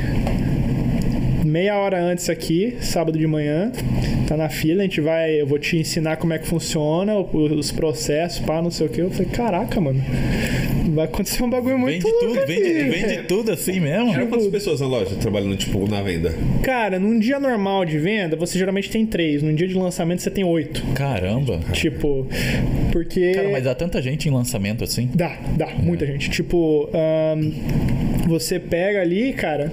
Meia 1.52 1.76
hora 1.76 2.02
antes 2.02 2.30
aqui, 2.30 2.78
sábado 2.80 3.18
de 3.18 3.26
manhã, 3.26 3.70
tá 4.26 4.38
na 4.38 4.48
fila, 4.48 4.80
a 4.80 4.84
gente 4.84 5.02
vai, 5.02 5.38
eu 5.38 5.46
vou 5.46 5.58
te 5.58 5.76
ensinar 5.76 6.16
como 6.16 6.32
é 6.32 6.38
que 6.38 6.46
funciona, 6.46 7.14
os 7.14 7.70
processos, 7.70 8.38
pá, 8.38 8.62
não 8.62 8.70
sei 8.70 8.86
o 8.86 8.88
que. 8.88 9.02
Eu 9.02 9.10
falei, 9.10 9.30
caraca, 9.30 9.78
mano, 9.78 10.02
vai 10.94 11.04
acontecer 11.04 11.42
um 11.42 11.50
bagulho 11.50 11.78
muito 11.78 12.02
Vende 12.02 12.24
louco 12.24 12.40
tudo, 12.40 12.46
vende, 12.46 12.80
aqui. 12.80 12.88
vende 12.88 13.22
tudo 13.24 13.52
assim 13.52 13.80
mesmo? 13.80 14.14
Eram 14.14 14.28
quantas 14.28 14.46
pessoas 14.46 14.80
na 14.80 14.86
loja 14.86 15.14
trabalhando, 15.16 15.54
tipo, 15.54 15.86
na 15.86 16.00
venda? 16.00 16.34
Cara, 16.62 16.98
num 16.98 17.18
dia 17.18 17.38
normal 17.38 17.84
de 17.84 17.98
venda, 17.98 18.34
você 18.34 18.58
geralmente 18.58 18.88
tem 18.88 19.04
três. 19.04 19.42
Num 19.42 19.54
dia 19.54 19.68
de 19.68 19.74
lançamento, 19.74 20.22
você 20.22 20.30
tem 20.30 20.44
oito. 20.44 20.82
Caramba. 20.94 21.60
Tipo, 21.74 22.26
porque. 22.90 23.32
Cara, 23.32 23.50
mas 23.50 23.64
dá 23.64 23.74
tanta 23.74 24.00
gente 24.00 24.26
em 24.26 24.32
lançamento 24.32 24.84
assim. 24.84 25.10
Dá, 25.14 25.36
dá, 25.54 25.66
muita 25.66 26.06
gente. 26.06 26.30
Tipo, 26.30 26.88
ahn, 26.94 27.52
você 28.26 28.58
pega 28.58 29.00
ali, 29.00 29.32
cara. 29.32 29.70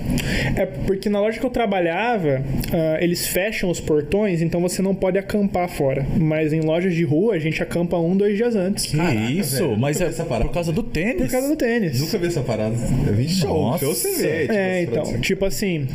É 0.55 0.65
porque 0.65 1.09
na 1.09 1.19
loja 1.19 1.39
que 1.39 1.45
eu 1.45 1.49
trabalhava, 1.49 2.41
ah, 2.73 2.97
eles 3.01 3.27
fecham 3.27 3.69
os 3.69 3.79
portões, 3.79 4.41
então 4.41 4.61
você 4.61 4.81
não 4.81 4.93
pode 4.95 5.17
acampar 5.17 5.69
fora. 5.69 6.05
Mas 6.17 6.51
em 6.53 6.61
lojas 6.61 6.93
de 6.93 7.03
rua, 7.03 7.35
a 7.35 7.39
gente 7.39 7.61
acampa 7.61 7.97
um, 7.97 8.15
dois 8.17 8.35
dias 8.35 8.55
antes. 8.55 8.85
Que 8.87 8.97
isso? 8.97 9.57
velho, 9.63 9.77
Mas 9.77 9.99
é 10.01 10.05
vi 10.05 10.09
essa 10.11 10.25
parada. 10.25 10.45
por 10.47 10.53
causa 10.53 10.71
do 10.71 10.83
tênis. 10.83 11.21
Por 11.23 11.29
causa 11.31 11.47
do 11.49 11.55
tênis. 11.55 11.99
Nunca 11.99 12.17
vi 12.17 12.27
essa 12.27 12.41
parada. 12.41 12.75
Eu 13.07 13.13
vi 13.13 13.29
show. 13.29 13.49
Nossa. 13.63 13.85
Show 13.85 13.93
você 13.95 14.11
vê. 14.21 14.39
tipo, 14.41 14.53
É, 14.53 14.81
então, 14.83 15.03
tipo 15.21 15.45
assim, 15.45 15.87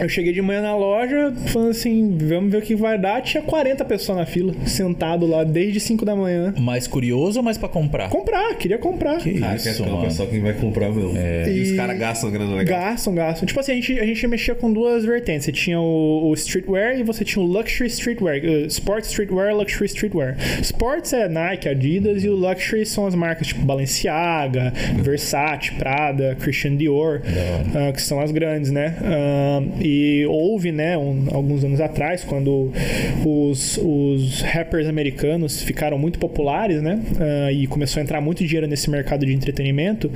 eu 0.00 0.08
cheguei 0.08 0.32
de 0.32 0.40
manhã 0.42 0.62
na 0.62 0.76
loja, 0.76 1.32
falando 1.46 1.70
assim, 1.70 2.16
vamos 2.20 2.50
ver 2.50 2.58
o 2.58 2.62
que 2.62 2.74
vai 2.74 2.98
dar. 2.98 3.20
Tinha 3.22 3.42
40 3.42 3.84
pessoas 3.84 4.18
na 4.18 4.26
fila, 4.26 4.54
sentado 4.66 5.26
lá 5.26 5.44
desde 5.44 5.78
5 5.80 6.04
da 6.04 6.16
manhã. 6.16 6.54
Mais 6.58 6.86
curioso 6.86 7.38
ou 7.38 7.44
mais 7.44 7.58
pra 7.58 7.68
comprar? 7.68 8.08
Comprar, 8.08 8.54
queria 8.56 8.78
comprar. 8.78 9.18
Que 9.18 9.42
Ah, 9.42 9.54
isso, 9.56 9.82
quer 9.82 9.86
mano. 9.90 10.02
pessoal 10.02 10.28
quem 10.28 10.40
vai 10.40 10.54
comprar 10.54 10.90
mesmo. 10.90 11.12
É. 11.16 11.48
E, 11.48 11.60
os 11.62 11.70
E- 11.70 11.76
caras 11.86 11.98
gastam 11.98 12.30
grana 12.30 12.54
legal. 12.56 12.80
Gastam, 12.80 13.14
gastam. 13.14 13.46
Tipo 13.46 13.60
assim, 13.60 13.72
a 13.72 13.74
gente, 13.74 14.00
a 14.00 14.06
gente 14.06 14.26
mexia 14.26 14.54
com 14.54 14.72
duas 14.72 15.04
vertentes. 15.04 15.44
Você 15.44 15.52
tinha 15.52 15.80
o, 15.80 16.28
o 16.30 16.34
streetwear 16.34 16.98
e 16.98 17.02
você 17.02 17.24
tinha 17.24 17.42
o 17.44 17.46
luxury 17.46 17.88
streetwear. 17.88 18.38
Uh, 18.44 18.66
sports 18.66 19.08
streetwear, 19.10 19.54
luxury 19.54 19.86
streetwear. 19.86 20.36
Sports 20.60 21.12
é 21.12 21.28
Nike, 21.28 21.68
Adidas 21.68 22.24
e 22.24 22.28
o 22.28 22.34
luxury 22.34 22.84
são 22.86 23.06
as 23.06 23.14
marcas 23.14 23.48
tipo 23.48 23.60
Balenciaga, 23.62 24.72
Versace, 25.02 25.72
Prada, 25.72 26.36
Christian 26.40 26.76
Dior, 26.76 27.20
ah, 27.74 27.92
que 27.92 28.00
são 28.02 28.20
as 28.20 28.30
grandes, 28.30 28.70
né? 28.70 28.96
Ah, 29.02 29.60
e 29.80 30.24
houve, 30.28 30.72
né, 30.72 30.96
um- 30.96 31.26
alguns 31.32 31.64
anos 31.64 31.80
atrás, 31.80 32.24
quando 32.24 32.70
os, 33.24 33.78
os 33.82 34.40
rappers 34.42 34.86
americanos 34.86 35.62
ficaram 35.62 35.98
muito 35.98 36.18
populares, 36.18 36.82
né? 36.82 37.00
Ah, 37.20 37.52
e 37.52 37.66
começou 37.66 38.00
a 38.00 38.02
entrar 38.02 38.20
muito 38.20 38.44
dinheiro 38.44 38.66
nesse 38.66 38.90
mercado 38.90 39.24
de 39.26 39.32
entretenimento. 39.32 40.10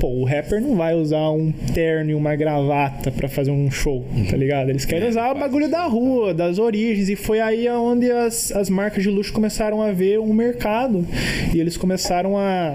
Pô, 0.00 0.08
o 0.08 0.24
rapper 0.24 0.60
não 0.60 0.76
vai 0.76 0.94
usar 0.94 1.07
um 1.16 1.52
terno 1.74 2.10
e 2.10 2.14
uma 2.14 2.34
gravata 2.36 3.10
pra 3.10 3.28
fazer 3.28 3.50
um 3.50 3.70
show, 3.70 4.04
tá 4.30 4.36
ligado? 4.36 4.70
Eles 4.70 4.84
querem 4.84 5.08
usar 5.08 5.32
o 5.32 5.38
bagulho 5.38 5.68
da 5.68 5.84
rua, 5.84 6.34
das 6.34 6.58
origens. 6.58 7.08
E 7.08 7.16
foi 7.16 7.40
aí 7.40 7.68
onde 7.68 8.10
as, 8.10 8.52
as 8.52 8.68
marcas 8.68 9.02
de 9.02 9.10
luxo 9.10 9.32
começaram 9.32 9.82
a 9.82 9.92
ver 9.92 10.18
um 10.18 10.32
mercado. 10.32 11.06
E 11.54 11.60
eles 11.60 11.76
começaram 11.76 12.36
a, 12.36 12.74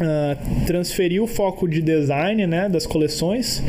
a 0.00 0.36
transferir 0.66 1.22
o 1.22 1.26
foco 1.26 1.68
de 1.68 1.80
design, 1.80 2.46
né, 2.46 2.68
das 2.68 2.86
coleções 2.86 3.62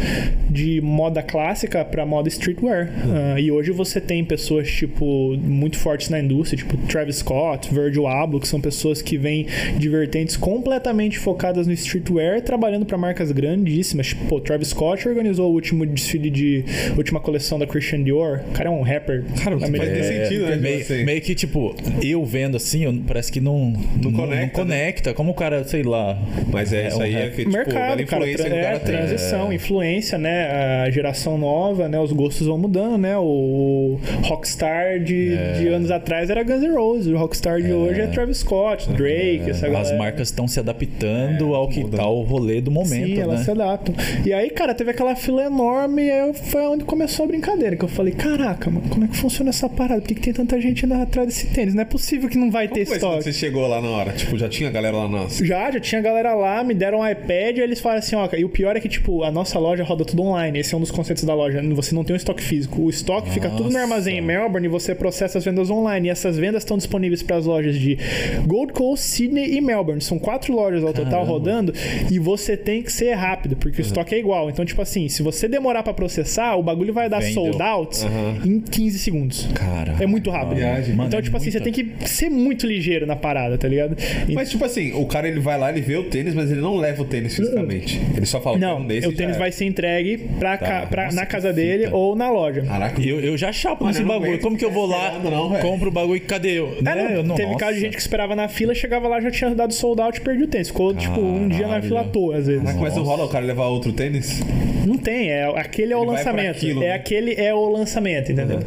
de 0.50 0.82
moda 0.82 1.22
clássica 1.22 1.84
pra 1.86 2.06
moda 2.06 2.28
streetwear. 2.30 2.92
Ah, 3.36 3.40
e 3.40 3.52
hoje 3.52 3.72
você 3.72 4.00
tem 4.02 4.24
pessoas, 4.24 4.70
tipo, 4.72 5.36
muito 5.38 5.78
fortes 5.78 6.10
na 6.10 6.20
indústria, 6.20 6.58
tipo 6.58 6.78
Travis 6.88 7.18
Scott, 7.18 7.74
Virgil 7.74 8.08
Abloh, 8.08 8.40
que 8.40 8.48
são 8.48 8.60
pessoas 8.62 9.02
que 9.02 9.18
vêm 9.18 9.46
de 9.78 9.90
vertentes 9.90 10.36
completamente 10.38 11.20
focadas 11.20 11.68
no 11.68 11.74
streetwear, 11.74 12.42
trabalhando 12.42 12.86
pra 12.86 12.98
marcas 12.98 13.32
grandíssimas. 13.32 14.08
Tipo, 14.08 14.40
Travis 14.40 14.70
Scott 14.70 15.08
organizou 15.08 15.50
o 15.52 15.54
último 15.54 15.86
desfile 15.86 16.30
de 16.30 16.64
última 16.98 17.20
coleção 17.20 17.60
da 17.60 17.68
Christian 17.68 18.04
Dior. 18.04 18.42
O 18.50 18.52
cara 18.54 18.70
é 18.70 18.72
um 18.72 18.82
rapper. 18.82 19.24
Cara, 19.44 19.52
não 19.58 19.60
faz 19.60 19.72
nem 19.72 20.04
sentido, 20.04 20.46
né? 20.48 20.56
meio, 20.56 21.06
meio 21.06 21.22
que, 21.22 21.36
tipo, 21.36 21.76
eu 22.02 22.24
vendo 22.26 22.58
assim, 22.58 22.84
eu- 22.86 22.96
parece 23.06 23.32
que 23.32 23.40
não, 23.42 23.74
não, 24.02 24.12
conecta, 24.12 24.36
né? 24.46 24.48
conecta. 24.50 25.14
Como 25.14 25.32
o 25.32 25.34
cara, 25.36 25.64
sei 25.64 25.84
lá. 25.84 26.15
Mas 26.52 26.72
é, 26.74 26.88
isso 26.88 26.98
um 26.98 27.02
aí 27.02 27.14
é 27.16 27.20
rap. 27.20 27.32
que, 27.32 27.38
tipo, 27.38 27.52
mercado, 27.52 27.76
cara, 27.78 28.02
influência 28.02 28.48
é, 28.48 28.62
cara 28.64 28.80
tem. 28.80 28.96
transição, 28.96 29.54
influência, 29.54 30.18
né? 30.18 30.84
A 30.86 30.90
geração 30.90 31.38
nova, 31.38 31.88
né? 31.88 32.00
Os 32.00 32.12
gostos 32.12 32.48
vão 32.48 32.58
mudando, 32.58 32.98
né? 32.98 33.18
O 33.18 34.00
rockstar 34.24 35.00
de, 35.00 35.34
É. 35.34 35.54
de 35.54 35.68
anos 35.70 35.92
atrás 35.92 36.30
era 36.30 36.44
Guns 36.44 36.62
N' 36.62 36.76
Roses, 36.76 37.08
o 37.08 37.18
rockstar 37.18 37.62
de 37.62 37.72
hoje 37.72 38.02
é 38.02 38.08
Travis 38.08 38.38
Scott, 38.40 38.90
Drake, 38.92 39.50
essa 39.50 39.68
As 39.68 39.72
galera. 39.74 39.98
marcas 39.98 40.28
estão 40.30 40.48
se 40.48 40.60
adaptando 40.60 41.54
ao 41.56 41.68
que 41.70 41.84
tá 41.86 42.08
o 42.08 42.22
rolê 42.22 42.62
do 42.62 42.72
momento, 42.72 43.08
Sim, 43.16 43.20
elas 43.20 43.40
né? 43.40 43.46
se 43.46 43.52
adaptam. 43.52 43.96
E 44.26 44.34
aí, 44.34 44.50
cara, 44.50 44.74
teve 44.74 44.92
aquela 44.92 45.16
fila 45.16 45.44
enorme 45.44 46.04
e 46.04 46.12
aí 46.12 46.34
foi 46.34 46.62
onde 46.68 46.84
começou 46.84 47.26
a 47.26 47.28
brincadeira. 47.28 47.76
Que 47.76 47.84
eu 47.86 47.90
falei, 47.90 48.14
caraca, 48.14 48.70
mano, 48.70 48.88
como 48.90 49.06
é 49.06 49.08
que 49.08 49.18
funciona 49.18 49.50
essa 49.50 49.70
parada? 49.70 50.02
Por 50.02 50.08
que, 50.10 50.16
que 50.16 50.22
tem 50.22 50.34
tanta 50.34 50.60
gente 50.60 50.86
atrás 50.86 51.28
desse 51.28 51.48
tênis? 51.48 51.74
Não 51.74 51.82
é 51.82 51.86
possível 51.86 52.30
que 52.30 52.38
não 52.38 52.52
vai 52.52 52.68
ter 52.68 52.86
Como 52.86 53.00
quando 53.00 53.12
estoque. 53.14 53.24
você 53.24 53.34
chegou 53.34 53.68
lá 53.68 53.82
na 53.82 53.90
hora? 53.90 54.12
Tipo, 54.14 54.38
já 54.38 54.48
tinha 54.50 54.70
galera 54.70 54.96
lá 54.98 55.08
na... 55.08 55.28
Já, 55.30 55.72
já 55.72 55.80
tinha 55.80 56.02
galera 56.06 56.34
lá, 56.34 56.64
me 56.64 56.74
deram 56.74 57.00
um 57.00 57.08
iPad 57.10 57.58
e 57.58 57.62
eles 57.62 57.80
falaram 57.80 58.00
assim, 58.00 58.16
ó, 58.16 58.28
e 58.38 58.46
o 58.46 58.50
pior 58.50 58.76
é 58.76 58.80
que, 58.80 58.88
tipo, 58.88 59.24
a 59.24 59.32
nossa 59.32 59.58
loja 59.60 59.84
roda 59.84 60.06
tudo 60.06 60.22
online. 60.24 60.60
Esse 60.60 60.74
é 60.74 60.78
um 60.78 60.80
dos 60.80 60.92
conceitos 60.92 61.24
da 61.24 61.34
loja. 61.34 61.62
Você 61.74 61.94
não 61.96 62.04
tem 62.04 62.14
um 62.14 62.18
estoque 62.18 62.42
físico. 62.44 62.82
O 62.84 62.90
estoque 62.90 63.30
fica 63.32 63.50
tudo 63.50 63.64
no 63.64 63.70
Nossa. 63.72 63.80
armazém 63.82 64.18
em 64.18 64.22
Melbourne 64.22 64.68
e 64.68 64.70
você 64.70 64.94
processa 64.96 65.38
as 65.38 65.46
vendas 65.46 65.70
online. 65.70 66.08
E 66.08 66.12
essas 66.12 66.38
vendas 66.38 66.62
estão 66.64 66.78
disponíveis 66.78 67.22
para 67.24 67.36
as 67.38 67.46
lojas 67.46 67.76
de 67.78 67.98
Gold 68.46 68.74
Coast, 68.74 69.06
Sydney 69.06 69.56
e 69.56 69.62
Melbourne. 69.62 70.02
São 70.02 70.18
quatro 70.20 70.54
lojas 70.54 70.84
ao 70.84 70.94
total 70.94 71.12
Caramba. 71.12 71.32
rodando 71.32 71.74
e 72.12 72.20
você 72.20 72.56
tem 72.56 72.82
que 72.84 72.92
ser 72.92 73.14
rápido, 73.14 73.56
porque 73.56 73.82
o 73.82 73.84
estoque 73.84 74.14
é 74.16 74.20
igual. 74.20 74.50
Então, 74.50 74.64
tipo 74.64 74.82
assim, 74.82 75.10
se 75.10 75.24
você 75.24 75.48
demorar 75.48 75.84
para 75.84 75.94
processar, 75.94 76.56
o 76.56 76.64
bagulho 76.64 76.94
vai 76.94 77.10
dar 77.10 77.20
Vendeu. 77.20 77.34
sold 77.52 77.62
out 77.62 77.98
em 78.46 78.60
15 78.60 79.00
segundos. 79.00 79.48
Cara. 79.54 79.96
É 80.00 80.06
muito 80.06 80.30
rápido. 80.30 80.60
Mano, 80.96 81.08
então, 81.08 81.20
é 81.20 81.22
tipo 81.22 81.36
assim, 81.38 81.52
você 81.52 81.60
muita- 81.60 81.72
tem 81.76 81.86
que 81.98 82.10
ser 82.10 82.30
muito 82.30 82.68
ligeiro 82.68 83.06
na 83.06 83.16
parada, 83.16 83.58
tá 83.58 83.68
ligado? 83.68 83.96
Mas, 84.34 84.50
tipo 84.50 84.64
assim, 84.66 84.94
o 84.94 85.06
cara 85.06 85.28
ele 85.28 85.40
vai 85.40 85.58
lá, 85.58 85.72
ele 85.72 85.82
vê 85.82 85.95
o 85.98 86.04
tênis, 86.06 86.34
mas 86.34 86.52
ele 86.52 86.62
não 86.62 86.76
leva 86.78 87.02
o 87.02 87.06
tênis 87.06 87.36
fisicamente. 87.36 88.00
Ele 88.16 88.26
só 88.26 88.40
fala, 88.42 88.58
Não, 88.58 88.70
"Quero 88.74 88.84
um 88.84 88.88
desse 88.88 89.08
o 89.08 89.12
e 89.12 89.16
tênis 89.16 89.32
era." 89.36 89.40
vai 89.40 89.52
ser 89.52 89.66
entregue 89.66 90.18
pra, 90.40 90.58
ca- 90.58 90.86
pra- 90.88 91.06
nossa, 91.06 91.16
na 91.16 91.26
casa 91.26 91.52
dele 91.54 91.86
fita. 91.86 91.96
ou 91.96 92.16
na 92.16 92.30
loja. 92.30 92.62
Caraca, 92.64 93.02
Eu, 93.02 93.20
eu 93.20 93.38
já 93.38 93.52
chapo 93.52 93.84
Mano, 93.84 93.94
nesse 93.94 94.06
bagulho. 94.08 94.30
aguento 94.32 94.42
Como 94.42 94.58
que 94.58 94.66
eu 94.66 94.72
vou 94.72 94.86
lá, 94.86 95.20
não, 95.20 95.50
compro 95.60 95.90
o 95.90 95.92
bagulho 95.92 96.18
e 96.18 96.20
cadê 96.20 96.52
eu? 96.60 96.76
É, 96.80 96.82
Né? 96.82 96.96
não, 96.96 97.10
Eu 97.12 97.24
não- 97.24 97.36
teve 97.36 97.52
caso 97.56 97.74
de 97.74 97.76
nossa. 97.76 97.80
gente 97.80 97.96
que 97.96 98.02
esperava 98.02 98.36
na 98.36 98.48
fila, 98.48 98.74
chegava 98.76 99.08
lá, 99.08 99.20
já 99.22 99.32
tinha 99.32 99.54
dado 99.54 99.74
sold 99.74 100.02
out 100.02 100.18
e 100.20 100.22
perdi 100.22 100.44
o 100.44 100.48
tênis. 100.48 100.68
Ficou, 100.68 100.94
tipo, 100.94 101.20
um 101.20 101.48
dia 101.48 101.68
na 101.68 101.82
fila 101.82 102.02
à 102.02 102.04
toa, 102.04 102.38
às 102.38 102.48
vezes. 102.48 102.62
Caraca, 102.64 102.80
mas 102.82 102.96
não 102.96 103.04
rola 103.04 103.26
o 103.26 103.30
cara 103.30 103.46
levar 103.46 103.68
outro 103.68 103.92
tênis? 103.94 104.42
Não 104.86 104.98
tem, 104.98 105.30
é, 105.32 105.46
aquele 105.60 105.94
é 105.94 105.98
o 105.98 106.00
Ele 106.02 106.06
por 106.08 106.12
lançamento. 106.14 106.52
aquilo, 106.58 106.84
é 106.84 106.88
né? 106.90 106.94
aquele 106.94 107.34
é 107.34 107.54
o 107.54 107.70
lançamento, 107.70 108.32
entendeu? 108.32 108.60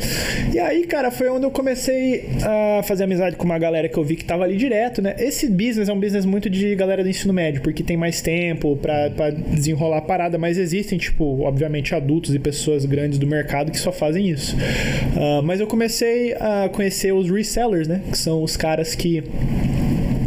E 0.53 0.59
aí, 0.59 0.85
cara, 0.85 1.11
foi 1.11 1.29
onde 1.29 1.45
eu 1.47 1.51
comecei 1.51 2.29
a 2.43 2.83
fazer 2.83 3.05
amizade 3.05 3.37
com 3.37 3.45
uma 3.45 3.59
galera 3.59 3.89
que 3.89 3.97
eu 3.97 4.03
vi 4.03 4.17
que 4.17 4.25
tava 4.25 4.43
ali 4.45 4.57
direto, 4.57 5.01
né? 5.01 5.15
Esse 5.19 5.49
business 5.49 5.89
é 5.89 5.93
um 5.93 6.01
business 6.01 6.25
muito 6.25 6.51
de 6.51 6.75
galera 6.75 7.03
do 7.05 7.09
ensino 7.19 7.33
médio, 7.33 7.61
porque 7.63 7.83
tem 7.83 7.97
mais 7.97 8.21
tempo 8.21 8.77
pra 8.77 9.31
desenrolar 9.31 9.99
a 9.99 10.03
parada, 10.03 10.39
mas 10.39 10.57
existem, 10.57 10.99
tipo, 10.99 11.43
obviamente, 11.43 11.95
adultos 11.95 12.35
e 12.35 12.39
pessoas 12.39 12.85
grandes 12.85 13.19
do 13.19 13.27
mercado 13.27 13.71
que 13.73 13.79
só 13.79 13.91
fazem 13.91 14.29
isso. 14.29 14.57
Ah, 15.17 15.43
mas 15.43 15.61
eu 15.61 15.67
comecei 15.67 16.35
a 16.35 16.69
conhecer 16.73 17.13
os 17.13 17.31
resellers, 17.31 17.89
né? 17.89 18.03
Que 18.11 18.19
são 18.19 18.43
os 18.43 18.57
caras 18.57 18.95
que 18.95 19.23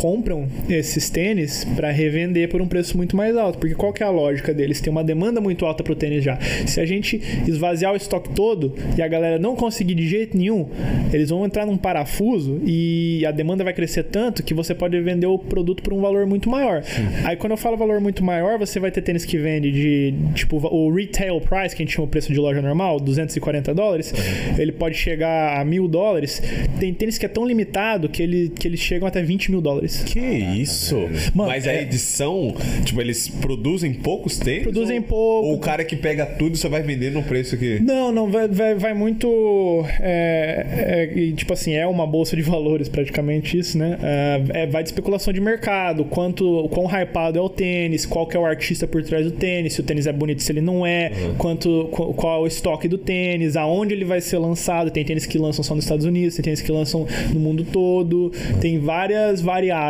compram 0.01 0.47
esses 0.67 1.11
tênis 1.11 1.63
para 1.75 1.91
revender 1.91 2.49
por 2.49 2.59
um 2.59 2.67
preço 2.67 2.97
muito 2.97 3.15
mais 3.15 3.37
alto. 3.37 3.59
Porque 3.59 3.75
qual 3.75 3.93
que 3.93 4.01
é 4.01 4.05
a 4.07 4.09
lógica 4.09 4.51
deles? 4.51 4.81
Tem 4.81 4.89
uma 4.89 5.03
demanda 5.03 5.39
muito 5.39 5.63
alta 5.63 5.83
pro 5.83 5.95
tênis 5.95 6.23
já. 6.23 6.39
Se 6.65 6.81
a 6.81 6.85
gente 6.87 7.21
esvaziar 7.47 7.93
o 7.93 7.95
estoque 7.95 8.29
todo 8.33 8.73
e 8.97 9.01
a 9.03 9.07
galera 9.07 9.37
não 9.37 9.55
conseguir 9.55 9.93
de 9.93 10.07
jeito 10.07 10.35
nenhum, 10.35 10.67
eles 11.13 11.29
vão 11.29 11.45
entrar 11.45 11.67
num 11.67 11.77
parafuso 11.77 12.59
e 12.65 13.23
a 13.27 13.31
demanda 13.31 13.63
vai 13.63 13.73
crescer 13.73 14.05
tanto 14.05 14.41
que 14.41 14.55
você 14.55 14.73
pode 14.73 14.99
vender 15.01 15.27
o 15.27 15.37
produto 15.37 15.83
por 15.83 15.93
um 15.93 16.01
valor 16.01 16.25
muito 16.25 16.49
maior. 16.49 16.81
Aí 17.23 17.35
quando 17.35 17.51
eu 17.51 17.57
falo 17.57 17.77
valor 17.77 18.01
muito 18.01 18.23
maior, 18.23 18.57
você 18.57 18.79
vai 18.79 18.89
ter 18.89 19.03
tênis 19.03 19.23
que 19.23 19.37
vende 19.37 19.71
de 19.71 20.15
tipo 20.33 20.57
o 20.57 20.91
retail 20.91 21.39
price, 21.39 21.75
que 21.75 21.83
a 21.83 21.85
gente 21.85 21.93
chama 21.93 22.07
o 22.07 22.09
preço 22.09 22.33
de 22.33 22.39
loja 22.39 22.59
normal, 22.59 22.99
240 22.99 23.71
dólares, 23.75 24.11
ele 24.57 24.71
pode 24.71 24.95
chegar 24.95 25.61
a 25.61 25.63
mil 25.63 25.87
dólares. 25.87 26.41
Tem 26.79 26.91
tênis 26.91 27.19
que 27.19 27.25
é 27.27 27.29
tão 27.29 27.45
limitado 27.45 28.09
que, 28.09 28.23
ele, 28.23 28.49
que 28.49 28.67
eles 28.67 28.79
chegam 28.79 29.07
até 29.07 29.21
20 29.21 29.51
mil 29.51 29.61
dólares. 29.61 29.90
Deles. 29.97 30.13
Que 30.13 30.19
isso? 30.19 30.95
Mano, 31.33 31.49
Mas 31.49 31.67
a 31.67 31.73
é- 31.73 31.81
edição, 31.83 32.53
tipo, 32.85 32.99
eles 33.01 33.27
produzem 33.27 33.93
poucos 33.93 34.37
tênis? 34.37 34.63
Produzem 34.63 34.97
ou, 34.99 35.03
pouco. 35.03 35.47
Ou 35.49 35.55
o 35.55 35.59
cara 35.59 35.83
que 35.83 35.95
pega 35.95 36.25
tudo 36.25 36.57
só 36.57 36.69
vai 36.69 36.81
vender 36.81 37.11
no 37.11 37.23
preço 37.23 37.57
que. 37.57 37.79
Não, 37.79 38.11
não, 38.11 38.29
vai, 38.29 38.47
vai, 38.47 38.75
vai 38.75 38.93
muito. 38.93 39.85
é, 39.99 41.07
é, 41.29 41.31
tipo 41.35 41.53
assim, 41.53 41.73
é 41.73 41.85
uma 41.87 42.05
bolsa 42.07 42.35
de 42.35 42.41
valores 42.41 42.87
praticamente 42.89 43.57
isso, 43.57 43.77
né? 43.77 43.97
É, 44.01 44.63
é, 44.63 44.67
vai 44.67 44.83
de 44.83 44.89
especulação 44.89 45.33
de 45.33 45.41
mercado, 45.41 46.05
quanto, 46.05 46.65
o 46.65 46.69
quão 46.69 46.85
hypado 46.87 47.37
é 47.37 47.41
o 47.41 47.49
tênis, 47.49 48.05
qual 48.05 48.25
que 48.27 48.35
é 48.35 48.39
o 48.39 48.45
artista 48.45 48.87
por 48.87 49.03
trás 49.03 49.25
do 49.25 49.31
tênis, 49.31 49.73
se 49.73 49.81
o 49.81 49.83
tênis 49.83 50.07
é 50.07 50.13
bonito, 50.13 50.41
se 50.41 50.51
ele 50.51 50.61
não 50.61 50.85
é, 50.85 51.11
quanto, 51.37 51.89
qu- 51.91 52.13
qual 52.13 52.39
é 52.39 52.43
o 52.43 52.47
estoque 52.47 52.87
do 52.87 52.97
tênis, 52.97 53.55
aonde 53.55 53.93
ele 53.93 54.05
vai 54.05 54.21
ser 54.21 54.37
lançado. 54.37 54.91
Tem 54.91 55.03
tênis 55.03 55.25
que 55.25 55.37
lançam 55.37 55.63
só 55.63 55.75
nos 55.75 55.83
Estados 55.85 56.05
Unidos, 56.05 56.35
tem 56.35 56.43
tênis 56.43 56.61
que 56.61 56.71
lançam 56.71 57.07
no 57.33 57.39
mundo 57.39 57.63
todo, 57.63 58.31
tem 58.59 58.79
várias 58.79 59.41
variáveis 59.41 59.80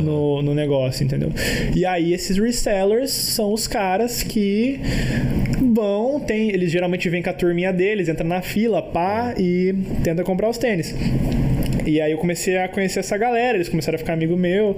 no, 0.00 0.42
no 0.42 0.54
negócio, 0.54 1.04
entendeu? 1.04 1.30
E 1.74 1.84
aí 1.84 2.12
esses 2.12 2.38
resellers 2.38 3.10
são 3.10 3.52
os 3.52 3.66
caras 3.66 4.22
que 4.22 4.80
vão, 5.74 6.20
tem, 6.20 6.50
eles 6.50 6.70
geralmente 6.70 7.08
vêm 7.08 7.22
com 7.22 7.30
a 7.30 7.32
turminha 7.32 7.72
deles, 7.72 8.08
entra 8.08 8.24
na 8.24 8.42
fila, 8.42 8.82
pá, 8.82 9.34
e 9.38 9.74
tenta 10.02 10.22
comprar 10.22 10.48
os 10.48 10.58
tênis. 10.58 10.94
E 11.86 12.00
aí 12.00 12.12
eu 12.12 12.18
comecei 12.18 12.58
a 12.58 12.68
conhecer 12.68 13.00
essa 13.00 13.16
galera, 13.16 13.56
eles 13.56 13.68
começaram 13.68 13.96
a 13.96 13.98
ficar 13.98 14.12
amigo 14.12 14.36
meu, 14.36 14.76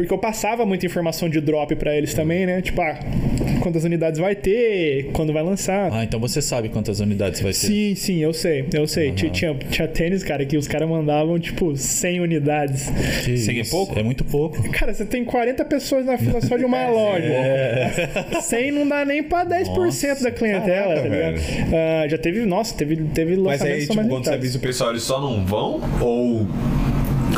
porque 0.00 0.14
eu 0.14 0.18
passava 0.18 0.64
muita 0.64 0.86
informação 0.86 1.28
de 1.28 1.40
drop 1.40 1.74
pra 1.76 1.94
eles 1.96 2.14
também, 2.14 2.46
né? 2.46 2.62
Tipo, 2.62 2.80
ah, 2.80 2.98
quantas 3.62 3.84
unidades 3.84 4.18
vai 4.18 4.34
ter, 4.34 5.10
quando 5.12 5.32
vai 5.32 5.42
lançar. 5.42 5.90
Ah, 5.92 6.04
então 6.04 6.18
você 6.18 6.40
sabe 6.40 6.68
quantas 6.70 7.00
unidades 7.00 7.40
vai 7.40 7.52
ter. 7.52 7.58
Sim, 7.58 7.94
sim, 7.94 8.18
eu 8.18 8.32
sei, 8.32 8.64
eu 8.72 8.86
sei. 8.86 9.12
Ti- 9.12 9.30
Tinha, 9.30 9.54
tinha 9.54 9.86
tênis, 9.88 10.22
cara, 10.22 10.44
que 10.46 10.56
os 10.56 10.66
caras 10.66 10.88
mandavam, 10.88 11.38
tipo, 11.38 11.76
100 11.76 12.20
unidades. 12.20 12.88
Que 13.24 13.36
Cem 13.36 13.58
é 13.58 13.60
isso? 13.60 13.70
pouco? 13.70 13.98
É 13.98 14.02
muito 14.02 14.24
pouco. 14.24 14.62
Cara, 14.70 14.94
você 14.94 15.04
tem 15.04 15.24
40 15.24 15.64
pessoas 15.64 16.06
na 16.06 16.16
fila 16.16 16.40
só 16.40 16.56
de 16.56 16.64
uma 16.64 16.86
loja. 16.88 18.40
100 18.42 18.70
não 18.72 18.88
dá 18.88 19.04
nem 19.04 19.22
pra 19.22 19.44
10% 19.44 20.22
da 20.22 20.30
clientela, 20.30 20.94
Caraca, 20.94 21.02
tá 21.02 21.08
ligado? 21.08 21.40
Ah, 21.74 22.08
já 22.08 22.16
teve, 22.18 22.46
nossa, 22.46 22.74
teve, 22.74 22.96
teve 23.14 23.36
Mas 23.36 23.60
lançamentos 23.60 23.80
aí, 23.80 23.86
tipo, 23.96 24.08
quando 24.08 24.24
você 24.24 24.30
avisa 24.34 24.58
O 24.58 24.60
pessoal, 24.60 24.90
eles 24.90 25.02
só 25.02 25.20
não 25.20 25.44
vão? 25.44 25.80
Ou, 26.00 26.46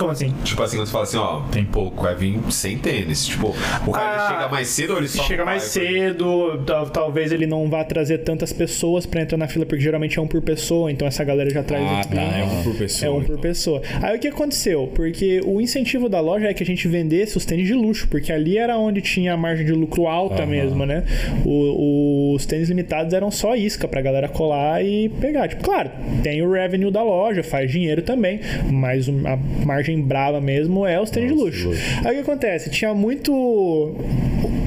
Como 0.02 0.12
assim? 0.12 0.32
tipo 0.44 0.62
assim, 0.62 0.76
quando 0.76 0.86
você 0.86 0.92
fala 0.92 1.04
assim, 1.04 1.16
ó, 1.16 1.40
tem 1.50 1.64
pouco, 1.64 2.02
vai 2.02 2.14
vir 2.14 2.38
sem 2.50 2.78
tênis. 2.78 3.26
Tipo, 3.26 3.54
o 3.86 3.90
cara 3.92 4.24
Ah, 4.26 4.28
chega 4.28 4.48
mais 4.48 4.68
cedo 4.68 4.90
ou 4.92 4.98
ele 4.98 5.08
só 5.08 5.22
Chega 5.24 5.44
mais 5.44 5.62
vai? 5.62 5.70
cedo, 5.70 6.62
tal- 6.66 6.90
talvez 6.90 7.32
ele 7.32 7.46
não 7.46 7.68
vá 7.68 7.84
trazer 7.84 8.18
tantas 8.18 8.52
pessoas 8.52 9.06
pra 9.06 9.22
entrar 9.22 9.36
na 9.38 9.48
fila, 9.48 9.64
porque 9.66 9.82
geralmente 9.82 10.18
é 10.18 10.22
um 10.22 10.26
por 10.26 10.40
pessoa, 10.42 10.90
então 10.90 11.06
essa 11.06 11.22
galera 11.24 11.50
já 11.50 11.62
traz. 11.62 11.82
Ah, 11.84 12.14
tá. 12.14 12.20
É 12.20 12.44
um 12.44 12.62
por 12.62 12.74
É 12.74 12.78
pessoa. 12.78 13.12
um 13.12 13.20
por 13.20 13.24
então. 13.30 13.38
pessoa. 13.38 13.82
Aí 14.02 14.16
o 14.16 14.20
que 14.20 14.28
aconteceu? 14.28 14.90
Porque 14.94 15.40
o 15.44 15.60
incentivo 15.60 16.08
da 16.08 16.20
loja 16.20 16.46
é 16.48 16.54
que 16.54 16.62
a 16.62 16.66
gente 16.66 16.86
vendesse 16.88 17.36
os 17.36 17.44
tênis 17.44 17.66
de 17.66 17.74
luxo, 17.74 18.06
porque 18.08 18.32
ali 18.32 18.58
era 18.58 18.76
onde 18.78 19.00
tinha 19.00 19.32
a 19.34 19.36
margem 19.36 19.64
de 19.66 19.72
lucro 19.72 20.06
alta 20.06 20.44
mesmo, 20.46 20.84
né? 20.86 21.04
O- 21.44 22.34
os 22.34 22.46
tênis 22.46 22.68
limitados 22.68 23.12
eram 23.12 23.30
só 23.30 23.54
isca 23.54 23.86
pra 23.88 24.00
galera 24.00 24.28
colar 24.28 24.84
e 24.84 25.08
pegar. 25.08 25.48
Tipo, 25.48 25.62
claro, 25.64 25.90
tem 26.22 26.42
o 26.42 26.50
revenue 26.50 26.90
da 26.90 27.02
loja, 27.02 27.42
faz 27.42 27.70
dinheiro 27.70 28.02
também, 28.02 28.40
mas 28.70 29.08
a 29.08 29.36
margem 29.64 29.91
brava 30.00 30.40
mesmo 30.40 30.86
é 30.86 31.00
os 31.00 31.10
tênis 31.10 31.30
de 31.30 31.34
luxo. 31.34 31.70
Aí 32.04 32.12
o 32.12 32.14
que 32.14 32.30
acontece? 32.30 32.70
Tinha 32.70 32.94
muito 32.94 33.94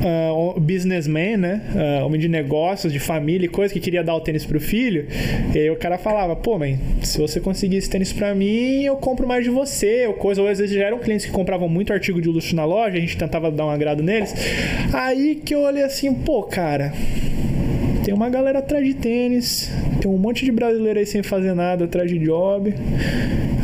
ah, 0.03 0.59
businessman, 0.59 1.37
né? 1.37 1.61
Ah, 1.75 2.05
homem 2.05 2.19
de 2.19 2.27
negócios, 2.27 2.93
de 2.93 2.99
família 2.99 3.45
e 3.45 3.49
coisa 3.49 3.73
que 3.73 3.79
queria 3.79 4.03
dar 4.03 4.15
o 4.15 4.21
tênis 4.21 4.45
pro 4.45 4.59
filho. 4.59 5.07
E 5.53 5.57
aí 5.57 5.69
o 5.69 5.75
cara 5.75 5.97
falava, 5.97 6.35
pô, 6.35 6.57
mãe, 6.59 6.79
se 7.01 7.17
você 7.17 7.39
conseguir 7.39 7.77
esse 7.77 7.89
tênis 7.89 8.13
pra 8.13 8.35
mim, 8.35 8.83
eu 8.83 8.95
compro 8.97 9.27
mais 9.27 9.43
de 9.43 9.49
você, 9.49 10.05
ou 10.07 10.13
coisa. 10.13 10.41
Ou 10.41 10.47
às 10.47 10.59
vezes 10.59 10.75
já 10.75 10.85
eram 10.85 10.99
clientes 10.99 11.25
que 11.25 11.31
compravam 11.31 11.67
muito 11.67 11.91
artigo 11.91 12.21
de 12.21 12.29
luxo 12.29 12.55
na 12.55 12.65
loja, 12.65 12.97
a 12.97 12.99
gente 12.99 13.17
tentava 13.17 13.49
dar 13.49 13.65
um 13.65 13.69
agrado 13.69 14.03
neles. 14.03 14.33
Aí 14.93 15.35
que 15.35 15.55
eu 15.55 15.61
olhei 15.61 15.83
assim, 15.83 16.13
pô, 16.13 16.43
cara. 16.43 16.93
Tem 18.03 18.13
uma 18.13 18.29
galera 18.29 18.59
atrás 18.59 18.85
de 18.85 18.93
tênis, 18.93 19.71
tem 19.99 20.11
um 20.11 20.17
monte 20.17 20.45
de 20.45 20.51
brasileiro 20.51 20.99
aí 20.99 21.07
sem 21.07 21.23
fazer 21.23 21.55
nada 21.55 21.85
atrás 21.85 22.07
de 22.07 22.19
job. 22.19 22.71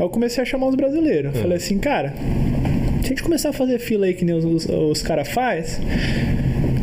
Aí 0.02 0.06
eu 0.06 0.10
comecei 0.10 0.42
a 0.42 0.46
chamar 0.46 0.66
os 0.66 0.74
brasileiros. 0.74 1.38
Falei 1.38 1.58
assim, 1.58 1.78
cara, 1.78 2.12
se 3.02 3.06
a 3.06 3.10
gente 3.10 3.22
começar 3.22 3.50
a 3.50 3.54
fazer 3.54 3.78
fila 3.78 4.08
aí 4.08 4.16
que 4.16 4.26
nem 4.26 4.34
os, 4.34 4.44
os, 4.44 4.66
os 4.68 5.04
caras 5.04 5.28
faz, 5.28 5.80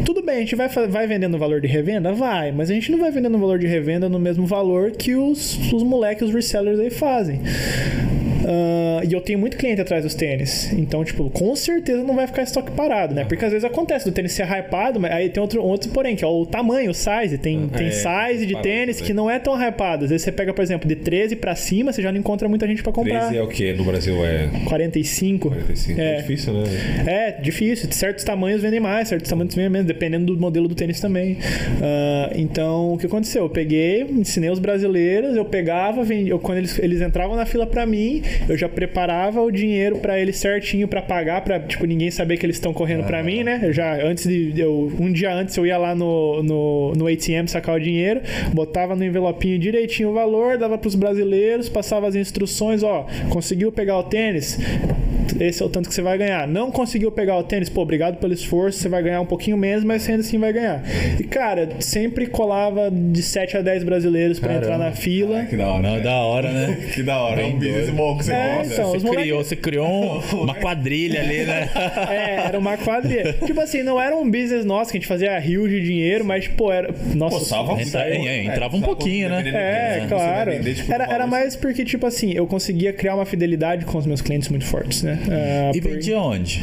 tudo 0.05 0.23
bem, 0.23 0.36
a 0.36 0.39
gente 0.39 0.55
vai, 0.55 0.69
vai 0.69 1.05
vendendo 1.09 1.32
no 1.32 1.39
valor 1.39 1.61
de 1.61 1.66
revenda? 1.66 2.12
Vai, 2.12 2.53
mas 2.53 2.70
a 2.70 2.74
gente 2.74 2.93
não 2.93 2.99
vai 2.99 3.11
vendendo 3.11 3.32
no 3.32 3.40
valor 3.40 3.59
de 3.59 3.66
revenda 3.66 4.09
no 4.09 4.20
mesmo 4.20 4.47
valor 4.47 4.93
que 4.93 5.16
os, 5.16 5.59
os 5.73 5.82
moleques, 5.82 6.28
os 6.28 6.32
resellers 6.32 6.78
aí 6.78 6.90
fazem. 6.90 7.40
Ah, 8.47 9.02
e 9.09 9.12
eu 9.12 9.20
tenho 9.20 9.39
muito 9.39 9.56
cliente 9.56 9.81
atrás 9.81 10.05
dos 10.05 10.15
tênis. 10.15 10.73
Então, 10.73 11.05
tipo, 11.05 11.31
com 11.31 11.55
certeza 11.56 12.02
não 12.02 12.15
vai 12.15 12.27
ficar 12.27 12.43
estoque 12.43 12.70
parado, 12.73 13.15
né? 13.15 13.24
Porque 13.24 13.44
às 13.44 13.52
vezes 13.52 13.65
acontece 13.65 14.05
do 14.05 14.12
tênis 14.12 14.32
ser 14.32 14.47
hypado, 14.47 15.01
mas 15.01 15.12
aí 15.12 15.28
tem 15.28 15.40
outro, 15.40 15.62
outro 15.62 15.90
porém, 15.90 16.16
que 16.16 16.24
é 16.24 16.27
o 16.27 16.44
tamanho, 16.47 16.90
o 16.90 16.94
size. 16.94 17.39
Tem, 17.39 17.69
tem 17.69 17.89
é, 17.89 17.90
size 17.90 18.47
de 18.47 18.60
tênis 18.62 19.01
que 19.01 19.12
não 19.12 19.31
é 19.31 19.39
tão 19.39 19.55
hypado. 19.60 20.05
Às 20.05 20.10
vezes 20.10 20.24
você 20.24 20.32
pega, 20.32 20.52
por 20.52 20.62
exemplo, 20.62 20.89
de 20.89 20.97
13 20.97 21.36
pra 21.36 21.55
cima, 21.55 21.93
você 21.93 22.02
já 22.02 22.10
não 22.12 22.19
encontra 22.19 22.48
muita 22.48 22.66
gente 22.66 22.82
pra 22.82 22.93
comprar. 22.93 23.20
13 23.28 23.36
é 23.36 23.43
o 23.43 23.48
que 23.48 23.73
no 23.73 23.85
Brasil 23.85 24.24
é 24.24 24.48
45. 24.66 25.48
45. 25.51 26.01
É, 26.01 26.15
É. 26.15 26.16
difícil, 26.20 26.52
né? 26.52 26.65
É, 27.06 27.32
difícil. 27.40 27.93
Certos 27.93 28.24
tamanhos 28.24 28.62
vendem 28.62 28.81
mais, 28.81 29.09
certos 29.09 29.28
tamanhos 29.28 29.55
vendem 29.55 29.70
menos, 29.70 29.86
dependendo 29.86 30.35
do 30.35 30.40
modelo 30.40 30.69
do 30.69 30.74
tênis 30.74 31.01
também. 31.01 31.39
Ah, 31.82 32.31
então, 32.35 32.94
o 32.94 32.98
que 32.98 33.06
aconteceu? 33.06 33.44
Eu 33.44 33.51
peguei, 33.51 34.02
ensinei 34.02 34.51
os 34.51 34.59
brasileiros, 34.59 35.36
eu 35.36 35.44
pegava, 35.44 36.02
vendia, 36.02 36.32
eu, 36.32 36.39
quando 36.39 36.59
eles, 36.59 36.78
eles 36.78 37.01
entravam 37.01 37.36
na 37.36 37.47
fila 37.47 37.66
pra 37.66 37.86
mim, 37.86 38.23
eu 38.49 38.57
já 38.57 38.69
preparava 38.69 39.41
o 39.41 39.51
dinheiro 39.51 39.99
pra 39.99 40.19
eles 40.19 40.37
certinho 40.37 40.89
pra 40.89 41.03
pagar, 41.03 41.43
pra 41.43 41.59
tipo, 41.61 41.87
ninguém 41.87 42.11
saber 42.11 42.37
que 42.37 42.47
eles 42.47 42.57
estão 42.57 42.73
correndo 42.73 43.05
pra 43.05 43.23
mim, 43.23 43.43
né? 43.43 43.61
Eu 43.63 43.73
já, 43.73 43.95
antes 44.05 44.27
de. 44.27 44.59
Eu, 44.59 44.93
um 44.99 45.13
dia 45.13 45.33
antes 45.33 45.57
eu 45.57 45.67
ia 45.67 45.79
lá 45.79 45.95
no, 45.95 46.43
no, 46.43 46.93
no 46.95 47.07
ATM 47.07 47.47
sacar 47.47 47.77
o 47.77 47.81
dinheiro, 47.81 48.21
botava 48.53 48.95
no 48.95 49.05
envelopinho 49.05 49.59
direitinho 49.59 50.11
o 50.11 50.13
valor, 50.13 50.59
dava 50.59 50.79
pros 50.79 50.95
brasileiros, 50.95 51.69
passava 51.69 52.07
as 52.07 52.15
instruções, 52.15 52.83
ó, 52.83 53.07
conseguiu 53.31 53.71
pegar 53.73 53.99
o 53.99 54.05
tênis? 54.05 54.59
Esse 55.41 55.63
é 55.63 55.67
o 55.67 55.69
tanto 55.69 55.89
que 55.89 55.95
você 55.95 56.03
vai 56.03 56.17
ganhar. 56.19 56.47
Não 56.47 56.71
conseguiu 56.71 57.11
pegar 57.11 57.37
o 57.37 57.43
tênis, 57.43 57.69
pô, 57.69 57.83
obrigado 57.83 58.17
pelo 58.19 58.33
esforço, 58.33 58.79
você 58.79 58.89
vai 58.89 59.03
ganhar 59.03 59.21
um 59.21 59.27
pouquinho 59.27 59.57
menos, 59.57 59.85
mas 59.85 60.03
você 60.03 60.13
ainda 60.13 60.23
assim 60.23 60.39
vai 60.39 60.53
ganhar. 60.53 60.83
E, 61.19 61.25
cara, 61.25 61.69
sempre 61.81 62.27
colava 62.27 62.91
de 62.91 63.23
7 63.23 63.57
a 63.57 63.63
10 63.63 63.85
brasileiros 63.85 64.39
pra 64.41 64.55
entrar 64.55 64.79
na 64.79 64.93
fila. 64.93 65.45
Que 65.45 65.57
da 65.57 65.69
hora. 65.69 65.83
Não, 65.83 66.01
da 66.01 66.15
hora, 66.17 66.51
né? 66.53 66.79
Que 66.95 67.03
da 67.03 67.19
hora. 67.21 67.41
É 67.43 67.45
um 67.45 67.53
business 67.59 67.91
bom 67.91 68.17
que 68.17 68.25
você 68.25 68.33
É, 68.33 68.55
gosta. 68.57 68.73
então, 68.75 68.91
Você 68.91 68.99
moleque- 69.07 69.23
criou, 69.23 69.45
você 69.45 69.57
criou 69.57 69.87
um- 69.89 70.19
uma 70.45 70.55
quadrilha 70.55 71.21
ali, 71.21 71.45
né? 71.45 71.69
É, 72.09 72.47
era 72.47 72.59
uma 72.59 72.77
quadrilha. 72.77 73.35
tipo 73.45 73.61
assim, 73.61 73.83
não 73.83 74.01
era 74.01 74.15
um 74.17 74.29
business 74.31 74.65
nosso 74.65 74.91
que 74.91 74.97
a 74.97 75.01
gente 75.01 75.09
fazia 75.09 75.39
rio 75.39 75.69
de 75.69 75.81
dinheiro, 75.81 76.25
mas, 76.25 76.49
pô, 76.49 76.73
era. 76.73 76.93
Nossa, 77.15 77.39
Pô, 77.39 77.45
salva 77.45 77.81
Entra- 77.81 78.09
é, 78.09 78.17
é, 78.17 78.45
entrava 78.45 78.77
um 78.77 78.81
pouquinho, 78.81 79.29
né? 79.29 79.43
É, 79.49 80.07
claro. 80.09 80.53
Era, 80.89 81.05
era 81.13 81.27
mais 81.27 81.55
porque, 81.57 81.85
tipo 81.85 82.07
assim, 82.07 82.33
eu 82.33 82.47
conseguia 82.47 82.93
criar 82.93 83.15
uma 83.15 83.25
fidelidade 83.27 83.85
com 83.85 83.99
os 83.99 84.07
meus 84.07 84.21
clientes 84.21 84.49
muito 84.49 84.65
fortes, 84.65 85.03
né? 85.03 85.18
Ah, 85.31 85.73
E 85.74 85.81
por- 85.81 85.90
vendia 85.93 86.19
onde? 86.20 86.62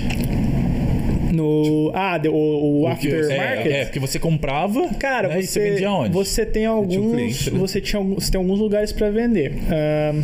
No. 1.32 1.92
Ah, 1.94 2.20
o, 2.32 2.82
o 2.82 2.88
aftermarket. 2.88 3.68
É, 3.68 3.82
é, 3.82 3.86
porque 3.86 4.00
você 4.00 4.18
comprava. 4.18 4.88
Cara, 4.98 5.28
né, 5.28 5.42
você, 5.42 5.48
você 5.48 5.60
vendia 5.72 5.92
onde? 5.92 6.14
você 6.14 6.46
tem 6.46 6.68
um 6.68 6.72
alguns, 6.72 7.12
cliente, 7.14 7.52
né? 7.52 7.60
você 7.60 7.82
tinha 7.82 8.02
você 8.02 8.32
tem 8.32 8.40
alguns 8.40 8.60
lugares 8.60 8.94
para 8.94 9.10
vender. 9.10 9.52
Ahn, 9.70 10.22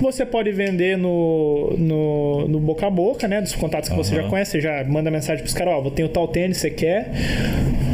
você 0.00 0.24
pode 0.24 0.52
vender 0.52 0.96
no, 0.96 1.74
no, 1.76 2.46
no 2.48 2.60
boca 2.60 2.86
a 2.86 2.90
boca, 2.90 3.26
né, 3.26 3.40
dos 3.40 3.54
contatos 3.56 3.88
que 3.88 3.96
você 3.96 4.14
já 4.14 4.22
conhece, 4.24 4.52
você 4.52 4.60
já 4.60 4.84
manda 4.84 5.10
mensagem 5.10 5.42
pros 5.42 5.54
caras, 5.54 5.74
ó, 5.74 5.80
vou 5.80 5.90
tenho 5.90 6.08
tal 6.08 6.28
tênis, 6.28 6.58
você 6.58 6.70
quer? 6.70 7.10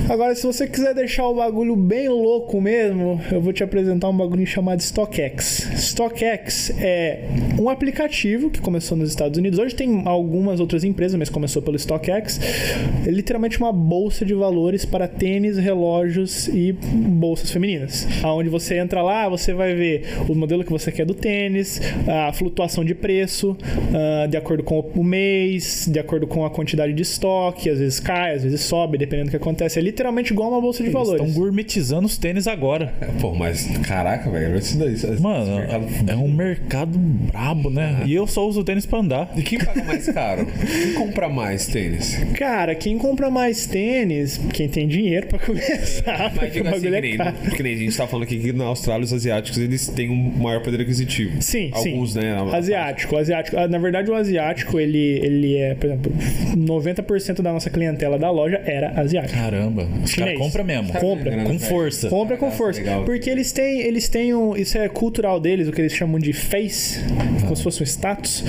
Agora, 0.07 0.35
se 0.35 0.47
você 0.47 0.67
quiser 0.67 0.95
deixar 0.95 1.27
o 1.27 1.35
bagulho 1.35 1.75
bem 1.75 2.11
louco 2.11 2.61
mesmo, 2.61 3.19
eu 3.33 3.41
vou 3.41 3.55
te 3.55 3.65
apresentar 3.65 4.11
um 4.11 4.17
bagulho 4.17 4.47
chamado 4.47 4.81
StockX. 4.83 5.67
StockX 5.79 6.71
é 6.79 7.21
um 7.59 7.71
aplicativo 7.71 8.51
que 8.51 8.61
começou 8.61 8.99
nos 8.99 9.09
Estados 9.09 9.39
Unidos. 9.39 9.59
Hoje 9.59 9.75
tem 9.75 10.03
algumas 10.05 10.61
outras 10.61 10.85
empresas, 10.85 11.19
mas 11.19 11.31
começou 11.31 11.63
pelo 11.63 11.79
StockX. 11.79 12.39
É 13.07 13.11
literalmente 13.11 13.57
uma 13.57 13.73
bolsa 13.73 14.27
de 14.27 14.35
valores 14.35 14.85
para 14.85 15.09
tênis, 15.09 15.57
relógios 15.57 16.49
e 16.49 16.73
bolsas 16.73 17.51
femininas. 17.51 18.07
Aonde 18.23 18.51
você 18.51 18.77
entra 18.77 19.01
lá, 19.01 19.27
você 19.27 19.55
vai 19.55 19.75
ver 19.75 20.03
o 20.29 20.35
modelo 20.35 20.65
que 20.65 20.71
você 20.71 20.93
quer 20.93 21.07
do 21.07 21.15
tênis, 21.15 21.81
a 22.07 22.31
flutuação 22.35 22.85
de 22.85 22.95
preço, 22.95 23.57
ah, 23.95 24.27
de 24.27 24.37
acordo 24.37 24.63
com 24.63 24.81
o 24.81 25.03
mês, 25.03 25.89
de 25.91 25.99
acordo 25.99 26.27
com 26.27 26.45
a 26.45 26.51
quantidade 26.51 26.93
de 26.93 27.03
estoque, 27.03 27.71
às 27.71 27.79
vezes 27.79 27.99
cai, 28.01 28.35
às 28.35 28.43
vezes 28.43 28.61
sobe, 28.61 28.99
dependendo 28.99 29.29
do 29.29 29.31
que 29.31 29.37
acontece. 29.39 29.79
Literalmente 29.95 30.33
igual 30.33 30.51
uma 30.51 30.61
bolsa 30.61 30.79
de 30.83 30.85
Eles 30.89 30.93
valores. 30.93 31.23
estão 31.25 31.41
gourmetizando 31.41 32.07
os 32.07 32.19
tênis 32.19 32.47
agora. 32.49 32.93
Pô, 33.21 33.33
mas 33.35 33.65
caraca, 33.87 34.29
velho. 34.29 34.57
Isso 34.59 34.77
daí. 34.77 34.95
isso- 34.95 35.23
Mano, 35.23 35.57
mercado- 35.57 35.87
é 36.09 36.17
um 36.17 36.29
mercado 36.29 36.99
brabo, 36.99 37.71
né? 37.71 38.03
E 38.07 38.15
eu 38.15 38.27
só 38.27 38.47
uso 38.47 38.65
tênis 38.65 38.85
pra 38.87 38.99
andar. 38.99 39.33
E 39.37 39.43
quem 39.43 39.59
paga 39.59 39.85
mais 39.85 40.07
caro? 40.09 40.47
Quem 40.47 40.93
compra 40.95 41.29
mais 41.29 41.67
tênis? 41.69 42.17
Cara, 42.35 42.75
quem 42.75 42.99
compra 42.99 43.31
mais 43.31 43.67
tênis, 43.67 44.41
quem 44.53 44.69
tem 44.69 44.89
dinheiro 44.89 45.29
pra 45.29 45.39
começar, 45.45 46.19
Mas 46.19 46.33
porque 46.35 46.51
diga 46.51 46.71
o 46.71 46.73
assim, 46.75 46.81
que 46.81 46.87
é 46.95 47.01
nem, 47.01 47.17
que 47.57 47.63
nem 47.63 47.75
a 47.75 47.77
gente 47.77 47.97
tá 47.97 48.07
falando 48.07 48.25
aqui 48.25 48.39
que 48.39 48.53
na 48.53 48.65
Austrália 48.65 49.05
os 49.05 49.13
asiáticos 49.13 49.59
eles 49.61 49.87
têm 49.89 50.11
um 50.11 50.15
maior 50.43 50.61
poder 50.63 50.81
aquisitivo. 50.81 51.41
Sim, 51.41 51.71
Alguns, 51.73 52.13
sim. 52.15 52.19
né? 52.21 52.37
Asiático, 52.53 53.17
asiático. 53.17 53.57
Ah, 53.57 53.69
Na 53.69 53.79
verdade, 53.79 54.11
o 54.11 54.15
asiático, 54.15 54.79
ele, 54.81 54.99
ele 55.23 55.57
é, 55.57 55.75
por 55.75 55.87
exemplo, 55.87 56.13
90% 56.57 57.43
da 57.43 57.53
nossa 57.53 57.71
clientela 57.71 58.19
da 58.19 58.31
loja 58.31 58.61
era 58.65 58.99
asiática. 59.01 59.39
Caramba, 59.39 59.84
os 60.05 60.15
caras 60.15 60.39
compram 60.39 60.65
mesmo. 60.65 60.93
Compra. 60.95 61.45
Com 61.45 61.59
força. 61.59 62.09
Compra 62.09 62.37
com 62.37 62.49
Ah, 62.49 62.51
força. 62.51 62.83
Porque 63.05 63.29
eles 63.31 63.53
têm, 63.53 63.81
eles 63.81 64.09
têm 64.09 64.35
um. 64.35 64.57
Isso 64.57 64.77
é 64.79 64.89
cultural 64.89 65.39
deles, 65.41 65.69
o 65.69 65.73
que 65.73 65.81
eles 65.81 65.93
chamam 65.95 66.19
de 66.19 66.33
face, 66.33 67.01
como 67.43 67.57
se 67.57 67.63
fosse 67.63 67.83
um 67.83 67.87
status. 67.87 68.45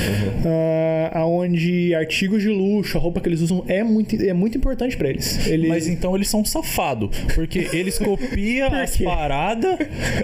ah, 0.46 1.20
aonde 1.20 1.94
artigos 1.96 2.42
de 2.42 2.50
luxo, 2.50 2.98
a 2.98 3.02
roupa 3.02 3.20
que 3.22 3.30
eles 3.30 3.42
usam 3.42 3.64
é 3.68 3.84
muito, 3.84 4.16
é 4.22 4.34
muito 4.34 4.58
importante 4.58 4.98
pra 4.98 5.10
eles. 5.10 5.46
eles 5.48 5.68
Mas 5.70 5.88
então 5.88 6.16
eles 6.16 6.28
são 6.30 6.44
safados. 6.44 7.10
Porque 7.34 7.68
eles 7.74 7.98
copiam 7.98 8.70
Por 8.76 8.78
as 8.80 8.98
paradas, 8.98 9.78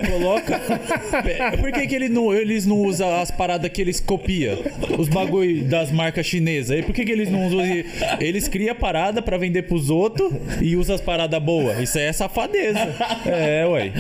coloca. 0.10 0.60
Pe- 1.24 1.58
Por 1.58 1.72
que, 1.72 1.88
que 1.88 1.96
ele 1.96 2.10
não, 2.10 2.34
eles 2.34 2.66
não 2.66 2.78
usam 2.78 3.14
as 3.16 3.32
paradas 3.32 3.70
que 3.72 3.82
eles 3.82 4.00
copiam? 4.00 4.58
Os 4.98 5.08
bagulho 5.08 5.64
das 5.66 5.92
marcas 5.92 6.26
chinesas. 6.26 6.78
E 6.80 6.84
por 6.84 6.94
que, 6.94 7.06
que 7.06 7.12
eles 7.12 7.30
não 7.30 7.48
usam. 7.48 7.62
Eles 8.20 8.48
criam 8.48 8.76
parada 8.76 9.22
pra 9.22 9.38
vender 9.38 9.64
pros 9.64 9.90
outros 9.90 10.32
e 10.62 10.76
usam 10.76 10.96
as 11.02 11.06
paradas 11.06 11.42
boas. 11.42 11.80
Isso 11.80 11.98
aí 11.98 12.06
é 12.06 12.14
safadeza. 12.14 12.80
É, 13.26 13.66
ué. 13.66 13.92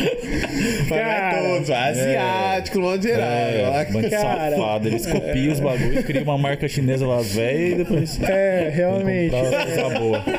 Cara, 0.90 1.42
todos, 1.42 1.70
asiático, 1.70 2.80
no 2.80 2.86
modo 2.86 3.02
geral. 3.02 3.28
É, 3.28 3.86
Cara. 4.10 4.56
safado. 4.56 4.88
Eles 4.88 5.06
copiam 5.06 5.54
os 5.54 5.60
bagulhos, 5.60 6.06
criam 6.06 6.24
uma 6.24 6.38
marca 6.38 6.68
chinesa 6.68 7.06
lá 7.08 7.22
velha 7.22 7.68
e 7.68 7.76
depois. 7.76 8.22
É, 8.22 8.72
realmente. 8.74 9.36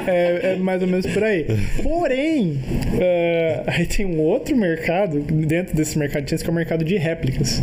É, 0.07 0.53
é 0.53 0.57
mais 0.57 0.83
ou 0.83 0.89
menos 0.89 1.07
por 1.07 1.23
aí. 1.23 1.47
Porém, 1.83 2.61
eh, 3.01 3.63
aí 3.67 3.87
tem 3.87 4.05
um 4.07 4.21
outro 4.21 4.57
mercado 4.57 5.21
dentro 5.21 5.77
desse 5.77 5.99
mercado 5.99 6.25
de 6.25 6.37
que 6.37 6.47
é 6.47 6.51
o 6.51 6.55
mercado 6.55 6.85
de 6.85 6.97
réplicas. 6.97 7.63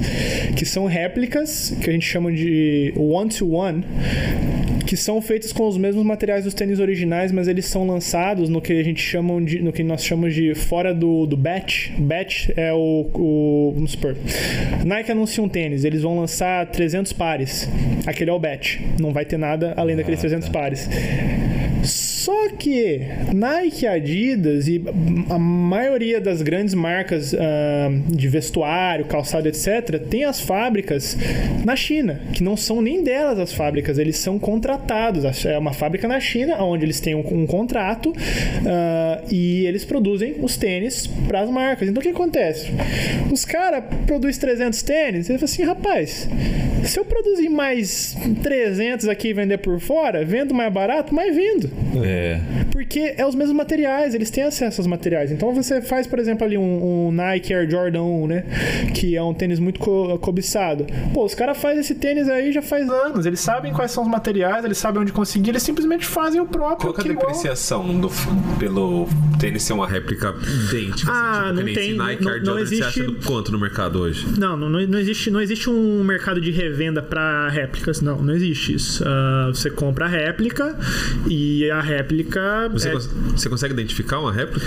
Que 0.55 0.65
são 0.65 0.85
réplicas 0.85 1.75
que 1.81 1.89
a 1.89 1.93
gente 1.93 2.05
chama 2.05 2.31
de 2.31 2.93
one-to-one. 2.97 3.83
Que 4.89 4.97
são 4.97 5.21
feitas 5.21 5.53
com 5.53 5.67
os 5.67 5.77
mesmos 5.77 6.03
materiais 6.03 6.45
dos 6.45 6.55
tênis 6.55 6.79
originais, 6.79 7.31
mas 7.31 7.47
eles 7.47 7.65
são 7.65 7.85
lançados 7.85 8.49
no 8.49 8.59
que 8.59 8.73
a 8.73 8.83
gente 8.83 8.99
chama 8.99 9.39
de, 9.39 9.61
no 9.61 9.71
que 9.71 9.83
nós 9.83 10.03
chamamos 10.03 10.33
de 10.33 10.55
fora 10.55 10.95
do, 10.95 11.27
do 11.27 11.37
batch. 11.37 11.91
Batch 11.99 12.49
é 12.55 12.73
o, 12.73 13.07
o 13.13 13.71
vamos 13.75 13.91
supor, 13.91 14.17
Nike 14.83 15.11
anuncia 15.11 15.43
um 15.43 15.47
tênis, 15.47 15.83
eles 15.83 16.01
vão 16.01 16.17
lançar 16.17 16.65
300 16.65 17.13
pares. 17.13 17.69
Aquele 18.07 18.31
é 18.31 18.33
o 18.33 18.39
batch. 18.39 18.79
Não 18.99 19.13
vai 19.13 19.25
ter 19.25 19.37
nada 19.37 19.75
além 19.77 19.95
daqueles 19.95 20.19
300 20.21 20.49
pares. 20.49 20.89
Só 22.19 22.49
que 22.49 22.99
Nike, 23.33 23.87
Adidas 23.87 24.67
e 24.67 24.83
a 25.29 25.39
maioria 25.39 26.19
das 26.19 26.41
grandes 26.41 26.73
marcas 26.73 27.33
ah, 27.33 27.89
de 28.09 28.27
vestuário, 28.27 29.05
calçado, 29.05 29.47
etc., 29.47 29.97
tem 30.09 30.25
as 30.25 30.41
fábricas 30.41 31.17
na 31.63 31.77
China, 31.77 32.19
que 32.33 32.43
não 32.43 32.57
são 32.57 32.81
nem 32.81 33.01
delas 33.01 33.39
as 33.39 33.53
fábricas, 33.53 33.97
eles 33.97 34.17
são 34.17 34.37
contratados. 34.37 35.23
É 35.45 35.57
uma 35.57 35.71
fábrica 35.71 36.09
na 36.09 36.19
China, 36.19 36.61
onde 36.61 36.83
eles 36.83 36.99
têm 36.99 37.15
um, 37.15 37.23
um 37.43 37.47
contrato 37.47 38.13
ah, 38.67 39.21
e 39.31 39.65
eles 39.65 39.85
produzem 39.85 40.35
os 40.41 40.57
tênis 40.57 41.07
para 41.07 41.39
as 41.39 41.49
marcas. 41.49 41.87
Então 41.87 42.01
o 42.01 42.03
que 42.03 42.09
acontece? 42.09 42.67
Os 43.31 43.45
caras 43.45 43.81
produzem 44.05 44.41
300 44.41 44.81
tênis, 44.81 45.29
ele 45.29 45.39
fala 45.39 45.45
assim, 45.49 45.63
rapaz, 45.63 46.27
se 46.83 46.99
eu 46.99 47.05
produzir 47.05 47.47
mais 47.47 48.17
300 48.43 49.07
aqui 49.07 49.29
e 49.29 49.33
vender 49.33 49.59
por 49.59 49.79
fora, 49.79 50.25
vendo 50.25 50.53
mais 50.53 50.73
barato, 50.73 51.15
mas 51.15 51.33
vendo. 51.33 51.69
É. 52.03 52.08
Porque 52.71 53.13
é 53.17 53.25
os 53.25 53.35
mesmos 53.35 53.55
materiais, 53.55 54.13
eles 54.13 54.29
têm 54.29 54.43
acesso 54.43 54.81
aos 54.81 54.87
materiais. 54.87 55.31
Então 55.31 55.53
você 55.53 55.81
faz, 55.81 56.07
por 56.07 56.19
exemplo, 56.19 56.45
ali 56.45 56.57
um, 56.57 57.07
um 57.07 57.11
Nike 57.11 57.53
Air 57.53 57.69
Jordan 57.69 58.03
1, 58.03 58.27
né? 58.27 58.43
Que 58.95 59.15
é 59.15 59.23
um 59.23 59.33
tênis 59.33 59.59
muito 59.59 59.79
co- 59.79 60.17
cobiçado. 60.19 60.85
Pô, 61.13 61.25
os 61.25 61.33
caras 61.35 61.57
fazem 61.57 61.79
esse 61.79 61.95
tênis 61.95 62.27
aí 62.29 62.51
já 62.51 62.61
faz 62.61 62.89
anos. 62.89 63.25
Eles 63.25 63.39
sabem 63.39 63.71
quais 63.73 63.91
são 63.91 64.03
os 64.03 64.09
materiais, 64.09 64.63
eles 64.65 64.77
sabem 64.77 65.01
onde 65.01 65.11
conseguir, 65.11 65.49
eles 65.51 65.63
simplesmente 65.63 66.05
fazem 66.05 66.39
o 66.41 66.45
próprio. 66.45 66.91
Qual 66.91 66.93
que 66.93 67.01
é 67.07 67.11
a 67.11 67.13
igual- 67.13 67.27
depreciação 67.27 67.99
do, 67.99 68.09
pelo 68.57 69.07
tênis 69.39 69.63
ser 69.63 69.73
uma 69.73 69.87
réplica 69.87 70.33
idêntica? 70.69 71.11
Ah, 71.11 71.49
assim, 71.49 71.55
tipo, 71.55 71.67
não 71.67 71.73
tem- 71.73 71.93
Nike 71.97 72.23
não- 72.23 72.31
Air 72.31 72.39
não 72.39 72.45
Jordan, 72.45 72.61
existe- 72.61 72.79
Você 72.93 72.99
acha 73.01 73.03
do 73.03 73.15
quanto 73.25 73.51
no 73.51 73.59
mercado 73.59 73.99
hoje? 73.99 74.25
Não, 74.37 74.55
não, 74.57 74.69
não, 74.69 74.85
não 74.87 74.99
existe, 74.99 75.29
não 75.31 75.41
existe 75.41 75.69
um 75.69 76.03
mercado 76.03 76.39
de 76.41 76.51
revenda 76.51 77.01
para 77.01 77.49
réplicas. 77.49 78.01
Não, 78.01 78.21
não 78.21 78.33
existe 78.33 78.73
isso. 78.73 79.03
Ah, 79.05 79.49
você 79.53 79.69
compra 79.69 80.05
a 80.05 80.07
réplica 80.07 80.77
e 81.27 81.69
a 81.71 81.79
réplica. 81.81 81.98
Você, 82.73 82.89
é- 82.89 82.91
cons- 82.91 83.09
você 83.35 83.49
consegue 83.49 83.73
identificar 83.73 84.19
uma 84.19 84.31
réplica? 84.31 84.65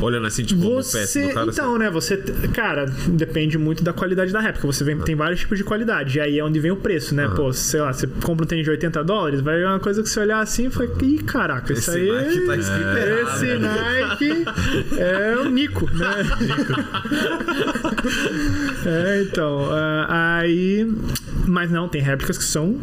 Olhando 0.00 0.26
assim, 0.26 0.44
tipo, 0.44 0.62
no 0.62 0.76
peça 0.76 1.06
Você, 1.06 1.28
do 1.28 1.34
cara? 1.34 1.50
então, 1.50 1.78
né? 1.78 1.90
Você, 1.90 2.16
cara, 2.52 2.86
depende 3.08 3.56
muito 3.58 3.82
da 3.84 3.92
qualidade 3.92 4.32
da 4.32 4.40
réplica. 4.40 4.66
Você 4.66 4.84
vem, 4.84 4.98
tem 4.98 5.14
vários 5.14 5.40
tipos 5.40 5.58
de 5.58 5.64
qualidade. 5.64 6.18
E 6.18 6.20
aí 6.20 6.38
é 6.38 6.44
onde 6.44 6.58
vem 6.60 6.70
o 6.70 6.76
preço, 6.76 7.14
né? 7.14 7.28
Pô, 7.34 7.52
sei 7.52 7.80
lá, 7.80 7.92
você 7.92 8.06
compra 8.06 8.44
um 8.44 8.48
tênis 8.48 8.64
de 8.64 8.70
80 8.70 9.02
dólares, 9.04 9.40
vai 9.40 9.62
uma 9.64 9.80
coisa 9.80 10.02
que 10.02 10.08
você 10.08 10.20
olhar 10.20 10.40
assim 10.40 10.66
e 10.66 10.70
fala, 10.70 10.88
ih, 11.02 11.18
caraca, 11.22 11.72
isso 11.72 11.90
Esse 11.90 11.98
aí. 11.98 12.10
Nike 12.10 12.46
tá 12.46 12.56
errado, 12.56 13.34
esse 13.34 13.46
né? 13.58 14.06
Nike 14.08 14.44
é 14.98 15.36
o 15.36 15.48
Nico, 15.50 15.88
né? 15.94 16.12
é, 18.86 19.22
então. 19.22 19.68
ah, 19.70 20.38
aí. 20.40 20.86
Mas 21.46 21.70
não, 21.70 21.88
tem 21.88 22.00
réplicas 22.00 22.38
que 22.38 22.44
são 22.44 22.78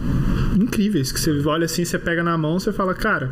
incríveis. 0.59 1.11
Que 1.11 1.19
você 1.19 1.31
olha 1.45 1.65
assim, 1.65 1.85
você 1.85 1.97
pega 1.97 2.23
na 2.23 2.37
mão, 2.37 2.59
você 2.59 2.71
fala, 2.73 2.93
cara, 2.93 3.31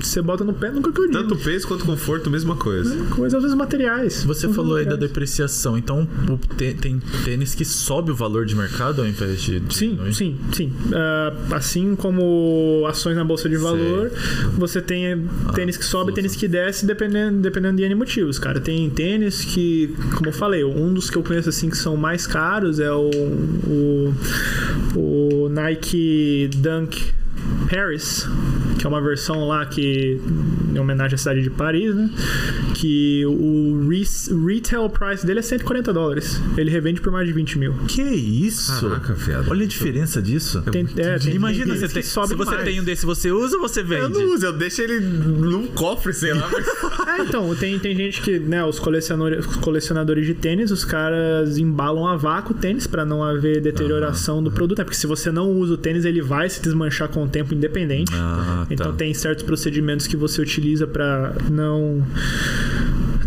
você 0.00 0.20
bota 0.20 0.44
no 0.44 0.52
pé, 0.52 0.70
nunca 0.70 0.92
que 0.92 1.00
eu 1.00 1.06
digo. 1.06 1.18
Tanto 1.22 1.36
peso 1.36 1.66
quanto 1.68 1.84
conforto, 1.84 2.30
mesma 2.30 2.56
coisa. 2.56 2.96
Coisas 3.10 3.42
dos 3.42 3.54
materiais. 3.54 4.24
Você 4.24 4.48
falou 4.48 4.76
aí 4.76 4.84
da 4.84 4.92
materiais. 4.92 5.10
depreciação, 5.10 5.76
então 5.78 6.06
tem 6.56 7.00
tênis 7.24 7.54
que 7.54 7.64
sobe 7.64 8.10
o 8.10 8.14
valor 8.14 8.44
de 8.44 8.54
mercado 8.54 9.02
ao 9.02 9.08
invés 9.08 9.40
de. 9.42 9.60
de 9.60 9.74
Sim, 9.74 9.90
diminuir? 9.90 10.14
sim, 10.14 10.38
sim. 10.52 10.72
Ah, 10.92 11.32
assim 11.52 11.94
como 11.94 12.84
ações 12.88 13.16
na 13.16 13.24
bolsa 13.24 13.48
de 13.48 13.56
valor, 13.56 14.10
você 14.56 14.80
tem 14.80 15.28
tênis 15.54 15.76
que 15.76 15.84
sobe, 15.84 16.12
tênis 16.12 16.34
que 16.36 16.48
desce, 16.48 16.84
dependendo, 16.86 17.38
dependendo 17.40 17.76
de 17.76 17.84
N 17.84 17.94
motivos, 17.94 18.38
cara. 18.38 18.60
Tem 18.60 18.88
tênis 18.90 19.44
que, 19.44 19.94
como 20.16 20.28
eu 20.28 20.32
falei, 20.32 20.64
um 20.64 20.92
dos 20.92 21.08
que 21.10 21.16
eu 21.16 21.22
conheço 21.22 21.48
assim 21.48 21.68
que 21.70 21.76
são 21.76 21.96
mais 21.96 22.26
caros 22.26 22.80
é 22.80 22.90
o, 22.92 23.10
o, 23.10 24.14
o 24.96 25.48
Nike 25.48 26.48
Dunk 26.56 27.19
Paris, 27.68 28.28
que 28.78 28.86
é 28.86 28.88
uma 28.88 29.00
versão 29.00 29.46
lá 29.46 29.64
que 29.66 30.20
em 30.74 30.78
homenagem 30.78 31.14
à 31.14 31.18
cidade 31.18 31.42
de 31.42 31.50
Paris, 31.50 31.94
né? 31.94 32.10
Que 32.74 33.24
o 33.26 33.88
re- 33.88 34.04
retail 34.54 34.88
price 34.88 35.26
dele 35.26 35.40
é 35.40 35.42
140 35.42 35.92
dólares. 35.92 36.40
Ele 36.56 36.70
revende 36.70 37.00
por 37.00 37.12
mais 37.12 37.26
de 37.26 37.32
20 37.32 37.58
mil. 37.58 37.74
Que 37.88 38.02
isso? 38.02 38.80
Caraca, 38.80 39.14
fiado. 39.14 39.50
Olha 39.50 39.64
a 39.64 39.68
diferença 39.68 40.22
disso. 40.22 40.62
Tem, 40.70 40.86
é, 40.96 41.18
tem, 41.18 41.34
Imagina, 41.34 41.66
tem 41.66 41.74
você 41.74 41.80
tênis 41.80 41.92
tem, 41.92 42.02
que 42.02 42.08
sobe 42.08 42.28
se 42.28 42.34
você 42.34 42.50
mais. 42.52 42.64
tem 42.64 42.80
um 42.80 42.84
desse, 42.84 43.04
você 43.04 43.30
usa 43.30 43.56
ou 43.56 43.62
você 43.62 43.82
vende? 43.82 44.02
Eu 44.02 44.08
não 44.10 44.34
uso, 44.34 44.46
eu 44.46 44.52
deixo 44.52 44.80
ele 44.82 45.00
num 45.00 45.66
cofre, 45.68 46.12
sei 46.12 46.34
lá. 46.34 46.48
É, 47.10 47.22
então, 47.22 47.52
tem, 47.56 47.76
tem 47.78 47.94
gente 47.96 48.20
que, 48.22 48.38
né, 48.38 48.64
os 48.64 48.78
colecionadores, 48.78 49.44
os 49.44 49.56
colecionadores 49.56 50.24
de 50.26 50.32
tênis, 50.34 50.70
os 50.70 50.84
caras 50.84 51.58
embalam 51.58 52.06
a 52.06 52.16
vácuo 52.16 52.52
o 52.52 52.54
tênis 52.56 52.86
pra 52.86 53.04
não 53.04 53.22
haver 53.24 53.60
deterioração 53.60 54.40
do 54.42 54.50
produto. 54.50 54.80
É 54.80 54.84
porque 54.84 54.96
se 54.96 55.06
você 55.08 55.30
não 55.32 55.50
usa 55.50 55.74
o 55.74 55.76
tênis, 55.76 56.04
ele 56.04 56.22
vai 56.22 56.48
se 56.48 56.62
desmanchar 56.62 57.08
com 57.08 57.24
o 57.24 57.28
tempo 57.40 57.54
independente. 57.54 58.12
Ah, 58.14 58.66
tá. 58.68 58.74
Então 58.74 58.94
tem 58.94 59.12
certos 59.14 59.44
procedimentos 59.44 60.06
que 60.06 60.16
você 60.16 60.40
utiliza 60.40 60.86
pra 60.86 61.34
não 61.50 62.04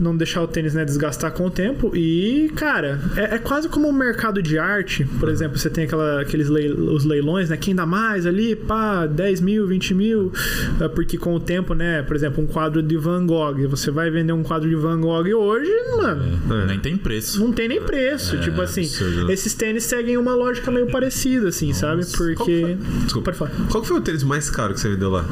não 0.03 0.15
deixar 0.15 0.41
o 0.43 0.47
tênis 0.47 0.73
né, 0.73 0.84
desgastar 0.85 1.31
com 1.31 1.45
o 1.45 1.49
tempo. 1.49 1.95
E, 1.95 2.51
cara, 2.55 2.99
é, 3.15 3.35
é 3.35 3.38
quase 3.39 3.69
como 3.69 3.88
um 3.88 3.93
mercado 3.93 4.41
de 4.41 4.57
arte. 4.59 5.05
Por 5.19 5.30
exemplo, 5.30 5.57
você 5.57 5.69
tem 5.69 5.85
aquela, 5.85 6.21
aqueles 6.21 6.49
lei- 6.49 6.71
os 6.71 7.05
leilões, 7.05 7.49
né? 7.49 7.57
Quem 7.57 7.73
dá 7.73 7.85
mais 7.85 8.25
ali, 8.25 8.55
pá, 8.55 9.05
10 9.07 9.41
mil, 9.41 9.65
20 9.67 9.93
mil. 9.93 10.31
É, 10.80 10.88
Porque 10.88 11.17
com 11.17 11.34
o 11.34 11.39
tempo, 11.39 11.73
né? 11.73 12.01
Por 12.03 12.15
exemplo, 12.15 12.43
um 12.43 12.47
quadro 12.47 12.81
de 12.84 12.97
Van 12.97 13.25
Gogh. 13.25 13.67
Você 13.69 13.89
vai 13.91 14.09
vender 14.11 14.34
um 14.34 14.43
quadro 14.43 14.67
de 14.69 14.75
Van 14.75 14.99
Gogh 14.99 15.27
hoje, 15.34 15.71
mano. 15.97 16.65
Nem 16.67 16.80
tem 16.80 16.97
preço. 16.97 17.39
Não 17.39 17.51
tem 17.51 17.67
nem 17.67 17.81
preço. 17.81 18.38
tipo 18.39 18.61
assim, 18.61 18.81
absurdo. 18.81 19.31
esses 19.31 19.53
tênis 19.53 19.84
seguem 19.85 20.17
uma 20.17 20.35
lógica 20.35 20.69
meio 20.69 20.88
parecida, 20.88 21.49
assim, 21.49 21.73
sabe? 21.73 22.03
Porque. 22.17 22.77
Desculpa. 23.03 23.31
Pode 23.31 23.38
falar. 23.38 23.51
Qual 23.71 23.81
que 23.81 23.88
foi 23.88 23.97
o 23.97 24.01
tênis 24.01 24.23
mais 24.23 24.49
caro 24.49 24.73
que 24.73 24.80
você 24.80 24.89
vendeu 24.89 25.09
lá? 25.09 25.25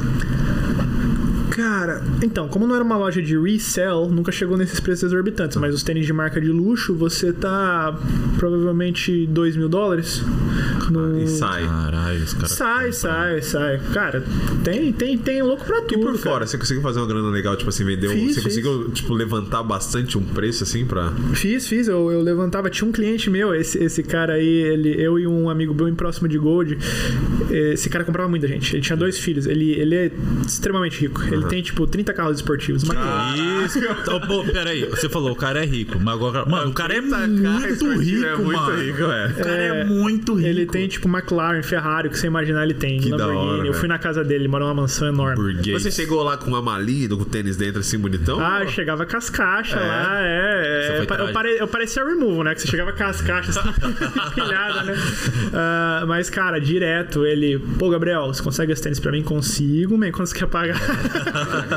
Cara, 1.54 2.02
então, 2.22 2.48
como 2.48 2.66
não 2.66 2.74
era 2.74 2.82
uma 2.82 2.96
loja 2.96 3.20
de 3.20 3.38
resell, 3.38 4.08
nunca 4.10 4.32
chegou 4.32 4.56
nesses 4.56 4.80
preços 4.80 5.04
exorbitantes, 5.04 5.56
mas 5.58 5.74
os 5.74 5.82
tênis 5.82 6.06
de 6.06 6.12
marca 6.12 6.40
de 6.40 6.48
luxo, 6.48 6.94
você 6.94 7.30
tá 7.32 7.94
provavelmente 8.38 9.26
2 9.26 9.56
mil 9.56 9.68
dólares. 9.68 10.22
No- 10.90 11.20
E 11.22 11.26
sai. 11.28 11.66
Caralho, 11.66 12.22
os 12.24 12.32
caras. 12.34 12.52
Sai, 12.52 12.92
sai, 12.92 13.42
sai. 13.42 13.80
Cara, 13.92 14.24
tem, 14.64 14.92
tem, 14.92 15.16
tem 15.18 15.42
louco 15.42 15.64
pra 15.64 15.78
E 15.78 15.82
tudo. 15.82 16.00
por 16.00 16.06
cara. 16.18 16.18
fora, 16.18 16.46
você 16.46 16.56
conseguiu 16.58 16.82
fazer 16.82 17.00
uma 17.00 17.06
grana 17.06 17.28
legal, 17.30 17.56
tipo 17.56 17.68
assim, 17.68 17.84
vender 17.84 18.08
um- 18.08 18.12
Fiz, 18.12 18.34
Você 18.34 18.40
fiz. 18.42 18.44
conseguiu, 18.44 18.90
tipo, 18.90 19.12
levantar 19.14 19.62
bastante 19.62 20.16
um 20.18 20.22
preço 20.22 20.64
assim 20.64 20.84
pra. 20.86 21.12
Fiz, 21.34 21.66
fiz. 21.66 21.86
Eu, 21.88 22.10
eu 22.10 22.20
levantava. 22.22 22.68
Tinha 22.70 22.88
um 22.88 22.92
cliente 22.92 23.28
meu, 23.30 23.54
esse, 23.54 23.78
esse 23.82 24.02
cara 24.02 24.34
aí, 24.34 24.46
ele, 24.46 24.90
eu 25.00 25.18
e 25.18 25.26
um 25.26 25.48
amigo 25.50 25.72
bem 25.74 25.94
próximo 25.94 26.28
de 26.28 26.38
Gold. 26.38 26.78
Esse 27.50 27.88
cara 27.90 28.04
comprava 28.04 28.28
muita 28.28 28.46
gente. 28.48 28.74
Ele 28.74 28.82
tinha 28.82 28.96
dois 28.96 29.18
filhos. 29.18 29.46
Ele, 29.46 29.70
ele 29.72 29.94
é 29.94 30.10
extremamente 30.46 31.00
rico. 31.00 31.22
Ele 31.24 31.41
tem, 31.48 31.62
tipo, 31.62 31.86
30 31.86 32.12
carros 32.12 32.36
esportivos. 32.36 32.84
Mas, 32.84 33.38
Isso. 33.66 33.78
Então, 33.78 34.20
pô, 34.20 34.44
peraí, 34.44 34.84
você 34.86 35.08
falou, 35.08 35.32
o 35.32 35.36
cara 35.36 35.62
é 35.62 35.66
rico, 35.66 35.98
mas 36.00 36.14
agora. 36.14 36.44
Mano, 36.46 36.70
o 36.70 36.74
cara 36.74 36.94
é 36.94 37.00
muito 37.00 37.66
esse 37.66 37.98
rico, 37.98 38.24
é 38.26 38.36
muito 38.36 38.60
mano. 38.60 38.80
rico, 38.82 39.02
é. 39.02 39.26
O 39.28 39.34
cara 39.44 39.50
é, 39.62 39.84
muito 39.84 40.34
rico. 40.34 40.48
Ele 40.48 40.66
tem, 40.66 40.88
tipo, 40.88 41.08
McLaren, 41.08 41.62
Ferrari, 41.62 42.08
o 42.08 42.10
que 42.10 42.18
você 42.18 42.26
imaginar, 42.26 42.62
ele 42.64 42.74
tem. 42.74 43.00
Que 43.00 43.10
da 43.10 43.26
Lamborghini. 43.26 43.58
hora, 43.60 43.66
eu 43.68 43.74
fui 43.74 43.88
na 43.88 43.98
casa 43.98 44.22
dele, 44.24 44.42
ele 44.42 44.48
mora 44.48 44.64
numa 44.64 44.74
mansão 44.74 45.08
enorme. 45.08 45.36
burguês. 45.36 45.82
Você 45.82 45.90
chegou 45.90 46.22
lá 46.22 46.36
com 46.36 46.46
uma 46.48 46.62
malinha, 46.62 47.08
com 47.08 47.14
o 47.16 47.24
tênis 47.24 47.56
dentro 47.56 47.80
assim, 47.80 47.98
bonitão? 47.98 48.38
Ah, 48.40 48.62
eu 48.62 48.68
chegava 48.68 49.04
com 49.06 49.16
as 49.16 49.30
caixas 49.30 49.80
É? 49.80 49.84
lá, 49.86 50.18
é. 50.20 50.98
É 50.98 51.00
eu, 51.02 51.32
pare- 51.32 51.56
eu 51.60 51.68
parecia 51.68 52.04
removal, 52.04 52.44
né? 52.44 52.54
Que 52.54 52.62
você 52.62 52.68
chegava 52.68 52.92
com 52.92 53.04
as 53.04 53.20
caixas 53.20 53.56
assim, 53.56 53.68
empilhadas, 54.30 54.86
né? 54.86 54.94
Ah, 55.52 56.04
mas, 56.06 56.28
cara, 56.30 56.58
direto, 56.60 57.24
ele. 57.24 57.58
Pô, 57.78 57.90
Gabriel, 57.90 58.26
você 58.26 58.42
consegue 58.42 58.72
esse 58.72 58.82
tênis 58.82 58.98
pra 59.00 59.12
mim? 59.12 59.22
Consigo, 59.22 59.96
man. 59.98 60.10
Quando 60.12 60.26
você 60.26 60.38
quer 60.38 60.46
pagar? 60.46 60.78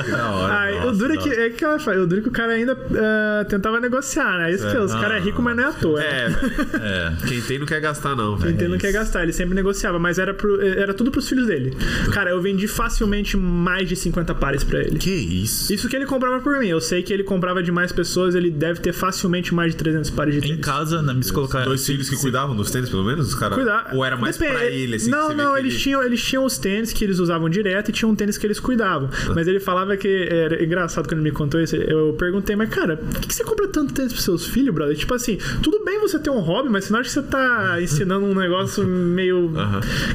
Que 0.03 0.11
da 0.11 0.30
hora. 0.32 0.60
Aí, 0.60 0.76
o 0.77 0.86
nossa, 0.86 0.98
duro 0.99 1.14
é 1.14 1.15
da 1.18 1.22
que, 1.23 1.30
é 1.30 1.49
que 1.49 1.64
ela 1.64 1.80
fala, 1.80 2.02
o 2.02 2.07
duro 2.07 2.19
é 2.19 2.23
que 2.23 2.30
o 2.30 2.32
cara 2.32 2.53
ainda 2.53 2.77
ah, 2.95 3.45
tentava 3.45 3.80
negociar, 3.80 4.38
né? 4.40 4.52
Isso 4.53 4.69
que 4.69 4.77
os 4.77 4.91
caras 4.94 5.18
é 5.18 5.19
rico, 5.19 5.41
mas 5.41 5.56
não 5.56 5.64
é 5.64 5.68
à 5.68 5.72
toa. 5.72 5.99
né? 5.99 6.06
É. 6.06 7.15
É. 7.23 7.27
Quem 7.27 7.41
tem 7.41 7.60
não 7.60 7.65
quer 7.65 7.80
gastar, 7.82 8.15
não, 8.15 8.36
Quem 8.38 8.45
velho. 8.48 8.57
tem 8.57 8.68
não 8.68 8.77
quer 8.77 8.91
gastar, 8.91 9.23
ele 9.23 9.34
sempre 9.34 9.56
negociava, 9.56 9.98
mas 9.99 10.18
era, 10.19 10.34
pro- 10.34 10.61
era 10.61 10.94
tudo 10.94 11.11
pros 11.11 11.27
filhos 11.27 11.48
dele. 11.48 11.76
Cara, 12.14 12.30
eu 12.32 12.41
vendi 12.41 12.68
facilmente 12.68 13.38
mais 13.38 13.88
de 13.88 13.95
50 13.95 14.34
pares 14.36 14.64
pra 14.64 14.80
ele. 14.80 14.98
Que 14.99 15.10
isso? 15.11 15.73
Isso 15.73 15.88
que 15.90 15.95
ele 15.95 16.06
comprava 16.06 16.40
por 16.40 16.57
mim. 16.60 16.68
Eu 16.68 16.82
sei 16.82 17.02
que 17.03 17.11
ele 17.14 17.23
comprava 17.23 17.61
de 17.64 17.72
mais 17.72 17.91
pessoas, 17.91 18.36
ele 18.36 18.49
deve 18.49 18.80
ter 18.80 18.94
facilmente 18.94 19.53
mais 19.53 19.72
de 19.72 19.77
300 19.77 20.10
pares 20.11 20.34
de 20.36 20.40
Em 20.40 20.52
tênis. 20.52 20.65
casa, 20.65 21.02
né? 21.02 21.14
Me 21.14 21.23
se 21.23 21.32
colocar. 21.34 21.64
Dois 21.65 21.82
se- 21.82 21.91
filhos 21.91 22.10
que 22.10 22.15
cuidavam 22.18 22.56
dos 22.56 22.69
tênis, 22.72 22.90
pelo 22.90 23.03
menos? 23.03 23.27
Os 23.30 23.36
cara... 23.36 23.56
Cuidar. 23.56 23.90
Ou 23.94 24.03
era 24.06 24.15
mais 24.18 24.38
Depende. 24.38 24.57
pra 24.57 24.65
ele, 24.68 24.95
assim? 24.95 25.10
Não, 25.10 25.34
não, 25.34 25.57
eles, 25.57 25.73
ele- 25.73 25.82
tinham, 25.82 26.03
eles 26.03 26.22
tinham 26.23 26.44
os 26.45 26.57
tênis 26.57 26.91
que 26.94 27.03
eles 27.03 27.19
usavam 27.19 27.49
direto 27.49 27.90
e 27.90 27.91
tinha 27.91 28.07
um 28.10 28.15
tênis 28.15 28.38
que 28.38 28.45
eles 28.45 28.60
cuidavam. 28.60 29.10
Mas 29.34 29.44
ele 29.47 29.59
falava 29.59 29.95
que 29.97 30.27
era 30.30 30.63
engraçado 30.63 31.07
quando 31.07 31.19
ele 31.19 31.30
me 31.30 31.31
contou 31.31 31.61
isso. 31.61 31.76
Eu 31.76 32.13
perguntei, 32.13 32.55
mas 32.55 32.69
cara, 32.69 32.97
por 32.97 33.19
que 33.19 33.27
que 33.27 33.35
você 33.35 33.43
compra 33.43 33.67
tanto 33.67 33.93
tênis 33.93 34.11
pros 34.11 34.23
seus 34.23 34.47
filhos, 34.47 34.73
brother? 34.73 34.95
Tipo 34.95 35.13
assim, 35.13 35.38
tudo 35.61 35.74
bem 35.85 35.99
você 36.01 36.19
ter 36.19 36.29
um 36.29 36.39
hobby, 36.39 36.69
mas 36.69 36.85
você 36.85 36.93
não 36.93 36.99
acha 36.99 37.09
que 37.09 37.13
você 37.13 37.21
tá 37.23 37.77
ensinando 37.81 38.25
um 38.25 38.35
negócio 38.35 38.85
meio. 38.85 39.51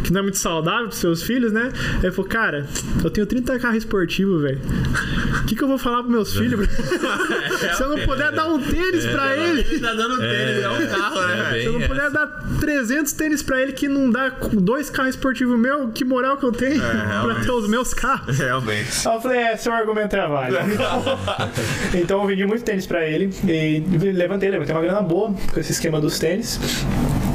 que 0.05 0.13
não 0.13 0.21
é 0.21 0.23
muito 0.23 0.39
saudável 0.39 0.87
pros 0.89 0.99
seus 0.99 1.23
filhos, 1.23 1.53
né? 1.53 1.71
Aí 1.99 2.01
ele 2.05 2.13
falou, 2.13 2.29
cara, 2.29 2.67
eu 3.03 3.11
tenho 3.11 3.27
30 3.27 3.59
carros 3.59 3.79
esportivos, 3.79 4.43
velho. 4.43 4.61
O 5.43 5.47
que, 5.47 5.55
que 5.57 5.63
eu 5.63 5.69
vou 5.69 5.79
falar 5.79 5.99
pros 6.03 6.11
meus 6.11 6.37
filhos? 6.37 6.69
Se 7.77 7.83
eu 7.83 7.89
não 7.89 7.99
puder 8.01 8.33
dar 8.33 8.47
um 8.49 8.61
tênis 8.61 9.07
pra 9.07 9.37
ele. 9.37 9.61
Ele 9.61 9.81
tá 9.81 9.95
dando 9.95 10.19
tênis, 10.19 10.63
é, 10.63 10.69
um 10.69 10.87
carro, 10.89 11.21
né, 11.21 11.33
É, 11.33 11.51
velho? 11.51 11.61
Se 11.63 11.67
eu 11.67 11.73
não 11.79 11.89
puder 11.89 12.07
essa. 12.07 12.11
dar 12.11 12.27
300 12.61 13.13
tênis 13.13 13.43
pra 13.43 13.61
ele 13.63 13.73
que 13.73 13.89
não 13.89 14.11
dá 14.11 14.31
com 14.31 14.57
dois 14.57 14.91
carros 14.91 15.15
esportivos 15.15 15.59
meu, 15.59 15.89
que 15.89 16.05
moral 16.05 16.37
que 16.37 16.45
eu 16.45 16.53
tenho 16.53 16.81
pra 16.81 16.93
realmente. 17.07 17.45
ter 17.47 17.53
os 17.53 17.69
meus 17.69 17.95
carros? 17.95 18.37
Realmente. 18.39 19.09
Aí 19.09 19.15
eu 19.15 19.21
falei, 19.21 19.39
é, 19.39 19.57
seu 19.57 19.73
argumento 19.73 20.15
é 20.17 20.27
válido. 20.29 20.59
então 21.95 22.21
eu 22.23 22.27
vendi 22.27 22.45
muito 22.47 22.65
tênis 22.65 22.87
pra 22.87 23.07
ele 23.07 23.31
e 23.47 23.81
levantei, 24.13 24.51
levantei 24.51 24.75
uma 24.75 24.83
grana 24.83 25.03
boa 25.03 25.35
com 25.61 25.63
esse 25.63 25.73
esquema 25.73 26.01
dos 26.01 26.19
tênis. 26.19 26.59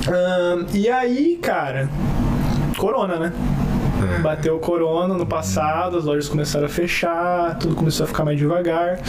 Ahn, 0.08 0.66
e 0.74 0.90
aí, 0.90 1.38
cara, 1.40 1.88
corona, 2.76 3.18
né? 3.18 3.34
Bateu 4.24 4.56
o 4.56 4.60
corona 4.60 5.14
no 5.14 5.26
passado, 5.28 5.98
as 5.98 6.06
lojas 6.06 6.28
começaram 6.28 6.66
a 6.66 6.70
fechar, 6.70 7.58
tudo 7.60 7.76
começou 7.76 8.04
a 8.04 8.08
ficar 8.08 8.26
mais 8.26 8.38
devagar. 8.40 9.00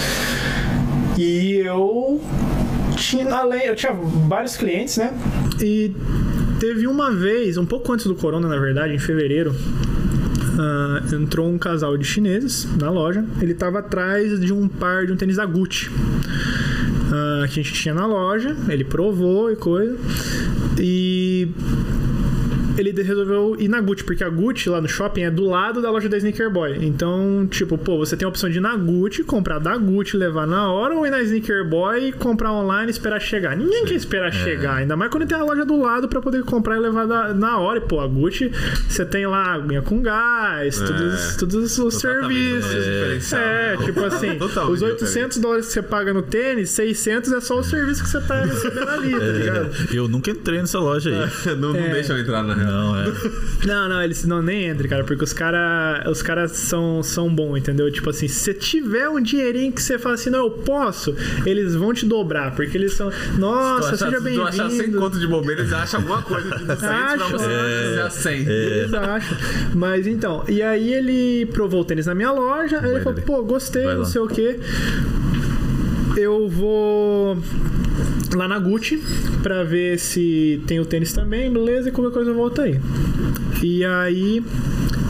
E 1.17 1.55
eu 1.65 2.21
tinha, 2.95 3.35
além, 3.35 3.65
eu 3.65 3.75
tinha 3.75 3.93
vários 4.29 4.55
clientes, 4.57 4.99
né? 4.99 5.15
E 5.61 5.95
teve 6.61 6.87
uma 6.87 7.11
vez, 7.11 7.57
um 7.57 7.65
pouco 7.65 7.91
antes 7.93 8.07
do 8.07 8.15
corona, 8.15 8.47
na 8.47 8.59
verdade, 8.59 8.93
em 8.93 8.99
fevereiro, 8.99 9.55
ah, 10.59 11.03
entrou 11.15 11.49
um 11.49 11.57
casal 11.57 11.97
de 11.97 12.05
chineses 12.05 12.69
na 12.77 12.91
loja. 12.91 13.25
Ele 13.41 13.55
tava 13.55 13.79
atrás 13.79 14.39
de 14.39 14.53
um 14.53 14.69
par 14.69 15.07
de 15.07 15.13
um 15.13 15.17
tênis 15.17 15.37
da 15.37 15.47
Gucci. 15.47 15.91
Ah, 17.17 17.47
que 17.49 17.61
a 17.61 17.63
gente 17.63 17.73
tinha 17.73 17.95
na 17.95 18.07
loja, 18.07 18.57
ele 18.69 18.85
provou 18.85 19.51
e 19.51 19.57
coisa. 19.57 19.97
E 20.79 21.49
ele 22.77 23.03
resolveu 23.03 23.57
ir 23.59 23.69
na 23.69 23.81
Gucci, 23.81 24.05
porque 24.05 24.23
a 24.25 24.29
Gucci 24.29 24.69
lá 24.69 24.81
no 24.81 24.89
shopping 24.89 25.23
é 25.23 25.31
do 25.31 25.45
lado 25.47 25.81
da 25.83 25.91
loja 25.91 26.09
da 26.09 26.17
Sneaker 26.17 26.51
Boy. 26.51 26.79
Então, 26.81 27.47
tipo, 27.51 27.77
pô, 27.79 27.99
você 27.99 28.17
tem 28.17 28.27
a 28.27 28.29
opção 28.29 28.49
de 28.51 28.59
ir 28.59 28.61
na 28.61 28.77
Gucci, 28.77 29.23
comprar 29.25 29.59
da 29.59 29.77
Gucci, 29.77 30.17
levar 30.17 30.47
na 30.47 30.71
hora, 30.71 30.95
ou 30.95 31.07
ir 31.07 31.11
na 31.11 31.21
Sneaker 31.23 31.65
Boy, 31.69 32.13
comprar 32.13 32.53
online 32.53 32.89
e 32.89 32.91
esperar 32.91 33.21
chegar. 33.21 33.57
Ninguém 33.57 33.85
quer 33.85 33.95
esperar 33.95 34.33
chegar, 34.33 34.75
ainda 34.77 34.97
mais 34.97 35.11
quando 35.11 35.27
tem 35.27 35.37
a 35.37 35.43
loja 35.43 35.65
do 35.65 35.81
lado 35.81 36.09
pra 36.09 36.21
poder 36.21 36.43
comprar 36.45 36.77
e 36.77 36.81
levar 36.81 37.07
da- 37.07 37.35
na 37.35 37.59
hora. 37.59 37.79
E, 37.79 37.83
pô, 37.83 38.01
a 38.01 38.07
Gucci, 38.07 38.51
você 38.89 39.05
tem 39.05 39.27
lá 39.27 39.55
aguinha 39.55 39.83
com 39.83 40.01
gás, 40.03 40.79
todos, 40.81 41.37
todos 41.37 41.79
os 41.79 41.95
serviços. 41.95 42.71
diferencial, 42.75 43.41
É, 43.41 43.77
né? 43.77 43.85
tipo 43.85 44.05
assim, 44.05 44.35
Totalmente 44.39 44.73
os 44.75 44.83
800 44.83 45.39
dólares 45.39 45.67
que 45.67 45.73
você 45.73 45.83
paga 45.83 46.13
no 46.13 46.23
tênis, 46.23 46.71
600 46.71 47.33
é 47.33 47.41
só 47.41 47.59
o 47.59 47.63
serviço 47.65 48.03
que 48.05 48.09
você 48.11 48.21
tá 48.21 48.41
recebendo 48.45 48.89
ali, 48.89 49.11
tá 49.13 49.19
ligado? 49.27 49.71
Eu 49.95 50.09
nunca 50.09 50.31
entrei 50.31 50.61
nessa 50.61 50.79
loja 50.79 51.11
aí. 51.11 51.55
não, 51.57 51.73
não 51.73 51.77
É. 51.81 51.89
deixam 51.93 52.19
entrar 52.19 52.43
na 52.43 52.55
real. 52.55 52.66
Não, 52.67 52.99
é. 53.01 53.07
Não, 53.67 53.89
não, 53.89 54.03
eles 54.03 54.25
não 54.25 54.43
nem 54.43 54.69
entram, 54.69 54.89
cara, 54.89 55.03
porque 55.05 55.25
os 55.25 55.33
caras 55.33 56.07
os 56.09 56.23
cara 56.23 56.47
são, 56.47 57.03
são 57.03 57.33
bons, 57.35 57.57
entendeu? 57.57 57.91
Tipo 57.91 58.11
assim, 58.11 58.29
se 58.29 58.39
você 58.41 58.55
tiver 58.55 59.09
um 59.09 59.21
dinheirinho 59.21 59.73
que 59.73 59.83
você 59.83 59.99
fala 59.99 60.15
assim, 60.15 60.31
não, 60.31 60.45
eu 60.45 60.51
posso, 60.51 61.15
eles 61.45 61.75
vão 61.75 61.93
te 61.93 62.07
dobrar, 62.07 62.55
porque 62.55 62.77
eles 62.77 62.93
são. 62.93 63.11
Nossa, 63.39 63.97
seja 63.97 64.21
Se 64.21 64.35
tu 64.35 64.43
achar 64.43 64.69
100 64.71 64.79
bem-vindo. 64.79 64.99
conto 64.99 65.19
de 65.19 65.27
bobeira, 65.27 65.63
eles 65.63 65.73
acham 65.73 66.01
alguma 66.01 66.23
coisa 66.23 66.49
de 66.59 66.65
200 66.65 66.79
pra 66.79 67.17
você 67.29 67.99
é. 67.99 68.03
a 68.03 68.11
100. 68.11 68.41
Eles 68.47 68.95
acham. 68.95 69.37
Mas 69.75 70.07
então, 70.07 70.45
e 70.49 70.63
aí 70.63 70.93
ele 70.95 71.47
provou 71.47 71.81
o 71.81 71.85
tênis 71.85 72.07
na 72.07 72.15
minha 72.15 72.31
loja, 72.31 72.79
aí 72.81 72.91
ele 72.91 73.01
falou, 73.01 73.21
pô, 73.23 73.43
gostei, 73.43 73.85
Vai 73.85 73.95
não 73.95 74.03
lá. 74.03 74.07
sei 74.07 74.21
o 74.21 74.29
quê. 74.29 74.59
Eu 76.17 76.49
vou 76.49 77.37
lá 78.35 78.49
na 78.49 78.59
Gucci 78.59 79.03
pra 79.43 79.63
ver 79.63 79.99
se 79.99 80.63
tem 80.67 80.81
o 80.81 80.87
tênis 80.87 81.13
também, 81.13 81.53
beleza, 81.53 81.89
e 81.89 81.93
qualquer 81.93 82.13
coisa 82.13 82.31
eu 82.31 82.35
volto 82.35 82.63
aí. 82.63 82.81
E 83.63 83.85
aí 83.85 84.43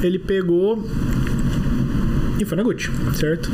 ele 0.03 0.19
pegou 0.19 0.85
e 2.39 2.45
foi 2.45 2.57
na 2.57 2.63
Gucci, 2.63 2.91
certo? 3.15 3.51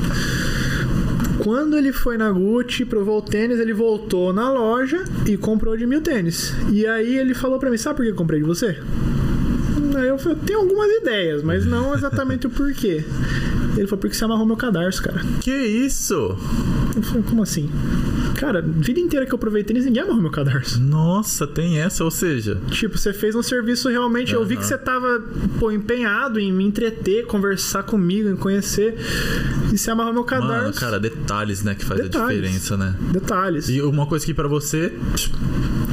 Quando 1.39 1.77
ele 1.77 1.93
foi 1.93 2.17
na 2.17 2.31
Gucci, 2.31 2.85
provou 2.85 3.19
o 3.19 3.23
tênis, 3.23 3.59
ele 3.59 3.73
voltou 3.73 4.33
na 4.33 4.51
loja 4.53 5.05
e 5.27 5.37
comprou 5.37 5.77
de 5.77 5.87
mil 5.87 6.01
tênis. 6.01 6.55
E 6.71 6.87
aí 6.87 7.19
ele 7.19 7.35
falou 7.35 7.59
pra 7.59 7.71
mim, 7.71 7.77
sabe 7.77 7.97
por 7.97 8.05
que 8.05 8.13
eu 8.13 8.15
comprei 8.15 8.41
de 8.41 8.47
você? 8.47 8.79
Aí 9.97 10.09
eu 10.09 10.19
falei, 10.19 10.39
tenho 10.47 10.61
algumas 10.61 10.91
ideias, 10.91 11.43
mas 11.43 11.67
não 11.67 11.95
exatamente 11.95 12.47
o 12.47 12.51
porquê. 12.51 13.05
Ele 13.77 13.87
falou, 13.87 13.99
porque 14.01 14.15
você 14.15 14.25
amarrou 14.25 14.45
meu 14.47 14.57
cadarço, 14.57 15.03
cara. 15.03 15.21
Que 15.41 15.51
isso? 15.51 16.15
Eu 16.95 17.03
falei, 17.03 17.23
como 17.23 17.43
assim? 17.43 17.71
Cara, 18.37 18.61
vida 18.61 19.01
inteira 19.01 19.25
que 19.25 19.33
eu 19.33 19.39
provei 19.39 19.65
tênis, 19.65 19.85
ninguém 19.87 20.03
amarrou 20.03 20.21
meu 20.21 20.31
cadarço. 20.31 20.81
Nossa, 20.81 21.47
tem 21.47 21.79
essa, 21.79 22.05
ou 22.05 22.11
seja. 22.11 22.61
Tipo, 22.71 22.99
você 22.99 23.13
fez 23.13 23.35
um 23.35 23.43
serviço 23.43 23.89
realmente. 23.89 24.35
Eu 24.35 24.45
vi 24.45 24.57
que 24.57 24.65
você 24.67 24.77
tava, 24.77 25.23
pô, 25.59 25.71
empenhado 25.71 26.39
em 26.39 26.53
me 26.53 26.65
entreter, 26.65 27.25
conversar 27.27 27.83
comigo, 27.85 28.29
em 28.29 28.37
conhecer. 28.37 28.97
E 29.73 29.79
você 29.79 29.91
amarrou 29.91 30.13
meu 30.13 30.25
cadarço. 30.25 30.53
Mano, 30.65 30.75
cara, 30.75 31.01
detalhes, 31.01 31.63
né, 31.63 31.75
que 31.75 31.85
faz 31.85 32.01
Detalhes. 32.03 32.29
a 32.39 32.43
diferença, 32.43 32.77
né? 32.77 32.95
Detalhes. 33.13 33.69
E 33.69 33.81
uma 33.81 34.07
coisa 34.07 34.25
que 34.27 34.35
pra 34.35 34.49
você. 34.49 34.93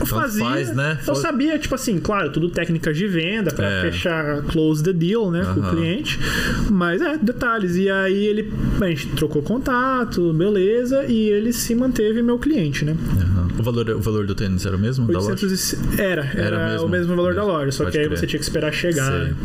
eu 0.02 0.06
fazia. 0.06 0.44
faz, 0.44 0.76
né? 0.76 1.00
Eu 1.08 1.16
sabia, 1.16 1.58
tipo 1.60 1.76
assim, 1.76 2.00
claro, 2.00 2.30
tudo 2.32 2.50
técnicas 2.50 2.98
de 2.98 3.08
venda 3.08 3.52
pra 3.52 3.68
É. 3.70 3.82
fechar 3.84 4.42
close 4.44 4.84
the 4.84 4.92
deal, 4.94 5.32
né, 5.32 5.46
com 5.54 5.60
o 5.62 5.70
cliente. 5.70 6.20
Mas 6.70 7.02
é, 7.02 7.18
detalhes. 7.18 7.69
E 7.76 7.90
aí 7.90 8.26
ele, 8.28 8.52
a 8.82 8.88
gente 8.88 9.08
trocou 9.10 9.42
contato, 9.42 10.34
beleza, 10.34 11.06
e 11.06 11.30
ele 11.30 11.52
se 11.54 11.74
manteve 11.76 12.22
meu 12.22 12.38
cliente, 12.40 12.86
né? 12.86 12.96
Aham. 13.22 13.48
O, 13.60 13.64
valor, 13.64 13.90
o 13.90 14.00
valor 14.00 14.26
do 14.26 14.34
tênis 14.36 14.66
era 14.66 14.76
o 14.76 14.80
mesmo? 14.80 15.06
Da 15.08 15.20
loja? 15.20 15.32
800 15.32 16.00
era, 16.00 16.22
era, 16.34 16.42
Era 16.42 16.70
mesmo? 16.72 16.86
o 16.88 16.90
mesmo 16.90 17.16
valor 17.16 17.34
da 17.34 17.42
Mesmo. 17.42 17.54
loja, 17.58 17.72
só 17.72 17.84
Pode 17.84 17.92
que 17.94 18.02
aí 18.02 18.08
crer. 18.08 18.18
você 18.18 18.26
tinha 18.28 18.40
que 18.40 18.46
esperar 18.46 18.72
chegar. 18.74 19.12
Né? 19.12 19.36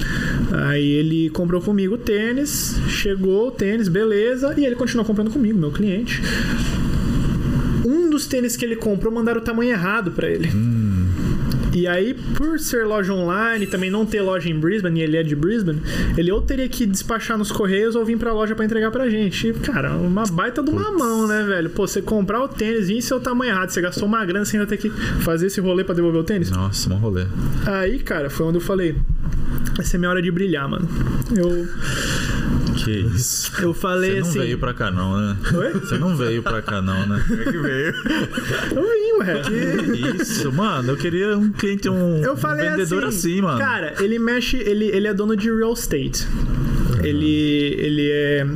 Aí 0.53 0.87
ele 0.89 1.31
comprou 1.31 1.61
comigo 1.61 1.95
o 1.95 1.99
tênis, 1.99 2.77
chegou 2.89 3.49
o 3.49 3.51
tênis, 3.51 3.89
beleza, 3.89 4.55
e 4.57 4.65
ele 4.65 4.77
continuou 4.77 5.05
comprando 5.05 5.31
comigo, 5.31 5.59
meu 5.59 5.73
cliente. 5.73 6.23
Um 7.85 8.09
dos 8.09 8.27
tênis 8.27 8.57
que 8.57 8.65
ele 8.65 8.77
comprou 8.77 9.13
mandaram 9.13 9.41
o 9.41 9.45
tamanho 9.45 9.71
errado 9.73 10.11
pra 10.13 10.29
ele. 10.29 10.49
E 11.75 11.89
aí, 11.89 12.15
por 12.15 12.59
ser 12.61 12.87
loja 12.87 13.13
online, 13.13 13.67
também 13.67 13.91
não 13.91 14.07
ter 14.07 14.23
loja 14.23 14.49
em 14.49 14.59
Brisbane, 14.59 15.01
e 15.01 15.03
ele 15.03 15.17
é 15.17 15.23
de 15.23 15.35
Brisbane, 15.35 15.83
ele 16.17 16.31
ou 16.31 16.41
teria 16.41 16.69
que 16.69 16.87
despachar 16.87 17.37
nos 17.37 17.51
correios 17.51 17.97
ou 17.97 18.05
vir 18.05 18.17
pra 18.17 18.33
loja 18.33 18.55
pra 18.55 18.65
entregar 18.65 18.93
pra 18.93 19.09
gente. 19.11 19.49
E, 19.49 19.53
cara, 19.53 19.91
uma 19.97 20.25
baita 20.25 20.63
de 20.63 20.71
uma 20.71 20.93
mão, 20.93 21.27
né, 21.27 21.43
velho? 21.43 21.69
Pô, 21.71 21.87
você 21.87 22.01
comprar 22.01 22.41
o 22.41 22.49
tênis 22.49 22.89
e 22.89 23.03
seu 23.03 23.19
tamanho 23.19 23.51
errado, 23.51 23.71
você 23.71 23.81
gastou 23.81 24.07
uma 24.07 24.25
grana, 24.25 24.45
você 24.45 24.57
ainda 24.57 24.69
tem 24.69 24.79
que 24.79 24.89
fazer 25.23 25.49
esse 25.49 25.61
rolê 25.61 25.83
pra 25.83 25.95
devolver 25.95 26.21
o 26.21 26.25
tênis. 26.25 26.51
Nossa, 26.51 26.89
bom 26.89 26.97
rolê. 26.97 27.27
Aí, 27.67 27.99
cara, 27.99 28.31
foi 28.31 28.47
onde 28.47 28.59
eu 28.59 28.63
falei. 28.63 28.95
Essa 29.79 29.97
é 29.97 29.99
minha 29.99 30.11
hora 30.11 30.23
de 30.23 30.31
brilhar, 30.31 30.69
mano. 30.69 30.89
Eu, 31.37 31.67
Que 32.85 32.91
isso. 32.91 33.51
eu 33.63 33.73
falei 33.73 34.11
Você 34.11 34.21
não 34.21 34.29
assim. 34.29 34.39
veio 34.41 34.59
pra 34.59 34.75
cá, 34.75 34.91
não, 34.91 35.17
né? 35.17 35.37
Oi? 35.55 35.73
Você 35.73 35.99
não 35.99 36.17
veio 36.17 36.43
pra 36.43 36.61
cá, 36.63 36.83
não, 36.83 37.07
né? 37.07 37.25
que 37.27 37.59
veio. 37.59 37.95
Eu 38.75 38.83
vim, 38.83 39.13
ué. 39.21 39.43
Que 39.43 40.23
isso, 40.23 40.53
mano. 40.53 40.93
Eu 40.93 40.97
queria 40.97 41.37
um 41.37 41.51
cliente, 41.51 41.89
um, 41.89 42.23
Eu 42.23 42.35
um 42.35 42.37
falei 42.37 42.69
vendedor 42.71 43.05
assim, 43.05 43.33
assim, 43.33 43.43
mano. 43.43 43.59
Cara, 43.59 43.95
ele 44.01 44.19
mexe, 44.19 44.57
ele, 44.57 44.87
ele 44.87 45.09
é 45.09 45.15
dono 45.15 45.37
de 45.37 45.51
real 45.51 45.73
estate. 45.73 46.27
Ele, 47.03 47.75
ele 47.79 48.11
é 48.11 48.47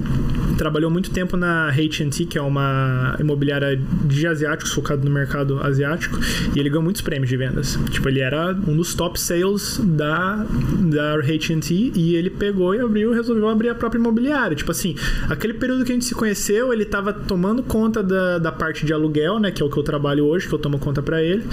trabalhou 0.58 0.90
muito 0.90 1.10
tempo 1.10 1.36
na 1.36 1.68
H&T, 1.68 2.26
que 2.26 2.36
é 2.36 2.42
uma 2.42 3.16
imobiliária 3.18 3.80
de 4.04 4.26
asiáticos, 4.26 4.72
focado 4.72 5.04
no 5.04 5.10
mercado 5.10 5.62
asiático, 5.62 6.18
e 6.54 6.58
ele 6.58 6.68
ganhou 6.68 6.82
muitos 6.82 7.00
prêmios 7.00 7.30
de 7.30 7.36
vendas. 7.36 7.78
Tipo, 7.90 8.08
ele 8.08 8.20
era 8.20 8.50
um 8.66 8.76
dos 8.76 8.94
top 8.94 9.18
sales 9.18 9.80
da, 9.82 10.44
da 10.90 11.14
H&T 11.14 11.92
e 11.94 12.16
ele 12.16 12.28
pegou 12.28 12.74
e 12.74 12.80
abriu, 12.80 13.12
resolveu 13.12 13.48
abrir 13.48 13.68
a 13.68 13.74
própria 13.74 13.98
imobiliária. 13.98 14.56
Tipo 14.56 14.72
assim, 14.72 14.96
aquele 15.30 15.54
período 15.54 15.84
que 15.84 15.92
a 15.92 15.94
gente 15.94 16.04
se 16.04 16.14
conheceu, 16.14 16.72
ele 16.72 16.84
tava 16.84 17.12
tomando 17.12 17.62
conta 17.62 18.02
da, 18.02 18.38
da 18.38 18.52
parte 18.52 18.84
de 18.84 18.92
aluguel, 18.92 19.38
né, 19.38 19.50
que 19.50 19.62
é 19.62 19.64
o 19.64 19.70
que 19.70 19.78
eu 19.78 19.82
trabalho 19.82 20.26
hoje, 20.26 20.48
que 20.48 20.54
eu 20.54 20.58
tomo 20.58 20.78
conta 20.78 21.00
pra 21.00 21.22
ele. 21.22 21.44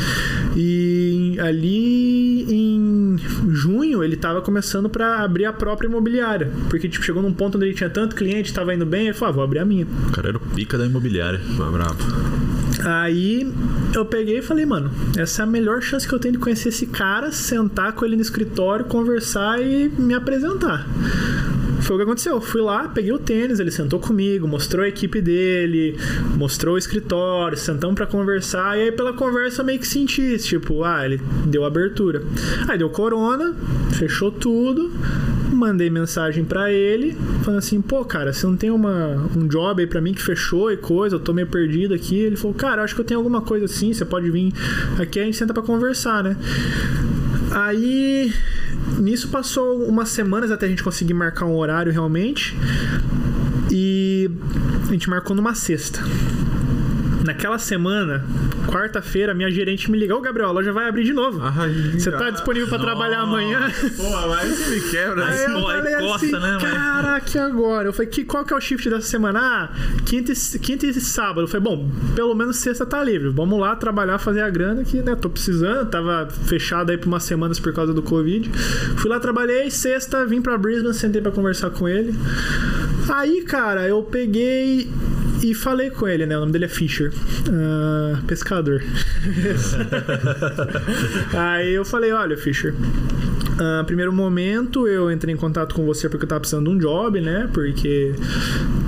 E 0.56 1.38
ali 1.40 2.44
em 2.52 3.05
junho 3.18 4.04
ele 4.04 4.16
tava 4.16 4.42
começando 4.42 4.90
pra 4.90 5.20
abrir 5.20 5.46
a 5.46 5.54
própria 5.54 5.88
imobiliária, 5.88 6.52
porque 6.70 6.88
tipo 6.90 7.04
chegou 7.04 7.22
num 7.22 7.34
ponto 7.34 7.58
onde 7.58 7.68
ele 7.68 7.76
tinha 7.76 7.90
tanto 7.90 8.16
cliente, 8.16 8.54
tava 8.54 8.74
indo 8.74 8.86
bem, 8.86 9.06
ele 9.08 9.14
falou: 9.14 9.30
ah, 9.30 9.36
"Vou 9.36 9.44
abrir 9.44 9.60
a 9.60 9.66
minha". 9.66 9.86
O 10.08 10.12
cara 10.12 10.30
era 10.30 10.38
o 10.38 10.40
pica 10.40 10.78
da 10.78 10.86
imobiliária. 10.86 11.40
Bravo. 11.72 12.46
Aí 12.84 13.52
eu 13.94 14.06
peguei 14.06 14.40
e 14.40 14.42
falei, 14.42 14.66
mano, 14.66 14.92
essa 15.18 15.42
é 15.42 15.44
a 15.44 15.48
melhor 15.48 15.82
chance 15.82 16.08
que 16.08 16.14
eu 16.14 16.20
tenho 16.20 16.34
de 16.34 16.40
conhecer 16.40 16.70
esse 16.70 16.86
cara, 16.86 17.32
sentar 17.32 17.94
com 17.94 18.06
ele 18.06 18.16
no 18.16 18.22
escritório, 18.22 18.86
conversar 18.86 19.62
e 19.62 19.90
me 19.90 20.14
apresentar. 20.14 20.86
Foi 21.86 21.96
o 21.96 22.00
que 22.00 22.04
aconteceu. 22.04 22.42
Fui 22.42 22.62
lá, 22.62 22.90
peguei 22.90 23.12
o 23.12 23.20
tênis, 23.20 23.60
ele 23.60 23.70
sentou 23.70 24.00
comigo, 24.00 24.48
mostrou 24.48 24.84
a 24.84 24.88
equipe 24.88 25.22
dele, 25.22 25.96
mostrou 26.36 26.74
o 26.74 26.78
escritório, 26.80 27.56
sentamos 27.56 27.96
pra 27.96 28.08
conversar. 28.08 28.76
E 28.76 28.84
aí, 28.84 28.92
pela 28.92 29.14
conversa, 29.14 29.62
eu 29.62 29.66
meio 29.66 29.80
que 29.80 29.88
senti, 29.88 30.36
tipo, 30.40 30.84
ah, 30.84 31.06
ele 31.06 31.22
deu 31.46 31.64
abertura. 31.64 32.24
Aí 32.68 32.76
deu 32.76 32.90
corona, 32.90 33.56
fechou 33.92 34.32
tudo. 34.32 34.92
Mandei 35.54 35.92
mensagem 35.92 36.44
pra 36.44 36.72
ele, 36.72 37.16
falando 37.44 37.60
assim: 37.60 37.80
pô, 37.80 38.04
cara, 38.04 38.34
você 38.34 38.48
não 38.48 38.58
tem 38.58 38.72
uma, 38.72 39.30
um 39.38 39.48
job 39.48 39.80
aí 39.80 39.88
pra 39.88 40.02
mim 40.02 40.14
que 40.14 40.24
fechou 40.24 40.72
e 40.72 40.78
coisa, 40.78 41.16
eu 41.16 41.20
tô 41.20 41.34
meio 41.34 41.48
perdido 41.48 41.94
aqui. 41.94 42.18
Ele 42.18 42.36
falou: 42.36 42.56
cara, 42.56 42.84
acho 42.84 42.96
que 42.96 43.02
eu 43.02 43.06
tenho 43.06 43.20
alguma 43.20 43.42
coisa 43.42 43.66
assim, 43.66 43.94
você 43.94 44.04
pode 44.04 44.30
vir 44.32 44.52
aqui, 45.00 45.20
a 45.20 45.24
gente 45.24 45.38
senta 45.38 45.54
pra 45.54 45.62
conversar, 45.62 46.24
né? 46.24 46.36
Aí 47.52 48.34
nisso 49.00 49.30
passou 49.30 49.84
umas 49.84 50.10
semanas 50.10 50.52
até 50.52 50.66
a 50.66 50.70
gente 50.70 50.84
conseguir 50.84 51.14
marcar 51.14 51.46
um 51.46 51.56
horário 51.56 51.92
realmente. 51.92 52.56
E 53.72 54.30
a 54.88 54.92
gente 54.92 55.10
marcou 55.10 55.36
numa 55.36 55.56
sexta. 55.56 56.00
Naquela 57.26 57.58
semana, 57.58 58.24
quarta-feira, 58.68 59.34
minha 59.34 59.50
gerente 59.50 59.90
me 59.90 59.98
ligou: 59.98 60.20
Ô 60.20 60.22
Gabriel, 60.22 60.50
a 60.50 60.52
loja 60.52 60.72
vai 60.72 60.88
abrir 60.88 61.04
de 61.04 61.12
novo. 61.12 61.42
Ai, 61.42 61.74
Você 61.98 62.12
tá 62.12 62.30
disponível 62.30 62.70
pra 62.70 62.78
trabalhar 62.78 63.22
amanhã? 63.22 63.72
Pô, 63.98 64.28
mas 64.28 64.50
você 64.50 64.76
me 64.76 64.82
quebra. 64.92 65.26
Aí 65.26 65.44
eu 65.46 65.62
falei 65.62 65.96
costa, 65.96 66.26
assim, 66.28 66.32
né, 66.32 66.40
mano? 66.40 66.60
caraca, 66.60 67.26
e 67.36 67.40
agora? 67.40 67.88
Eu 67.88 67.94
falei, 67.94 68.12
que, 68.12 68.24
qual 68.24 68.46
que 68.46 68.54
é 68.54 68.56
o 68.56 68.62
shift 68.62 68.88
dessa 68.92 69.08
semana? 69.08 69.40
Ah, 69.42 69.70
quinta 70.06 70.32
e, 70.32 70.60
quinta 70.60 70.86
e 70.86 70.94
sábado. 71.02 71.42
Eu 71.42 71.48
falei, 71.48 71.64
bom, 71.64 71.90
pelo 72.16 72.36
menos 72.36 72.58
sexta 72.58 72.86
tá 72.86 73.04
livre. 73.04 73.30
Vamos 73.30 73.60
lá 73.60 73.76
trabalhar, 73.76 74.20
fazer 74.20 74.42
a 74.42 74.50
grana 74.50 74.84
que, 74.84 75.02
né, 75.02 75.16
tô 75.16 75.28
precisando. 75.28 75.90
Tava 75.90 76.30
fechado 76.46 76.92
aí 76.92 76.98
por 76.98 77.08
umas 77.08 77.24
semanas 77.24 77.60
por 77.60 77.74
causa 77.74 77.92
do 77.92 78.04
Covid. 78.04 78.50
Fui 78.98 79.10
lá, 79.10 79.20
trabalhei, 79.20 79.72
sexta, 79.72 80.24
vim 80.28 80.44
pra 80.44 80.60
Brisbane, 80.60 80.94
sentei 80.94 81.22
pra 81.22 81.32
conversar 81.32 81.72
com 81.72 81.90
ele. 81.90 82.14
Aí, 83.10 83.42
cara, 83.42 83.88
eu 83.88 84.04
peguei 84.04 84.90
e 85.42 85.54
falei 85.54 85.90
com 85.90 86.08
ele, 86.08 86.26
né? 86.26 86.38
O 86.38 86.42
nome 86.42 86.52
dele 86.52 86.66
é 86.66 86.68
Fischer. 86.68 87.12
Ah, 87.50 88.20
pescador. 88.28 88.82
Aí 91.34 91.74
eu 91.74 91.86
falei, 91.86 92.12
olha, 92.12 92.38
Fischer. 92.38 92.74
ah, 93.60 93.84
primeiro 93.86 94.12
momento 94.14 94.88
eu 94.88 95.12
entrei 95.12 95.34
em 95.34 95.38
contato 95.38 95.76
com 95.76 95.86
você 95.86 96.10
porque 96.10 96.26
eu 96.26 96.30
tava 96.30 96.42
precisando 96.42 96.70
de 96.70 96.76
um 96.76 96.78
job, 96.78 97.20
né? 97.22 97.50
Porque 97.54 98.14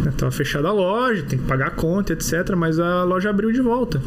né, 0.04 0.14
tava 0.18 0.32
fechada 0.32 0.68
a 0.68 0.72
loja, 0.72 1.24
tem 1.24 1.40
que 1.40 1.46
pagar 1.46 1.68
a 1.68 1.72
conta, 1.72 2.14
etc. 2.14 2.56
Mas 2.56 2.80
a 2.80 3.04
loja 3.04 3.30
abriu 3.30 3.52
de 3.52 3.62
volta. 3.62 4.02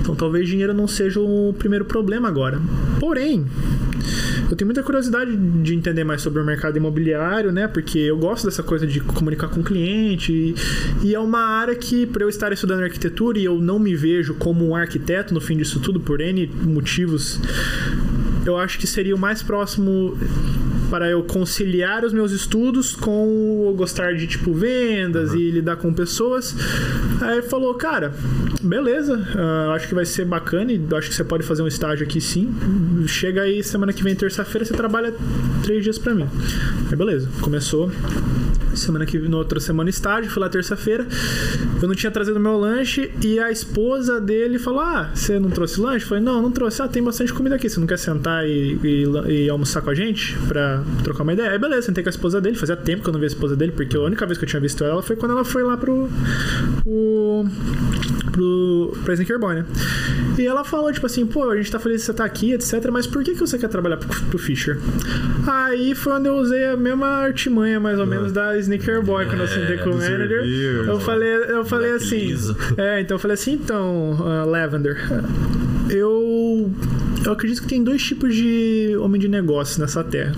Então 0.00 0.14
talvez 0.14 0.48
dinheiro 0.48 0.74
não 0.74 0.88
seja 0.88 1.20
o 1.20 1.54
primeiro 1.58 1.84
problema 1.84 2.28
agora. 2.28 2.60
Porém, 2.98 3.46
eu 4.50 4.56
tenho 4.56 4.66
muita 4.66 4.82
curiosidade 4.82 5.36
de 5.36 5.74
entender 5.74 6.04
mais 6.04 6.22
sobre 6.22 6.40
o 6.40 6.44
mercado 6.44 6.76
imobiliário, 6.76 7.52
né? 7.52 7.68
Porque 7.68 7.98
eu 7.98 8.16
gosto 8.16 8.46
dessa 8.46 8.62
coisa 8.62 8.86
de 8.86 9.00
comunicar 9.00 9.48
com 9.48 9.60
o 9.60 9.64
cliente. 9.64 10.32
E, 10.32 10.54
e 11.08 11.14
é 11.14 11.20
uma 11.20 11.40
área 11.40 11.74
que, 11.74 12.06
por 12.06 12.22
eu 12.22 12.28
estar 12.28 12.52
estudando 12.52 12.82
arquitetura 12.82 13.38
e 13.38 13.44
eu 13.44 13.60
não 13.60 13.78
me 13.78 13.94
vejo 13.94 14.34
como 14.34 14.66
um 14.66 14.74
arquiteto 14.74 15.34
no 15.34 15.40
fim 15.40 15.56
disso 15.56 15.80
tudo, 15.80 16.00
por 16.00 16.20
N 16.20 16.46
motivos, 16.62 17.40
eu 18.46 18.56
acho 18.56 18.78
que 18.78 18.86
seria 18.86 19.14
o 19.14 19.18
mais 19.18 19.42
próximo 19.42 20.16
para 20.90 21.08
eu 21.08 21.22
conciliar 21.22 22.04
os 22.04 22.12
meus 22.12 22.32
estudos 22.32 22.94
com 22.94 23.68
o 23.68 23.74
gostar 23.74 24.14
de 24.14 24.26
tipo 24.26 24.52
vendas 24.52 25.32
e 25.34 25.50
lidar 25.50 25.76
com 25.76 25.92
pessoas. 25.92 26.54
Aí 27.20 27.38
ele 27.38 27.42
falou, 27.42 27.74
cara, 27.74 28.12
beleza, 28.62 29.26
ah, 29.36 29.72
acho 29.74 29.88
que 29.88 29.94
vai 29.94 30.04
ser 30.04 30.24
bacana 30.24 30.72
e 30.72 30.80
acho 30.96 31.08
que 31.08 31.14
você 31.14 31.24
pode 31.24 31.44
fazer 31.44 31.62
um 31.62 31.66
estágio 31.68 32.06
aqui 32.06 32.20
sim. 32.20 32.54
Chega 33.06 33.42
aí 33.42 33.62
semana 33.62 33.92
que 33.92 34.02
vem, 34.02 34.14
terça-feira, 34.14 34.64
você 34.64 34.74
trabalha 34.74 35.14
três 35.62 35.82
dias 35.82 35.98
pra 35.98 36.14
mim. 36.14 36.26
Aí 36.90 36.96
beleza, 36.96 37.28
começou. 37.40 37.90
Semana 38.74 39.04
que 39.06 39.18
na 39.18 39.36
outra 39.36 39.58
semana 39.60 39.90
estágio, 39.90 40.30
fui 40.30 40.40
lá 40.40 40.48
terça-feira. 40.48 41.06
Eu 41.80 41.88
não 41.88 41.94
tinha 41.94 42.10
trazido 42.10 42.38
meu 42.38 42.56
lanche 42.58 43.10
e 43.22 43.38
a 43.38 43.50
esposa 43.50 44.20
dele 44.20 44.58
falou: 44.58 44.80
Ah, 44.80 45.10
você 45.14 45.38
não 45.38 45.50
trouxe 45.50 45.80
lanche? 45.80 46.04
Eu 46.04 46.08
falei, 46.08 46.22
não, 46.24 46.40
não 46.42 46.50
trouxe. 46.50 46.82
Ah, 46.82 46.88
tem 46.88 47.02
bastante 47.02 47.32
comida 47.32 47.56
aqui. 47.56 47.68
Você 47.68 47.80
não 47.80 47.86
quer 47.86 47.98
sentar 47.98 48.46
e, 48.46 48.78
e- 48.82 49.44
e 49.44 49.48
almoçar 49.50 49.80
com 49.82 49.90
a 49.90 49.94
gente 49.94 50.36
pra 50.46 50.82
trocar 51.02 51.22
uma 51.22 51.32
ideia? 51.32 51.50
Aí 51.50 51.58
beleza, 51.58 51.82
sentei 51.82 52.02
com 52.02 52.08
a 52.08 52.10
esposa 52.10 52.40
dele. 52.40 52.56
Fazia 52.56 52.76
tempo 52.76 53.02
que 53.02 53.08
eu 53.08 53.12
não 53.12 53.20
via 53.20 53.26
a 53.26 53.32
esposa 53.32 53.56
dele, 53.56 53.72
porque 53.72 53.96
a 53.96 54.00
única 54.00 54.26
vez 54.26 54.38
que 54.38 54.44
eu 54.44 54.48
tinha 54.48 54.60
visto 54.60 54.84
ela 54.84 55.02
foi 55.02 55.16
quando 55.16 55.32
ela 55.32 55.44
foi 55.44 55.62
lá 55.62 55.76
pro. 55.76 56.08
pro. 56.84 57.46
Pro. 58.38 58.96
pra 59.04 59.14
Sneaker 59.14 59.38
Boy, 59.38 59.56
né? 59.56 59.64
E 60.38 60.46
ela 60.46 60.64
falou, 60.64 60.92
tipo 60.92 61.06
assim, 61.06 61.26
pô, 61.26 61.50
a 61.50 61.56
gente 61.56 61.70
tá 61.70 61.78
feliz 61.78 62.02
que 62.02 62.06
você 62.06 62.14
tá 62.14 62.24
aqui, 62.24 62.52
etc. 62.52 62.88
Mas 62.92 63.06
por 63.06 63.24
que, 63.24 63.34
que 63.34 63.40
você 63.40 63.58
quer 63.58 63.68
trabalhar 63.68 63.96
pro, 63.96 64.08
pro 64.08 64.38
Fischer? 64.38 64.78
Aí 65.46 65.94
foi 65.94 66.12
onde 66.12 66.28
eu 66.28 66.36
usei 66.36 66.64
a 66.66 66.76
mesma 66.76 67.08
artimanha, 67.08 67.80
mais 67.80 67.98
ou 67.98 68.06
menos, 68.06 68.32
da 68.32 68.56
Sneaker 68.58 69.02
Boy, 69.02 69.26
quando 69.26 69.40
eu 69.40 69.48
sentei 69.48 69.78
com 69.78 69.90
o 69.90 69.96
manager. 69.96 70.44
Eu 70.86 71.00
falei, 71.00 71.28
eu 71.28 71.64
falei 71.64 71.92
Moleque 71.92 72.04
assim. 72.04 72.56
É, 72.76 73.00
então 73.00 73.16
eu 73.16 73.18
falei 73.18 73.34
assim, 73.34 73.52
então, 73.54 74.16
ah, 74.20 74.44
Lavender, 74.44 74.96
eu. 75.90 76.70
Eu 77.24 77.32
acredito 77.32 77.62
que 77.62 77.68
tem 77.68 77.82
dois 77.82 78.00
tipos 78.02 78.32
de 78.34 78.96
homem 79.00 79.20
de 79.20 79.26
negócio 79.26 79.80
nessa 79.80 80.04
terra. 80.04 80.32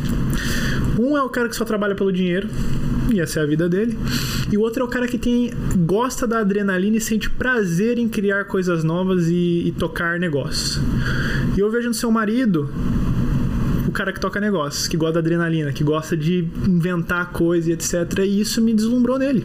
Um 0.98 1.16
é 1.16 1.22
o 1.22 1.28
cara 1.28 1.48
que 1.48 1.54
só 1.54 1.64
trabalha 1.64 1.94
pelo 1.94 2.10
dinheiro, 2.10 2.48
e 3.12 3.20
essa 3.20 3.40
é 3.40 3.42
a 3.42 3.46
vida 3.46 3.68
dele. 3.68 3.96
E 4.50 4.56
o 4.56 4.60
outro 4.60 4.82
é 4.82 4.84
o 4.84 4.88
cara 4.88 5.06
que 5.06 5.18
tem 5.18 5.52
gosta 5.76 6.26
da 6.26 6.40
adrenalina 6.40 6.96
e 6.96 7.00
sente 7.00 7.30
prazer 7.30 7.98
em 7.98 8.08
criar 8.08 8.44
coisas 8.44 8.84
novas 8.84 9.28
e, 9.28 9.66
e 9.66 9.74
tocar 9.78 10.18
negócios. 10.18 10.80
E 11.56 11.60
eu 11.60 11.70
vejo 11.70 11.88
no 11.88 11.94
seu 11.94 12.10
marido 12.10 12.70
o 13.86 13.92
cara 13.92 14.12
que 14.12 14.20
toca 14.20 14.38
negócios, 14.40 14.86
que 14.86 14.96
gosta 14.96 15.14
da 15.14 15.20
adrenalina, 15.20 15.72
que 15.72 15.82
gosta 15.82 16.16
de 16.16 16.48
inventar 16.66 17.32
coisa 17.32 17.70
e 17.70 17.72
etc. 17.72 18.20
E 18.24 18.40
isso 18.40 18.62
me 18.62 18.72
deslumbrou 18.72 19.18
nele. 19.18 19.44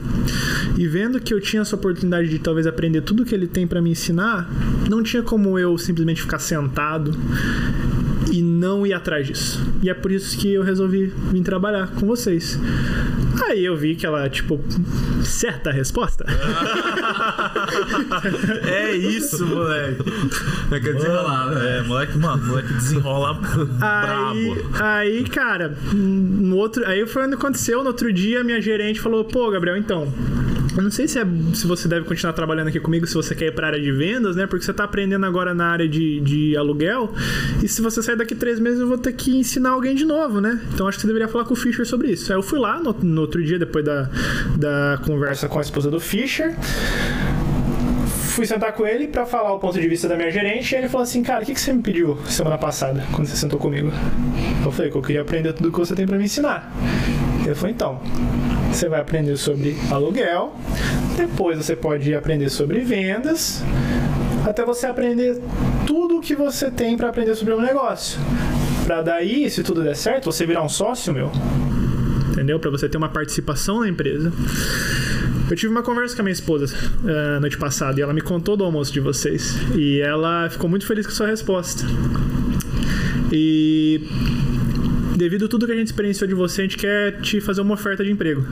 E 0.77 0.87
vendo 0.87 1.19
que 1.19 1.33
eu 1.33 1.41
tinha 1.41 1.63
essa 1.63 1.75
oportunidade 1.75 2.29
de 2.29 2.37
talvez 2.37 2.67
aprender 2.67 3.01
tudo 3.01 3.25
que 3.25 3.33
ele 3.33 3.47
tem 3.47 3.65
pra 3.65 3.81
me 3.81 3.89
ensinar, 3.89 4.47
não 4.87 5.01
tinha 5.01 5.23
como 5.23 5.57
eu 5.57 5.75
simplesmente 5.77 6.21
ficar 6.21 6.39
sentado 6.39 7.11
e 8.31 8.41
não 8.55 8.85
ir 8.85 8.93
atrás 8.93 9.27
disso. 9.27 9.61
E 9.81 9.89
é 9.89 9.93
por 9.93 10.11
isso 10.11 10.37
que 10.37 10.53
eu 10.53 10.63
resolvi 10.63 11.07
vir 11.31 11.43
trabalhar 11.43 11.87
com 11.87 12.05
vocês. 12.07 12.59
Aí 13.47 13.65
eu 13.65 13.75
vi 13.75 13.95
que 13.95 14.05
ela, 14.05 14.29
tipo, 14.29 14.59
certa 15.23 15.69
a 15.69 15.73
resposta. 15.73 16.25
É 18.65 18.95
isso, 18.95 19.45
moleque. 19.45 20.03
É 20.71 20.79
que 20.79 20.93
desenrolar, 20.93 21.51
né? 21.51 21.77
É, 21.77 21.81
moleque, 21.83 22.17
mano, 22.17 22.45
moleque 22.45 22.73
desenrola 22.73 23.39
Aí, 23.81 24.55
brabo. 24.55 24.83
aí, 24.83 25.23
cara, 25.25 25.77
no 25.93 26.57
outro, 26.57 26.85
aí 26.85 27.05
foi 27.05 27.23
onde 27.25 27.35
aconteceu. 27.35 27.81
No 27.81 27.87
outro 27.87 28.11
dia, 28.11 28.43
minha 28.43 28.61
gerente 28.61 28.99
falou: 28.99 29.23
pô, 29.23 29.49
Gabriel, 29.51 29.77
então. 29.77 30.11
Eu 30.75 30.83
não 30.83 30.91
sei 30.91 31.07
se, 31.07 31.17
é, 31.17 31.25
se 31.53 31.65
você 31.65 31.87
deve 31.87 32.05
continuar 32.05 32.33
trabalhando 32.33 32.67
aqui 32.67 32.81
comigo, 32.81 33.07
se 33.07 33.13
você 33.13 33.33
quer 33.33 33.45
ir 33.45 33.51
pra 33.53 33.67
área 33.67 33.79
de 33.79 33.93
vendas, 33.93 34.35
né? 34.35 34.45
Porque 34.45 34.65
você 34.65 34.73
tá 34.73 34.83
aprendendo 34.83 35.25
agora 35.25 35.53
na 35.53 35.67
área 35.67 35.87
de, 35.87 36.19
de 36.19 36.57
aluguel. 36.57 37.13
E 37.63 37.67
se 37.67 37.81
você 37.81 38.03
sair 38.03 38.17
daqui 38.17 38.35
três 38.45 38.59
meses, 38.59 38.79
eu 38.79 38.87
vou 38.87 38.99
ter 38.99 39.11
que 39.11 39.35
ensinar 39.35 39.71
alguém 39.71 39.95
de 39.95 40.05
novo, 40.05 40.39
né? 40.39 40.61
Então 40.71 40.87
acho 40.87 40.99
que 40.99 41.01
você 41.01 41.07
deveria 41.07 41.27
falar 41.27 41.45
com 41.45 41.55
o 41.55 41.57
Fischer 41.57 41.83
sobre 41.83 42.11
isso. 42.11 42.31
Aí 42.31 42.37
eu 42.37 42.43
fui 42.43 42.59
lá 42.59 42.79
no, 42.79 42.93
no 42.93 43.21
outro 43.21 43.43
dia, 43.43 43.57
depois 43.57 43.83
da, 43.83 44.07
da 44.55 44.99
conversa 45.03 45.49
com 45.49 45.57
a 45.57 45.63
esposa 45.63 45.89
do 45.89 45.99
Fischer. 45.99 46.55
Fui 48.35 48.45
sentar 48.45 48.73
com 48.73 48.85
ele 48.85 49.07
pra 49.07 49.25
falar 49.25 49.51
o 49.51 49.57
ponto 49.57 49.81
de 49.81 49.87
vista 49.87 50.07
da 50.07 50.15
minha 50.15 50.29
gerente. 50.29 50.75
E 50.75 50.77
ele 50.77 50.87
falou 50.87 51.01
assim: 51.01 51.23
Cara, 51.23 51.41
o 51.41 51.45
que, 51.45 51.55
que 51.55 51.59
você 51.59 51.73
me 51.73 51.81
pediu 51.81 52.19
semana 52.27 52.55
passada, 52.55 53.03
quando 53.13 53.25
você 53.25 53.35
sentou 53.35 53.57
comigo? 53.57 53.91
Eu 54.63 54.71
falei 54.71 54.91
que 54.91 54.97
eu 54.97 55.01
queria 55.01 55.21
aprender 55.23 55.51
tudo 55.53 55.71
que 55.71 55.79
você 55.79 55.95
tem 55.95 56.05
pra 56.05 56.15
me 56.15 56.25
ensinar. 56.25 56.71
Ele 57.43 57.55
falou: 57.55 57.71
Então, 57.71 57.99
você 58.71 58.87
vai 58.87 59.01
aprender 59.01 59.37
sobre 59.37 59.75
aluguel, 59.89 60.53
depois 61.17 61.57
você 61.57 61.75
pode 61.75 62.13
aprender 62.13 62.49
sobre 62.49 62.81
vendas, 62.81 63.63
até 64.49 64.63
você 64.63 64.85
aprender 64.85 65.41
tudo 65.85 66.17
o 66.17 66.21
que 66.21 66.35
você 66.35 66.69
tem 66.69 66.95
para 66.95 67.09
aprender 67.09 67.35
sobre 67.35 67.53
um 67.53 67.61
negócio. 67.61 68.19
Pra 68.85 69.01
daí, 69.01 69.49
se 69.49 69.63
tudo 69.63 69.83
der 69.83 69.95
certo, 69.95 70.25
você 70.25 70.45
virar 70.45 70.61
um 70.61 70.69
sócio 70.69 71.13
meu. 71.13 71.31
Entendeu? 72.31 72.59
Pra 72.59 72.69
você 72.69 72.87
ter 72.87 72.97
uma 72.97 73.09
participação 73.09 73.79
na 73.79 73.89
empresa. 73.89 74.31
Eu 75.49 75.55
tive 75.55 75.71
uma 75.71 75.83
conversa 75.83 76.15
com 76.15 76.21
a 76.21 76.23
minha 76.23 76.33
esposa 76.33 76.73
uh, 77.03 77.39
noite 77.39 77.57
passada 77.57 77.99
e 77.99 78.03
ela 78.03 78.13
me 78.13 78.21
contou 78.21 78.57
do 78.57 78.63
almoço 78.63 78.91
de 78.91 78.99
vocês. 78.99 79.55
E 79.75 79.99
ela 79.99 80.49
ficou 80.49 80.69
muito 80.69 80.85
feliz 80.85 81.05
com 81.05 81.11
a 81.11 81.15
sua 81.15 81.27
resposta. 81.27 81.83
E 83.31 84.01
devido 85.15 85.45
a 85.45 85.47
tudo 85.47 85.65
que 85.65 85.71
a 85.71 85.75
gente 85.75 85.87
experienciou 85.87 86.27
de 86.27 86.35
você, 86.35 86.61
a 86.61 86.63
gente 86.65 86.77
quer 86.77 87.19
te 87.21 87.39
fazer 87.41 87.61
uma 87.61 87.73
oferta 87.73 88.03
de 88.03 88.11
emprego. 88.11 88.45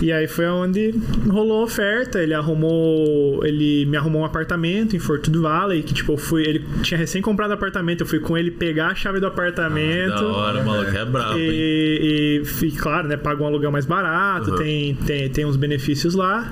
E 0.00 0.12
aí 0.12 0.26
foi 0.26 0.46
onde 0.46 0.94
rolou 1.28 1.60
a 1.60 1.64
oferta, 1.64 2.22
ele 2.22 2.34
arrumou, 2.34 3.44
ele 3.44 3.86
me 3.86 3.96
arrumou 3.96 4.22
um 4.22 4.24
apartamento 4.24 4.94
em 4.94 4.98
Fortune 4.98 5.38
Valley, 5.38 5.82
que 5.82 5.94
tipo, 5.94 6.12
eu 6.12 6.16
fui, 6.16 6.42
ele 6.42 6.64
tinha 6.82 6.98
recém 6.98 7.22
comprado 7.22 7.52
apartamento, 7.52 8.02
eu 8.02 8.06
fui 8.06 8.18
com 8.20 8.36
ele 8.36 8.50
pegar 8.50 8.88
a 8.88 8.94
chave 8.94 9.20
do 9.20 9.26
apartamento. 9.26 10.14
Da 10.14 10.26
hora, 10.26 10.62
maluco, 10.62 10.96
é 10.96 11.04
brabo? 11.04 11.38
E, 11.38 12.42
e, 12.62 12.66
e, 12.66 12.72
claro, 12.72 13.08
né, 13.08 13.16
paga 13.16 13.42
um 13.42 13.46
aluguel 13.46 13.70
mais 13.72 13.86
barato, 13.86 14.50
Uhum. 14.50 14.56
tem, 14.56 14.94
tem, 14.94 15.28
tem 15.30 15.44
uns 15.46 15.56
benefícios 15.56 16.14
lá. 16.14 16.50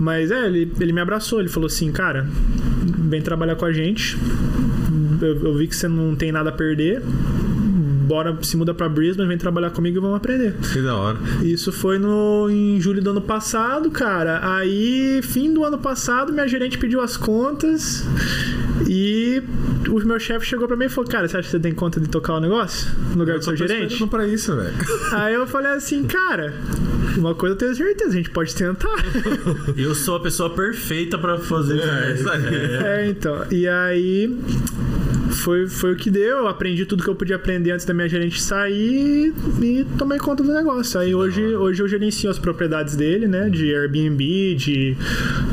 Mas 0.00 0.30
é, 0.30 0.46
ele, 0.46 0.72
ele 0.80 0.92
me 0.92 1.00
abraçou, 1.00 1.40
ele 1.40 1.48
falou 1.48 1.66
assim, 1.66 1.92
cara, 1.92 2.26
vem 2.98 3.20
trabalhar 3.20 3.56
com 3.56 3.64
a 3.64 3.72
gente. 3.72 4.16
Eu, 5.20 5.46
eu 5.46 5.54
vi 5.54 5.66
que 5.66 5.76
você 5.76 5.88
não 5.88 6.14
tem 6.14 6.32
nada 6.32 6.50
a 6.50 6.52
perder. 6.52 7.02
Bora, 8.06 8.38
se 8.42 8.56
muda 8.56 8.72
pra 8.72 8.88
Brisbane, 8.88 9.28
vem 9.28 9.36
trabalhar 9.36 9.70
comigo 9.70 9.98
e 9.98 10.00
vamos 10.00 10.16
aprender. 10.16 10.54
Que 10.72 10.80
da 10.80 10.94
hora. 10.94 11.18
Isso 11.42 11.72
foi 11.72 11.98
no, 11.98 12.48
em 12.48 12.80
julho 12.80 13.02
do 13.02 13.10
ano 13.10 13.20
passado, 13.20 13.90
cara. 13.90 14.40
Aí, 14.56 15.20
fim 15.22 15.52
do 15.52 15.64
ano 15.64 15.76
passado, 15.76 16.32
minha 16.32 16.46
gerente 16.46 16.78
pediu 16.78 17.00
as 17.00 17.16
contas 17.16 18.04
e 18.88 19.42
o 19.88 19.98
meu 20.06 20.20
chefe 20.20 20.46
chegou 20.46 20.68
pra 20.68 20.76
mim 20.76 20.84
e 20.84 20.88
falou: 20.88 21.10
Cara, 21.10 21.26
você 21.26 21.36
acha 21.36 21.46
que 21.46 21.50
você 21.50 21.58
tem 21.60 21.74
conta 21.74 21.98
de 21.98 22.08
tocar 22.08 22.34
o 22.34 22.40
negócio? 22.40 22.88
No 23.10 23.18
lugar 23.18 23.38
do 23.38 23.44
seu 23.44 23.56
gerente? 23.56 24.06
pra 24.06 24.26
isso, 24.26 24.54
velho. 24.54 24.72
Aí 25.12 25.34
eu 25.34 25.46
falei 25.46 25.72
assim, 25.72 26.04
cara, 26.04 26.54
uma 27.16 27.34
coisa 27.34 27.54
eu 27.54 27.58
tenho 27.58 27.74
certeza, 27.74 28.10
a 28.10 28.14
gente 28.16 28.30
pode 28.30 28.54
tentar. 28.54 28.86
Eu 29.76 29.94
sou 29.94 30.16
a 30.16 30.20
pessoa 30.20 30.50
perfeita 30.50 31.18
pra 31.18 31.38
fazer 31.38 31.80
É, 31.80 32.14
isso 32.14 32.30
aí. 32.30 32.44
É, 32.84 33.08
então. 33.10 33.44
E 33.50 33.66
aí 33.66 34.36
foi, 35.30 35.66
foi 35.66 35.92
o 35.92 35.96
que 35.96 36.10
deu. 36.10 36.38
Eu 36.38 36.48
aprendi 36.48 36.84
tudo 36.86 37.02
que 37.02 37.10
eu 37.10 37.14
podia 37.14 37.36
aprender 37.36 37.70
antes 37.72 37.84
da 37.84 37.94
minha 37.94 38.08
gerente 38.08 38.40
sair 38.40 39.32
e 39.60 39.86
tomei 39.98 40.18
conta 40.18 40.42
do 40.42 40.52
negócio. 40.52 40.98
Aí 41.00 41.14
hoje, 41.14 41.42
hoje 41.56 41.82
eu 41.82 41.88
gerencio 41.88 42.30
as 42.30 42.38
propriedades 42.38 42.96
dele, 42.96 43.26
né? 43.26 43.48
De 43.48 43.74
Airbnb, 43.74 44.54
de 44.54 44.96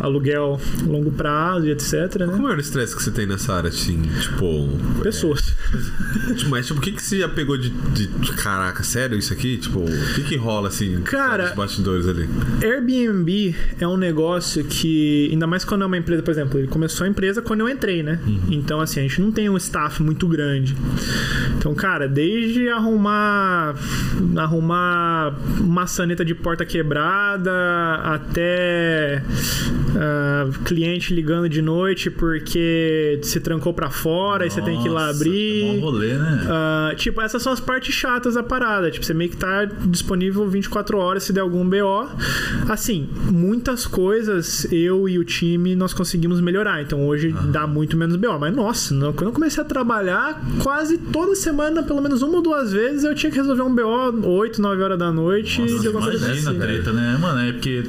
aluguel 0.04 0.60
longo 0.86 1.12
prazo 1.12 1.66
e 1.66 1.72
etc, 1.72 1.94
né? 2.20 2.28
Como 2.28 2.48
é 2.50 2.56
o 2.56 2.60
estresse 2.60 2.96
que 2.96 3.02
você 3.02 3.12
tem 3.12 3.26
nessa 3.26 3.54
área, 3.54 3.70
assim? 3.70 4.02
Tipo. 4.22 4.70
Pessoas. 5.02 5.56
é, 5.74 6.44
mas, 6.50 6.68
tipo, 6.68 6.80
o 6.80 6.82
que, 6.82 6.92
que 6.92 7.02
você 7.02 7.20
já 7.20 7.30
pegou 7.30 7.58
de, 7.58 7.70
de, 7.70 8.08
Caraca, 8.34 8.84
sério 8.84 9.18
isso 9.18 9.32
aqui? 9.32 9.58
Tipo, 9.58 9.80
o 9.80 10.14
que 10.16 10.24
que 10.24 10.36
rola, 10.36 10.68
assim, 10.68 11.02
Cara- 11.02 11.46
nos 11.48 11.56
bastidores 11.56 12.08
ali? 12.08 12.28
Airbnb 12.62 13.56
é 13.80 13.88
um 13.88 13.98
negócio 13.98 14.64
que, 14.66 15.30
ainda 15.32 15.48
mais 15.48 15.64
quando 15.64 15.84
é 15.84 15.86
uma 15.86 15.98
empresa, 15.98 16.22
por 16.22 16.32
exemplo, 16.32 16.60
ele 16.60 16.68
começou 16.68 17.06
a 17.06 17.10
empresa 17.10 17.42
quando 17.42 17.62
eu 17.62 17.70
entrei, 17.70 18.04
né? 18.04 18.20
Então, 18.50 18.82
assim, 18.82 19.00
a 19.00 19.04
gente 19.04 19.22
não 19.22 19.32
tem 19.32 19.50
um 19.50 19.58
staff 19.58 20.04
muito 20.04 20.28
grande. 20.28 20.76
Então, 21.58 21.74
cara, 21.74 22.08
desde 22.08 22.68
arrumar 22.68 23.76
arrumar 24.36 25.38
maçaneta 25.62 26.26
de 26.26 26.36
porta 26.36 26.66
quebrada 26.66 27.52
até 28.04 29.24
ah, 29.96 30.48
cliente 30.66 31.14
ligando 31.14 31.48
de 31.50 31.62
noite 31.62 32.10
porque 32.10 33.20
se 33.24 33.40
trancou 33.40 33.74
pra 33.74 33.90
fora 33.90 34.46
e 34.46 34.50
você 34.50 34.62
tem 34.62 34.80
que 34.82 34.88
ir 34.88 34.92
lá 34.92 35.08
Nossa, 35.08 35.16
abrir. 35.20 35.64
É 35.64 35.72
um 35.72 35.80
rolê, 35.80 36.14
né? 36.14 36.48
Ah, 36.50 36.94
tipo, 36.96 37.22
essas 37.22 37.42
são 37.42 37.52
as 37.54 37.60
partes 37.60 37.94
chatas 37.94 38.36
da 38.36 38.44
parada. 38.44 38.90
Tipo, 38.92 39.06
você 39.06 39.14
meio 39.14 39.30
que 39.30 39.38
tá 39.38 39.66
disponível 39.66 40.48
24 40.48 40.98
horas 40.98 41.24
se 41.24 41.34
der 41.34 41.42
algum 41.42 41.68
BO. 41.68 42.10
Assim, 42.70 43.10
muitas 43.32 43.86
coisas 43.86 44.66
eu 44.72 45.08
e 45.08 45.18
o 45.20 45.24
time 45.24 45.76
nós 45.76 45.94
conseguimos 45.94 46.40
melhorar. 46.42 46.82
Então 46.82 47.06
hoje 47.06 47.34
dá 47.52 47.68
muito 47.68 47.98
menos 47.98 48.16
BO. 48.16 48.40
Mas 48.40 48.56
nossa, 48.56 48.94
não- 48.94 49.14
quando 49.14 49.28
eu 49.30 49.34
comecei 49.34 49.62
a 49.64 49.66
trabalhar, 49.66 50.42
quase 50.62 50.98
toda 50.98 51.36
semana, 51.36 51.84
pelo 51.84 52.02
menos 52.02 52.22
uma 52.22 52.36
ou 52.38 52.42
duas 52.42 52.72
vezes, 52.72 53.04
eu 53.04 53.14
tinha 53.16 53.32
que 53.32 53.38
resolver 53.38 53.62
um 53.64 53.74
BO 53.74 54.28
8, 54.28 54.62
9 54.62 54.82
horas 54.82 54.98
da 55.00 55.12
noite. 55.12 55.62
e 55.62 55.72
Nossa, 55.72 55.90
imagina 55.90 56.28
a 56.28 56.32
assim. 56.32 56.60
treta, 56.60 56.92
né? 56.94 57.18
Mano, 57.20 57.40
é 57.40 57.52
porque 57.54 57.84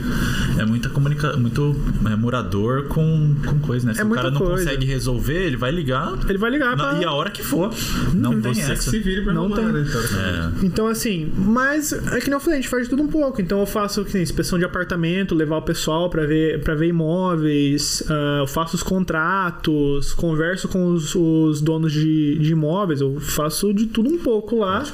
é 0.58 0.64
muita 0.64 0.88
comunicação, 0.88 1.38
muito 1.40 1.74
é, 2.10 2.16
morador 2.16 2.84
com, 2.84 3.34
com 3.46 3.58
coisa, 3.60 3.86
né? 3.86 3.94
Se 3.94 4.00
É 4.00 4.04
o 4.04 4.10
cara 4.10 4.30
não 4.30 4.38
coisa. 4.38 4.64
consegue 4.64 4.86
resolver, 4.86 5.46
ele 5.46 5.56
vai 5.56 5.70
ligar 5.70 6.12
Ele 6.28 6.38
vai 6.38 6.50
ligar 6.50 6.76
na- 6.76 6.90
pra... 6.90 7.00
e 7.00 7.04
a 7.04 7.12
hora 7.12 7.30
que 7.30 7.42
for. 7.42 7.70
Não 8.12 8.40
tem 8.40 8.54
Você 8.54 8.64
que 8.66 8.72
essa. 8.72 8.90
se 8.90 8.98
vire 8.98 9.22
pra 9.22 9.32
Não 9.32 9.50
tem. 9.50 9.64
né? 9.64 9.84
Então, 9.86 10.00
É. 10.02 10.66
Então, 10.66 10.86
assim, 10.88 11.32
mas 11.36 11.92
é 11.92 12.18
que 12.20 12.26
nem 12.26 12.34
eu 12.34 12.40
falei, 12.40 12.58
a 12.58 12.62
gente 12.62 12.68
faz 12.70 12.84
de 12.84 12.90
tudo 12.90 13.02
um 13.02 13.08
pouco. 13.08 13.40
Então, 13.40 13.60
eu 13.60 13.66
faço 13.66 14.04
que 14.04 14.14
nem 14.14 14.22
inspeção 14.22 14.58
de 14.58 14.64
apartamento, 14.64 15.34
levar 15.34 15.56
o 15.58 15.62
pessoal 15.62 16.08
pra 16.10 16.24
ver, 16.26 16.60
pra 16.62 16.74
ver 16.74 16.88
imóveis, 16.88 18.02
ah, 18.08 18.38
eu 18.40 18.46
faço 18.46 18.76
os 18.76 18.82
contratos, 18.82 20.12
converso 20.14 20.68
com 20.68 20.92
os, 20.92 21.14
os 21.14 21.60
donos 21.60 21.92
de, 21.92 22.38
de 22.38 22.52
imóveis, 22.52 23.00
eu 23.00 23.18
faço 23.20 23.72
de 23.72 23.86
tudo 23.86 24.08
um 24.10 24.18
pouco 24.18 24.58
lá. 24.58 24.84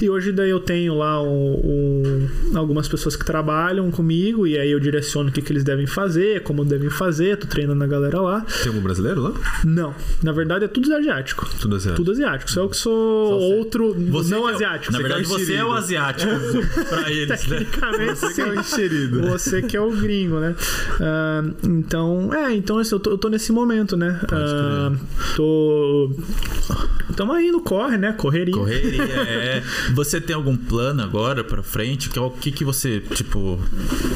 E 0.00 0.08
hoje, 0.08 0.32
daí, 0.32 0.50
eu 0.50 0.60
tenho 0.60 0.94
lá 0.96 1.22
um- 1.22 1.28
um- 2.52 2.56
algumas 2.58 2.88
pessoas 2.88 3.16
que 3.16 3.24
trabalham 3.24 3.90
comigo, 3.90 4.46
e 4.46 4.58
aí 4.58 4.70
eu 4.70 4.80
direciono 4.80 5.28
o 5.28 5.32
que, 5.32 5.40
que 5.42 5.52
eles 5.52 5.64
devem 5.64 5.86
fazer, 5.86 6.41
como 6.42 6.64
devem 6.64 6.90
fazer, 6.90 7.36
tô 7.36 7.46
treinando 7.46 7.82
a 7.82 7.86
galera 7.86 8.20
lá. 8.20 8.40
Tem 8.62 8.68
algum 8.68 8.82
brasileiro 8.82 9.20
lá? 9.20 9.32
Não, 9.64 9.94
na 10.22 10.32
verdade 10.32 10.64
é 10.64 10.68
tudo 10.68 10.92
asiático. 10.94 11.48
Tudo 11.60 11.76
asiático. 11.76 11.96
Tudo 11.96 12.12
asiático. 12.12 12.50
Só 12.50 12.60
eu 12.62 12.68
que 12.68 12.76
sou 12.76 13.40
você. 13.40 13.54
outro 13.54 13.94
Você 14.10 14.34
não 14.34 14.42
que 14.42 14.48
é 14.50 14.54
asiático. 14.54 14.92
Na 14.92 14.98
Você 14.98 15.02
verdade, 15.02 15.24
que 15.26 15.32
é 15.32 15.34
o 15.34 15.38
você 15.38 15.54
é 15.54 15.64
o 15.64 15.72
asiático 15.72 16.32
pra 16.88 17.10
eles, 17.10 17.46
né? 17.46 17.58
Tecnicamente, 17.58 18.18
Você 18.18 18.34
que 18.34 18.40
é 18.40 18.44
o 18.46 18.60
enxerido. 18.60 19.22
Você 19.22 19.62
que 19.62 19.76
é 19.76 19.80
o 19.80 19.90
gringo, 19.90 20.40
né? 20.40 20.54
Ah, 21.00 21.42
então, 21.64 22.32
é, 22.34 22.54
então 22.54 22.78
assim, 22.78 22.94
eu, 22.94 23.00
tô, 23.00 23.10
eu 23.10 23.18
tô 23.18 23.28
nesse 23.28 23.52
momento, 23.52 23.96
né? 23.96 24.20
Ah, 24.30 24.92
tô. 25.36 26.10
Tamo 27.16 27.32
aí 27.32 27.50
no 27.50 27.60
corre, 27.60 27.98
né? 27.98 28.12
Correria. 28.12 28.54
Correria, 28.54 29.02
é. 29.04 29.62
Você 29.94 30.20
tem 30.20 30.34
algum 30.34 30.56
plano 30.56 31.02
agora 31.02 31.44
pra 31.44 31.62
frente? 31.62 32.08
Que, 32.08 32.18
é 32.18 32.22
o 32.22 32.30
que, 32.30 32.50
que 32.50 32.64
você, 32.64 33.00
tipo, 33.00 33.58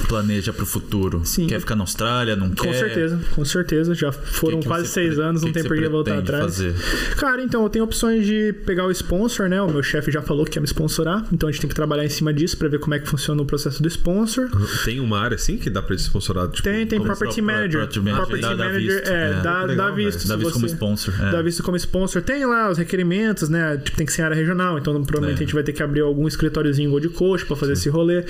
planeja 0.08 0.52
pro 0.52 0.64
futuro? 0.64 1.20
Sim. 1.24 1.46
Quer 1.46 1.60
ficar 1.60 1.76
na 1.76 1.82
Austrália? 1.82 2.15
Não 2.24 2.48
Com 2.50 2.54
quer? 2.70 2.74
certeza, 2.74 3.18
com 3.34 3.44
certeza. 3.44 3.94
Já 3.94 4.10
foram 4.12 4.58
Que 4.58 4.62
que 4.62 4.68
quase 4.68 4.86
seis 4.88 5.18
anos, 5.18 5.40
que 5.42 5.46
não 5.46 5.52
tem 5.52 5.64
por 5.64 5.76
que 5.76 5.88
voltar 5.88 6.18
atrás. 6.18 6.44
fazer? 6.44 6.74
Cara, 7.16 7.42
então, 7.42 7.62
eu 7.62 7.68
tenho 7.68 7.84
opções 7.84 8.24
de 8.26 8.52
pegar 8.64 8.86
o 8.86 8.90
sponsor, 8.90 9.48
né? 9.48 9.60
O 9.60 9.68
meu 9.70 9.82
chefe 9.82 10.10
já 10.10 10.22
falou 10.22 10.44
que 10.44 10.52
quer 10.52 10.60
me 10.60 10.66
sponsorar, 10.66 11.24
então 11.32 11.48
a 11.48 11.52
gente 11.52 11.60
tem 11.60 11.68
que 11.68 11.74
trabalhar 11.76 12.04
em 12.04 12.08
cima 12.08 12.32
disso 12.32 12.56
pra 12.56 12.68
ver 12.68 12.78
como 12.78 12.94
é 12.94 12.98
que 12.98 13.08
funciona 13.08 13.40
o 13.42 13.44
processo 13.44 13.82
do 13.82 13.88
sponsor. 13.88 14.48
Tem 14.84 15.00
uma 15.00 15.18
área 15.20 15.34
assim 15.34 15.56
que 15.58 15.68
dá 15.68 15.82
pra 15.82 15.96
ser 15.96 16.04
sponsorado? 16.04 16.52
Tipo, 16.52 16.62
Tem, 16.68 16.86
tem 16.86 17.00
property 17.00 17.34
pro- 17.36 17.44
manager. 17.44 17.80
property 17.80 18.00
manager, 18.00 18.40
dá- 18.40 18.54
dá 18.54 18.64
manager, 18.64 18.80
visto, 18.94 19.08
é, 19.08 19.30
é. 19.30 19.42
dá, 19.42 19.62
Legal, 19.64 19.88
dá 19.90 19.94
visto. 19.94 20.28
Dá 20.28 20.36
visto 20.36 20.52
como 20.52 20.66
sponsor. 20.66 21.14
é. 21.20 21.30
Dá 21.32 21.42
visto 21.42 21.62
como 21.62 21.76
sponsor. 21.76 22.22
Tem 22.22 22.44
lá 22.46 22.70
os 22.70 22.78
requerimentos, 22.78 23.48
né? 23.48 23.76
Tipo, 23.82 23.96
tem 23.96 24.06
que 24.06 24.12
ser 24.12 24.22
área 24.22 24.34
regional, 24.36 24.78
então 24.78 24.92
provavelmente 25.04 25.40
É. 25.40 25.44
a 25.44 25.46
gente 25.46 25.54
vai 25.54 25.62
ter 25.62 25.72
que 25.72 25.82
abrir 25.82 26.00
algum 26.00 26.26
escritóriozinho 26.26 26.90
Gold 26.90 27.08
Coast 27.10 27.46
pra 27.46 27.56
fazer 27.56 27.72
esse 27.74 27.88
rolê. 27.88 28.24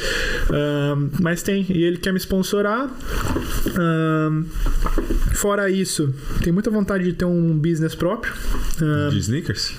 Ahn, 0.51 1.09
mas 1.21 1.43
tem, 1.43 1.65
e 1.69 1.83
ele 1.85 1.97
quer 1.97 2.13
me 2.13 2.19
sponsorar. 2.19 2.89
Fora 5.35 5.69
isso, 5.71 6.15
tem 6.43 6.53
muita 6.53 6.71
vontade 6.71 7.05
de 7.05 7.13
ter 7.13 7.25
um 7.27 7.57
business 7.59 7.95
próprio. 7.95 8.33
De 9.11 9.19
sneakers? 9.19 9.73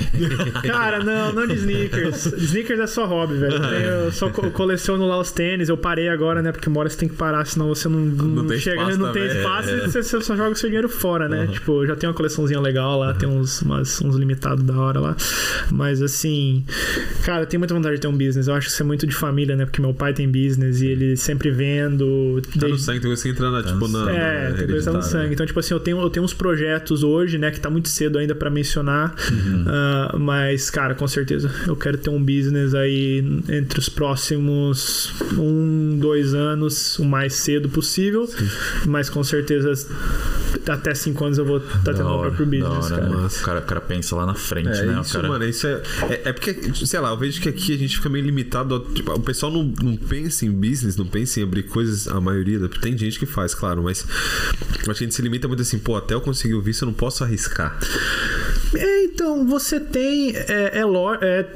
Cara, 0.62 1.02
não, 1.04 1.32
não 1.32 1.46
de 1.46 1.54
sneakers. 1.54 2.26
sneakers 2.26 2.80
é 2.80 2.86
só 2.86 3.06
hobby, 3.06 3.34
velho. 3.38 3.54
Eu 3.54 4.12
só 4.12 4.30
co- 4.30 4.50
coleciono 4.50 5.06
lá 5.06 5.18
os 5.18 5.30
tênis. 5.30 5.68
Eu 5.68 5.76
parei 5.76 6.08
agora, 6.08 6.40
né? 6.42 6.52
Porque 6.52 6.68
uma 6.68 6.80
hora 6.80 6.88
você 6.90 6.96
tem 6.96 7.08
que 7.08 7.14
parar, 7.16 7.44
senão 7.46 7.68
você 7.68 7.88
não, 7.88 8.00
não, 8.00 8.46
tem 8.46 8.58
chega, 8.58 8.80
espaço 8.82 8.98
não 8.98 9.12
tem 9.12 9.26
espaço 9.26 9.70
e 9.70 9.80
você, 9.80 10.02
você 10.02 10.20
só 10.22 10.36
joga 10.36 10.50
o 10.52 10.56
seu 10.56 10.68
dinheiro 10.68 10.88
fora, 10.88 11.28
né? 11.28 11.46
Tipo, 11.48 11.82
eu 11.82 11.86
já 11.88 11.96
tenho 11.96 12.10
uma 12.12 12.16
coleçãozinha 12.16 12.60
legal 12.60 12.98
lá, 12.98 13.12
tem 13.14 13.28
uns, 13.28 13.60
umas- 13.62 14.00
uns 14.00 14.16
limitados 14.16 14.64
da 14.64 14.74
hora 14.78 15.00
lá. 15.00 15.16
Mas 15.70 16.00
assim, 16.02 16.64
cara, 17.24 17.44
tenho 17.46 17.60
muita 17.60 17.74
vontade 17.74 17.96
de 17.96 18.00
ter 18.00 18.08
um 18.08 18.16
business. 18.16 18.46
Eu 18.48 18.54
acho 18.54 18.66
que 18.68 18.72
isso 18.72 18.82
é 18.82 18.86
muito 18.86 19.06
de 19.06 19.14
família, 19.14 19.54
né? 19.56 19.64
Porque 19.66 19.80
meu 19.80 19.92
pai 19.92 20.12
tem 20.14 20.30
business 20.30 20.80
e 20.80 20.86
ele 20.86 21.16
sempre 21.16 21.50
vendo. 21.50 22.40
Tá 22.42 22.50
no 22.54 22.60
desde- 22.68 22.82
sangue, 22.82 23.00
tem 23.00 23.08
coisa 23.10 23.22
que 23.22 23.33
entra 23.34 23.50
na, 23.50 23.62
tipo, 23.62 23.88
na. 23.88 24.10
é, 24.10 24.50
na 24.50 24.56
tem 24.56 24.66
coisa 24.66 24.78
que 24.78 24.84
tá 24.84 24.92
no 24.92 25.02
sangue. 25.02 25.34
Então, 25.34 25.46
tipo 25.46 25.60
assim, 25.60 25.74
eu 25.74 25.80
tenho, 25.80 26.00
eu 26.00 26.10
tenho 26.10 26.24
uns 26.24 26.32
projetos 26.32 27.02
hoje, 27.02 27.36
né, 27.38 27.50
que 27.50 27.60
tá 27.60 27.68
muito 27.68 27.88
cedo 27.88 28.18
ainda 28.18 28.34
pra 28.34 28.48
mencionar. 28.48 29.14
ah, 29.66 30.16
mas, 30.18 30.70
cara, 30.70 30.94
com 30.94 31.06
certeza, 31.06 31.50
eu 31.66 31.76
quero 31.76 31.98
ter 31.98 32.10
um 32.10 32.22
business 32.22 32.74
aí 32.74 33.18
entre 33.48 33.78
os 33.78 33.88
próximos 33.88 35.12
um, 35.36 35.98
dois 36.00 36.34
anos, 36.34 36.98
o 36.98 37.04
mais 37.04 37.34
cedo 37.34 37.68
possível. 37.68 38.28
Mas 38.86 39.10
com 39.10 39.22
certeza, 39.22 39.72
até 40.72 40.94
cinco 40.94 41.24
anos 41.24 41.38
eu 41.38 41.44
vou 41.44 41.58
estar 41.58 41.78
tendo 41.84 41.98
Da 41.98 42.04
meu 42.04 42.18
próprio 42.20 42.46
business, 42.46 42.90
hora, 42.90 42.96
cara. 42.96 43.10
O 43.26 43.30
cara, 43.44 43.58
o 43.60 43.62
cara 43.62 43.80
pensa 43.80 44.16
lá 44.16 44.26
na 44.26 44.34
frente, 44.34 44.68
É 44.68 44.86
né? 44.86 44.98
O 44.98 45.02
isso, 45.02 45.12
cara... 45.12 45.28
mano. 45.28 45.44
Isso 45.44 45.66
é, 45.66 45.82
é. 46.10 46.22
é 46.26 46.32
porque, 46.32 46.54
sei 46.86 47.00
lá, 47.00 47.10
eu 47.10 47.16
vejo 47.18 47.40
que 47.40 47.48
aqui 47.48 47.74
a 47.74 47.78
gente 47.78 47.96
fica 47.96 48.08
meio 48.08 48.24
limitado. 48.24 48.74
a- 48.74 48.94
tipo, 48.94 49.12
o 49.12 49.20
pessoal 49.20 49.52
não, 49.52 49.64
não 49.82 49.96
pensa 49.96 50.44
em 50.46 50.50
business, 50.50 50.96
não 50.96 51.06
pensa 51.06 51.40
em 51.40 51.42
abrir 51.42 51.64
coisas, 51.64 52.08
a 52.08 52.20
maioria. 52.20 52.58
da- 52.58 52.68
Tem 52.68 52.96
gente 52.96 53.18
que 53.18 53.26
faz, 53.26 53.54
claro, 53.54 53.82
mas 53.82 54.04
eu 54.04 54.66
acho 54.76 54.84
que 54.84 54.90
a 54.90 54.94
gente 55.06 55.14
se 55.14 55.22
limita 55.22 55.46
muito 55.48 55.62
assim, 55.62 55.78
pô, 55.78 55.96
até 55.96 56.14
eu 56.14 56.20
conseguir 56.20 56.54
o 56.54 56.60
visto, 56.62 56.82
eu 56.82 56.86
não 56.86 56.94
posso 56.94 57.22
arriscar. 57.24 57.78
É, 58.76 59.04
então, 59.04 59.46
você 59.46 59.78
tem. 59.78 60.34
É, 60.36 60.80
é, 60.80 60.84
é, 61.20 61.46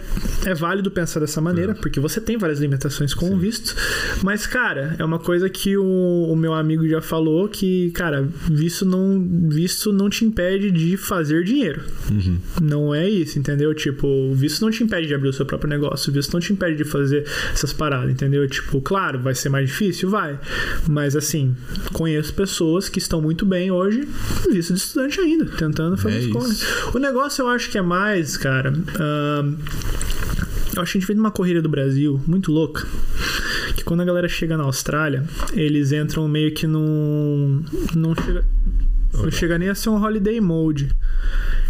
é 0.46 0.54
válido 0.54 0.90
pensar 0.90 1.20
dessa 1.20 1.40
maneira, 1.40 1.74
porque 1.74 2.00
você 2.00 2.20
tem 2.20 2.36
várias 2.36 2.60
limitações 2.60 3.14
com 3.14 3.32
o 3.32 3.36
visto. 3.36 3.74
Mas, 4.22 4.46
cara, 4.46 4.94
é 4.98 5.04
uma 5.04 5.18
coisa 5.18 5.48
que 5.48 5.76
o, 5.76 6.28
o 6.30 6.36
meu 6.36 6.54
amigo 6.54 6.88
já 6.88 7.00
falou: 7.00 7.48
que, 7.48 7.90
cara, 7.92 8.28
visto 8.50 8.84
não, 8.84 9.26
visto 9.48 9.92
não 9.92 10.08
te 10.08 10.24
impede 10.24 10.70
de 10.70 10.96
fazer 10.96 11.44
dinheiro. 11.44 11.82
Não 12.60 12.94
é 12.94 13.08
isso, 13.08 13.38
entendeu? 13.38 13.74
Tipo, 13.74 14.06
o 14.06 14.34
visto 14.34 14.60
não 14.60 14.70
te 14.70 14.82
impede 14.82 15.06
de 15.08 15.14
abrir 15.14 15.28
o 15.28 15.32
seu 15.32 15.46
próprio 15.46 15.68
negócio, 15.68 16.10
o 16.10 16.14
visto 16.14 16.32
não 16.32 16.40
te 16.40 16.52
impede 16.52 16.76
de 16.76 16.84
fazer 16.84 17.26
essas 17.52 17.72
paradas, 17.72 18.10
entendeu? 18.10 18.46
Tipo, 18.48 18.80
claro, 18.80 19.18
vai 19.18 19.34
ser 19.34 19.48
mais 19.48 19.68
difícil? 19.68 20.10
Vai. 20.10 20.38
Mas, 20.86 21.16
assim, 21.16 21.54
conheço 21.92 22.32
pessoas 22.34 22.88
que 22.88 22.98
estão 22.98 23.20
muito 23.20 23.44
bem 23.44 23.70
hoje, 23.70 24.08
visto 24.50 24.72
de 24.74 24.80
estudante 24.80 25.20
ainda, 25.20 25.44
tentando 25.46 25.96
fazer 25.96 26.16
É 26.16 26.20
isso. 26.20 26.66
O 26.94 26.98
negócio 27.08 27.42
eu 27.42 27.48
acho 27.48 27.70
que 27.70 27.78
é 27.78 27.82
mais, 27.82 28.36
cara. 28.36 28.70
ahn, 28.70 29.56
eu 30.76 30.82
acho 30.82 30.92
que 30.92 30.98
a 30.98 31.00
gente 31.00 31.06
vem 31.06 31.16
numa 31.16 31.30
corrida 31.30 31.60
do 31.60 31.68
Brasil 31.68 32.20
muito 32.26 32.52
louca. 32.52 32.86
Que 33.74 33.82
quando 33.82 34.00
a 34.00 34.04
galera 34.04 34.28
chega 34.28 34.56
na 34.56 34.64
Austrália, 34.64 35.24
eles 35.52 35.92
entram 35.92 36.28
meio 36.28 36.52
que 36.52 36.66
num. 36.66 37.64
Não 37.94 38.14
chega, 38.14 38.44
não 39.14 39.30
chega 39.30 39.58
nem 39.58 39.68
a 39.68 39.74
ser 39.74 39.88
um 39.88 40.02
holiday 40.02 40.40
mode. 40.40 40.94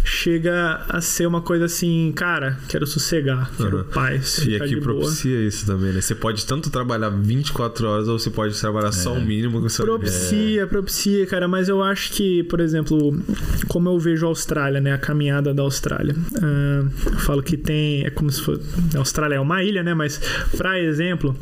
Chega 0.03 0.81
a 0.89 1.01
ser 1.01 1.27
uma 1.27 1.41
coisa 1.41 1.65
assim, 1.65 2.11
cara, 2.15 2.57
quero 2.67 2.85
sossegar, 2.87 3.51
quero 3.55 3.79
Aham. 3.79 3.85
paz. 3.93 4.39
E 4.45 4.55
aqui 4.55 4.69
de 4.69 4.75
boa. 4.81 4.99
propicia 4.99 5.39
isso 5.41 5.65
também, 5.65 5.93
né? 5.93 6.01
Você 6.01 6.15
pode 6.15 6.45
tanto 6.45 6.69
trabalhar 6.69 7.09
24 7.09 7.87
horas 7.87 8.07
ou 8.07 8.17
você 8.17 8.29
pode 8.29 8.59
trabalhar 8.59 8.91
só 8.91 9.13
o 9.13 9.21
mínimo 9.21 9.61
que 9.61 9.69
você 9.69 9.83
Propicia, 9.83 10.65
propicia, 10.67 11.25
cara, 11.25 11.47
mas 11.47 11.69
eu 11.69 11.83
acho 11.83 12.11
que, 12.13 12.43
por 12.43 12.59
exemplo, 12.59 13.17
como 13.67 13.89
eu 13.89 13.99
vejo 13.99 14.25
a 14.25 14.29
Austrália, 14.29 14.81
né, 14.81 14.93
a 14.93 14.97
caminhada 14.97 15.53
da 15.53 15.61
Austrália, 15.63 16.15
ah, 16.41 16.85
eu 17.05 17.19
falo 17.19 17.43
que 17.43 17.55
tem, 17.57 18.03
é 18.05 18.09
como 18.09 18.31
se 18.31 18.41
fosse, 18.41 18.61
a 18.95 18.99
Austrália 18.99 19.35
é 19.35 19.39
uma 19.39 19.63
ilha, 19.63 19.83
né, 19.83 19.93
mas, 19.93 20.19
pra 20.57 20.79
exemplo, 20.79 21.35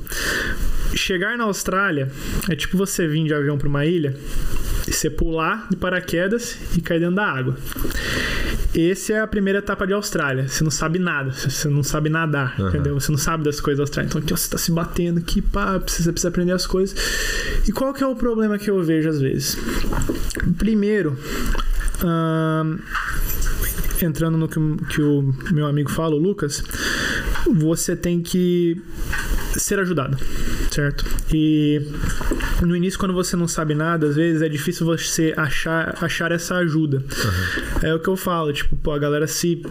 chegar 0.97 1.37
na 1.37 1.45
Austrália 1.45 2.11
é 2.49 2.55
tipo 2.55 2.77
você 2.77 3.07
vir 3.07 3.25
de 3.25 3.33
avião 3.33 3.57
pra 3.57 3.67
uma 3.67 3.85
ilha 3.85 4.15
e 4.87 4.91
você 4.93 5.09
pular 5.09 5.67
de 5.69 5.75
paraquedas 5.75 6.57
e 6.75 6.81
cair 6.81 6.99
dentro 6.99 7.15
da 7.15 7.25
água. 7.25 7.57
Essa 8.75 9.13
é 9.13 9.19
a 9.19 9.27
primeira 9.27 9.59
etapa 9.59 9.87
de 9.87 9.93
Austrália. 9.93 10.47
Você 10.47 10.63
não 10.63 10.71
sabe 10.71 10.99
nada, 10.99 11.31
você 11.31 11.67
não 11.67 11.83
sabe 11.83 12.09
nadar, 12.09 12.55
Aham. 12.59 12.69
entendeu? 12.69 12.93
Você 12.99 13.11
não 13.11 13.17
sabe 13.17 13.43
das 13.43 13.59
coisas 13.59 13.77
da 13.77 13.83
Austrália. 13.83 14.07
Então 14.07 14.21
aqui 14.21 14.33
ó, 14.33 14.37
você 14.37 14.49
tá 14.49 14.57
se 14.57 14.71
batendo 14.71 15.19
aqui, 15.19 15.41
pá, 15.41 15.79
precisa, 15.79 16.11
precisa 16.11 16.29
aprender 16.29 16.51
as 16.51 16.67
coisas. 16.67 16.95
E 17.67 17.71
qual 17.71 17.93
que 17.93 18.03
é 18.03 18.07
o 18.07 18.15
problema 18.15 18.57
que 18.57 18.69
eu 18.69 18.81
vejo 18.83 19.09
às 19.09 19.19
vezes? 19.19 19.57
Primeiro, 20.57 21.17
ahn, 22.03 22.77
entrando 24.01 24.37
no 24.37 24.47
que, 24.47 24.59
que 24.93 25.01
o 25.01 25.33
meu 25.51 25.65
amigo 25.65 25.89
fala, 25.89 26.15
o 26.15 26.19
Lucas, 26.19 26.63
você 27.45 27.95
tem 27.95 28.21
que 28.21 28.81
ser 29.57 29.79
ajudado, 29.79 30.17
certo? 30.71 31.05
E 31.33 31.81
no 32.61 32.75
início, 32.75 32.99
quando 32.99 33.13
você 33.13 33.35
não 33.35 33.47
sabe 33.47 33.75
nada, 33.75 34.07
às 34.07 34.15
vezes 34.15 34.41
é 34.41 34.49
difícil 34.49 34.85
você 34.85 35.33
achar, 35.35 35.97
achar 36.01 36.31
essa 36.31 36.55
ajuda. 36.55 37.03
É 37.81 37.93
o 37.93 37.99
que 37.99 38.07
eu 38.07 38.15
falo, 38.15 38.51
tipo, 38.53 38.75
pô, 38.75 38.91
a 38.91 38.99
galera 38.99 39.27
se 39.27 39.61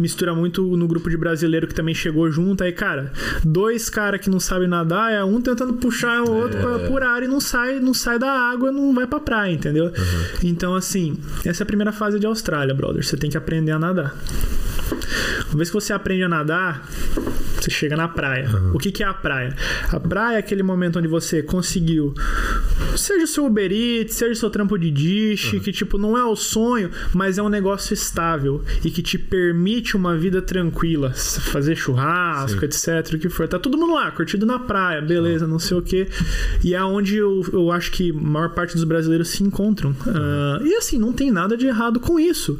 mistura 0.00 0.34
muito 0.34 0.76
no 0.76 0.86
grupo 0.86 1.08
de 1.08 1.16
brasileiro 1.16 1.66
que 1.66 1.74
também 1.74 1.94
chegou 1.94 2.30
junto. 2.30 2.64
Aí, 2.64 2.72
cara, 2.72 3.12
dois 3.44 3.88
caras 3.88 4.20
que 4.20 4.30
não 4.30 4.40
sabem 4.40 4.68
nadar, 4.68 5.12
é 5.12 5.22
um 5.24 5.40
tentando 5.40 5.74
puxar 5.74 6.22
o 6.22 6.30
outro 6.32 6.58
pra, 6.60 6.78
por 6.80 7.02
área 7.02 7.26
e 7.26 7.28
não 7.28 7.40
sai, 7.40 7.78
não 7.80 7.94
sai 7.94 8.18
da 8.18 8.30
água, 8.30 8.70
não 8.70 8.94
vai 8.94 9.06
pra 9.06 9.20
praia, 9.20 9.52
entendeu? 9.52 9.92
Então, 10.42 10.74
assim, 10.74 11.16
essa 11.44 11.62
é 11.62 11.64
a 11.64 11.66
primeira 11.66 11.92
fase 11.92 12.18
de 12.18 12.26
Austrália, 12.26 12.74
brother. 12.74 13.04
Você 13.04 13.16
tem 13.16 13.30
que 13.30 13.36
aprender 13.36 13.72
a 13.72 13.78
nadar. 13.78 14.14
Uma 15.54 15.58
vez 15.58 15.70
que 15.70 15.74
você 15.74 15.92
aprende 15.92 16.24
a 16.24 16.28
nadar, 16.28 16.84
você 17.60 17.70
chega 17.70 17.96
na 17.96 18.08
praia. 18.08 18.50
O 18.74 18.78
que, 18.78 18.90
que 18.90 19.04
é 19.04 19.06
a 19.06 19.14
praia? 19.14 19.54
A 19.88 20.00
praia 20.00 20.34
é 20.34 20.38
aquele 20.40 20.64
momento 20.64 20.98
onde 20.98 21.06
você 21.06 21.44
conseguiu, 21.44 22.12
seja 22.96 23.24
o 23.24 23.26
seu 23.28 23.46
Uber 23.46 23.70
Eats, 23.70 24.16
seja 24.16 24.32
o 24.32 24.36
seu 24.36 24.50
trampo 24.50 24.76
de 24.76 24.90
dish, 24.90 25.52
que 25.62 25.70
tipo, 25.70 25.96
não 25.96 26.18
é 26.18 26.24
o 26.24 26.34
sonho, 26.34 26.90
mas 27.14 27.38
é 27.38 27.42
um 27.42 27.48
negócio 27.48 27.94
estável 27.94 28.64
e 28.84 28.90
que 28.90 29.00
te 29.00 29.16
permite 29.16 29.96
uma 29.96 30.16
vida 30.16 30.42
tranquila. 30.42 31.12
Fazer 31.14 31.76
churrasco, 31.76 32.64
etc. 32.64 33.14
O 33.14 33.18
que 33.18 33.28
for. 33.28 33.46
Tá 33.46 33.58
todo 33.58 33.78
mundo 33.78 33.94
lá, 33.94 34.10
curtindo 34.10 34.44
na 34.44 34.58
praia, 34.58 35.00
beleza, 35.00 35.46
não 35.46 35.60
sei 35.60 35.76
o 35.76 35.82
que. 35.82 36.08
E 36.64 36.74
é 36.74 36.82
onde 36.82 37.16
eu, 37.16 37.46
eu 37.52 37.70
acho 37.70 37.92
que 37.92 38.10
a 38.10 38.14
maior 38.14 38.50
parte 38.50 38.74
dos 38.74 38.82
brasileiros 38.82 39.28
se 39.28 39.44
encontram. 39.44 39.94
Ah, 40.06 40.58
e 40.64 40.74
assim, 40.74 40.98
não 40.98 41.12
tem 41.12 41.30
nada 41.30 41.56
de 41.56 41.66
errado 41.66 42.00
com 42.00 42.18
isso. 42.18 42.58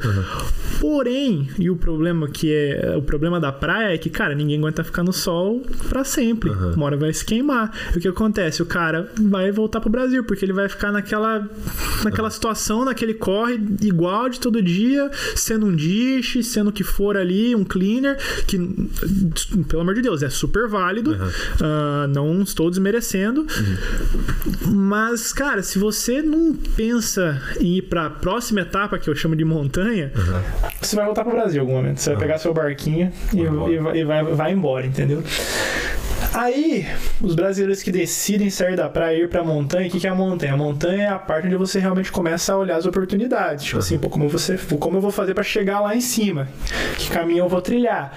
Porém, 0.80 1.48
e 1.58 1.68
o 1.68 1.76
problema 1.76 2.28
que 2.28 2.52
é 2.52 2.83
o 2.96 3.02
problema 3.02 3.40
da 3.40 3.52
praia 3.52 3.94
é 3.94 3.98
que, 3.98 4.10
cara, 4.10 4.34
ninguém 4.34 4.58
aguenta 4.58 4.84
ficar 4.84 5.02
no 5.02 5.12
sol 5.12 5.62
pra 5.88 6.04
sempre. 6.04 6.50
Uma 6.50 6.86
hora 6.86 6.96
vai 6.96 7.12
se 7.12 7.24
queimar. 7.24 7.72
E 7.94 7.98
o 7.98 8.00
que 8.00 8.08
acontece? 8.08 8.62
O 8.62 8.66
cara 8.66 9.10
vai 9.20 9.50
voltar 9.50 9.80
pro 9.80 9.90
Brasil, 9.90 10.24
porque 10.24 10.44
ele 10.44 10.52
vai 10.52 10.68
ficar 10.68 10.92
naquela, 10.92 11.48
naquela 12.02 12.30
situação, 12.30 12.84
naquele 12.84 13.14
corre 13.14 13.60
igual 13.82 14.28
de 14.28 14.40
todo 14.40 14.62
dia, 14.62 15.10
sendo 15.36 15.66
um 15.66 15.74
dish, 15.74 16.44
sendo 16.44 16.70
o 16.70 16.72
que 16.72 16.84
for 16.84 17.16
ali, 17.16 17.54
um 17.54 17.64
cleaner, 17.64 18.18
que, 18.46 18.58
pelo 19.68 19.82
amor 19.82 19.94
de 19.94 20.02
Deus, 20.02 20.22
é 20.22 20.30
super 20.30 20.68
válido. 20.68 21.16
Ah, 21.60 22.06
não 22.08 22.42
estou 22.42 22.70
desmerecendo. 22.70 23.46
Mas, 24.66 25.32
cara, 25.32 25.62
se 25.62 25.78
você 25.78 26.22
não 26.22 26.54
pensa 26.54 27.40
em 27.60 27.78
ir 27.78 27.82
pra 27.82 28.10
próxima 28.10 28.60
etapa, 28.60 28.98
que 28.98 29.08
eu 29.08 29.14
chamo 29.14 29.36
de 29.36 29.44
montanha, 29.44 30.12
você 30.80 30.96
vai 30.96 31.04
voltar 31.04 31.24
pro 31.24 31.32
Brasil 31.32 31.56
em 31.56 31.60
algum 31.60 31.74
momento. 31.74 32.00
Você 32.00 32.10
vai 32.10 32.18
pegar 32.18 32.38
seu 32.38 32.52
barquinho 32.64 33.12
e, 33.32 33.40
e 33.40 33.78
vai, 33.78 33.96
e 33.98 34.04
vai, 34.04 34.24
vai 34.24 34.52
embora, 34.52 34.86
entendeu? 34.86 35.22
Aí, 36.34 36.84
os 37.22 37.36
brasileiros 37.36 37.80
que 37.80 37.92
decidem 37.92 38.50
sair 38.50 38.74
da 38.74 38.88
praia 38.88 39.18
e 39.18 39.22
ir 39.22 39.28
pra 39.28 39.44
montanha, 39.44 39.86
o 39.86 39.90
que, 39.90 40.00
que 40.00 40.06
é 40.06 40.10
a 40.10 40.14
montanha? 40.16 40.54
A 40.54 40.56
montanha 40.56 41.02
é 41.04 41.08
a 41.08 41.18
parte 41.18 41.46
onde 41.46 41.56
você 41.56 41.78
realmente 41.78 42.10
começa 42.10 42.52
a 42.52 42.58
olhar 42.58 42.76
as 42.76 42.86
oportunidades. 42.86 43.64
Tipo 43.64 43.78
assim, 43.78 43.98
pô, 43.98 44.08
como, 44.08 44.28
você, 44.28 44.58
como 44.80 44.96
eu 44.96 45.00
vou 45.00 45.12
fazer 45.12 45.32
pra 45.32 45.44
chegar 45.44 45.78
lá 45.78 45.94
em 45.94 46.00
cima? 46.00 46.48
Que 46.98 47.08
caminho 47.08 47.44
eu 47.44 47.48
vou 47.48 47.62
trilhar? 47.62 48.12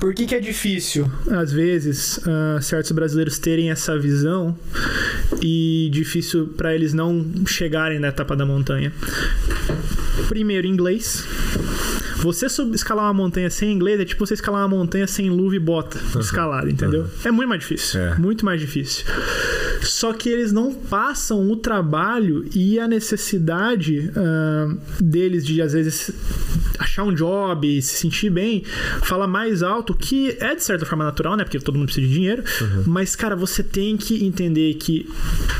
Por 0.00 0.14
que, 0.14 0.24
que 0.24 0.34
é 0.34 0.40
difícil, 0.40 1.10
às 1.30 1.52
vezes, 1.52 2.18
ah, 2.26 2.58
certos 2.62 2.90
brasileiros 2.92 3.38
terem 3.38 3.70
essa 3.70 3.98
visão 3.98 4.56
e 5.42 5.90
difícil 5.92 6.54
para 6.56 6.74
eles 6.74 6.94
não 6.94 7.24
chegarem 7.46 7.98
na 7.98 8.08
etapa 8.08 8.34
da 8.34 8.46
montanha? 8.46 8.90
Primeiro, 10.28 10.66
inglês. 10.66 11.26
Você 12.22 12.46
escalar 12.46 13.06
uma 13.06 13.14
montanha 13.14 13.50
sem 13.50 13.72
inglês 13.72 13.98
é 14.00 14.04
tipo 14.04 14.24
você 14.24 14.34
escalar 14.34 14.62
uma 14.62 14.76
montanha 14.76 15.06
sem 15.06 15.28
luva 15.28 15.56
e 15.56 15.58
bota 15.58 15.98
de 16.12 16.18
escalada, 16.18 16.70
entendeu? 16.70 17.06
É 17.24 17.30
muito 17.30 17.48
mais 17.48 17.60
difícil. 17.60 18.00
É. 18.00 18.14
Muito 18.16 18.44
mais 18.44 18.60
difícil. 18.60 19.04
Só 19.82 20.12
que 20.12 20.28
eles 20.28 20.52
não 20.52 20.72
passam 20.72 21.50
o 21.50 21.56
trabalho 21.56 22.44
e 22.54 22.78
a 22.78 22.86
necessidade 22.86 24.10
ah, 24.16 24.74
deles 25.00 25.44
de, 25.44 25.60
às 25.60 25.72
vezes, 25.72 26.10
achar 26.78 27.04
um 27.04 27.14
job 27.14 27.66
e 27.66 27.80
se 27.80 27.96
sentir 27.96 28.30
bem, 28.30 28.64
fala 29.02 29.26
mais 29.26 29.62
alto, 29.62 29.94
que 29.94 30.36
é 30.40 30.54
de 30.54 30.62
certa 30.62 30.84
forma 30.84 31.04
natural, 31.04 31.36
né? 31.36 31.44
Porque 31.44 31.58
todo 31.58 31.76
mundo 31.76 31.86
precisa 31.86 32.06
de 32.06 32.12
dinheiro. 32.12 32.42
Mas, 32.86 33.16
cara, 33.16 33.34
você 33.34 33.62
tem 33.62 33.96
que 33.96 34.24
entender 34.24 34.74
que 34.74 35.08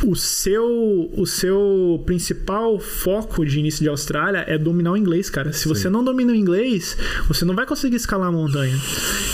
o 0.05 0.15
seu, 0.15 1.11
o 1.17 1.27
seu 1.27 2.03
principal 2.07 2.79
foco 2.79 3.45
de 3.45 3.59
início 3.59 3.83
de 3.83 3.89
Austrália 3.89 4.45
é 4.47 4.59
dominar 4.59 4.93
o 4.93 4.97
inglês, 4.97 5.31
cara. 5.31 5.53
Se 5.53 5.69
você 5.69 5.89
não 5.89 6.05
domina 6.05 6.33
o 6.33 6.35
inglês, 6.35 6.97
você 7.29 7.45
não 7.45 7.55
vai 7.55 7.67
conseguir 7.67 7.97
escalar 7.97 8.29
a 8.29 8.33
montanha. 8.33 8.79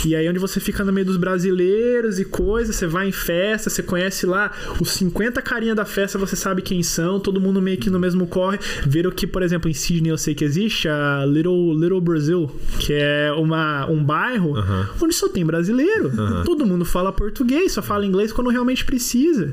E 0.05 0.15
aí, 0.15 0.28
onde 0.28 0.39
você 0.39 0.60
fica 0.60 0.85
no 0.85 0.93
meio 0.93 1.06
dos 1.06 1.16
brasileiros 1.16 2.19
e 2.19 2.24
coisas, 2.24 2.77
você 2.77 2.86
vai 2.86 3.09
em 3.09 3.12
festa, 3.12 3.70
você 3.70 3.82
conhece 3.82 4.27
lá 4.27 4.52
os 4.80 4.90
50 4.90 5.40
carinha 5.42 5.74
da 5.74 5.84
festa 5.84 6.18
você 6.18 6.36
sabe 6.36 6.62
quem 6.62 6.82
são, 6.82 7.20
todo 7.20 7.40
mundo 7.40 7.60
meio 7.60 7.78
que 7.78 7.90
no 7.90 7.98
mesmo 7.98 8.26
corre. 8.26 8.59
Viram 8.86 9.10
que, 9.10 9.26
por 9.26 9.42
exemplo, 9.42 9.70
em 9.70 9.74
Sydney 9.74 10.10
eu 10.10 10.18
sei 10.18 10.34
que 10.34 10.44
existe 10.44 10.88
a 10.88 11.24
Little, 11.26 11.74
Little 11.74 12.00
Brazil, 12.00 12.50
que 12.78 12.92
é 12.92 13.32
uma, 13.32 13.86
um 13.86 14.02
bairro 14.02 14.55
onde 15.00 15.14
só 15.14 15.28
tem 15.28 15.44
brasileiro. 15.44 16.10
Todo 16.44 16.66
mundo 16.66 16.84
fala 16.84 17.12
português, 17.12 17.72
só 17.72 17.82
fala 17.82 18.05
inglês 18.05 18.32
quando 18.32 18.50
realmente 18.50 18.84
precisa. 18.84 19.52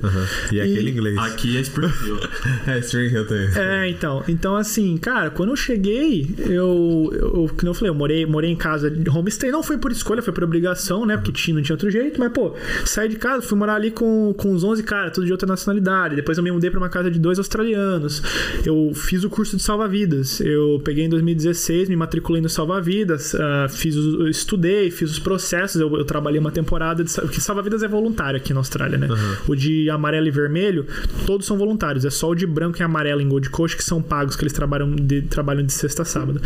E 0.52 0.60
aquele 0.60 0.92
inglês. 0.92 1.18
Aqui 1.18 1.58
é 1.58 1.62
Springfield. 1.62 2.30
É, 2.68 2.80
String 2.80 3.14
Hill 3.14 3.26
tem. 3.28 3.48
É, 3.56 3.90
então. 3.90 4.24
Então, 4.28 4.56
assim, 4.56 4.98
cara, 4.98 5.30
quando 5.30 5.50
eu 5.50 5.56
cheguei, 5.56 6.28
eu. 6.40 7.10
eu 7.14 7.50
como 7.56 7.70
eu 7.70 7.74
falei, 7.74 7.90
eu 7.90 7.96
morei, 7.96 8.26
morei 8.26 8.50
em 8.50 8.56
casa 8.56 8.90
de 8.90 9.10
homestay. 9.10 9.52
Não 9.52 9.62
foi 9.62 9.78
por 9.78 9.92
escolha, 9.92 10.22
foi 10.22 10.34
por 10.34 10.44
obrigação, 10.44 11.06
né? 11.06 11.16
Porque 11.18 11.32
tinha, 11.32 11.56
não 11.56 11.62
tinha 11.62 11.74
outro 11.74 11.90
jeito. 11.90 12.20
Mas, 12.20 12.32
pô, 12.32 12.56
saí 12.86 13.10
de 13.10 13.18
casa, 13.18 13.42
fui 13.42 13.58
morar 13.58 13.76
ali 13.76 13.92
com, 13.92 14.34
com 14.38 14.52
uns 14.52 14.64
11 14.64 14.84
caras, 14.84 15.14
tudo 15.16 15.26
de 15.26 15.32
outra 15.32 15.48
nacionalidade. 15.48 16.16
Depois 16.16 16.38
eu 16.38 16.44
me 16.44 16.52
mudei 16.52 16.70
pra 16.70 16.80
uma 16.80 16.90
casa 16.90 17.10
de 17.10 17.18
dois 17.20 17.38
australianos. 17.40 18.22
Eu 18.66 18.92
fiz 18.94 19.24
o 19.24 19.30
curso 19.30 19.58
de 19.58 19.64
salva-vidas. 19.64 20.40
Eu 20.42 20.80
peguei 20.84 21.06
em 21.06 21.10
2016, 21.10 21.90
me 21.90 21.96
matriculei 21.96 22.42
no 22.42 22.50
salva-vidas, 22.50 23.34
ah, 23.36 23.68
fiz 23.70 23.96
os- 23.96 24.30
estudei, 24.38 24.92
fiz 24.92 25.10
os 25.12 25.20
processos. 25.20 25.80
Eu, 25.82 25.96
eu 25.98 26.06
trabalhei 26.06 26.40
uma 26.40 26.52
temporada 26.52 27.04
de. 27.04 27.12
Porque 27.14 27.40
salva-vidas 27.42 27.82
é 27.84 27.88
voluntário 27.88 28.38
aqui 28.38 28.54
na 28.54 28.60
Austrália, 28.60 28.98
né? 28.98 29.08
O 29.48 29.56
de 29.56 29.90
amarelo 29.90 30.28
e 30.28 30.32
vermelho, 30.32 30.86
todos 31.26 31.46
são 31.46 31.58
voluntários. 31.58 32.06
É 32.06 32.10
só 32.10 32.30
o 32.30 32.36
de 32.36 32.46
branco 32.46 32.78
e 32.80 32.84
amarelo 32.84 33.22
em 33.22 33.28
Gold 33.30 33.50
Coast 33.50 33.76
que 33.78 33.84
são 33.84 34.02
pagos, 34.02 34.36
que 34.36 34.44
eles 34.44 34.54
trabalham 34.54 34.96
de, 34.96 35.22
trabalham 35.24 35.64
de 35.64 35.72
sexta 35.74 36.02
a 36.02 36.06
sábado. 36.06 36.42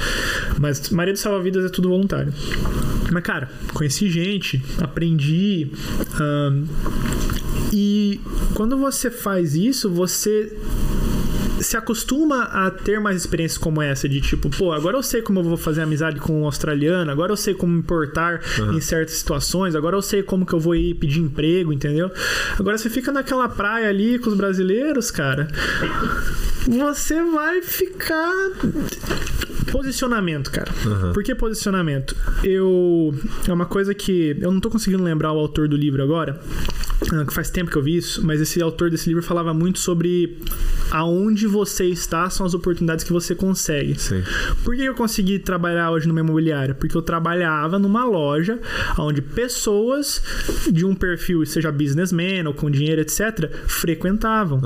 Mas 0.60 0.92
a 0.92 0.96
maioria 0.96 1.14
dos 1.14 1.22
salva-vidas 1.22 1.66
é 1.66 1.70
tudo 1.70 1.90
voluntário. 1.90 2.34
Mas, 3.12 3.24
cara, 3.24 3.50
conheci 3.74 4.10
gente, 4.10 4.64
aprendi. 4.80 5.72
ahn, 6.20 6.66
e 7.72 8.20
quando 8.54 8.78
você 8.78 9.10
faz 9.10 9.56
isso, 9.56 9.90
você 9.90 10.56
se 11.62 11.76
acostuma 11.76 12.44
a 12.44 12.72
ter 12.72 13.00
mais 13.00 13.18
experiências 13.18 13.58
como 13.58 13.82
essa 13.82 14.08
de 14.08 14.22
tipo, 14.22 14.50
pô, 14.50 14.72
agora 14.72 14.98
eu 14.98 15.04
sei 15.04 15.22
como 15.22 15.40
eu 15.40 15.44
vou 15.44 15.58
fazer 15.58 15.82
amizade 15.82 16.20
com 16.20 16.42
um 16.42 16.46
australiano, 16.46 17.12
agora 17.12 17.32
eu 17.32 17.38
sei 17.38 17.54
como 17.54 17.74
me 17.74 17.84
portar 17.84 18.42
em 18.74 18.80
certas 18.80 19.16
situações, 19.16 19.76
agora 19.76 19.96
eu 19.96 20.02
sei 20.02 20.24
como 20.24 20.46
que 20.46 20.54
eu 20.54 20.60
vou 20.60 20.76
ir 20.76 20.94
pedir 20.96 21.20
emprego, 21.20 21.74
entendeu? 21.74 22.12
Agora 22.58 22.78
você 22.78 22.90
fica 22.90 23.12
naquela 23.12 23.50
praia 23.50 23.90
ali 23.90 24.18
com 24.20 24.30
os 24.30 24.38
brasileiros, 24.38 25.12
cara, 25.12 25.48
você 26.68 27.22
vai 27.24 27.62
ficar 27.62 28.32
Posicionamento, 29.72 30.52
cara. 30.52 30.72
Por 31.14 31.24
que 31.24 31.36
posicionamento? 31.36 32.16
Eu. 32.44 33.14
É 33.48 33.54
uma 33.54 33.66
coisa 33.66 33.94
que. 33.94 34.36
Eu 34.40 34.52
não 34.52 34.60
tô 34.60 34.70
conseguindo 34.70 35.04
lembrar 35.04 35.32
o 35.32 35.38
autor 35.38 35.68
do 35.68 35.78
livro 35.78 36.02
agora. 36.02 36.40
Ah, 37.14 37.26
Que 37.26 37.34
faz 37.34 37.50
tempo 37.50 37.72
que 37.72 37.78
eu 37.78 37.84
vi 37.84 37.98
isso, 37.98 38.26
mas 38.26 38.42
esse 38.42 38.62
autor 38.62 38.90
desse 38.90 39.08
livro 39.08 39.24
falava 39.24 39.54
muito 39.54 39.80
sobre 39.80 40.38
aonde 40.92 41.48
você 41.48 41.86
está 41.86 42.30
são 42.30 42.46
as 42.46 42.54
oportunidades 42.54 43.04
que 43.04 43.12
você 43.12 43.36
consegue. 43.36 44.00
Sim. 44.00 44.24
Por 44.64 44.76
que 44.76 44.84
eu 44.84 44.94
consegui 44.94 45.40
trabalhar 45.40 45.92
hoje 45.92 46.08
numa 46.08 46.20
imobiliária? 46.20 46.74
Porque 46.74 46.96
eu 46.96 47.02
trabalhava 47.02 47.80
numa 47.80 48.04
loja 48.06 48.60
onde 48.98 49.22
pessoas 49.22 50.22
de 50.72 50.86
um 50.86 50.96
perfil, 50.96 51.46
seja 51.46 51.72
businessman 51.72 52.48
ou 52.48 52.54
com 52.54 52.70
dinheiro, 52.70 53.02
etc., 53.02 53.50
frequentavam. 53.68 54.62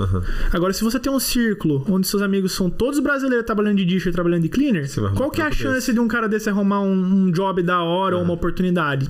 Agora, 0.51 0.73
se 0.73 0.83
você 0.83 0.99
tem 0.99 1.11
um 1.11 1.19
círculo 1.19 1.85
onde 1.89 2.07
seus 2.07 2.21
amigos 2.21 2.53
são 2.53 2.69
todos 2.69 2.99
brasileiros 2.99 3.45
trabalhando 3.45 3.77
de 3.77 3.85
disher, 3.85 4.13
trabalhando 4.13 4.43
de 4.43 4.49
cleaner, 4.49 4.87
qual 5.15 5.29
que 5.29 5.41
é 5.41 5.45
a 5.45 5.51
chance 5.51 5.75
desse. 5.75 5.93
de 5.93 5.99
um 5.99 6.07
cara 6.07 6.27
desse 6.27 6.49
arrumar 6.49 6.81
um, 6.81 7.27
um 7.27 7.31
job 7.31 7.61
da 7.61 7.81
hora 7.81 8.17
ou 8.17 8.23
uma 8.23 8.33
oportunidade? 8.33 9.09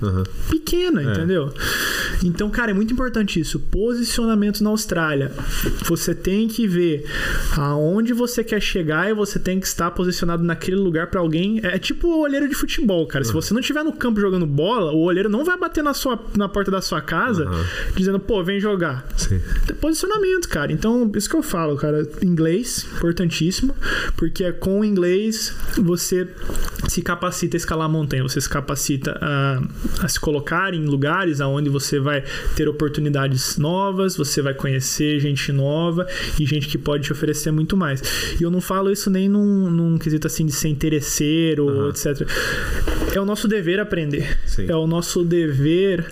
Pequena, 0.49 1.03
entendeu? 1.03 1.53
Então, 2.23 2.49
cara, 2.49 2.71
é 2.71 2.73
muito 2.73 2.93
importante 2.93 3.12
isso. 3.21 3.59
Posicionamento 3.59 4.63
na 4.63 4.69
Austrália. 4.69 5.31
Você 5.85 6.15
tem 6.15 6.47
que 6.47 6.67
ver 6.67 7.05
aonde 7.57 8.13
você 8.13 8.43
quer 8.43 8.61
chegar 8.61 9.09
e 9.09 9.13
você 9.13 9.39
tem 9.39 9.59
que 9.59 9.67
estar 9.67 9.91
posicionado 9.91 10.43
naquele 10.43 10.77
lugar 10.77 11.07
pra 11.07 11.19
alguém. 11.19 11.59
É 11.63 11.77
tipo 11.77 12.07
o 12.07 12.19
olheiro 12.19 12.47
de 12.47 12.55
futebol, 12.55 13.05
cara. 13.07 13.23
Se 13.23 13.33
você 13.33 13.53
não 13.53 13.61
estiver 13.61 13.83
no 13.83 13.93
campo 13.93 14.19
jogando 14.19 14.45
bola, 14.45 14.91
o 14.91 15.03
olheiro 15.03 15.29
não 15.29 15.43
vai 15.43 15.57
bater 15.57 15.83
na, 15.83 15.93
sua, 15.93 16.19
na 16.35 16.47
porta 16.47 16.71
da 16.71 16.81
sua 16.81 17.01
casa 17.01 17.49
dizendo, 17.95 18.19
pô, 18.19 18.43
vem 18.43 18.59
jogar. 18.59 19.05
Sim. 19.17 19.41
É 19.67 19.73
posicionamento, 19.73 20.47
cara. 20.47 20.71
Então, 20.71 21.11
isso 21.15 21.29
que 21.29 21.35
eu 21.35 21.43
falo, 21.43 21.75
cara. 21.75 22.07
Inglês, 22.21 22.85
importantíssimo. 22.95 23.75
Porque 24.15 24.43
é 24.43 24.51
com 24.51 24.79
o 24.79 24.85
inglês 24.85 25.53
você 25.77 26.27
se 26.87 27.01
capacita 27.01 27.55
a 27.55 27.59
escalar 27.59 27.85
a 27.85 27.89
montanha. 27.89 28.23
Você 28.23 28.39
se 28.39 28.49
capacita 28.49 29.17
a, 29.21 29.61
a 30.05 30.07
se 30.07 30.19
colocar 30.19 30.73
em 30.73 30.85
lugares 30.85 31.39
onde 31.39 31.69
você 31.69 31.99
vai 31.99 32.23
ter 32.55 32.67
oportunidades 33.03 33.57
novas, 33.57 34.15
você 34.15 34.41
vai 34.41 34.53
conhecer 34.53 35.19
gente 35.19 35.51
nova 35.51 36.07
e 36.39 36.45
gente 36.45 36.67
que 36.67 36.77
pode 36.77 37.03
te 37.03 37.11
oferecer 37.11 37.51
muito 37.51 37.75
mais. 37.75 38.01
E 38.39 38.43
eu 38.43 38.49
não 38.49 38.61
falo 38.61 38.91
isso 38.91 39.09
nem 39.09 39.27
num, 39.27 39.69
num 39.69 39.97
quesito 39.97 40.27
assim 40.27 40.45
de 40.45 40.53
ser 40.53 40.69
interesseiro, 40.69 41.89
etc. 41.89 42.27
É 43.13 43.19
o 43.19 43.25
nosso 43.25 43.47
dever 43.47 43.79
aprender. 43.79 44.37
Sim. 44.45 44.67
É 44.69 44.75
o 44.75 44.87
nosso 44.87 45.23
dever 45.23 46.05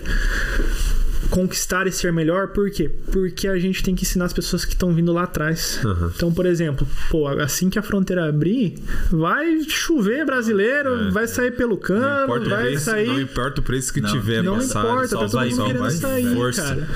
conquistar 1.32 1.86
e 1.86 1.92
ser 1.92 2.12
melhor, 2.12 2.48
por 2.48 2.70
quê? 2.70 2.90
Porque 3.10 3.48
a 3.48 3.58
gente 3.58 3.82
tem 3.82 3.94
que 3.94 4.02
ensinar 4.02 4.26
as 4.26 4.34
pessoas 4.34 4.66
que 4.66 4.74
estão 4.74 4.92
vindo 4.92 5.12
lá 5.14 5.22
atrás. 5.22 5.80
Então, 6.14 6.30
por 6.32 6.44
exemplo, 6.44 6.86
pô, 7.10 7.26
assim 7.26 7.70
que 7.70 7.78
a 7.78 7.82
fronteira 7.82 8.28
abrir, 8.28 8.74
vai 9.10 9.60
chover 9.66 10.26
brasileiro, 10.26 11.10
vai 11.10 11.26
sair 11.26 11.52
pelo 11.52 11.78
cano, 11.78 12.26
vai 12.48 12.60
preço, 12.68 12.84
sair. 12.84 13.06
não 13.06 13.20
importa 13.20 13.60
o 13.60 13.64
preço 13.64 13.92
que 13.94 14.00
Não, 14.02 14.12
tiver 14.12 14.42
Não 14.42 14.56
passado, 14.56 14.86
importa, 14.88 15.08
só 15.08 15.16
tá 15.16 15.22
todo 15.24 15.32
vai, 15.32 15.48
mundo 15.48 15.56
só 15.56 15.64
querendo 15.66 15.80
vai. 15.80 15.90
sair, 15.90 16.34
Força. 16.34 16.62
cara. 16.62 16.88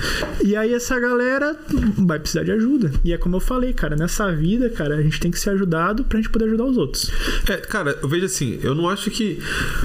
E 0.44 0.54
aí 0.54 0.74
essa 0.74 1.00
galera 1.00 1.56
vai 1.96 2.18
precisar 2.18 2.44
de 2.44 2.52
ajuda. 2.52 2.92
E 3.02 3.14
é 3.14 3.18
como 3.18 3.36
eu 3.36 3.40
falei, 3.40 3.72
cara, 3.72 3.96
nessa 3.96 4.30
vida, 4.32 4.68
cara, 4.68 4.96
a 4.96 5.02
gente 5.02 5.18
tem 5.18 5.30
que 5.30 5.40
ser 5.40 5.50
ajudado 5.50 6.04
pra 6.04 6.18
gente 6.18 6.28
poder 6.28 6.44
ajudar 6.44 6.64
os 6.64 6.76
outros. 6.76 7.10
É, 7.48 7.56
cara, 7.56 7.98
eu 8.02 8.08
vejo 8.08 8.26
assim, 8.26 8.58
eu 8.62 8.74
não 8.74 8.86
acho 8.86 9.10
que. 9.10 9.40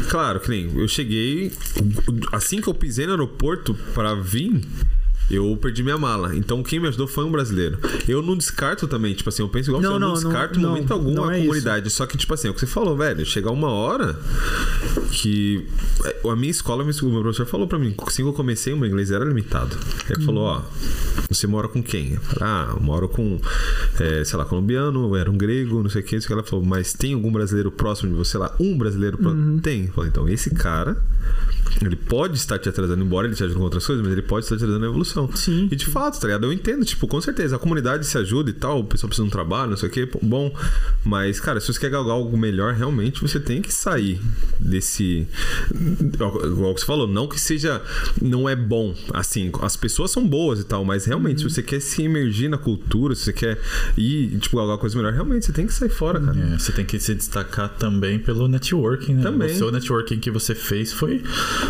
Claro, 0.09 0.41
que 0.41 0.49
nem 0.49 0.69
eu 0.77 0.87
cheguei. 0.89 1.53
Assim 2.33 2.59
que 2.59 2.67
eu 2.67 2.73
pisei 2.73 3.05
no 3.05 3.13
aeroporto 3.13 3.73
pra 3.93 4.13
vir. 4.15 4.40
Berlin. 4.41 4.65
Eu 5.31 5.57
perdi 5.57 5.81
minha 5.83 5.97
mala. 5.97 6.35
Então 6.35 6.61
quem 6.61 6.79
me 6.79 6.87
ajudou 6.87 7.07
foi 7.07 7.23
um 7.23 7.31
brasileiro. 7.31 7.77
Eu 8.07 8.21
não 8.21 8.35
descarto 8.35 8.87
também, 8.87 9.13
tipo 9.13 9.29
assim, 9.29 9.41
eu 9.41 9.49
penso 9.49 9.69
igual 9.69 9.81
Não, 9.81 9.89
você, 9.91 9.95
eu 9.95 9.99
não, 9.99 10.07
não 10.09 10.13
descarto 10.15 10.59
em 10.59 10.63
momento 10.63 10.91
algum 10.91 11.23
a 11.23 11.33
é 11.33 11.37
isso. 11.37 11.47
comunidade. 11.47 11.89
Só 11.89 12.05
que, 12.05 12.17
tipo 12.17 12.33
assim, 12.33 12.47
é 12.47 12.51
o 12.51 12.53
que 12.53 12.59
você 12.59 12.67
falou, 12.67 12.97
velho. 12.97 13.25
Chegar 13.25 13.51
uma 13.51 13.69
hora 13.69 14.19
que. 15.11 15.65
A 16.29 16.35
minha 16.35 16.51
escola, 16.51 16.83
o 16.83 16.85
meu 16.85 17.21
professor 17.21 17.45
falou 17.45 17.67
pra 17.67 17.79
mim, 17.79 17.93
assim 18.05 18.23
que 18.23 18.29
eu 18.29 18.33
comecei, 18.33 18.73
o 18.73 18.77
meu 18.77 18.87
inglês 18.87 19.11
era 19.11 19.23
limitado. 19.25 19.75
Ele 20.09 20.23
falou, 20.23 20.43
ó, 20.43 20.61
você 21.29 21.47
mora 21.47 21.67
com 21.67 21.81
quem? 21.81 22.13
Eu 22.13 22.21
falei, 22.21 22.43
ah, 22.43 22.73
eu 22.75 22.81
moro 22.81 23.07
com, 23.09 23.39
é, 23.99 24.23
sei 24.23 24.37
lá, 24.37 24.45
colombiano, 24.45 25.15
era 25.15 25.29
um 25.29 25.37
grego, 25.37 25.81
não 25.81 25.89
sei 25.89 26.01
o 26.01 26.05
que, 26.05 26.15
não 26.15 26.21
sei 26.21 26.25
o 26.25 26.27
que. 26.27 26.33
Ela 26.33 26.43
falou, 26.43 26.65
mas 26.65 26.93
tem 26.93 27.13
algum 27.13 27.31
brasileiro 27.31 27.71
próximo 27.71 28.11
de 28.11 28.17
você 28.17 28.37
lá? 28.37 28.53
Um 28.59 28.77
brasileiro 28.77 29.17
próximo? 29.17 29.59
Tem. 29.61 29.85
Eu 29.85 29.93
falei, 29.93 30.09
então, 30.09 30.27
esse 30.29 30.49
cara, 30.51 31.01
ele 31.81 31.95
pode 31.95 32.35
estar 32.35 32.59
te 32.59 32.69
atrasando, 32.69 33.03
embora 33.03 33.27
ele 33.27 33.35
te 33.35 33.43
ajude 33.43 33.57
com 33.57 33.63
outras 33.63 33.85
coisas, 33.85 34.03
mas 34.03 34.11
ele 34.11 34.21
pode 34.21 34.45
estar 34.45 34.55
te 34.55 34.63
atrasando 34.63 34.81
na 34.85 34.87
evolução. 34.89 35.20
Sim. 35.35 35.67
E 35.71 35.75
de 35.75 35.85
fato, 35.85 36.19
tá 36.19 36.27
ligado? 36.27 36.45
Eu 36.45 36.53
entendo, 36.53 36.85
tipo, 36.85 37.07
com 37.07 37.19
certeza, 37.19 37.55
a 37.55 37.59
comunidade 37.59 38.05
se 38.05 38.17
ajuda 38.17 38.49
e 38.49 38.53
tal, 38.53 38.79
o 38.79 38.83
pessoal 38.83 39.07
precisa 39.09 39.23
de 39.23 39.29
um 39.29 39.31
trabalho, 39.31 39.71
não 39.71 39.77
sei 39.77 39.89
o 39.89 39.91
que, 39.91 40.09
bom. 40.21 40.53
Mas, 41.03 41.39
cara, 41.39 41.59
se 41.59 41.67
você 41.67 41.79
quer 41.79 41.89
galgar 41.89 42.15
algo 42.15 42.37
melhor, 42.37 42.73
realmente 42.73 43.21
você 43.21 43.39
tem 43.39 43.61
que 43.61 43.73
sair 43.73 44.19
desse. 44.59 45.27
Igual 46.43 46.77
você 46.77 46.85
falou, 46.85 47.07
não 47.07 47.27
que 47.27 47.39
seja. 47.39 47.81
Não 48.21 48.47
é 48.47 48.55
bom. 48.55 48.95
Assim, 49.13 49.51
as 49.61 49.75
pessoas 49.75 50.11
são 50.11 50.27
boas 50.27 50.59
e 50.59 50.63
tal, 50.63 50.83
mas 50.85 51.05
realmente, 51.05 51.41
se 51.41 51.49
você 51.49 51.61
quer 51.63 51.79
se 51.79 52.03
emergir 52.03 52.49
na 52.49 52.57
cultura, 52.57 53.15
se 53.15 53.23
você 53.23 53.33
quer 53.33 53.59
ir, 53.97 54.37
tipo, 54.39 54.57
galgar 54.57 54.77
coisa 54.77 54.95
melhor, 54.95 55.13
realmente 55.13 55.45
você 55.45 55.51
tem 55.51 55.65
que 55.67 55.73
sair 55.73 55.89
fora, 55.89 56.19
cara. 56.19 56.37
É, 56.39 56.57
você 56.57 56.71
tem 56.71 56.85
que 56.85 56.99
se 56.99 57.13
destacar 57.15 57.69
também 57.69 58.19
pelo 58.19 58.47
networking, 58.47 59.15
né? 59.15 59.23
Também. 59.23 59.51
O 59.51 59.57
seu 59.57 59.71
networking 59.71 60.19
que 60.19 60.31
você 60.31 60.53
fez 60.55 60.93
foi, 60.93 61.19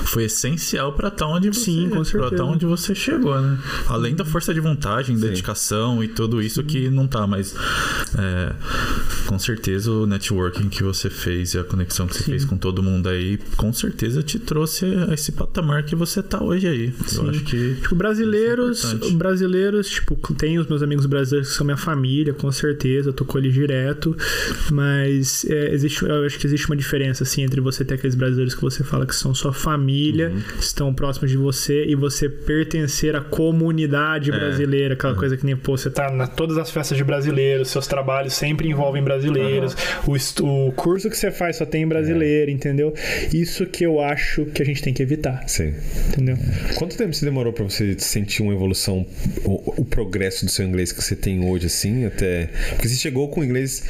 foi 0.06 0.26
essencial 0.26 0.94
pra 0.94 1.08
estar 1.08 1.28
onde 1.28 1.50
você, 1.50 1.66
Sim, 1.66 1.90
com 1.90 1.96
pra 1.96 2.04
certeza. 2.06 2.36
tá 2.36 2.44
onde 2.44 2.66
você 2.66 2.94
chegou, 2.96 3.40
né? 3.40 3.41
Além 3.88 4.16
da 4.16 4.24
força 4.26 4.54
de 4.54 4.60
vontade, 4.60 5.14
dedicação 5.16 6.04
e 6.04 6.08
tudo 6.08 6.42
isso 6.42 6.64
que 6.64 6.90
não 6.90 7.08
tá, 7.08 7.26
mas 7.28 7.56
é, 8.18 8.54
com 9.28 9.38
certeza 9.40 9.92
o 9.92 10.06
networking 10.06 10.70
que 10.70 10.84
você 10.84 11.10
fez 11.10 11.54
e 11.54 11.60
a 11.60 11.64
conexão 11.64 12.08
que 12.08 12.14
você 12.16 12.24
Sim. 12.24 12.32
fez 12.32 12.46
com 12.46 12.58
todo 12.58 12.82
mundo 12.84 13.10
aí, 13.10 13.38
com 13.58 13.72
certeza 13.74 14.22
te 14.24 14.40
trouxe 14.40 14.86
a 15.10 15.14
esse 15.14 15.32
patamar 15.32 15.84
que 15.84 15.96
você 15.96 16.22
tá 16.22 16.44
hoje 16.44 16.68
aí. 16.68 16.94
Eu 17.00 17.08
Sim. 17.08 17.30
acho 17.30 17.44
que 17.44 17.76
Tipo, 17.82 17.96
brasileiros, 17.96 18.94
é 18.94 19.10
brasileiros, 19.12 19.90
tipo, 19.90 20.16
tem 20.34 20.60
os 20.60 20.68
meus 20.68 20.82
amigos 20.82 21.06
brasileiros 21.06 21.50
que 21.52 21.56
são 21.58 21.66
minha 21.66 21.78
família, 21.78 22.34
com 22.34 22.52
certeza, 22.52 23.10
eu 23.10 23.14
tô 23.14 23.26
com 23.26 23.38
eles 23.38 23.54
direto, 23.54 24.16
mas 24.72 25.46
é, 25.46 25.74
existe, 25.74 26.04
eu 26.04 26.26
acho 26.26 26.38
que 26.40 26.48
existe 26.48 26.68
uma 26.68 26.76
diferença, 26.76 27.24
assim, 27.24 27.44
entre 27.44 27.60
você 27.62 27.84
ter 27.84 27.96
aqueles 27.96 28.16
brasileiros 28.16 28.54
que 28.56 28.62
você 28.62 28.84
fala 28.84 29.06
que 29.06 29.16
são 29.16 29.34
sua 29.34 29.54
família, 29.54 30.30
Uhum. 30.32 30.42
estão 30.60 30.94
próximos 30.94 31.32
de 31.32 31.38
você, 31.38 31.86
e 31.86 31.96
você 31.96 32.30
pertencer 32.30 33.16
a 33.16 33.21
da 33.22 33.30
comunidade 33.30 34.32
brasileira, 34.32 34.94
aquela 34.94 35.16
coisa 35.16 35.38
que 35.38 35.46
nem, 35.46 35.56
pô, 35.56 35.78
você 35.78 35.90
tá 35.90 36.10
na 36.12 36.28
todas 36.28 36.58
as 36.58 36.72
festas 36.72 36.98
de 36.98 37.04
brasileiros, 37.04 37.70
seus 37.70 37.88
trabalhos 37.88 38.34
sempre 38.34 38.68
envolvem 38.70 39.04
brasileiros, 39.04 39.76
o, 40.08 40.16
estu- 40.16 40.46
o 40.48 40.72
curso 40.72 41.10
que 41.10 41.18
você 41.18 41.32
faz 41.32 41.58
só 41.58 41.66
tem 41.66 41.88
brasileiro, 41.88 42.50
entendeu? 42.52 42.94
Isso 43.34 43.66
que 43.66 43.86
eu 43.86 44.00
acho 44.00 44.46
que 44.46 44.62
a 44.62 44.66
gente 44.66 44.82
tem 44.82 44.94
que 44.94 45.04
evitar, 45.04 45.44
Sim. 45.48 45.74
entendeu? 46.10 46.38
Quanto 46.76 46.98
tempo 46.98 47.14
você 47.14 47.26
demorou 47.26 47.54
pra 47.54 47.64
você 47.64 47.96
sentir 48.00 48.42
uma 48.42 48.54
evolução, 48.54 49.06
o, 49.46 49.82
o 49.82 49.86
progresso 49.86 50.46
do 50.46 50.52
seu 50.52 50.66
inglês 50.66 50.92
que 50.92 51.02
você 51.04 51.16
tem 51.16 51.46
hoje, 51.46 51.68
assim, 51.68 52.06
até. 52.06 52.50
Porque 52.72 52.88
você 52.88 52.96
chegou 52.96 53.28
com 53.30 53.44
inglês. 53.44 53.84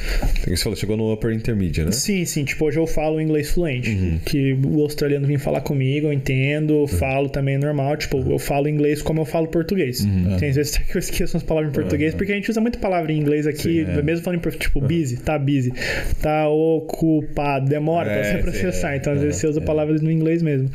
Você 0.46 0.56
falou, 0.56 0.76
chegou 0.76 0.96
no 0.96 1.12
upper 1.12 1.32
intermediate, 1.32 1.86
né? 1.86 1.92
Sim, 1.92 2.24
sim. 2.24 2.44
Tipo, 2.44 2.66
hoje 2.66 2.78
eu 2.78 2.86
falo 2.86 3.20
inglês 3.20 3.50
fluente. 3.50 3.90
Uhum. 3.90 4.18
Que 4.24 4.52
o 4.64 4.80
australiano 4.82 5.26
vem 5.26 5.38
falar 5.38 5.60
comigo, 5.60 6.08
eu 6.08 6.12
entendo, 6.12 6.74
eu 6.82 6.86
falo 6.86 7.28
também 7.28 7.58
normal. 7.58 7.96
Tipo, 7.96 8.18
eu 8.30 8.38
falo 8.38 8.68
inglês 8.68 9.00
como 9.02 9.20
eu 9.20 9.21
falo 9.24 9.48
português. 9.48 10.00
Uhum. 10.04 10.36
Tem 10.38 10.50
vezes 10.52 10.76
que 10.78 10.94
eu 10.96 10.98
esqueço 10.98 11.36
umas 11.36 11.42
palavras 11.42 11.70
em 11.70 11.74
português, 11.74 12.14
porque 12.14 12.32
a 12.32 12.34
gente 12.34 12.50
usa 12.50 12.60
muita 12.60 12.78
palavra 12.78 13.12
em 13.12 13.18
inglês 13.18 13.46
aqui, 13.46 13.80
é. 13.80 14.02
mesmo 14.02 14.24
falando 14.24 14.38
em 14.38 14.42
português. 14.42 14.62
Tipo, 14.68 14.80
busy, 14.80 15.16
tá 15.18 15.38
busy. 15.38 15.72
Tá 16.20 16.48
ocupado, 16.48 17.68
demora 17.68 18.06
pra 18.10 18.18
É, 18.18 18.24
você 18.24 18.36
sim, 18.36 18.42
processar. 18.42 18.92
é. 18.94 18.96
Então, 18.96 19.12
às 19.12 19.20
vezes, 19.20 19.36
você 19.36 19.46
usa 19.46 19.60
palavras 19.60 20.00
no 20.00 20.10
inglês 20.10 20.42
mesmo. 20.42 20.70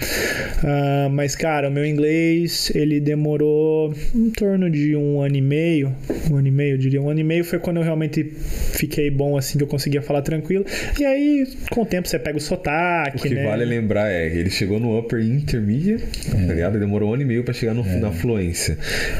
Ah, 0.63 1.07
mas, 1.11 1.35
cara, 1.35 1.69
o 1.69 1.71
meu 1.71 1.85
inglês, 1.85 2.71
ele 2.75 2.99
demorou 2.99 3.93
em 4.13 4.29
torno 4.29 4.69
de 4.69 4.95
um 4.95 5.21
ano 5.21 5.35
e 5.35 5.41
meio. 5.41 5.95
Um 6.31 6.35
ano 6.37 6.47
e 6.47 6.51
meio, 6.51 6.73
eu 6.73 6.77
diria. 6.77 7.01
Um 7.01 7.09
ano 7.09 7.19
e 7.19 7.23
meio 7.23 7.43
foi 7.43 7.59
quando 7.59 7.77
eu 7.77 7.83
realmente 7.83 8.23
fiquei 8.23 9.09
bom, 9.09 9.37
assim, 9.37 9.57
que 9.57 9.63
eu 9.63 9.67
conseguia 9.67 10.01
falar 10.01 10.21
tranquilo. 10.21 10.65
E 10.99 11.05
aí, 11.05 11.47
com 11.71 11.81
o 11.81 11.85
tempo, 11.85 12.07
você 12.07 12.19
pega 12.19 12.37
o 12.37 12.41
sotaque, 12.41 13.17
O 13.17 13.21
que 13.21 13.33
né? 13.35 13.43
vale 13.45 13.65
lembrar 13.65 14.09
é 14.11 14.29
que 14.29 14.37
ele 14.37 14.49
chegou 14.49 14.79
no 14.79 14.97
upper 14.99 15.19
intermediate, 15.21 16.03
tá 16.29 16.53
ligado? 16.53 16.75
Ele 16.75 16.85
demorou 16.85 17.09
um 17.09 17.13
ano 17.13 17.23
e 17.23 17.25
meio 17.25 17.43
pra 17.43 17.53
chegar 17.53 17.73
no, 17.73 17.83
na 17.99 18.11
fluência. 18.11 18.36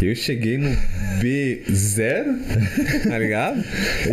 Eu 0.02 0.16
cheguei 0.16 0.58
no 0.58 0.70
B0, 1.20 2.38
tá 3.08 3.18
ligado? 3.18 3.64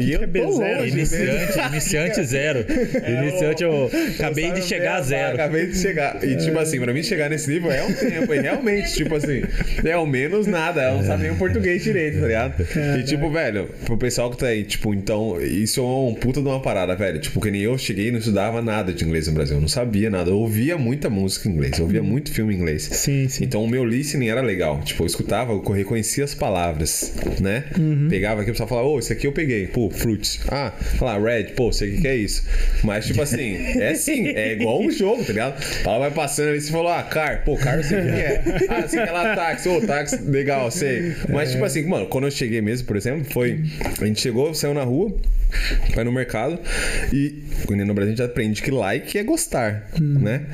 E 0.00 0.12
eu 0.12 0.22
é 0.22 0.26
tô 0.26 0.32
B0? 0.32 0.44
longe, 0.44 0.60
né? 0.60 0.88
Iniciante, 0.88 1.58
iniciante 1.70 2.24
zero. 2.24 2.64
Iniciante 3.22 3.62
eu 3.62 3.90
acabei 4.14 4.52
de 4.52 4.62
chegar 4.62 4.96
a 4.96 5.02
zero. 5.02 5.34
Acabei 5.34 5.66
de 5.66 5.76
chegar. 5.76 6.24
E 6.24 6.36
tipo 6.36 6.58
assim, 6.58 6.80
pra 6.80 6.92
mim 6.92 7.02
chegar 7.02 7.28
nesse 7.28 7.50
nível 7.50 7.70
é 7.70 7.82
um 7.84 7.92
tempo. 7.92 8.32
E 8.32 8.40
realmente, 8.40 8.92
tipo 8.94 9.14
assim, 9.14 9.42
é 9.84 9.92
ao 9.92 10.06
menos 10.06 10.46
nada. 10.46 10.82
Ela 10.82 10.96
não 10.96 11.04
sabe 11.04 11.22
nem 11.24 11.32
o 11.32 11.36
português 11.36 11.82
direito, 11.82 12.20
tá 12.20 12.26
ligado? 12.26 12.66
E 12.98 13.02
tipo, 13.02 13.30
velho, 13.30 13.68
pro 13.84 13.96
pessoal 13.96 14.30
que 14.30 14.38
tá 14.38 14.46
aí, 14.46 14.64
tipo, 14.64 14.94
então, 14.94 15.40
isso 15.40 15.80
é 15.80 15.82
um 15.82 16.14
puta 16.14 16.40
de 16.40 16.48
uma 16.48 16.60
parada, 16.60 16.94
velho. 16.94 17.18
Tipo, 17.18 17.40
que 17.40 17.50
nem 17.50 17.62
eu 17.62 17.76
cheguei 17.76 18.08
e 18.08 18.10
não 18.10 18.18
estudava 18.18 18.62
nada 18.62 18.92
de 18.92 19.04
inglês 19.04 19.26
no 19.26 19.34
Brasil. 19.34 19.56
Eu 19.56 19.60
não 19.60 19.68
sabia 19.68 20.08
nada. 20.08 20.30
Eu 20.30 20.38
ouvia 20.38 20.78
muita 20.78 21.10
música 21.10 21.48
em 21.48 21.52
inglês. 21.52 21.78
Eu 21.78 21.84
ouvia 21.84 22.02
muito 22.02 22.32
filme 22.32 22.54
em 22.54 22.58
inglês. 22.58 22.82
Sim, 22.82 23.28
sim. 23.28 23.44
Então 23.44 23.62
o 23.62 23.68
meu 23.68 23.84
listening 23.84 24.28
era 24.28 24.40
legal. 24.40 24.80
Tipo, 24.82 24.93
eu 24.98 25.06
escutava, 25.06 25.52
eu 25.52 25.60
reconhecia 25.72 26.24
as 26.24 26.34
palavras, 26.34 27.12
né? 27.40 27.64
Uhum. 27.78 28.08
Pegava 28.08 28.40
aqui, 28.40 28.50
o 28.50 28.52
pessoal 28.52 28.68
falava, 28.68 28.88
ô, 28.88 28.98
isso 28.98 29.12
aqui 29.12 29.26
eu 29.26 29.32
peguei. 29.32 29.66
Pô, 29.66 29.90
fruits. 29.90 30.40
Ah, 30.48 30.72
lá, 31.00 31.18
red, 31.18 31.52
pô, 31.56 31.72
sei 31.72 31.96
o 31.96 32.00
que 32.00 32.08
é 32.08 32.16
isso. 32.16 32.44
Mas, 32.82 33.06
tipo 33.06 33.20
assim, 33.22 33.54
é 33.56 33.90
assim, 33.90 34.28
é 34.28 34.52
igual 34.52 34.80
um 34.80 34.90
jogo, 34.90 35.24
tá 35.24 35.32
ligado? 35.32 35.60
Fala, 35.82 35.98
vai 36.00 36.10
passando 36.10 36.48
ali, 36.48 36.60
você 36.60 36.70
falou, 36.70 36.88
ah, 36.88 37.02
car, 37.02 37.44
pô, 37.44 37.56
car 37.56 37.78
eu 37.78 37.84
sei 37.84 38.00
o 38.00 38.02
que 38.02 38.08
é. 38.08 38.42
Ah, 38.68 38.88
sei 38.88 39.02
que 39.02 39.08
é 39.08 39.12
lá 39.12 39.34
táxi, 39.34 39.68
ô, 39.68 39.80
táxi, 39.80 40.22
legal, 40.22 40.70
sei. 40.70 41.14
Mas, 41.28 41.52
tipo 41.52 41.64
assim, 41.64 41.82
mano, 41.82 42.06
quando 42.06 42.24
eu 42.24 42.30
cheguei 42.30 42.60
mesmo, 42.60 42.86
por 42.86 42.96
exemplo, 42.96 43.24
foi. 43.32 43.60
A 44.00 44.04
gente 44.04 44.20
chegou, 44.20 44.54
saiu 44.54 44.74
na 44.74 44.84
rua, 44.84 45.14
vai 45.94 46.04
no 46.04 46.12
mercado 46.12 46.58
e 47.12 47.42
quando 47.66 47.84
no 47.84 47.94
Brasil 47.94 48.12
a 48.12 48.16
gente 48.16 48.24
aprende 48.24 48.62
que 48.62 48.70
like 48.70 49.16
é 49.16 49.22
gostar, 49.22 49.88
né? 50.00 50.46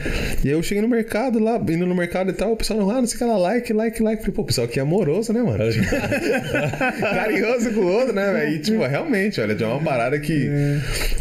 E 0.45 0.49
aí 0.49 0.55
eu 0.55 0.62
cheguei 0.62 0.83
no 0.83 0.89
mercado 0.89 1.39
lá, 1.39 1.57
indo 1.57 1.87
no 1.87 1.95
mercado 1.95 2.31
e 2.31 2.33
tal, 2.33 2.53
o 2.53 2.57
pessoal 2.57 2.81
não, 2.81 2.91
ah, 2.91 3.01
não 3.01 3.07
sei 3.07 3.17
o 3.17 3.19
que 3.19 3.25
lá, 3.25 3.37
like, 3.37 3.73
like, 3.73 4.03
like. 4.03 4.30
Falei, 4.31 4.32
pô, 4.32 4.43
o 4.43 4.44
pessoal 4.44 4.66
aqui 4.66 4.78
é 4.78 4.82
amoroso, 4.82 5.32
né, 5.32 5.43
mano? 5.43 5.59
Carinhoso 7.01 7.73
com 7.73 7.81
o 7.81 7.86
outro, 7.93 8.15
né, 8.15 8.32
velho? 8.32 8.55
E, 8.55 8.59
tipo, 8.59 8.85
realmente, 8.86 9.40
olha, 9.40 9.52
é 9.52 9.66
uma 9.66 9.81
parada 9.82 10.19
que 10.19 10.48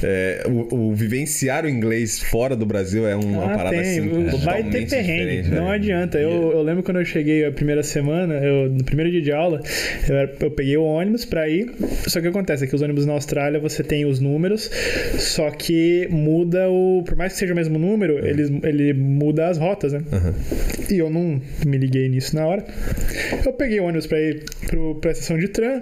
é, 0.03 0.43
o, 0.47 0.75
o 0.89 0.93
vivenciar 0.93 1.65
o 1.65 1.69
inglês 1.69 2.19
fora 2.19 2.55
do 2.55 2.65
Brasil 2.65 3.07
é 3.07 3.15
uma 3.15 3.45
Ah, 3.45 3.55
parada 3.57 3.69
tem. 3.77 3.81
assim. 3.81 4.37
Vai 4.43 4.63
ter 4.63 4.87
perrengue. 4.87 5.49
Não 5.49 5.69
adianta. 5.69 6.17
Eu, 6.19 6.51
eu 6.51 6.61
lembro 6.61 6.83
quando 6.83 6.99
eu 6.99 7.05
cheguei 7.05 7.45
a 7.45 7.51
primeira 7.51 7.83
semana, 7.83 8.35
eu, 8.35 8.69
no 8.69 8.83
primeiro 8.83 9.11
dia 9.11 9.21
de 9.21 9.31
aula, 9.31 9.61
eu, 10.07 10.15
era- 10.15 10.31
eu 10.39 10.51
peguei 10.51 10.77
o 10.77 10.83
ônibus 10.83 11.25
pra 11.25 11.47
ir. 11.49 11.71
Só 12.07 12.19
que 12.19 12.29
que 12.29 12.37
acontece 12.37 12.65
é 12.65 12.67
que 12.67 12.75
os 12.75 12.81
ônibus 12.81 13.05
na 13.05 13.13
Austrália 13.13 13.59
você 13.59 13.81
tem 13.83 14.05
os 14.05 14.19
números, 14.19 14.69
só 15.17 15.49
que 15.49 16.07
muda 16.11 16.69
o. 16.69 17.01
Por 17.05 17.15
mais 17.15 17.33
que 17.33 17.39
seja 17.39 17.53
o 17.53 17.55
mesmo 17.55 17.79
número, 17.79 18.23
eles, 18.25 18.51
ele 18.63 18.93
muda 18.93 19.47
as 19.47 19.57
rotas, 19.57 19.93
né? 19.93 20.01
E 20.91 20.97
eu 20.99 21.09
não 21.09 21.41
me 21.65 21.77
liguei 21.77 22.07
nisso 22.09 22.35
na 22.35 22.45
hora. 22.45 22.65
Eu 23.45 23.53
peguei 23.53 23.79
o 23.79 23.83
ônibus 23.83 24.07
pra 24.07 24.19
ir 24.19 24.43
pro, 24.67 24.95
pra 24.95 25.11
estação 25.11 25.37
de 25.37 25.47
tram, 25.47 25.81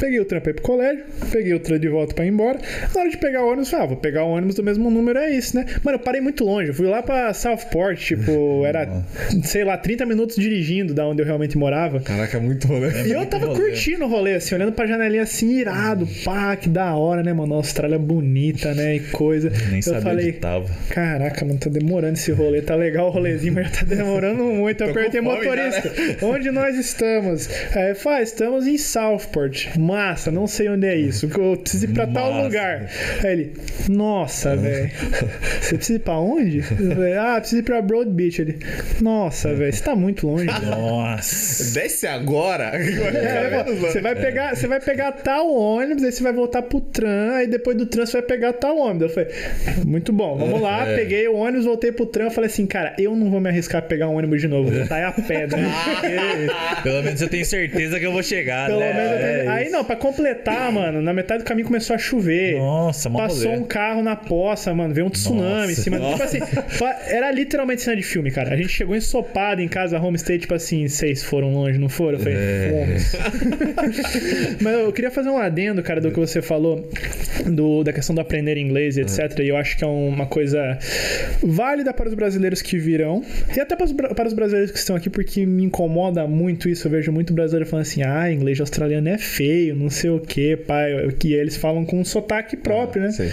peguei 0.00 0.20
o 0.20 0.24
tram 0.24 0.40
pra 0.40 0.50
ir 0.50 0.54
pro 0.54 0.62
colégio, 0.62 1.04
peguei 1.30 1.54
o 1.54 1.60
tram 1.60 1.78
de 1.78 1.88
volta 1.88 2.14
pra 2.14 2.24
ir 2.24 2.28
embora. 2.28 2.58
Na 2.94 3.00
hora 3.00 3.10
de 3.10 3.16
pegar 3.16 3.42
o 3.42 3.48
ônibus, 3.48 3.70
falei, 3.70 3.84
ah, 3.84 3.88
vou 3.88 3.96
pegar 3.96 4.24
o 4.24 4.30
ônibus 4.30 4.54
do 4.54 4.62
mesmo 4.62 4.90
número, 4.90 5.18
é 5.18 5.30
isso, 5.30 5.56
né? 5.56 5.66
Mano, 5.82 5.96
eu 5.96 6.02
parei 6.02 6.20
muito 6.20 6.44
longe, 6.44 6.68
eu 6.68 6.74
fui 6.74 6.86
lá 6.86 7.02
pra 7.02 7.32
Southport, 7.32 7.98
tipo, 7.98 8.64
era, 8.66 9.04
sei 9.42 9.64
lá, 9.64 9.76
30 9.76 10.06
minutos 10.06 10.36
dirigindo 10.36 10.94
da 10.94 11.06
onde 11.06 11.22
eu 11.22 11.26
realmente 11.26 11.56
morava. 11.56 12.00
Caraca, 12.00 12.38
muito 12.40 12.66
rolê. 12.66 13.06
E 13.06 13.12
eu 13.12 13.24
tava 13.26 13.46
rolê. 13.46 13.60
curtindo 13.60 14.04
o 14.04 14.08
rolê, 14.08 14.34
assim, 14.34 14.54
olhando 14.54 14.72
pra 14.72 14.86
janelinha 14.86 15.22
assim, 15.22 15.58
irado, 15.58 16.06
pá, 16.24 16.56
que 16.56 16.68
da 16.68 16.94
hora, 16.94 17.22
né, 17.22 17.32
mano? 17.32 17.54
A 17.54 17.56
Austrália 17.56 17.98
bonita, 17.98 18.74
né, 18.74 18.96
e 18.96 19.00
coisa. 19.00 19.50
Nem 19.70 19.76
eu 19.76 19.82
sabia 19.82 20.02
falei, 20.02 20.32
tava. 20.32 20.68
Caraca, 20.90 21.44
mano, 21.44 21.58
tá 21.58 21.70
demorando 21.70 22.14
esse 22.14 22.30
rolê. 22.32 22.62
Tá 22.62 22.74
legal 22.74 23.08
o 23.08 23.10
rolezinho, 23.10 23.54
mas 23.54 23.70
tá 23.72 23.84
demorando 23.84 24.42
muito. 24.44 24.84
Eu 24.84 24.94
ao 25.02 25.10
fome 25.10 25.44
já, 25.44 25.54
né? 25.54 26.23
Onde 26.34 26.50
nós 26.50 26.76
estamos? 26.76 27.48
Aí, 27.74 27.94
faz, 27.94 28.30
estamos 28.30 28.66
em 28.66 28.78
Southport. 28.78 29.76
Massa, 29.78 30.30
não 30.30 30.46
sei 30.46 30.68
onde 30.68 30.86
é 30.86 30.96
isso. 30.96 31.28
Eu 31.36 31.56
preciso 31.56 31.84
ir 31.86 31.88
pra 31.94 32.06
tal 32.06 32.32
Massa. 32.32 32.44
lugar. 32.44 32.90
Aí 33.22 33.32
ele, 33.32 33.52
nossa, 33.88 34.56
velho. 34.56 34.90
Você 35.60 35.76
precisa 35.76 35.96
ir 35.98 36.02
pra 36.02 36.18
onde? 36.18 36.58
Eu 36.58 36.94
falei, 36.94 37.14
ah, 37.16 37.36
preciso 37.38 37.60
ir 37.60 37.64
pra 37.64 37.82
Broad 37.82 38.10
Beach. 38.10 38.40
Ele, 38.40 38.58
nossa, 39.00 39.54
velho, 39.54 39.72
você 39.72 39.82
tá 39.82 39.94
muito 39.96 40.26
longe. 40.26 40.46
Nossa. 40.46 41.74
Desce 41.80 42.06
agora! 42.06 42.64
É, 42.74 43.64
você 43.80 44.00
vai 44.00 44.14
pegar, 44.14 44.54
você 44.54 44.66
vai 44.66 44.80
pegar 44.80 45.12
tal 45.12 45.52
ônibus, 45.54 46.02
aí 46.04 46.12
você 46.12 46.22
vai 46.22 46.32
voltar 46.32 46.62
pro 46.62 46.80
tram, 46.80 47.34
aí 47.34 47.46
depois 47.46 47.76
do 47.76 47.86
tram 47.86 48.04
você 48.06 48.12
vai 48.18 48.22
pegar 48.22 48.52
tal 48.54 48.76
ônibus. 48.78 49.02
Eu 49.02 49.08
falei, 49.10 49.28
muito 49.84 50.12
bom, 50.12 50.36
vamos 50.36 50.60
lá, 50.60 50.86
É. 50.88 50.96
peguei 50.96 51.28
o 51.28 51.34
ônibus, 51.36 51.64
voltei 51.64 51.92
pro 51.92 52.06
tram, 52.06 52.30
falei 52.30 52.48
assim, 52.48 52.66
cara, 52.66 52.94
eu 52.98 53.14
não 53.16 53.30
vou 53.30 53.40
me 53.40 53.48
arriscar 53.48 53.80
a 53.80 53.82
pegar 53.84 54.08
um 54.08 54.16
ônibus 54.16 54.40
de 54.40 54.48
novo, 54.48 54.68
vou 54.70 54.78
voltar 54.80 54.98
é 54.98 55.04
a 55.04 55.12
pedra. 55.12 55.58
Pelo 56.82 57.02
menos 57.02 57.20
eu 57.20 57.28
tenho 57.28 57.44
certeza 57.44 57.98
que 57.98 58.06
eu 58.06 58.12
vou 58.12 58.22
chegar, 58.22 58.66
Pelo 58.68 58.80
né? 58.80 58.92
menos 58.92 59.12
eu 59.12 59.18
tenho- 59.18 59.40
É 59.44 59.48
Aí 59.48 59.68
não, 59.70 59.84
pra 59.84 59.96
completar, 59.96 60.70
mano, 60.72 61.00
na 61.02 61.12
metade 61.12 61.42
do 61.42 61.46
caminho 61.46 61.66
começou 61.66 61.94
a 61.94 61.98
chover. 61.98 62.56
Nossa, 62.58 63.08
mó 63.08 63.18
Passou 63.20 63.50
rolê. 63.50 63.56
um 63.58 63.64
carro 63.64 64.02
na 64.02 64.16
poça, 64.16 64.74
mano, 64.74 64.92
veio 64.94 65.06
um 65.06 65.10
tsunami 65.10 65.72
em 65.72 65.76
cima. 65.76 65.98
Tipo 65.98 66.22
assim, 66.22 66.38
era 67.08 67.30
literalmente 67.30 67.82
cena 67.82 67.96
de 67.96 68.02
filme, 68.02 68.30
cara. 68.30 68.52
A 68.52 68.56
gente 68.56 68.68
chegou 68.70 68.94
ensopado 68.96 69.60
em 69.60 69.68
casa, 69.68 69.98
homestay, 69.98 70.38
tipo 70.38 70.54
assim, 70.54 70.86
vocês 70.88 71.22
foram 71.22 71.52
longe, 71.52 71.78
não 71.78 71.88
foram? 71.88 72.18
Eu 72.18 72.24
falei, 72.24 72.36
É. 72.38 72.96
Mas 74.60 74.74
eu 74.74 74.92
queria 74.92 75.10
fazer 75.10 75.28
um 75.30 75.38
adendo, 75.38 75.82
cara, 75.82 76.00
do 76.00 76.10
que 76.10 76.18
você 76.18 76.40
falou, 76.42 76.88
do, 77.46 77.82
da 77.84 77.92
questão 77.92 78.14
do 78.14 78.20
aprender 78.20 78.56
inglês 78.56 78.96
e 78.96 79.00
etc. 79.02 79.38
E 79.40 79.48
eu 79.48 79.56
acho 79.56 79.76
que 79.76 79.84
é 79.84 79.86
uma 79.86 80.26
coisa 80.26 80.78
válida 81.42 81.92
para 81.92 82.08
os 82.08 82.14
brasileiros 82.14 82.62
que 82.62 82.78
virão, 82.78 83.22
e 83.56 83.60
até 83.60 83.76
para 83.76 83.84
os, 83.84 83.92
para 83.92 84.26
os 84.26 84.32
brasileiros 84.32 84.70
que 84.70 84.78
estão 84.78 84.96
aqui, 84.96 85.08
porque 85.10 85.44
me 85.46 85.64
incomoda 85.64 85.93
muito 86.28 86.68
isso. 86.68 86.86
Eu 86.86 86.92
vejo 86.92 87.12
muito 87.12 87.32
brasileiro 87.32 87.68
falando 87.68 87.82
assim, 87.82 88.02
ah, 88.02 88.30
inglês 88.30 88.60
australiano 88.60 89.08
é 89.08 89.18
feio, 89.18 89.74
não 89.74 89.90
sei 89.90 90.10
o 90.10 90.20
que, 90.20 90.56
pai. 90.56 91.14
Que 91.18 91.34
eles 91.34 91.56
falam 91.56 91.84
com 91.84 92.00
um 92.00 92.04
sotaque 92.04 92.56
próprio, 92.56 93.02
né? 93.02 93.10
sim. 93.10 93.30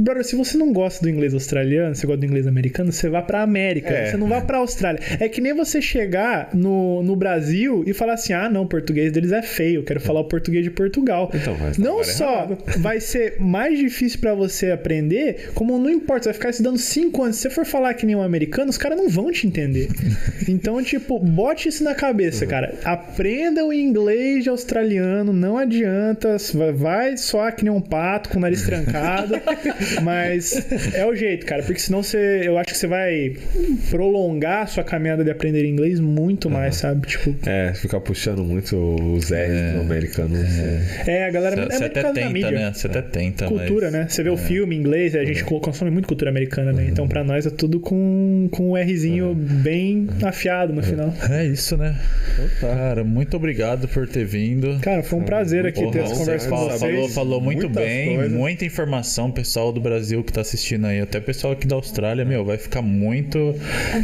Brother, 0.00 0.24
se 0.24 0.36
você 0.36 0.56
não 0.56 0.72
gosta 0.72 1.02
do 1.02 1.08
inglês 1.08 1.34
australiano, 1.34 1.94
você 1.94 2.06
gosta 2.06 2.20
do 2.20 2.26
inglês 2.26 2.46
americano, 2.46 2.92
você 2.92 3.08
vá 3.08 3.22
pra 3.22 3.42
América. 3.42 3.90
É. 3.90 4.10
Você 4.10 4.16
não 4.16 4.28
vá 4.28 4.40
pra 4.40 4.58
Austrália. 4.58 5.00
É 5.20 5.28
que 5.28 5.40
nem 5.40 5.54
você 5.54 5.80
chegar 5.80 6.50
no, 6.54 7.02
no 7.02 7.16
Brasil 7.16 7.84
e 7.86 7.92
falar 7.92 8.14
assim: 8.14 8.32
ah, 8.32 8.48
não, 8.48 8.62
o 8.62 8.66
português 8.66 9.12
deles 9.12 9.32
é 9.32 9.42
feio, 9.42 9.80
eu 9.80 9.84
quero 9.84 10.00
falar 10.00 10.20
o 10.20 10.24
português 10.24 10.64
de 10.64 10.70
Portugal. 10.70 11.30
Então, 11.34 11.54
vai 11.54 11.72
não 11.78 12.02
só 12.04 12.32
errado. 12.32 12.58
vai 12.78 13.00
ser 13.00 13.36
mais 13.40 13.78
difícil 13.78 14.20
pra 14.20 14.34
você 14.34 14.70
aprender, 14.70 15.50
como 15.54 15.78
não 15.78 15.90
importa, 15.90 16.24
você 16.24 16.28
vai 16.28 16.34
ficar 16.34 16.50
estudando 16.50 16.78
cinco 16.78 17.22
anos. 17.22 17.36
Se 17.36 17.42
você 17.42 17.50
for 17.50 17.64
falar 17.64 17.94
que 17.94 18.06
nem 18.06 18.16
um 18.16 18.22
americano, 18.22 18.70
os 18.70 18.78
caras 18.78 18.98
não 18.98 19.08
vão 19.08 19.30
te 19.30 19.46
entender. 19.46 19.88
Então, 20.48 20.82
tipo, 20.82 21.18
bote 21.18 21.68
isso 21.68 21.84
na 21.84 21.94
cabeça, 21.98 22.44
Uhum. 22.44 22.50
cara. 22.50 22.74
Aprenda 22.84 23.64
o 23.64 23.72
inglês 23.72 24.44
de 24.44 24.48
australiano, 24.50 25.32
não 25.32 25.58
adianta. 25.58 26.36
vai- 26.74 27.16
soar 27.16 27.54
que 27.54 27.64
nem 27.64 27.72
um 27.72 27.80
pato 27.80 28.28
com 28.30 28.38
o 28.38 28.40
nariz 28.40 28.62
trancado. 28.62 29.34
mas 30.02 30.66
é 30.94 31.04
o 31.04 31.14
jeito, 31.14 31.44
cara, 31.46 31.62
porque 31.62 31.80
senão 31.80 32.02
você. 32.02 32.40
Eu 32.44 32.56
acho 32.58 32.72
que 32.72 32.78
você 32.78 32.86
vai 32.86 33.34
prolongar 33.90 34.62
a 34.62 34.66
sua 34.66 34.84
caminhada 34.84 35.24
de 35.24 35.30
aprender 35.30 35.64
inglês 35.64 36.00
muito 36.00 36.48
mais, 36.50 36.76
sabe? 36.76 37.06
Tipo, 37.06 37.34
É, 37.46 37.72
ficar 37.74 38.00
puxando 38.00 38.44
muito 38.44 38.76
os 38.76 39.30
R's 39.30 39.74
do 39.74 39.80
americano. 39.80 40.36
é, 41.06 41.26
a 41.26 41.30
galera. 41.30 41.56
Você 41.56 41.76
é 41.76 41.80
muito 41.80 41.98
até 41.98 42.12
tenta, 42.12 42.30
mídia. 42.30 42.50
né? 42.50 42.72
Você 42.72 42.86
até 42.86 43.02
tenta, 43.02 43.46
Cultura, 43.46 43.86
mas... 43.86 43.92
né? 43.92 44.06
Você 44.08 44.22
vê 44.22 44.30
o 44.30 44.36
filme 44.36 44.76
em 44.76 44.78
inglês, 44.80 45.14
a 45.14 45.24
gente 45.24 45.44
consome 45.44 45.90
muito 45.90 46.06
cultura 46.06 46.30
americana, 46.30 46.72
né? 46.72 46.86
Então 46.88 47.08
pra 47.08 47.24
nós 47.24 47.46
é 47.46 47.50
tudo 47.50 47.80
com, 47.80 48.48
com 48.52 48.70
o 48.72 48.76
Rzinho 48.76 49.34
bem 49.34 50.06
afiado 50.22 50.72
no 50.72 50.82
final. 50.82 51.12
É 51.30 51.44
isso, 51.46 51.76
né? 51.76 51.87
Né? 51.88 52.48
Cara, 52.60 53.04
muito 53.04 53.36
obrigado 53.36 53.88
por 53.88 54.06
ter 54.08 54.24
vindo. 54.24 54.78
Cara, 54.80 55.02
foi 55.02 55.18
um 55.18 55.24
prazer 55.24 55.66
aqui 55.66 55.80
Porra, 55.80 55.92
ter 55.92 55.98
essa 56.00 56.14
conversa 56.14 56.48
com 56.48 56.56
falou, 56.56 56.70
vocês. 56.70 56.80
falou, 56.94 57.08
falou 57.08 57.40
muito 57.40 57.62
Muitas 57.68 57.84
bem, 57.84 58.16
coisas. 58.16 58.32
muita 58.32 58.64
informação, 58.64 59.30
pessoal 59.30 59.72
do 59.72 59.80
Brasil 59.80 60.22
que 60.22 60.32
tá 60.32 60.40
assistindo 60.40 60.86
aí, 60.86 61.00
até 61.00 61.20
pessoal 61.20 61.52
aqui 61.52 61.66
da 61.66 61.76
Austrália, 61.76 62.24
meu, 62.24 62.44
vai 62.44 62.56
ficar 62.58 62.82
muito 62.82 63.54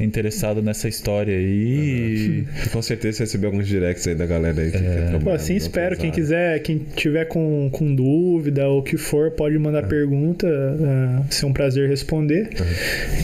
interessado 0.00 0.62
nessa 0.62 0.88
história 0.88 1.36
aí. 1.36 2.44
E 2.64 2.68
com 2.70 2.82
certeza 2.82 3.18
você 3.18 3.22
recebeu 3.24 3.50
alguns 3.50 3.66
directs 3.68 4.06
aí 4.06 4.14
da 4.14 4.26
galera 4.26 4.60
aí 4.60 4.70
que 4.70 4.78
quer 4.78 5.18
Pô, 5.22 5.30
assim 5.30 5.56
espero. 5.56 5.96
Quem 5.96 6.10
quiser, 6.10 6.58
quem 6.60 6.78
tiver 6.96 7.24
com, 7.26 7.68
com 7.72 7.94
dúvida 7.94 8.66
ou 8.68 8.80
o 8.80 8.82
que 8.82 8.96
for, 8.96 9.30
pode 9.30 9.58
mandar 9.58 9.86
pergunta. 9.86 10.46
ah, 10.46 11.20
vai 11.20 11.30
ser 11.32 11.46
um 11.46 11.52
prazer 11.52 11.88
responder. 11.88 12.50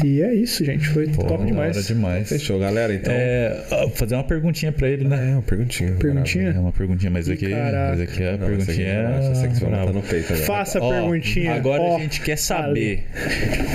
E 0.05 0.23
é 0.23 0.35
isso, 0.35 0.65
gente. 0.65 0.89
Foi 0.89 1.09
Pô, 1.09 1.24
top 1.24 1.45
demais. 1.45 1.87
demais. 1.87 2.28
Fechou, 2.28 2.59
galera. 2.59 2.95
Então. 2.95 3.12
É, 3.12 3.89
fazer 3.95 4.15
uma 4.15 4.24
perguntinha 4.51 4.73
pra 4.73 4.89
ele, 4.89 5.05
né? 5.05 5.31
É, 5.31 5.33
uma 5.35 5.43
perguntinha. 5.43 5.93
Perguntinha? 5.93 6.51
É 6.51 6.59
uma 6.59 6.73
perguntinha, 6.73 7.11
mas 7.11 7.29
aqui, 7.29 7.51
Caraca. 7.51 7.91
mas 7.91 8.01
aqui 8.01 8.23
a 8.25 8.33
Não, 8.33 8.47
perguntinha 8.47 8.89
essa 8.89 9.47
é. 9.47 9.93
no 9.93 10.03
peito 10.03 10.33
agora. 10.33 10.47
Faça 10.47 10.79
a 10.79 10.89
perguntinha. 10.89 11.55
Agora 11.55 11.83
Ó, 11.83 11.97
a 11.97 12.01
gente 12.01 12.21
quer 12.21 12.37
saber 12.37 13.05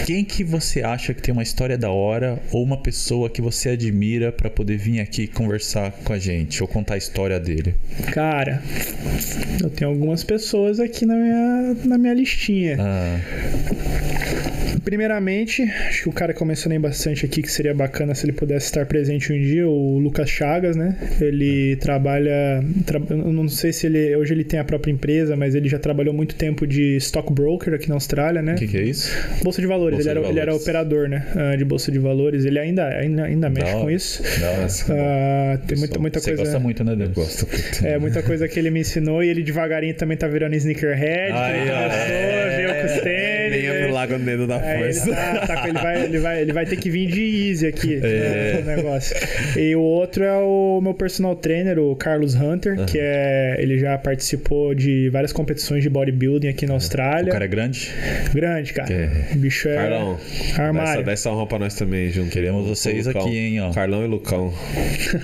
quem 0.05 0.23
que 0.23 0.43
você 0.43 0.83
acha 0.83 1.13
que 1.13 1.21
tem 1.21 1.31
uma 1.31 1.43
história 1.43 1.77
da 1.77 1.89
hora 1.89 2.39
ou 2.51 2.63
uma 2.63 2.77
pessoa 2.77 3.29
que 3.29 3.41
você 3.41 3.69
admira 3.69 4.31
pra 4.31 4.49
poder 4.49 4.77
vir 4.77 4.99
aqui 4.99 5.27
conversar 5.27 5.91
com 6.03 6.13
a 6.13 6.19
gente 6.19 6.61
ou 6.61 6.67
contar 6.67 6.95
a 6.95 6.97
história 6.97 7.39
dele. 7.39 7.75
Cara, 8.11 8.61
eu 9.61 9.69
tenho 9.69 9.91
algumas 9.91 10.23
pessoas 10.23 10.79
aqui 10.79 11.05
na 11.05 11.15
minha, 11.15 11.75
na 11.85 11.97
minha 11.97 12.13
listinha. 12.13 12.77
Ah, 12.79 13.19
Primeiramente, 14.85 15.63
acho 15.63 16.03
que 16.03 16.09
o 16.09 16.11
cara 16.13 16.33
que 16.33 16.41
eu 16.41 16.45
mencionei 16.47 16.77
bastante 16.79 17.25
aqui, 17.25 17.41
que 17.41 17.51
seria 17.51 17.73
bacana 17.73 18.13
se 18.15 18.25
ele 18.25 18.31
pudesse 18.33 18.67
estar 18.67 18.85
presente 18.85 19.33
um 19.33 19.37
dia, 19.41 19.67
o 19.67 19.97
Lucas 19.97 20.29
Chagas, 20.29 20.75
né? 20.77 20.95
Ele 21.19 21.75
trabalha. 21.77 22.63
tra- 22.85 23.01
eu 23.09 23.17
não 23.33 23.49
sei 23.49 23.73
se 23.73 23.87
ele. 23.87 24.15
Hoje 24.15 24.33
ele 24.33 24.43
tem 24.43 24.59
a 24.59 24.63
própria 24.63 24.91
empresa, 24.91 25.35
mas 25.35 25.55
ele 25.55 25.67
já 25.67 25.79
trabalhou 25.79 26.13
muito 26.13 26.35
tempo 26.35 26.65
de 26.67 26.95
stockbroker 26.97 27.73
aqui 27.73 27.89
na 27.89 27.95
Austrália, 27.95 28.41
né? 28.41 28.53
o 28.53 28.57
que, 28.57 28.67
que 28.67 28.77
é 28.77 28.83
isso? 28.83 29.11
Bolsa 29.43 29.59
de 29.59 29.67
valores, 29.67 29.97
Bolsa 29.97 30.11
ele, 30.11 30.19
de 30.19 30.25
era, 30.25 30.29
ele 30.31 30.39
era 30.39 30.51
valores. 30.51 30.63
operador, 30.67 31.09
né? 31.09 31.25
ah, 31.35 31.55
de 31.55 31.65
bolsa 31.65 31.91
de 31.91 31.97
valores. 31.99 32.45
Ele 32.45 32.59
ainda, 32.59 32.87
ainda, 32.87 33.23
ainda 33.25 33.49
mexe 33.49 33.73
hora. 33.73 33.83
com 33.83 33.89
isso. 33.91 34.23
Hora. 34.23 34.67
Ah, 35.01 35.57
tem 35.67 35.77
muita, 35.79 35.99
muita 35.99 36.19
Você 36.19 36.29
coisa. 36.29 36.43
gosta 36.43 36.59
muito, 36.59 36.83
né, 36.83 36.95
Deus? 36.95 37.11
Gosto 37.11 37.47
muito. 37.51 37.85
É, 37.85 37.97
muita 37.97 38.21
coisa 38.21 38.47
que 38.47 38.59
ele 38.59 38.69
me 38.69 38.81
ensinou 38.81 39.23
e 39.23 39.29
ele 39.29 39.41
devagarinho 39.43 39.95
também 39.95 40.15
tá 40.15 40.27
virando 40.27 40.55
sneakerhead. 40.55 41.31
Aí, 41.33 41.61
ele 41.61 41.71
ó, 41.71 41.75
começou, 42.75 43.07
é. 43.07 43.34
Veio 43.61 43.67
com 43.67 43.73
os 43.73 43.75
tênis. 43.75 43.75
Venha 43.75 43.85
pro 43.85 43.93
Lago 43.93 44.13
do 44.17 44.25
Dedo 44.25 44.47
da 44.47 44.57
Aí 44.61 44.81
ele, 44.83 44.93
Força. 44.93 45.15
tá, 45.15 45.47
tá 45.47 45.67
ele, 45.69 45.77
vai, 45.79 46.03
ele, 46.05 46.19
vai, 46.19 46.41
ele 46.41 46.53
vai 46.53 46.65
ter 46.65 46.75
que 46.77 46.89
vir 46.89 47.07
de 47.07 47.49
easy 47.49 47.67
aqui 47.67 47.95
É. 47.95 47.99
né, 47.99 48.59
o 48.61 48.65
negócio. 48.77 49.15
E 49.57 49.75
o 49.75 49.81
outro 49.81 50.23
é 50.23 50.33
o 50.37 50.79
meu 50.81 50.93
personal 50.93 51.35
trainer, 51.35 51.79
o 51.79 51.95
Carlos 51.95 52.35
Hunter, 52.35 52.85
que 52.85 52.97
é. 52.99 53.55
Ele 53.59 53.77
já 53.79 53.97
participou 53.97 54.73
de 54.75 55.09
várias 55.09 55.31
competições 55.31 55.81
de 55.83 55.89
bodybuilding 55.89 56.47
aqui 56.49 56.65
na 56.65 56.73
O 56.73 56.75
Austrália. 56.75 57.31
cara 57.31 57.45
é 57.45 57.47
grande? 57.47 57.91
Grande, 58.33 58.73
cara. 58.73 58.91
É. 58.93 59.09
O 59.33 59.37
bicho 59.37 59.67
é. 59.69 59.75
Carlão, 59.75 60.19
dá 60.57 60.63
Armário. 60.63 60.91
essa, 60.93 61.03
dá 61.03 61.11
essa 61.11 61.31
honra 61.31 61.47
pra 61.47 61.59
nós 61.59 61.75
também, 61.75 62.09
junto. 62.11 62.29
Queremos 62.31 62.67
vocês 62.67 63.07
o 63.07 63.11
aqui, 63.11 63.37
hein, 63.37 63.61
ó. 63.61 63.71
Carlão 63.71 64.03
e 64.03 64.07
Lucão. 64.07 64.51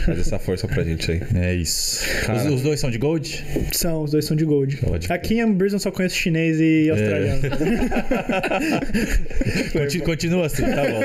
Faz 0.06 0.20
essa 0.20 0.40
força 0.40 0.68
pra 0.68 0.84
gente 0.84 1.12
aí. 1.12 1.22
É 1.36 1.54
isso. 1.54 2.02
Os, 2.34 2.46
os 2.46 2.62
dois 2.62 2.80
são 2.80 2.90
de 2.90 2.98
gold? 2.98 3.44
São, 3.72 4.04
os 4.04 4.12
dois 4.12 4.26
são 4.26 4.36
de 4.38 4.46
gold. 4.46 4.78
Crer. 4.78 5.12
Aqui 5.12 5.36
em 5.36 5.42
Amberson 5.42 5.80
só 5.80 5.92
conheço 5.92 6.16
chinês 6.16 6.60
e 6.60 6.90
australiano. 6.90 7.42
Conti- 7.42 7.52
Continua 10.06 10.46
assim, 10.46 10.64
tá 10.64 10.84
bom. 10.84 11.02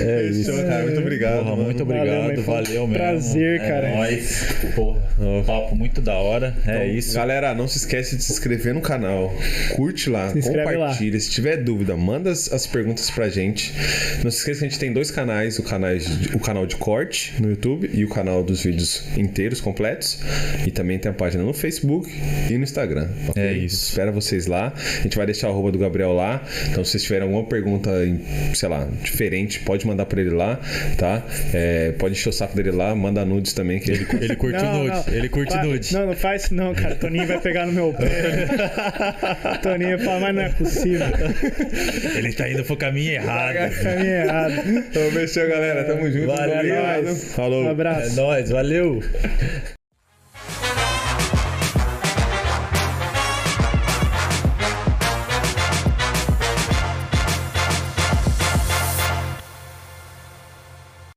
É 0.00 0.22
isso. 0.30 0.52
Cara. 0.52 0.82
Muito 0.84 1.00
obrigado. 1.00 1.44
Porra, 1.44 1.56
muito 1.56 1.84
Valeu, 1.84 2.02
obrigado, 2.02 2.38
um 2.40 2.42
valeu, 2.44 2.86
mesmo. 2.86 2.94
prazer, 2.94 3.60
é 3.60 3.68
cara. 3.68 3.88
Nóis. 3.96 4.46
Porra, 4.74 5.00
papo 5.46 5.76
muito 5.76 6.00
da 6.00 6.14
hora. 6.14 6.54
É 6.66 6.70
Então, 6.76 6.86
isso. 6.86 7.14
Galera, 7.14 7.54
não 7.54 7.66
se 7.68 7.78
esquece 7.78 8.16
de 8.16 8.22
se 8.24 8.32
inscrever 8.32 8.74
no 8.74 8.80
canal. 8.80 9.32
Curte 9.74 10.08
lá, 10.10 10.32
compartilha. 10.32 11.18
Se 11.20 11.30
tiver 11.30 11.56
dúvida, 11.58 11.96
manda 11.96 12.30
as, 12.30 12.52
as 12.52 12.66
perguntas 12.66 13.10
pra 13.10 13.28
gente. 13.28 13.72
Não 14.22 14.30
se 14.30 14.38
esqueça 14.38 14.60
que 14.60 14.66
a 14.66 14.68
gente 14.68 14.78
tem 14.78 14.92
dois 14.92 15.10
canais: 15.10 15.58
o, 15.58 15.62
canais 15.62 16.04
de- 16.06 16.36
o 16.36 16.40
canal 16.40 16.66
de 16.66 16.76
corte 16.76 17.34
no 17.40 17.50
YouTube 17.50 17.90
e 17.92 18.04
o 18.04 18.08
canal 18.08 18.42
dos 18.42 18.62
vídeos 18.62 19.02
inteiros, 19.16 19.60
completos. 19.60 20.18
E 20.66 20.70
também 20.70 20.98
tem 20.98 21.10
a 21.10 21.14
página 21.14 21.42
no 21.42 21.52
Facebook 21.52 22.10
e 22.48 22.56
no 22.56 22.64
Instagram. 22.64 23.08
ok? 23.28 23.42
É 23.42 23.52
isso. 23.52 23.88
Espera 23.90 24.10
vocês 24.12 24.46
lá. 24.46 24.72
A 24.98 25.02
gente 25.02 25.16
vai 25.16 25.26
deixar 25.26 25.48
o 25.49 25.49
arroba 25.50 25.70
do 25.72 25.78
Gabriel 25.78 26.12
lá. 26.12 26.42
Então, 26.70 26.84
se 26.84 26.92
vocês 26.92 27.02
tiverem 27.02 27.24
alguma 27.24 27.44
pergunta, 27.44 27.90
sei 28.54 28.68
lá, 28.68 28.86
diferente, 29.02 29.60
pode 29.60 29.86
mandar 29.86 30.06
pra 30.06 30.20
ele 30.20 30.30
lá, 30.30 30.58
tá? 30.96 31.22
É, 31.52 31.92
pode 31.92 32.14
encher 32.14 32.28
o 32.28 32.32
saco 32.32 32.56
dele 32.56 32.70
lá, 32.70 32.94
manda 32.94 33.24
nudes 33.24 33.52
também, 33.52 33.78
que 33.80 33.90
ele 33.90 34.06
Ele 34.20 34.36
curte 34.36 34.62
Não, 34.62 34.84
nude. 34.84 34.96
não. 35.08 35.14
Ele 35.14 35.28
curte 35.28 35.52
Fa- 35.52 35.62
nude. 35.64 35.92
Não, 35.94 36.06
não 36.06 36.14
faz 36.16 36.44
isso 36.44 36.54
não, 36.54 36.74
cara. 36.74 36.94
Toninho 36.96 37.26
vai 37.26 37.40
pegar 37.40 37.66
no 37.66 37.72
meu 37.72 37.92
pé. 37.92 38.46
Toninho 39.62 39.96
vai 39.96 40.06
falar, 40.06 40.20
mas 40.20 40.34
não 40.34 40.42
é 40.42 40.48
possível. 40.50 41.06
Ele 42.16 42.32
tá 42.32 42.48
indo 42.50 42.64
pro 42.64 42.76
caminho 42.76 43.12
errado. 43.12 43.54
Caminho 43.82 44.06
errado. 44.12 44.52
Então, 44.68 45.10
fechou, 45.12 45.48
galera. 45.48 45.84
Tamo 45.84 46.10
junto. 46.10 46.26
Valeu. 46.26 46.54
Obrigado. 46.56 47.16
Falou. 47.16 47.64
Um 47.64 47.70
abraço. 47.70 48.12
É 48.12 48.22
nóis, 48.22 48.50
valeu. 48.50 49.02